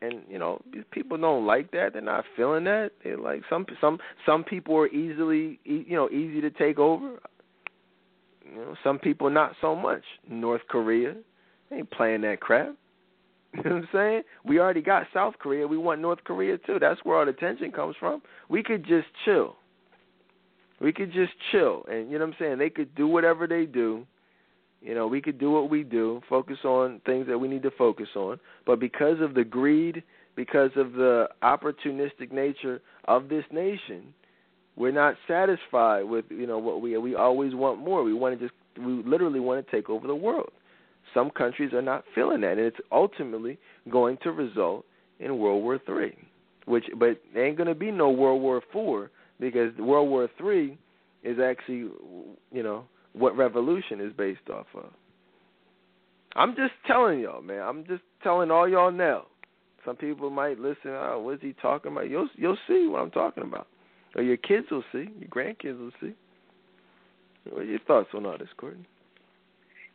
And 0.00 0.22
you 0.28 0.38
know, 0.38 0.62
people 0.92 1.18
don't 1.18 1.44
like 1.44 1.72
that. 1.72 1.92
They're 1.92 2.02
not 2.02 2.24
feeling 2.36 2.64
that. 2.64 2.92
They 3.02 3.16
like 3.16 3.42
some 3.50 3.66
some 3.80 3.98
some 4.24 4.44
people 4.44 4.76
are 4.76 4.88
easily 4.88 5.58
you 5.64 5.96
know 5.96 6.08
easy 6.08 6.40
to 6.40 6.50
take 6.50 6.78
over. 6.78 7.18
You 8.44 8.56
know, 8.56 8.76
some 8.84 8.98
people 8.98 9.28
not 9.28 9.52
so 9.60 9.74
much. 9.74 10.02
North 10.28 10.62
Korea, 10.70 11.14
ain't 11.72 11.90
playing 11.90 12.22
that 12.22 12.40
crap. 12.40 12.74
You 13.54 13.62
know 13.62 13.76
what 13.76 13.82
I'm 13.82 13.88
saying? 13.94 14.22
We 14.44 14.60
already 14.60 14.82
got 14.82 15.06
South 15.14 15.34
Korea. 15.38 15.66
We 15.66 15.78
want 15.78 16.02
North 16.02 16.22
Korea 16.24 16.58
too. 16.58 16.78
That's 16.78 17.00
where 17.02 17.18
all 17.18 17.24
the 17.24 17.32
tension 17.32 17.72
comes 17.72 17.96
from. 17.98 18.20
We 18.50 18.62
could 18.62 18.84
just 18.84 19.06
chill. 19.24 19.56
We 20.82 20.92
could 20.92 21.12
just 21.12 21.32
chill, 21.50 21.84
and 21.90 22.10
you 22.10 22.18
know 22.18 22.26
what 22.26 22.34
I'm 22.34 22.36
saying. 22.38 22.58
They 22.58 22.68
could 22.68 22.94
do 22.94 23.08
whatever 23.08 23.46
they 23.46 23.64
do. 23.64 24.06
You 24.80 24.94
know, 24.94 25.06
we 25.06 25.20
could 25.20 25.38
do 25.38 25.50
what 25.50 25.70
we 25.70 25.82
do, 25.82 26.20
focus 26.28 26.58
on 26.64 27.00
things 27.04 27.26
that 27.26 27.38
we 27.38 27.48
need 27.48 27.62
to 27.64 27.70
focus 27.72 28.08
on. 28.14 28.38
But 28.64 28.78
because 28.78 29.20
of 29.20 29.34
the 29.34 29.42
greed, 29.42 30.04
because 30.36 30.70
of 30.76 30.92
the 30.92 31.28
opportunistic 31.42 32.30
nature 32.30 32.80
of 33.06 33.28
this 33.28 33.44
nation, 33.50 34.14
we're 34.76 34.92
not 34.92 35.16
satisfied 35.26 36.04
with 36.04 36.26
you 36.30 36.46
know 36.46 36.58
what 36.58 36.80
we 36.80 36.96
we 36.98 37.16
always 37.16 37.54
want 37.54 37.80
more. 37.80 38.04
We 38.04 38.14
want 38.14 38.38
to 38.38 38.46
just 38.46 38.58
we 38.78 39.02
literally 39.04 39.40
want 39.40 39.64
to 39.64 39.70
take 39.70 39.90
over 39.90 40.06
the 40.06 40.14
world. 40.14 40.50
Some 41.14 41.30
countries 41.30 41.72
are 41.72 41.82
not 41.82 42.04
feeling 42.14 42.40
that, 42.42 42.52
and 42.52 42.60
it's 42.60 42.76
ultimately 42.92 43.58
going 43.90 44.18
to 44.22 44.32
result 44.32 44.84
in 45.20 45.38
World 45.38 45.62
War 45.62 45.78
Three. 45.84 46.16
Which, 46.66 46.84
but 46.98 47.20
there 47.32 47.46
ain't 47.46 47.56
going 47.56 47.68
to 47.68 47.74
be 47.74 47.90
no 47.90 48.10
World 48.10 48.42
War 48.42 48.62
Four 48.72 49.10
because 49.40 49.76
World 49.78 50.08
War 50.08 50.28
Three 50.36 50.78
is 51.22 51.38
actually, 51.42 51.90
you 52.52 52.62
know, 52.62 52.84
what 53.14 53.36
revolution 53.36 54.00
is 54.00 54.12
based 54.12 54.48
off 54.52 54.66
of. 54.74 54.90
I'm 56.36 56.54
just 56.54 56.72
telling 56.86 57.20
y'all, 57.20 57.42
man. 57.42 57.62
I'm 57.62 57.84
just 57.86 58.02
telling 58.22 58.50
all 58.50 58.68
y'all 58.68 58.92
now. 58.92 59.26
Some 59.84 59.96
people 59.96 60.30
might 60.30 60.58
listen. 60.58 60.90
Oh, 60.90 61.20
what's 61.24 61.42
he 61.42 61.54
talking 61.60 61.92
about? 61.92 62.10
You'll 62.10 62.28
you'll 62.36 62.58
see 62.68 62.86
what 62.86 63.00
I'm 63.00 63.10
talking 63.10 63.44
about, 63.44 63.66
or 64.14 64.22
your 64.22 64.36
kids 64.36 64.66
will 64.70 64.84
see. 64.92 65.08
Your 65.18 65.28
grandkids 65.30 65.78
will 65.78 65.92
see. 66.00 66.14
What 67.48 67.62
are 67.62 67.64
your 67.64 67.80
thoughts 67.80 68.10
on 68.14 68.26
all 68.26 68.36
this, 68.36 68.48
Courtney? 68.58 68.86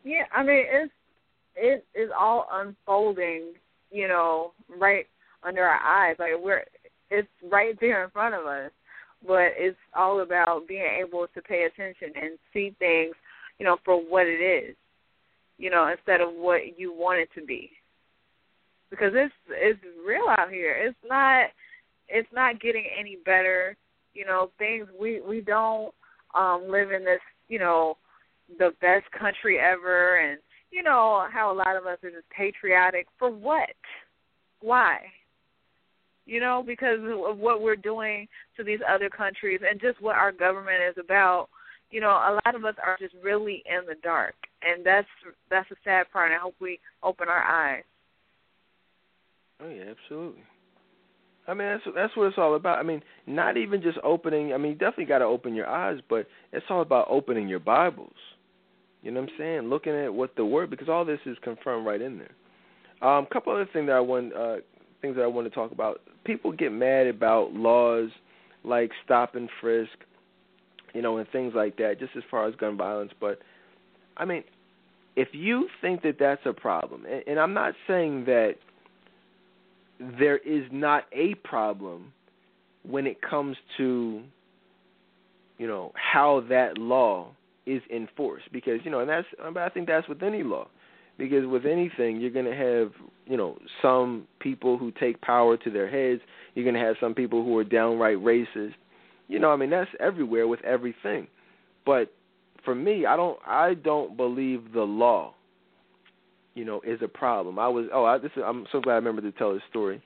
Yeah, 0.04 0.24
I 0.36 0.44
mean 0.44 0.66
it's 0.68 0.92
it 1.56 1.86
is 1.96 2.10
all 2.18 2.48
unfolding, 2.52 3.54
you 3.92 4.08
know, 4.08 4.52
right 4.80 5.06
under 5.44 5.64
our 5.64 5.82
eyes. 5.82 6.16
Like 6.20 6.32
we're 6.42 6.64
it's 7.10 7.28
right 7.52 7.78
there 7.80 8.04
in 8.04 8.10
front 8.10 8.36
of 8.36 8.46
us. 8.46 8.72
But 9.26 9.54
it's 9.56 9.78
all 9.96 10.22
about 10.22 10.68
being 10.68 10.86
able 11.00 11.28
to 11.34 11.42
pay 11.42 11.64
attention 11.64 12.10
and 12.22 12.38
see 12.52 12.76
things, 12.80 13.16
you 13.58 13.66
know, 13.66 13.78
for 13.86 13.96
what 13.96 14.26
it 14.26 14.42
is, 14.42 14.76
you 15.58 15.70
know, 15.70 15.88
instead 15.88 16.20
of 16.20 16.34
what 16.34 16.78
you 16.78 16.92
want 16.94 17.22
it 17.22 17.30
to 17.40 17.46
be. 17.46 17.72
Because 18.90 19.14
it's 19.16 19.34
it's 19.50 19.80
real 20.06 20.26
out 20.38 20.52
here. 20.52 20.76
It's 20.76 20.98
not 21.08 21.48
it's 22.10 22.28
not 22.34 22.62
getting 22.62 22.86
any 23.00 23.18
better. 23.24 23.78
You 24.14 24.26
know, 24.26 24.52
things 24.58 24.88
we 25.00 25.22
we 25.22 25.40
don't 25.42 25.94
um 26.36 26.66
live 26.70 26.92
in 26.92 27.06
this, 27.06 27.22
you 27.48 27.60
know, 27.60 27.96
the 28.60 28.72
best 28.82 29.06
country 29.18 29.58
ever 29.58 30.18
and 30.18 30.40
you 30.74 30.82
know 30.82 31.28
how 31.32 31.52
a 31.52 31.56
lot 31.56 31.78
of 31.78 31.86
us 31.86 32.00
are 32.04 32.10
just 32.10 32.30
patriotic 32.36 33.06
for 33.20 33.30
what? 33.30 33.70
Why? 34.62 34.98
You 36.26 36.40
know, 36.40 36.64
because 36.66 37.00
of 37.00 37.38
what 37.38 37.62
we're 37.62 37.76
doing 37.76 38.28
to 38.58 38.64
these 38.64 38.80
other 38.90 39.10
countries 39.10 39.60
and 39.70 39.80
just 39.80 40.02
what 40.02 40.16
our 40.16 40.32
government 40.32 40.78
is 40.90 40.96
about. 40.98 41.50
You 41.92 42.02
know, 42.02 42.10
a 42.10 42.40
lot 42.44 42.56
of 42.56 42.66
us 42.66 42.74
are 42.84 42.98
just 43.00 43.14
really 43.22 43.62
in 43.68 43.86
the 43.86 43.96
dark, 44.02 44.34
and 44.64 44.84
that's 44.84 45.08
that's 45.52 45.70
a 45.70 45.76
sad 45.84 46.08
part. 46.12 46.32
I 46.32 46.42
hope 46.42 46.56
we 46.60 46.80
open 47.04 47.28
our 47.28 47.44
eyes. 47.44 47.84
Oh 49.62 49.70
yeah, 49.70 49.92
absolutely. 49.92 50.42
I 51.48 51.54
mean, 51.54 51.68
that's 51.68 51.84
that's 51.94 52.18
what 52.18 52.28
it's 52.28 52.38
all 52.40 52.56
about. 52.56 52.80
I 52.80 52.84
mean, 52.84 53.04
not 53.28 53.58
even 53.58 53.82
just 53.82 54.00
opening. 54.04 54.54
I 54.54 54.58
mean, 54.58 54.72
you 54.72 54.78
definitely 54.78 55.06
got 55.06 55.20
to 55.20 55.26
open 55.26 55.54
your 55.54 55.68
eyes, 55.68 56.00
but 56.10 56.26
it's 56.52 56.66
all 56.70 56.82
about 56.82 57.08
opening 57.10 57.48
your 57.48 57.60
Bibles. 57.60 58.16
You 59.04 59.12
know 59.12 59.20
what 59.20 59.30
I'm 59.32 59.36
saying? 59.38 59.62
Looking 59.64 59.94
at 59.94 60.14
what 60.14 60.36
the 60.36 60.46
word, 60.46 60.70
because 60.70 60.88
all 60.90 61.04
this 61.04 61.20
is 61.26 61.38
confirmed 61.44 61.86
right 61.86 62.02
in 62.02 62.18
there. 62.18 62.32
A 63.02 63.08
um, 63.08 63.28
couple 63.32 63.52
other 63.54 63.68
things 63.72 63.88
that 63.88 63.94
I 63.94 64.00
want, 64.00 64.34
uh, 64.34 64.56
things 65.02 65.18
that 65.18 65.24
I 65.24 65.28
want 65.28 65.46
to 65.46 65.54
talk 65.54 65.72
about. 65.74 66.02
People 66.24 66.54
get 66.54 66.72
mad 66.72 67.08
about 67.08 67.52
laws 67.52 68.10
like 68.64 68.92
stop 69.04 69.36
and 69.36 69.50
frisk, 69.60 69.92
you 70.94 71.02
know, 71.02 71.18
and 71.18 71.28
things 71.30 71.54
like 71.54 71.76
that, 71.78 72.00
just 72.00 72.16
as 72.16 72.24
far 72.32 72.48
as 72.48 72.56
gun 72.56 72.78
violence. 72.78 73.12
But 73.20 73.40
I 74.16 74.24
mean, 74.24 74.46
if 75.18 75.28
you 75.34 75.68
think 75.82 76.02
that 76.04 76.16
that's 76.18 76.46
a 76.46 76.54
problem, 76.54 77.06
and, 77.06 77.24
and 77.28 77.40
I'm 77.40 77.54
not 77.54 77.74
saying 77.88 78.24
that 78.26 78.54
there 80.00 80.38
is 80.38 80.64
not 80.72 81.04
a 81.12 81.36
problem 81.36 82.14
when 82.88 83.06
it 83.06 83.22
comes 83.22 83.58
to, 83.78 84.22
you 85.58 85.68
know, 85.68 85.92
how 85.96 86.44
that 86.48 86.78
law 86.78 87.32
is 87.66 87.82
enforced 87.94 88.52
because 88.52 88.80
you 88.84 88.92
know, 88.92 89.00
and 89.00 89.10
that's 89.10 89.28
I 89.42 89.70
think 89.70 89.88
that's 89.88 90.08
with 90.08 90.24
any 90.24 90.44
law, 90.44 90.68
because 91.18 91.46
with 91.46 91.66
anything 91.66 92.20
you're 92.20 92.32
going 92.32 92.46
to 92.46 92.56
have 92.56 92.92
you 93.26 93.38
know 93.38 93.58
some 93.82 94.28
people 94.40 94.78
who 94.78 94.92
take 94.92 95.22
power 95.22 95.58
to 95.58 95.70
their 95.70 95.90
heads. 95.90 96.22
You're 96.56 96.66
going 96.66 96.76
to 96.76 96.82
have 96.82 96.96
some 97.00 97.14
people 97.14 97.44
who 97.44 97.58
are 97.58 97.64
downright 97.64 98.18
racist. 98.18 98.74
You 99.28 99.40
know, 99.40 99.52
I 99.52 99.56
mean 99.56 99.70
that's 99.70 99.90
everywhere 100.00 100.48
with 100.48 100.64
everything. 100.64 101.28
But 101.86 102.14
for 102.64 102.76
me, 102.76 103.06
I 103.06 103.16
don't 103.16 103.38
I 103.46 103.76
don't 103.76 104.18
believe 104.18 104.74
the 104.74 104.84
law. 104.84 105.34
You 106.56 106.66
know, 106.66 106.82
is 106.86 107.00
a 107.02 107.08
problem. 107.08 107.58
I 107.58 107.68
was 107.68 107.88
oh 107.94 108.06
I, 108.06 108.18
this 108.18 108.32
is, 108.36 108.44
I'm 108.46 108.66
so 108.72 108.80
glad 108.80 108.94
I 108.94 108.98
remember 108.98 109.22
to 109.22 109.32
tell 109.32 109.54
this 109.54 109.64
story 109.70 110.02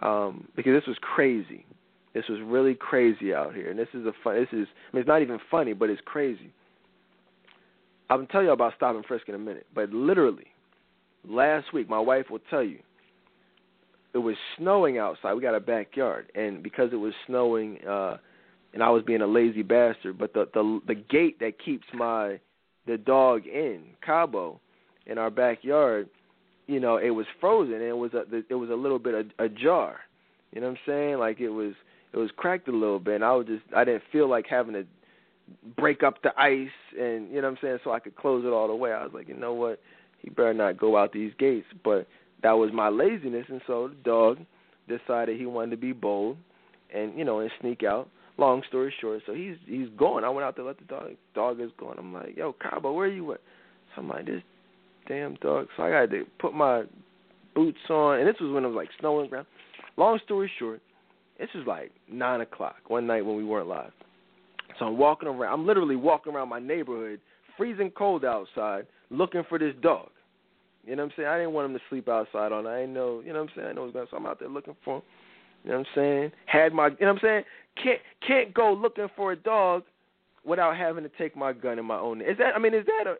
um, 0.00 0.48
because 0.56 0.72
this 0.72 0.86
was 0.86 0.96
crazy. 1.00 1.66
This 2.14 2.24
was 2.28 2.40
really 2.42 2.74
crazy 2.74 3.32
out 3.32 3.54
here, 3.54 3.70
and 3.70 3.78
this 3.78 3.88
is 3.94 4.04
a 4.06 4.12
fun. 4.24 4.36
This 4.36 4.48
is 4.52 4.66
I 4.92 4.96
mean 4.96 5.02
it's 5.02 5.08
not 5.08 5.22
even 5.22 5.38
funny, 5.50 5.74
but 5.74 5.90
it's 5.90 6.00
crazy. 6.04 6.52
I'm 8.10 8.18
gonna 8.18 8.28
tell 8.28 8.42
you 8.42 8.50
about 8.50 8.74
stop 8.76 8.96
and 8.96 9.04
frisk 9.04 9.28
in 9.28 9.34
a 9.36 9.38
minute, 9.38 9.66
but 9.74 9.90
literally, 9.90 10.48
last 11.26 11.72
week 11.72 11.88
my 11.88 12.00
wife 12.00 12.26
will 12.28 12.40
tell 12.50 12.62
you 12.62 12.80
it 14.12 14.18
was 14.18 14.34
snowing 14.58 14.98
outside. 14.98 15.34
We 15.34 15.42
got 15.42 15.54
a 15.54 15.60
backyard, 15.60 16.30
and 16.34 16.62
because 16.62 16.90
it 16.92 16.96
was 16.96 17.14
snowing, 17.28 17.78
uh, 17.88 18.16
and 18.74 18.82
I 18.82 18.90
was 18.90 19.04
being 19.04 19.22
a 19.22 19.26
lazy 19.26 19.62
bastard, 19.62 20.18
but 20.18 20.34
the 20.34 20.48
the 20.52 20.80
the 20.88 20.94
gate 20.96 21.38
that 21.38 21.64
keeps 21.64 21.86
my 21.94 22.40
the 22.86 22.98
dog 22.98 23.46
in 23.46 23.82
Cabo 24.04 24.60
in 25.06 25.16
our 25.16 25.30
backyard, 25.30 26.08
you 26.66 26.80
know, 26.80 26.96
it 26.96 27.10
was 27.10 27.26
frozen 27.40 27.74
and 27.74 27.84
it 27.84 27.96
was 27.96 28.12
a 28.14 28.24
it 28.48 28.54
was 28.54 28.70
a 28.70 28.74
little 28.74 28.98
bit 28.98 29.32
ajar. 29.38 30.00
You 30.52 30.60
know 30.60 30.68
what 30.68 30.72
I'm 30.72 30.78
saying? 30.86 31.18
Like 31.18 31.40
it 31.40 31.50
was 31.50 31.74
it 32.12 32.16
was 32.16 32.30
cracked 32.36 32.68
a 32.68 32.72
little 32.72 32.98
bit. 32.98 33.16
And 33.16 33.24
I 33.24 33.32
was 33.32 33.46
just 33.46 33.62
I 33.76 33.84
didn't 33.84 34.02
feel 34.10 34.28
like 34.28 34.46
having 34.48 34.74
to 34.74 34.84
break 35.76 36.02
up 36.02 36.22
the 36.22 36.32
ice 36.38 36.68
and 36.98 37.28
you 37.28 37.40
know 37.40 37.48
what 37.48 37.58
I'm 37.58 37.58
saying 37.62 37.78
so 37.84 37.92
I 37.92 38.00
could 38.00 38.16
close 38.16 38.44
it 38.44 38.48
all 38.48 38.68
the 38.68 38.74
way. 38.74 38.92
I 38.92 39.02
was 39.02 39.12
like, 39.12 39.28
you 39.28 39.36
know 39.36 39.54
what, 39.54 39.80
he 40.18 40.30
better 40.30 40.54
not 40.54 40.78
go 40.78 40.96
out 40.96 41.12
these 41.12 41.32
gates. 41.38 41.66
But 41.84 42.06
that 42.42 42.52
was 42.52 42.70
my 42.72 42.88
laziness, 42.88 43.46
and 43.48 43.60
so 43.66 43.88
the 43.88 43.94
dog 43.94 44.38
decided 44.88 45.38
he 45.38 45.46
wanted 45.46 45.72
to 45.72 45.76
be 45.76 45.92
bold 45.92 46.36
and 46.94 47.16
you 47.16 47.24
know 47.24 47.40
and 47.40 47.50
sneak 47.60 47.82
out. 47.82 48.08
Long 48.38 48.62
story 48.68 48.94
short, 49.00 49.22
so 49.26 49.34
he's 49.34 49.56
he's 49.66 49.88
going. 49.96 50.24
I 50.24 50.30
went 50.30 50.44
out 50.44 50.56
to 50.56 50.64
let 50.64 50.78
the 50.78 50.84
dog 50.84 51.10
dog 51.34 51.60
is 51.60 51.70
going. 51.78 51.98
I'm 51.98 52.12
like, 52.12 52.36
yo, 52.36 52.54
Cabo, 52.54 52.92
where 52.92 53.06
you 53.06 53.32
at? 53.32 53.40
So 53.94 54.02
I'm 54.02 54.08
like, 54.08 54.26
this 54.26 54.42
damn 55.08 55.34
dog. 55.36 55.66
So 55.76 55.82
I 55.82 55.90
got 55.90 56.10
to 56.10 56.24
put 56.38 56.54
my 56.54 56.84
boots 57.54 57.78
on, 57.90 58.20
and 58.20 58.28
this 58.28 58.36
was 58.40 58.52
when 58.52 58.64
it 58.64 58.68
was 58.68 58.76
like 58.76 58.88
snowing 58.98 59.28
ground. 59.28 59.46
Long 59.96 60.18
story 60.24 60.50
short, 60.58 60.80
this 61.38 61.48
was 61.54 61.66
like 61.66 61.90
nine 62.10 62.40
o'clock 62.40 62.76
one 62.88 63.06
night 63.06 63.26
when 63.26 63.36
we 63.36 63.44
weren't 63.44 63.68
live. 63.68 63.92
So 64.78 64.86
I'm 64.86 64.98
walking 64.98 65.28
around. 65.28 65.52
I'm 65.52 65.66
literally 65.66 65.96
walking 65.96 66.32
around 66.32 66.48
my 66.48 66.58
neighborhood, 66.58 67.20
freezing 67.56 67.90
cold 67.90 68.24
outside, 68.24 68.86
looking 69.10 69.42
for 69.48 69.58
this 69.58 69.74
dog. 69.82 70.08
You 70.86 70.96
know 70.96 71.04
what 71.04 71.12
I'm 71.12 71.16
saying? 71.16 71.28
I 71.28 71.38
didn't 71.38 71.52
want 71.52 71.70
him 71.70 71.76
to 71.76 71.82
sleep 71.88 72.08
outside 72.08 72.52
on. 72.52 72.66
I 72.66 72.80
didn't 72.80 72.94
know. 72.94 73.20
You 73.20 73.32
know 73.32 73.40
what 73.40 73.50
I'm 73.50 73.56
saying? 73.56 73.68
I 73.68 73.72
know 73.72 73.82
was 73.82 73.92
going. 73.92 74.06
So 74.10 74.16
I'm 74.16 74.26
out 74.26 74.38
there 74.40 74.48
looking 74.48 74.76
for 74.84 74.96
him. 74.96 75.02
You 75.64 75.70
know 75.70 75.78
what 75.78 75.86
I'm 75.86 75.94
saying? 75.94 76.32
Had 76.46 76.72
my. 76.72 76.86
You 76.86 76.96
know 77.00 77.06
what 77.08 77.12
I'm 77.12 77.18
saying? 77.22 77.44
Can't 77.82 78.00
can't 78.26 78.54
go 78.54 78.72
looking 78.72 79.08
for 79.14 79.32
a 79.32 79.36
dog 79.36 79.82
without 80.44 80.76
having 80.76 81.04
to 81.04 81.10
take 81.18 81.36
my 81.36 81.52
gun 81.52 81.78
in 81.78 81.84
my 81.84 81.98
own. 81.98 82.20
Is 82.22 82.38
that? 82.38 82.54
I 82.56 82.58
mean, 82.58 82.74
is 82.74 82.86
that 82.86 83.10
a? 83.10 83.16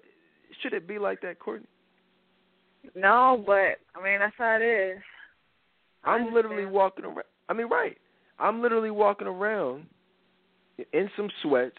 Should 0.63 0.73
it 0.73 0.89
be 0.89 0.99
like 0.99 1.21
that, 1.21 1.39
Courtney? 1.39 1.67
No, 2.95 3.43
but 3.47 3.79
I 3.95 4.03
mean 4.03 4.21
that's 4.21 4.35
how 4.39 4.59
it 4.61 4.65
is. 4.65 4.99
I'm 6.03 6.33
literally 6.33 6.65
walking 6.65 7.05
around. 7.05 7.25
I 7.49 7.53
mean, 7.53 7.69
right? 7.69 7.97
I'm 8.39 8.63
literally 8.63 8.91
walking 8.91 9.27
around 9.27 9.85
in 10.93 11.11
some 11.16 11.28
sweats, 11.43 11.77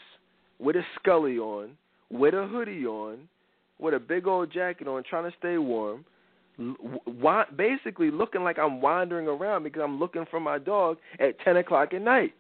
with 0.60 0.76
a 0.76 0.84
scully 1.00 1.38
on, 1.38 1.72
with 2.10 2.34
a 2.34 2.48
hoodie 2.48 2.86
on, 2.86 3.28
with 3.80 3.94
a 3.94 4.00
big 4.00 4.28
old 4.28 4.52
jacket 4.52 4.88
on, 4.88 5.04
trying 5.10 5.30
to 5.30 5.38
stay 5.38 5.58
warm. 5.58 6.06
Basically, 7.56 8.12
looking 8.12 8.44
like 8.44 8.60
I'm 8.60 8.82
wandering 8.82 9.28
around 9.28 9.64
because 9.64 9.82
I'm 9.84 10.00
looking 10.00 10.26
for 10.30 10.40
my 10.40 10.60
dog 10.60 10.98
at 11.20 11.40
ten 11.40 11.58
o'clock 11.58 11.94
at 11.94 12.02
night 12.02 12.34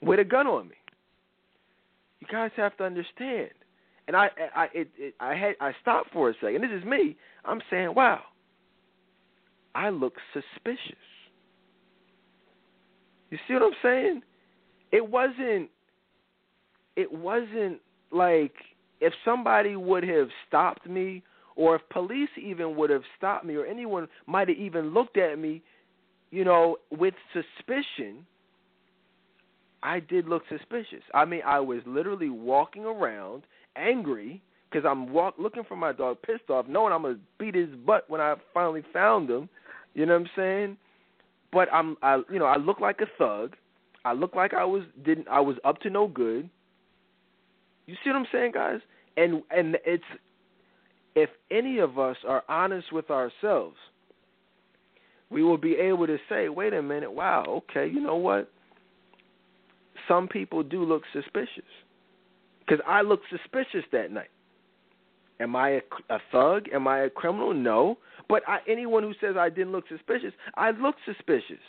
with 0.00 0.18
a 0.18 0.24
gun 0.24 0.46
on 0.46 0.68
me. 0.68 0.74
You 2.20 2.26
guys 2.30 2.50
have 2.56 2.76
to 2.78 2.84
understand. 2.84 3.50
And 4.08 4.16
I, 4.16 4.30
I, 4.56 4.64
it, 4.74 4.88
it, 4.98 5.14
I 5.20 5.34
had, 5.34 5.54
I 5.60 5.72
stopped 5.80 6.12
for 6.12 6.30
a 6.30 6.34
second. 6.40 6.62
This 6.62 6.72
is 6.76 6.84
me. 6.84 7.16
I'm 7.44 7.60
saying, 7.70 7.94
wow, 7.94 8.22
I 9.76 9.90
look 9.90 10.14
suspicious. 10.32 10.96
You 13.30 13.38
see 13.46 13.54
what 13.54 13.62
I'm 13.62 13.72
saying? 13.82 14.22
It 14.92 15.10
wasn't 15.10 15.68
it 16.96 17.10
wasn't 17.10 17.80
like 18.10 18.52
if 19.00 19.12
somebody 19.24 19.74
would 19.74 20.04
have 20.04 20.28
stopped 20.46 20.88
me 20.88 21.22
or 21.56 21.76
if 21.76 21.82
police 21.90 22.28
even 22.40 22.76
would 22.76 22.90
have 22.90 23.02
stopped 23.16 23.44
me 23.44 23.54
or 23.56 23.66
anyone 23.66 24.06
might 24.26 24.48
have 24.48 24.56
even 24.56 24.94
looked 24.94 25.16
at 25.16 25.38
me, 25.38 25.62
you 26.30 26.44
know, 26.44 26.76
with 26.90 27.14
suspicion, 27.32 28.24
I 29.82 30.00
did 30.00 30.28
look 30.28 30.42
suspicious. 30.48 31.02
I 31.12 31.24
mean, 31.24 31.42
I 31.44 31.60
was 31.60 31.80
literally 31.86 32.30
walking 32.30 32.84
around 32.84 33.42
angry 33.76 34.40
because 34.70 34.86
I'm 34.88 35.12
walk 35.12 35.34
looking 35.38 35.64
for 35.64 35.76
my 35.76 35.92
dog, 35.92 36.18
pissed 36.22 36.48
off, 36.48 36.66
knowing 36.68 36.92
I'm 36.92 37.02
gonna 37.02 37.18
beat 37.38 37.54
his 37.54 37.68
butt 37.84 38.08
when 38.08 38.20
I 38.20 38.34
finally 38.54 38.82
found 38.92 39.28
him. 39.28 39.48
You 39.94 40.06
know 40.06 40.14
what 40.14 40.22
I'm 40.22 40.30
saying? 40.36 40.76
But 41.52 41.68
I'm, 41.72 41.96
I, 42.02 42.22
you 42.30 42.38
know, 42.38 42.46
I 42.46 42.56
look 42.56 42.80
like 42.80 43.00
a 43.00 43.06
thug. 43.18 43.56
I 44.04 44.12
looked 44.12 44.36
like 44.36 44.54
I 44.54 44.64
was 44.64 44.82
didn't 45.04 45.28
I 45.28 45.40
was 45.40 45.56
up 45.64 45.80
to 45.80 45.90
no 45.90 46.08
good. 46.08 46.48
You 47.86 47.94
see 48.02 48.10
what 48.10 48.16
I'm 48.16 48.26
saying, 48.32 48.52
guys? 48.52 48.80
And 49.16 49.42
and 49.50 49.76
it's 49.84 50.04
if 51.14 51.30
any 51.50 51.78
of 51.78 51.98
us 51.98 52.16
are 52.26 52.42
honest 52.48 52.92
with 52.92 53.10
ourselves, 53.10 53.76
we 55.30 55.42
will 55.42 55.58
be 55.58 55.74
able 55.74 56.06
to 56.06 56.18
say, 56.28 56.48
wait 56.48 56.72
a 56.72 56.82
minute, 56.82 57.12
wow, 57.12 57.44
okay, 57.48 57.86
you 57.86 58.00
know 58.00 58.16
what? 58.16 58.50
Some 60.08 60.26
people 60.26 60.62
do 60.62 60.84
look 60.84 61.02
suspicious. 61.12 61.68
Because 62.60 62.82
I 62.86 63.02
looked 63.02 63.26
suspicious 63.30 63.84
that 63.92 64.10
night. 64.10 64.30
Am 65.40 65.54
I 65.56 65.70
a, 65.70 65.80
a 66.10 66.18
thug? 66.30 66.66
Am 66.72 66.86
I 66.86 67.00
a 67.00 67.10
criminal? 67.10 67.52
No. 67.52 67.98
But 68.28 68.42
I, 68.48 68.58
anyone 68.68 69.02
who 69.02 69.12
says 69.20 69.36
I 69.36 69.48
didn't 69.48 69.72
look 69.72 69.88
suspicious, 69.88 70.32
I 70.54 70.70
looked 70.70 71.00
suspicious 71.04 71.60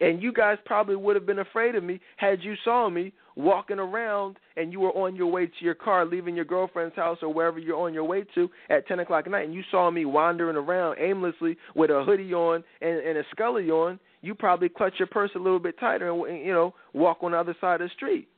and 0.00 0.22
you 0.22 0.32
guys 0.32 0.58
probably 0.64 0.96
would 0.96 1.16
have 1.16 1.26
been 1.26 1.40
afraid 1.40 1.74
of 1.74 1.84
me 1.84 2.00
had 2.16 2.42
you 2.42 2.54
saw 2.64 2.88
me 2.88 3.12
walking 3.36 3.78
around 3.78 4.36
and 4.56 4.72
you 4.72 4.80
were 4.80 4.92
on 4.92 5.14
your 5.14 5.28
way 5.28 5.46
to 5.46 5.52
your 5.64 5.74
car, 5.74 6.04
leaving 6.04 6.34
your 6.34 6.44
girlfriend's 6.44 6.96
house 6.96 7.18
or 7.22 7.32
wherever 7.32 7.58
you're 7.58 7.78
on 7.78 7.94
your 7.94 8.04
way 8.04 8.24
to 8.34 8.48
at 8.68 8.86
10 8.86 9.00
o'clock 9.00 9.26
at 9.26 9.32
night, 9.32 9.44
and 9.44 9.54
you 9.54 9.62
saw 9.70 9.90
me 9.90 10.04
wandering 10.04 10.56
around 10.56 10.98
aimlessly 10.98 11.56
with 11.74 11.90
a 11.90 12.04
hoodie 12.04 12.32
on 12.32 12.64
and, 12.80 12.98
and 12.98 13.18
a 13.18 13.22
scully 13.30 13.70
on, 13.70 13.98
you 14.22 14.34
probably 14.34 14.68
clutch 14.68 14.94
your 14.98 15.08
purse 15.08 15.30
a 15.34 15.38
little 15.38 15.58
bit 15.58 15.78
tighter 15.78 16.10
and, 16.10 16.44
you 16.44 16.52
know, 16.52 16.74
walk 16.92 17.18
on 17.22 17.32
the 17.32 17.38
other 17.38 17.56
side 17.60 17.80
of 17.80 17.88
the 17.88 17.94
street. 17.94 18.28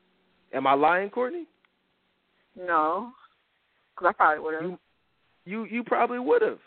Am 0.52 0.66
I 0.66 0.74
lying, 0.74 1.10
Courtney? 1.10 1.46
No, 2.56 3.10
because 3.94 4.10
I 4.10 4.12
probably 4.12 4.44
would 4.44 4.54
have. 4.54 4.62
You, 4.62 4.78
you, 5.44 5.64
you 5.64 5.84
probably 5.84 6.18
would 6.18 6.42
have. 6.42 6.58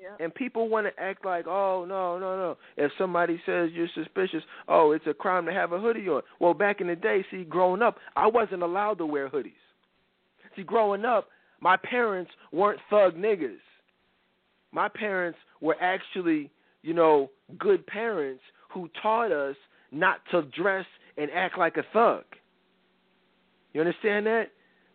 Yeah. 0.00 0.24
And 0.24 0.34
people 0.34 0.68
want 0.68 0.86
to 0.86 1.02
act 1.02 1.24
like, 1.24 1.46
oh 1.46 1.84
no, 1.88 2.18
no, 2.18 2.36
no. 2.36 2.56
If 2.76 2.92
somebody 2.98 3.40
says 3.44 3.70
you're 3.72 3.88
suspicious, 3.94 4.42
oh, 4.68 4.92
it's 4.92 5.06
a 5.06 5.14
crime 5.14 5.46
to 5.46 5.52
have 5.52 5.72
a 5.72 5.80
hoodie 5.80 6.08
on. 6.08 6.22
Well, 6.40 6.54
back 6.54 6.80
in 6.80 6.86
the 6.86 6.96
day, 6.96 7.24
see, 7.30 7.44
growing 7.44 7.82
up, 7.82 7.96
I 8.16 8.26
wasn't 8.26 8.62
allowed 8.62 8.98
to 8.98 9.06
wear 9.06 9.28
hoodies. 9.28 9.52
See, 10.56 10.62
growing 10.62 11.04
up, 11.04 11.28
my 11.60 11.76
parents 11.76 12.30
weren't 12.52 12.80
thug 12.90 13.16
niggas. 13.16 13.58
My 14.72 14.88
parents 14.88 15.38
were 15.60 15.76
actually, 15.80 16.50
you 16.82 16.94
know, 16.94 17.30
good 17.58 17.86
parents 17.86 18.42
who 18.72 18.88
taught 19.02 19.32
us 19.32 19.56
not 19.90 20.20
to 20.30 20.42
dress 20.56 20.84
and 21.16 21.30
act 21.30 21.58
like 21.58 21.76
a 21.76 21.84
thug. 21.92 22.24
You 23.72 23.80
understand 23.80 24.26
that? 24.26 24.48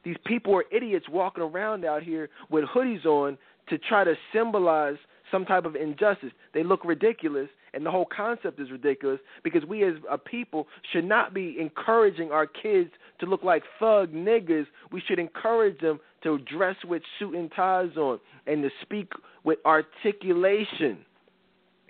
These 0.04 0.18
people 0.26 0.54
are 0.56 0.66
idiots 0.72 1.06
walking 1.10 1.44
around 1.44 1.86
out 1.86 2.04
here 2.04 2.30
with 2.50 2.66
hoodies 2.66 3.06
on 3.06 3.38
to 3.70 3.78
try 3.78 4.04
to 4.04 4.16
symbolize 4.34 4.98
some 5.32 5.46
type 5.46 5.66
of 5.66 5.76
injustice. 5.76 6.32
They 6.54 6.64
look 6.64 6.86
ridiculous, 6.86 7.50
and 7.74 7.86
the 7.86 7.92
whole 7.92 8.08
concept 8.16 8.60
is 8.60 8.72
ridiculous 8.72 9.20
because 9.44 9.66
we 9.66 9.84
as 9.84 9.96
a 10.10 10.18
people 10.18 10.68
should 10.92 11.06
not 11.06 11.34
be 11.34 11.58
encouraging 11.60 12.32
our 12.32 12.46
kids 12.46 12.92
to 13.20 13.26
look 13.26 13.44
like 13.44 13.64
thug 13.80 14.14
niggas. 14.14 14.66
We 14.92 15.02
should 15.08 15.20
encourage 15.20 15.80
them 15.80 16.00
to 16.24 16.38
dress 16.40 16.76
with 16.88 17.02
suit 17.20 17.36
and 17.36 17.52
ties 17.56 17.98
on 17.98 18.20
and 18.46 18.62
to 18.64 18.70
speak 18.82 19.12
with 19.44 19.60
articulation. 19.66 21.00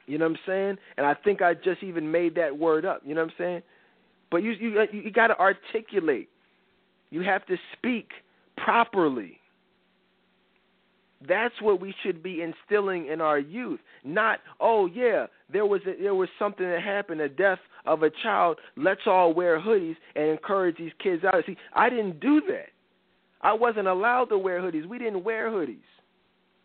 You 0.06 0.18
know 0.18 0.26
what 0.26 0.32
I'm 0.32 0.40
saying? 0.46 0.78
And 0.98 1.06
I 1.06 1.14
think 1.14 1.42
I 1.42 1.54
just 1.54 1.84
even 1.84 2.12
made 2.12 2.36
that 2.36 2.58
word 2.58 2.86
up. 2.86 3.02
You 3.06 3.16
know 3.16 3.22
what 3.22 3.32
I'm 3.32 3.38
saying? 3.38 3.62
But 4.32 4.44
you 4.44 4.52
you 4.52 4.82
you 4.92 5.12
got 5.12 5.28
to 5.28 5.40
articulate. 5.40 6.30
You 7.10 7.22
have 7.22 7.46
to 7.46 7.58
speak 7.78 8.10
properly. 8.58 9.40
That's 11.28 11.54
what 11.62 11.80
we 11.80 11.94
should 12.04 12.22
be 12.22 12.42
instilling 12.42 13.08
in 13.08 13.22
our 13.22 13.40
youth. 13.40 13.80
Not, 14.04 14.40
oh 14.60 14.88
yeah, 14.88 15.28
there 15.52 15.66
was 15.66 15.82
a, 15.88 16.02
there 16.02 16.16
was 16.16 16.30
something 16.38 16.66
that 16.68 16.82
happened, 16.82 17.22
a 17.22 17.30
death 17.30 17.60
of 17.86 18.04
a 18.04 18.10
child. 18.10 18.58
Let's 18.76 19.02
all 19.06 19.34
wear 19.34 19.60
hoodies 19.60 19.96
and 20.16 20.26
encourage 20.28 20.78
these 20.78 20.92
kids 21.02 21.24
out. 21.24 21.36
See, 21.46 21.58
I 21.74 21.90
didn't 21.90 22.20
do 22.20 22.42
that. 22.50 22.70
I 23.42 23.54
wasn't 23.54 23.88
allowed 23.88 24.26
to 24.26 24.38
wear 24.38 24.62
hoodies. 24.62 24.86
We 24.86 24.98
didn't 24.98 25.24
wear 25.24 25.50
hoodies, 25.50 25.78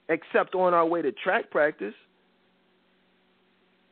except 0.09 0.55
on 0.55 0.75
our 0.75 0.87
way 0.87 1.03
to 1.03 1.13
track 1.13 1.51
practice. 1.51 1.95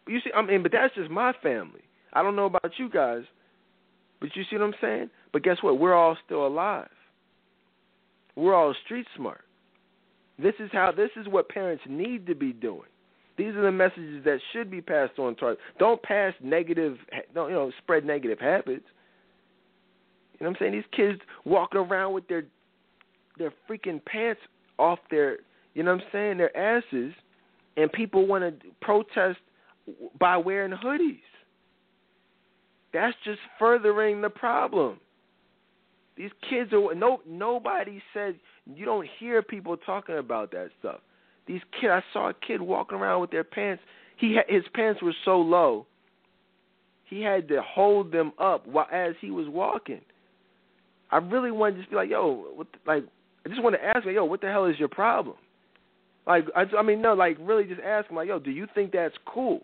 You 0.08 0.20
see, 0.20 0.30
I 0.34 0.42
mean, 0.42 0.62
but 0.62 0.72
that's 0.72 0.94
just 0.94 1.10
my 1.10 1.32
family. 1.42 1.82
I 2.12 2.22
don't 2.22 2.36
know 2.36 2.46
about 2.46 2.72
you 2.78 2.88
guys, 2.88 3.22
but 4.20 4.34
you 4.34 4.44
see 4.48 4.56
what 4.56 4.64
I'm 4.64 4.74
saying? 4.80 5.10
But 5.32 5.42
guess 5.42 5.58
what? 5.62 5.78
We're 5.78 5.94
all 5.94 6.16
still 6.24 6.46
alive. 6.46 6.88
We're 8.36 8.54
all 8.54 8.74
street 8.84 9.06
smart. 9.16 9.45
This 10.38 10.54
is 10.58 10.70
how 10.72 10.92
this 10.92 11.10
is 11.16 11.26
what 11.28 11.48
parents 11.48 11.82
need 11.88 12.26
to 12.26 12.34
be 12.34 12.52
doing. 12.52 12.88
These 13.38 13.54
are 13.54 13.62
the 13.62 13.72
messages 13.72 14.24
that 14.24 14.38
should 14.52 14.70
be 14.70 14.80
passed 14.80 15.18
on 15.18 15.36
to 15.36 15.48
us. 15.48 15.56
Don't 15.78 16.02
pass 16.02 16.32
negative 16.42 16.96
don't 17.34 17.50
you 17.50 17.54
know, 17.54 17.72
spread 17.82 18.04
negative 18.04 18.38
habits. 18.38 18.84
You 20.38 20.44
know 20.44 20.50
what 20.50 20.56
I'm 20.56 20.56
saying? 20.60 20.72
These 20.72 20.84
kids 20.94 21.20
walking 21.44 21.80
around 21.80 22.12
with 22.12 22.28
their 22.28 22.44
their 23.38 23.52
freaking 23.68 24.04
pants 24.04 24.40
off 24.78 24.98
their 25.10 25.38
you 25.74 25.82
know 25.82 25.94
what 25.94 26.02
I'm 26.02 26.08
saying, 26.12 26.38
their 26.38 26.56
asses 26.56 27.12
and 27.76 27.92
people 27.92 28.26
want 28.26 28.42
to 28.44 28.68
protest 28.80 29.38
by 30.18 30.36
wearing 30.36 30.72
hoodies. 30.72 31.20
That's 32.92 33.16
just 33.24 33.40
furthering 33.58 34.22
the 34.22 34.30
problem. 34.30 34.98
These 36.16 36.30
kids 36.48 36.72
are 36.72 36.94
no 36.94 37.20
nobody 37.26 38.02
says 38.14 38.34
you 38.74 38.84
don't 38.84 39.06
hear 39.18 39.42
people 39.42 39.76
talking 39.76 40.18
about 40.18 40.50
that 40.52 40.70
stuff. 40.80 41.00
These 41.46 41.60
kids, 41.80 41.90
I 41.90 42.02
saw 42.12 42.30
a 42.30 42.34
kid 42.34 42.60
walking 42.60 42.98
around 42.98 43.20
with 43.20 43.30
their 43.30 43.44
pants. 43.44 43.82
He 44.16 44.34
had, 44.34 44.44
his 44.48 44.64
pants 44.74 45.00
were 45.02 45.14
so 45.24 45.38
low. 45.38 45.86
He 47.08 47.22
had 47.22 47.46
to 47.48 47.62
hold 47.62 48.10
them 48.10 48.32
up 48.38 48.66
while 48.66 48.88
as 48.92 49.14
he 49.20 49.30
was 49.30 49.46
walking. 49.48 50.00
I 51.10 51.18
really 51.18 51.52
wanted 51.52 51.74
to 51.74 51.78
just 51.82 51.90
be 51.90 51.96
like, 51.96 52.10
yo, 52.10 52.46
what 52.54 52.66
the, 52.72 52.78
like 52.86 53.04
I 53.44 53.48
just 53.48 53.62
want 53.62 53.76
to 53.76 53.84
ask 53.84 54.04
him, 54.04 54.12
yo, 54.12 54.24
what 54.24 54.40
the 54.40 54.48
hell 54.48 54.66
is 54.66 54.78
your 54.78 54.88
problem? 54.88 55.36
Like 56.26 56.46
I, 56.56 56.64
I 56.76 56.82
mean, 56.82 57.00
no, 57.00 57.14
like 57.14 57.36
really 57.40 57.64
just 57.64 57.80
ask 57.80 58.10
him, 58.10 58.16
like, 58.16 58.26
yo, 58.26 58.40
do 58.40 58.50
you 58.50 58.66
think 58.74 58.90
that's 58.90 59.14
cool? 59.24 59.60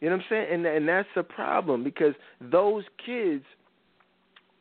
You 0.00 0.10
know 0.10 0.16
what 0.16 0.24
I'm 0.24 0.28
saying? 0.30 0.46
And 0.52 0.66
and 0.66 0.88
that's 0.88 1.08
the 1.16 1.24
problem 1.24 1.82
because 1.82 2.14
those 2.40 2.84
kids 3.04 3.44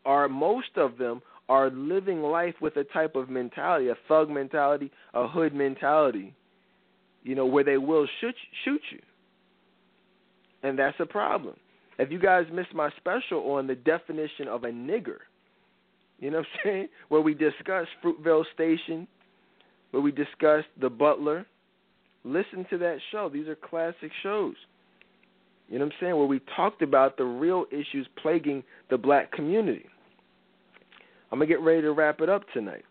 are 0.03 0.27
most 0.27 0.77
of 0.77 0.97
them 0.97 1.22
are 1.49 1.69
living 1.69 2.22
life 2.22 2.55
with 2.61 2.77
a 2.77 2.84
type 2.85 3.15
of 3.15 3.30
mentality, 3.30 3.89
a 3.89 3.95
thug 4.07 4.30
mentality, 4.30 4.91
a 5.13 5.27
hood 5.27 5.53
mentality, 5.53 6.34
you 7.23 7.35
know, 7.35 7.45
where 7.45 7.63
they 7.63 7.77
will 7.77 8.07
shoot 8.19 8.35
shoot 8.63 8.81
you. 8.91 8.99
And 10.63 10.77
that's 10.77 10.99
a 10.99 11.05
problem. 11.05 11.55
If 11.99 12.11
you 12.11 12.19
guys 12.19 12.45
missed 12.53 12.73
my 12.73 12.89
special 12.97 13.51
on 13.51 13.68
the 13.68 13.76
definition 13.76 14.47
of 14.47 14.63
a 14.63 14.69
nigger, 14.69 15.19
you 16.19 16.31
know 16.31 16.38
what 16.38 16.45
I'm 16.45 16.61
saying? 16.63 16.88
Where 17.09 17.22
we 17.22 17.34
discussed 17.34 17.89
Fruitvale 18.03 18.45
Station, 18.53 19.07
where 19.91 20.01
we 20.01 20.11
discussed 20.11 20.68
The 20.80 20.89
Butler. 20.89 21.45
Listen 22.23 22.65
to 22.69 22.77
that 22.77 22.97
show. 23.11 23.30
These 23.30 23.47
are 23.47 23.55
classic 23.55 24.11
shows. 24.22 24.55
You 25.68 25.80
know 25.80 25.85
what 25.85 25.93
I'm 25.93 25.97
saying? 26.01 26.18
Where 26.18 26.27
we 26.27 26.41
talked 26.55 26.81
about 26.81 27.18
the 27.18 27.23
real 27.23 27.65
issues 27.72 28.07
plaguing 28.22 28.63
the 28.89 28.97
black 28.97 29.31
community. 29.31 29.85
I'm 31.31 31.39
gonna 31.39 31.47
get 31.47 31.61
ready 31.61 31.81
to 31.81 31.91
wrap 31.91 32.21
it 32.21 32.29
up 32.29 32.43
tonight. 32.53 32.83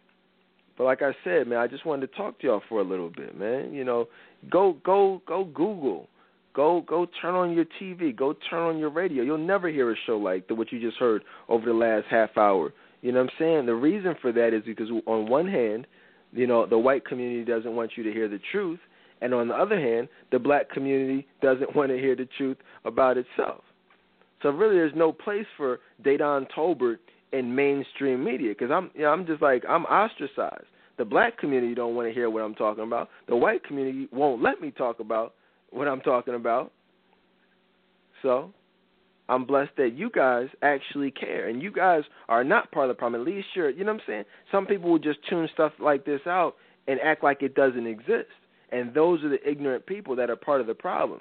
But 0.79 0.85
like 0.85 1.03
I 1.03 1.13
said, 1.25 1.47
man, 1.47 1.59
I 1.59 1.67
just 1.67 1.85
wanted 1.85 2.11
to 2.11 2.17
talk 2.17 2.41
to 2.41 2.47
y'all 2.47 2.63
for 2.69 2.81
a 2.81 2.85
little 2.85 3.11
bit, 3.11 3.39
man. 3.39 3.75
You 3.75 3.85
know, 3.85 4.09
go 4.51 4.79
go 4.85 5.21
go 5.27 5.45
Google. 5.45 6.09
Go 6.55 6.83
go 6.89 7.07
turn 7.21 7.35
on 7.35 7.53
your 7.53 7.67
TV, 7.81 8.17
go 8.17 8.35
turn 8.49 8.63
on 8.63 8.79
your 8.79 8.91
radio. 8.91 9.23
You'll 9.23 9.39
never 9.39 9.69
hear 9.69 9.93
a 9.93 9.95
show 10.07 10.17
like 10.17 10.49
the 10.49 10.55
what 10.55 10.73
you 10.73 10.81
just 10.81 10.99
heard 10.99 11.23
over 11.49 11.65
the 11.65 11.73
last 11.73 12.07
half 12.11 12.31
hour. 12.37 12.73
You 13.03 13.13
know 13.13 13.21
what 13.21 13.31
I'm 13.31 13.37
saying? 13.39 13.67
The 13.67 13.75
reason 13.75 14.15
for 14.21 14.33
that 14.33 14.53
is 14.53 14.63
because 14.65 14.89
on 15.07 15.29
one 15.29 15.47
hand, 15.47 15.87
you 16.33 16.47
know, 16.47 16.67
the 16.67 16.79
white 16.79 17.07
community 17.07 17.45
doesn't 17.45 17.75
want 17.75 17.93
you 17.97 18.03
to 18.03 18.13
hear 18.13 18.29
the 18.29 18.41
truth, 18.51 18.81
and 19.21 19.33
on 19.33 19.49
the 19.49 19.55
other 19.55 19.79
hand, 19.79 20.09
the 20.33 20.39
black 20.39 20.71
community 20.71 21.27
doesn't 21.41 21.75
want 21.77 21.91
to 21.91 21.99
hear 21.99 22.17
the 22.17 22.29
truth 22.37 22.57
about 22.85 23.17
itself. 23.17 23.63
So 24.43 24.49
really, 24.49 24.77
there's 24.77 24.95
no 24.97 25.13
place 25.13 25.47
for 25.57 25.81
Dedan 26.03 26.47
Tolbert 26.57 26.99
in 27.33 27.55
mainstream 27.55 28.25
media 28.25 28.51
because 28.51 28.71
I'm 28.71 28.91
you 28.95 29.03
know, 29.03 29.11
I'm 29.11 29.27
just 29.27 29.43
like 29.43 29.65
I'm 29.69 29.85
ostracized. 29.85 30.67
The 30.99 31.05
black 31.05 31.39
community 31.39 31.75
don't 31.75 31.95
want 31.95 32.09
to 32.09 32.15
hear 32.15 32.29
what 32.29 32.43
I'm 32.43 32.55
talking 32.55 32.85
about. 32.85 33.09
The 33.27 33.37
white 33.37 33.65
community 33.65 34.09
won't 34.13 34.43
let 34.43 34.61
me 34.61 34.71
talk 34.71 35.01
about 35.01 35.35
what 35.71 35.89
I'm 35.89 36.01
talking 36.01 36.35
about. 36.35 36.73
So, 38.23 38.53
I'm 39.31 39.47
blessed 39.47 39.71
that 39.79 39.95
you 39.95 40.11
guys 40.11 40.49
actually 40.61 41.11
care 41.11 41.49
and 41.49 41.63
you 41.63 41.71
guys 41.71 42.03
are 42.29 42.45
not 42.45 42.71
part 42.73 42.91
of 42.91 42.97
the 42.97 42.99
problem. 42.99 43.23
At 43.23 43.27
least 43.27 43.47
you're, 43.55 43.71
you 43.71 43.85
know 43.85 43.93
what 43.93 44.03
I'm 44.03 44.07
saying? 44.07 44.25
Some 44.53 44.67
people 44.67 44.91
will 44.91 44.99
just 44.99 45.21
tune 45.29 45.49
stuff 45.55 45.73
like 45.79 46.05
this 46.05 46.21
out 46.27 46.57
and 46.89 47.01
act 47.01 47.23
like 47.23 47.43
it 47.43 47.55
doesn't 47.55 47.87
exist. 47.87 48.29
And 48.73 48.93
those 48.93 49.23
are 49.25 49.29
the 49.29 49.49
ignorant 49.49 49.87
people 49.87 50.17
that 50.17 50.31
are 50.31 50.37
part 50.37 50.61
of 50.61 50.67
the 50.67 50.75
problem. 50.75 51.21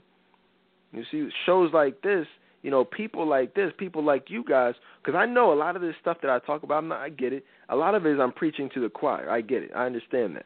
You 0.92 1.04
see, 1.12 1.30
shows 1.46 1.72
like 1.72 2.02
this 2.02 2.26
you 2.62 2.72
know, 2.72 2.84
people 2.84 3.28
like 3.28 3.54
this, 3.54 3.72
people 3.78 4.04
like 4.04 4.26
you 4.28 4.44
guys, 4.44 4.74
because 5.04 5.18
I 5.18 5.26
know 5.26 5.54
a 5.54 5.56
lot 5.56 5.76
of 5.76 5.82
this 5.82 5.96
stuff 6.02 6.18
that 6.22 6.30
I 6.30 6.40
talk 6.40 6.64
about. 6.64 6.84
Not, 6.84 7.00
I 7.00 7.10
get 7.10 7.34
it. 7.34 7.46
A 7.70 7.76
lot 7.76 7.96
of 7.96 8.06
it 8.06 8.14
is 8.14 8.20
I'm 8.20 8.34
preaching 8.34 8.70
to 8.74 8.82
the 8.82 8.90
choir. 8.90 9.30
I 9.30 9.42
get 9.42 9.64
it. 9.64 9.72
I 9.76 9.86
understand 9.86 10.36
that. 10.36 10.46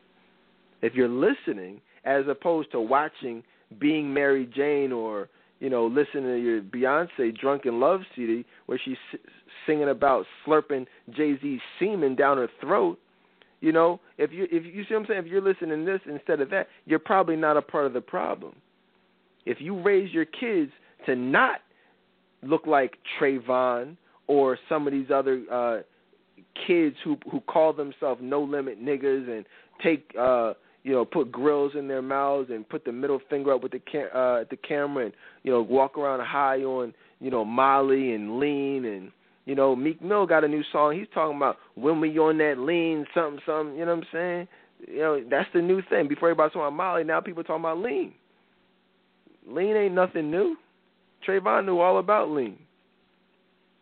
If 0.81 0.94
you're 0.94 1.07
listening, 1.07 1.81
as 2.06 2.26
opposed 2.30 2.72
to 2.73 2.81
watching 2.81 3.44
Being 3.80 4.14
Mary 4.14 4.49
Jane 4.53 4.91
or 4.91 5.30
you 5.60 5.69
know 5.69 5.88
listening 5.88 6.26
to 6.26 6.38
your 6.38 6.61
Beyonce 6.61 7.35
Drunk 7.38 7.65
in 7.65 7.80
Love 7.80 8.02
CD 8.15 8.45
where 8.65 8.80
she's 8.84 8.98
singing 9.65 9.90
about 9.90 10.26
slurping 10.45 10.85
Jay 11.15 11.38
Z's 11.41 11.61
semen 11.80 12.15
down 12.15 12.38
her 12.38 12.49
throat, 12.61 12.99
you 13.61 13.72
know, 13.72 14.02
if 14.18 14.34
you 14.34 14.45
if 14.52 14.65
you 14.65 14.84
see 14.84 14.94
what 14.94 15.02
I'm 15.02 15.06
saying, 15.07 15.26
if 15.26 15.27
you're 15.27 15.41
listening 15.41 15.85
to 15.85 15.91
this 15.91 16.02
instead 16.06 16.41
of 16.41 16.49
that, 16.49 16.68
you're 16.85 16.99
probably 16.99 17.38
not 17.38 17.56
a 17.56 17.61
part 17.61 17.85
of 17.85 17.94
the 17.94 18.02
problem. 18.02 18.56
If 19.45 19.61
you 19.61 19.81
raise 19.81 20.14
your 20.14 20.26
kids 20.26 20.72
to 21.06 21.15
not 21.15 21.61
look 22.45 22.65
like 22.67 22.97
Trayvon 23.19 23.97
or 24.27 24.57
some 24.69 24.87
of 24.87 24.93
these 24.93 25.07
other 25.13 25.43
uh, 25.51 25.77
kids 26.67 26.95
who 27.03 27.17
who 27.31 27.39
call 27.41 27.73
themselves 27.73 28.21
no 28.23 28.41
limit 28.41 28.83
niggas 28.83 29.29
and 29.29 29.45
take 29.83 30.11
uh, 30.19 30.53
you 30.83 30.91
know 30.91 31.05
put 31.05 31.31
grills 31.31 31.73
in 31.77 31.87
their 31.87 32.01
mouths 32.01 32.49
and 32.51 32.67
put 32.67 32.85
the 32.85 32.91
middle 32.91 33.19
finger 33.29 33.53
up 33.53 33.63
with 33.63 33.71
the 33.71 33.81
ca- 33.91 34.11
uh, 34.15 34.41
at 34.41 34.49
the 34.49 34.57
camera 34.57 35.05
and 35.05 35.13
you 35.43 35.51
know 35.51 35.61
walk 35.61 35.97
around 35.97 36.19
high 36.21 36.59
on 36.59 36.93
you 37.19 37.31
know 37.31 37.43
Molly 37.43 38.13
and 38.13 38.39
lean 38.39 38.85
and 38.85 39.11
you 39.45 39.55
know 39.55 39.75
Meek 39.75 40.01
Mill 40.01 40.25
got 40.25 40.43
a 40.43 40.47
new 40.47 40.63
song. 40.71 40.97
He's 40.97 41.07
talking 41.13 41.37
about 41.37 41.57
when 41.75 41.99
we 41.99 42.17
on 42.19 42.37
that 42.39 42.57
lean 42.57 43.05
something 43.13 43.41
something. 43.45 43.75
You 43.75 43.85
know 43.85 43.95
what 43.95 44.05
I'm 44.05 44.09
saying? 44.11 44.47
You 44.87 44.99
know 44.99 45.23
that's 45.29 45.49
the 45.53 45.61
new 45.61 45.81
thing. 45.89 46.07
Before 46.07 46.29
everybody 46.29 46.49
talking 46.49 46.61
about 46.61 46.73
Molly, 46.73 47.03
now 47.03 47.21
people 47.21 47.43
talking 47.43 47.61
about 47.61 47.79
lean. 47.79 48.13
Lean 49.47 49.75
ain't 49.75 49.95
nothing 49.95 50.31
new. 50.31 50.55
Trayvon 51.27 51.65
knew 51.65 51.79
all 51.79 51.99
about 51.99 52.29
lean. 52.29 52.57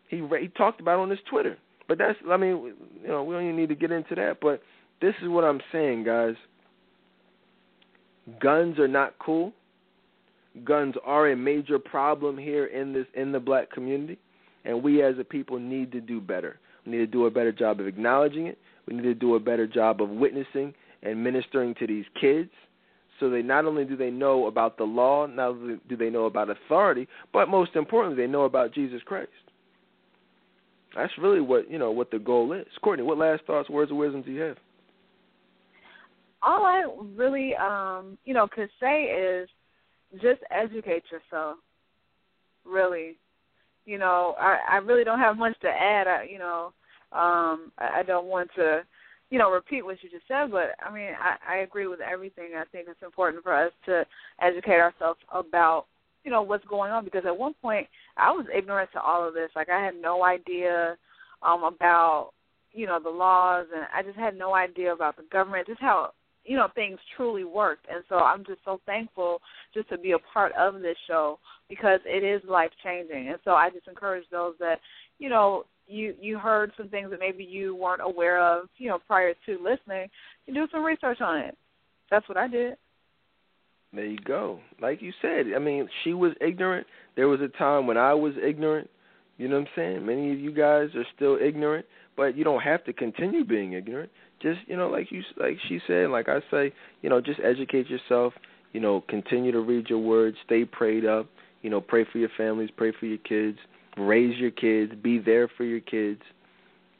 He 0.08 0.22
he 0.40 0.48
talked 0.48 0.80
about 0.80 0.98
it 0.98 1.02
on 1.02 1.10
his 1.10 1.18
Twitter. 1.30 1.56
But 1.88 1.98
that's 1.98 2.18
I 2.30 2.36
mean 2.36 2.74
you 3.02 3.08
know 3.08 3.24
we 3.24 3.34
don't 3.34 3.44
even 3.44 3.56
need 3.56 3.68
to 3.68 3.74
get 3.74 3.90
into 3.90 4.14
that. 4.14 4.38
But 4.40 4.62
this 5.00 5.14
is 5.22 5.28
what 5.28 5.44
I'm 5.44 5.60
saying, 5.70 6.04
guys. 6.04 6.34
Guns 8.40 8.78
are 8.78 8.88
not 8.88 9.18
cool. 9.18 9.52
Guns 10.64 10.94
are 11.04 11.30
a 11.30 11.36
major 11.36 11.78
problem 11.78 12.36
here 12.36 12.66
in 12.66 12.92
this 12.92 13.06
in 13.14 13.32
the 13.32 13.40
black 13.40 13.70
community, 13.70 14.18
and 14.64 14.82
we 14.82 15.02
as 15.02 15.14
a 15.18 15.24
people 15.24 15.58
need 15.58 15.90
to 15.92 16.00
do 16.00 16.20
better. 16.20 16.58
We 16.84 16.92
need 16.92 16.98
to 16.98 17.06
do 17.06 17.26
a 17.26 17.30
better 17.30 17.52
job 17.52 17.80
of 17.80 17.86
acknowledging 17.86 18.46
it. 18.46 18.58
We 18.86 18.94
need 18.94 19.02
to 19.02 19.14
do 19.14 19.34
a 19.34 19.40
better 19.40 19.66
job 19.66 20.02
of 20.02 20.10
witnessing 20.10 20.74
and 21.02 21.22
ministering 21.22 21.74
to 21.76 21.86
these 21.86 22.04
kids 22.20 22.50
so 23.22 23.30
they 23.30 23.40
not 23.40 23.64
only 23.64 23.84
do 23.84 23.96
they 23.96 24.10
know 24.10 24.48
about 24.48 24.76
the 24.76 24.84
law, 24.84 25.26
not 25.26 25.50
only 25.50 25.76
do 25.88 25.96
they 25.96 26.10
know 26.10 26.26
about 26.26 26.50
authority, 26.50 27.06
but 27.32 27.48
most 27.48 27.76
importantly, 27.76 28.22
they 28.22 28.30
know 28.30 28.42
about 28.42 28.74
Jesus 28.74 29.00
Christ. 29.06 29.30
That's 30.96 31.12
really 31.18 31.40
what 31.40 31.70
you 31.70 31.78
know 31.78 31.92
what 31.92 32.10
the 32.10 32.18
goal 32.18 32.52
is. 32.52 32.66
Courtney, 32.82 33.04
what 33.04 33.16
last 33.16 33.44
thoughts, 33.46 33.70
words 33.70 33.90
of 33.90 33.96
wisdom 33.96 34.22
do 34.22 34.32
you 34.32 34.40
have? 34.40 34.56
all 36.42 36.64
I 36.64 36.84
really, 37.14 37.54
um, 37.54 38.18
you 38.24 38.34
know, 38.34 38.48
could 38.48 38.68
say 38.80 39.04
is 39.04 39.48
just 40.20 40.40
educate 40.50 41.04
yourself. 41.10 41.58
Really, 42.64 43.16
you 43.86 43.98
know, 43.98 44.34
I, 44.38 44.58
I 44.70 44.76
really 44.78 45.04
don't 45.04 45.18
have 45.18 45.36
much 45.36 45.58
to 45.60 45.68
add. 45.68 46.06
I, 46.06 46.26
you 46.30 46.38
know, 46.38 46.72
um, 47.12 47.72
I, 47.78 47.98
I 47.98 48.02
don't 48.06 48.26
want 48.26 48.50
to, 48.56 48.82
you 49.32 49.38
know, 49.38 49.50
repeat 49.50 49.82
what 49.82 49.96
you 50.02 50.10
just 50.10 50.28
said, 50.28 50.50
but 50.50 50.76
I 50.86 50.92
mean, 50.92 51.12
I, 51.18 51.54
I 51.54 51.56
agree 51.60 51.86
with 51.86 52.00
everything. 52.02 52.50
I 52.54 52.64
think 52.70 52.86
it's 52.90 53.02
important 53.02 53.42
for 53.42 53.54
us 53.54 53.72
to 53.86 54.04
educate 54.42 54.78
ourselves 54.78 55.20
about, 55.32 55.86
you 56.22 56.30
know, 56.30 56.42
what's 56.42 56.66
going 56.66 56.92
on 56.92 57.02
because 57.02 57.22
at 57.26 57.34
one 57.34 57.54
point 57.62 57.86
I 58.18 58.30
was 58.30 58.44
ignorant 58.54 58.90
to 58.92 59.00
all 59.00 59.26
of 59.26 59.32
this. 59.32 59.48
Like 59.56 59.70
I 59.70 59.82
had 59.82 59.94
no 59.94 60.22
idea 60.22 60.98
um 61.42 61.64
about 61.64 62.32
you 62.72 62.86
know 62.86 63.00
the 63.02 63.08
laws 63.08 63.66
and 63.74 63.86
I 63.94 64.02
just 64.02 64.18
had 64.18 64.36
no 64.36 64.54
idea 64.54 64.92
about 64.92 65.16
the 65.16 65.24
government, 65.32 65.66
just 65.66 65.80
how 65.80 66.12
you 66.44 66.58
know 66.58 66.68
things 66.74 66.98
truly 67.16 67.44
worked 67.44 67.86
and 67.88 68.02
so 68.08 68.16
i'm 68.16 68.44
just 68.44 68.58
so 68.64 68.80
thankful 68.84 69.40
just 69.72 69.88
to 69.88 69.96
be 69.96 70.10
a 70.10 70.18
part 70.34 70.50
of 70.58 70.80
this 70.80 70.96
show 71.06 71.38
because 71.68 72.00
it 72.04 72.24
is 72.24 72.42
life 72.50 72.72
changing 72.82 73.28
and 73.28 73.38
so 73.44 73.52
i 73.52 73.70
just 73.70 73.86
encourage 73.86 74.24
those 74.32 74.54
that 74.58 74.80
you 75.20 75.28
know 75.28 75.64
you 75.92 76.14
you 76.20 76.38
heard 76.38 76.72
some 76.76 76.88
things 76.88 77.10
that 77.10 77.20
maybe 77.20 77.44
you 77.44 77.74
weren't 77.74 78.02
aware 78.02 78.40
of 78.40 78.68
you 78.78 78.88
know 78.88 78.98
prior 79.06 79.34
to 79.46 79.52
listening 79.62 80.08
you 80.46 80.54
do 80.54 80.66
some 80.72 80.84
research 80.84 81.20
on 81.20 81.38
it. 81.38 81.56
That's 82.10 82.28
what 82.28 82.38
i 82.38 82.48
did. 82.48 82.76
There 83.92 84.06
you 84.06 84.18
go. 84.18 84.60
Like 84.80 85.02
you 85.02 85.12
said 85.20 85.46
i 85.54 85.58
mean 85.58 85.88
she 86.04 86.14
was 86.14 86.32
ignorant. 86.40 86.86
There 87.16 87.28
was 87.28 87.40
a 87.40 87.48
time 87.58 87.86
when 87.86 87.96
i 87.96 88.14
was 88.14 88.34
ignorant. 88.42 88.88
You 89.38 89.48
know 89.48 89.56
what 89.58 89.68
i'm 89.68 89.72
saying? 89.76 90.06
Many 90.06 90.32
of 90.32 90.38
you 90.38 90.52
guys 90.52 90.88
are 90.94 91.06
still 91.14 91.38
ignorant 91.40 91.86
but 92.16 92.36
you 92.36 92.44
don't 92.44 92.62
have 92.62 92.84
to 92.84 92.92
continue 92.92 93.44
being 93.44 93.72
ignorant. 93.72 94.10
Just 94.40 94.60
you 94.66 94.76
know 94.76 94.88
like 94.88 95.10
you 95.10 95.22
like 95.36 95.56
she 95.68 95.78
said 95.86 96.10
like 96.10 96.28
i 96.28 96.40
say 96.50 96.72
you 97.00 97.08
know 97.08 97.20
just 97.20 97.38
educate 97.44 97.88
yourself 97.88 98.32
you 98.72 98.80
know 98.80 99.04
continue 99.08 99.52
to 99.52 99.60
read 99.60 99.88
your 99.88 100.00
words 100.00 100.36
stay 100.44 100.64
prayed 100.64 101.06
up 101.06 101.26
you 101.62 101.70
know 101.70 101.80
pray 101.80 102.04
for 102.10 102.18
your 102.18 102.28
families 102.36 102.68
pray 102.76 102.92
for 102.98 103.06
your 103.06 103.18
kids 103.18 103.58
raise 103.96 104.38
your 104.38 104.50
kids 104.50 104.92
be 105.02 105.18
there 105.18 105.48
for 105.56 105.64
your 105.64 105.80
kids 105.80 106.20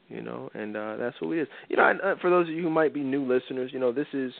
you 0.08 0.20
know 0.20 0.50
and 0.54 0.76
uh 0.76 0.96
that's 0.96 1.16
what 1.20 1.36
it 1.36 1.42
is 1.42 1.48
you 1.68 1.76
know 1.76 1.88
and, 1.88 2.00
uh, 2.00 2.14
for 2.20 2.30
those 2.30 2.48
of 2.48 2.54
you 2.54 2.62
who 2.62 2.70
might 2.70 2.92
be 2.92 3.00
new 3.00 3.24
listeners 3.24 3.70
you 3.72 3.78
know 3.78 3.92
this 3.92 4.06
is 4.12 4.32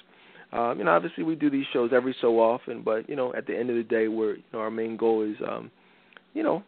um 0.53 0.79
you 0.79 0.85
know 0.85 0.91
obviously 0.91 1.25
we 1.25 1.35
do 1.35 1.51
these 1.51 1.67
shows 1.73 1.91
every 1.95 2.15
so 2.21 2.39
often 2.41 2.83
but 2.83 3.09
you 3.09 3.17
know 3.17 3.35
at 3.35 3.47
the 3.47 3.57
end 3.57 3.71
of 3.71 3.77
the 3.77 3.83
day 3.83 4.09
we're 4.09 4.37
you 4.37 4.43
know 4.53 4.59
our 4.59 4.71
main 4.71 4.97
goal 4.97 5.23
is 5.23 5.37
um 5.49 5.71
you 6.35 6.43
know, 6.43 6.63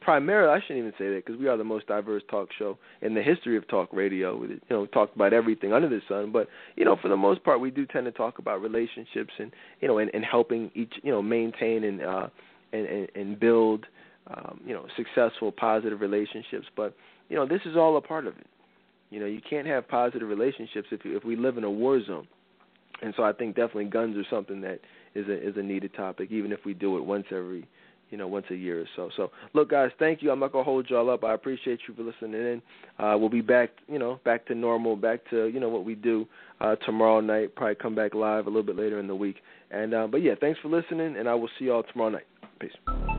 primarily 0.00 0.52
I 0.52 0.60
shouldn't 0.60 0.80
even 0.80 0.92
say 0.98 1.08
that 1.14 1.24
because 1.24 1.40
we 1.40 1.46
are 1.46 1.56
the 1.56 1.64
most 1.64 1.86
diverse 1.86 2.22
talk 2.28 2.48
show 2.58 2.78
in 3.00 3.14
the 3.14 3.22
history 3.22 3.56
of 3.56 3.66
talk 3.68 3.88
radio. 3.92 4.36
We, 4.36 4.48
you 4.48 4.60
know, 4.70 4.86
talk 4.86 5.14
about 5.14 5.32
everything 5.32 5.72
under 5.72 5.88
the 5.88 6.00
sun, 6.08 6.32
but 6.32 6.48
you 6.74 6.84
know, 6.84 6.96
for 7.00 7.08
the 7.08 7.16
most 7.16 7.44
part, 7.44 7.60
we 7.60 7.70
do 7.70 7.86
tend 7.86 8.06
to 8.06 8.12
talk 8.12 8.38
about 8.38 8.60
relationships 8.60 9.32
and 9.38 9.52
you 9.80 9.86
know, 9.86 9.98
and, 9.98 10.10
and 10.14 10.24
helping 10.24 10.70
each 10.74 10.92
you 11.02 11.12
know 11.12 11.22
maintain 11.22 11.84
and 11.84 12.02
uh, 12.02 12.26
and, 12.72 12.86
and 12.86 13.08
and 13.14 13.40
build 13.40 13.86
um, 14.28 14.60
you 14.64 14.74
know 14.74 14.86
successful, 14.96 15.52
positive 15.52 16.00
relationships. 16.00 16.66
But 16.76 16.94
you 17.28 17.36
know, 17.36 17.46
this 17.46 17.60
is 17.64 17.76
all 17.76 17.96
a 17.96 18.00
part 18.00 18.26
of 18.26 18.36
it. 18.36 18.46
You 19.10 19.20
know, 19.20 19.26
you 19.26 19.40
can't 19.48 19.66
have 19.66 19.88
positive 19.88 20.28
relationships 20.28 20.88
if 20.90 21.00
if 21.04 21.24
we 21.24 21.36
live 21.36 21.58
in 21.58 21.64
a 21.64 21.70
war 21.70 22.02
zone. 22.04 22.26
And 23.02 23.12
so 23.16 23.24
I 23.24 23.32
think 23.32 23.56
definitely 23.56 23.86
guns 23.86 24.16
are 24.16 24.26
something 24.30 24.60
that 24.62 24.80
is 25.14 25.28
a 25.28 25.48
is 25.48 25.56
a 25.56 25.62
needed 25.62 25.94
topic, 25.94 26.30
even 26.30 26.52
if 26.52 26.60
we 26.64 26.74
do 26.74 26.96
it 26.96 27.04
once 27.04 27.26
every 27.30 27.66
you 28.10 28.18
know, 28.18 28.28
once 28.28 28.46
a 28.50 28.54
year 28.54 28.80
or 28.80 28.86
so. 28.94 29.10
So, 29.16 29.32
look, 29.54 29.70
guys, 29.70 29.90
thank 29.98 30.22
you. 30.22 30.30
I'm 30.30 30.38
not 30.38 30.52
gonna 30.52 30.62
hold 30.64 30.88
y'all 30.88 31.10
up. 31.10 31.24
I 31.24 31.34
appreciate 31.34 31.80
you 31.88 31.94
for 31.94 32.02
listening 32.02 32.34
in. 32.34 32.62
Uh, 32.98 33.16
we'll 33.18 33.28
be 33.28 33.40
back, 33.40 33.70
you 33.88 33.98
know, 33.98 34.20
back 34.24 34.46
to 34.46 34.54
normal, 34.54 34.94
back 34.94 35.28
to 35.30 35.46
you 35.46 35.58
know 35.58 35.68
what 35.68 35.84
we 35.84 35.96
do 35.96 36.26
uh, 36.60 36.76
tomorrow 36.86 37.20
night. 37.20 37.56
Probably 37.56 37.74
come 37.74 37.96
back 37.96 38.14
live 38.14 38.46
a 38.46 38.50
little 38.50 38.62
bit 38.62 38.76
later 38.76 39.00
in 39.00 39.08
the 39.08 39.16
week. 39.16 39.36
And 39.70 39.94
uh, 39.94 40.06
but 40.06 40.22
yeah, 40.22 40.34
thanks 40.40 40.60
for 40.60 40.68
listening, 40.68 41.16
and 41.16 41.28
I 41.28 41.34
will 41.34 41.50
see 41.58 41.64
y'all 41.66 41.82
tomorrow 41.82 42.10
night. 42.10 42.26
Peace. 42.60 43.13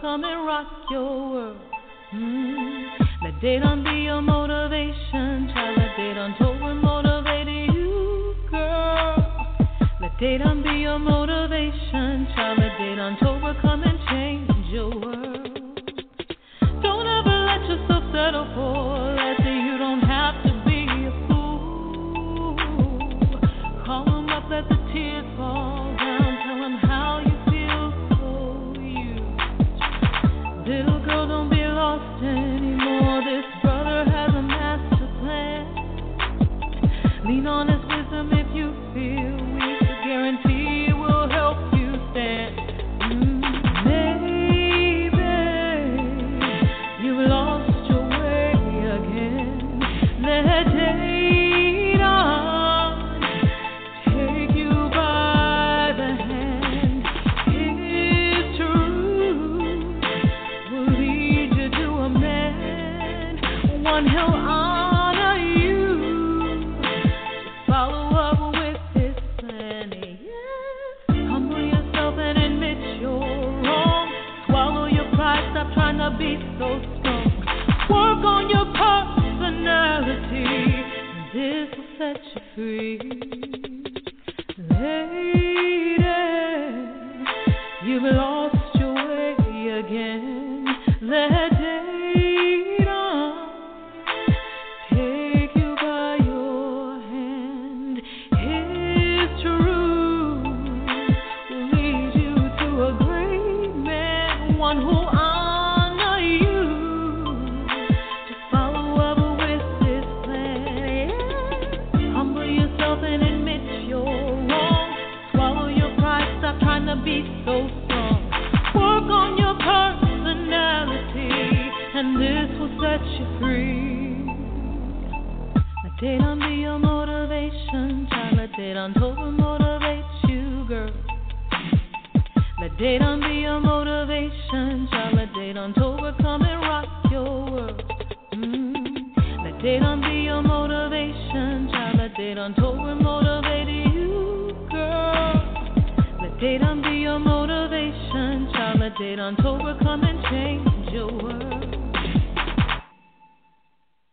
coming 0.00 0.35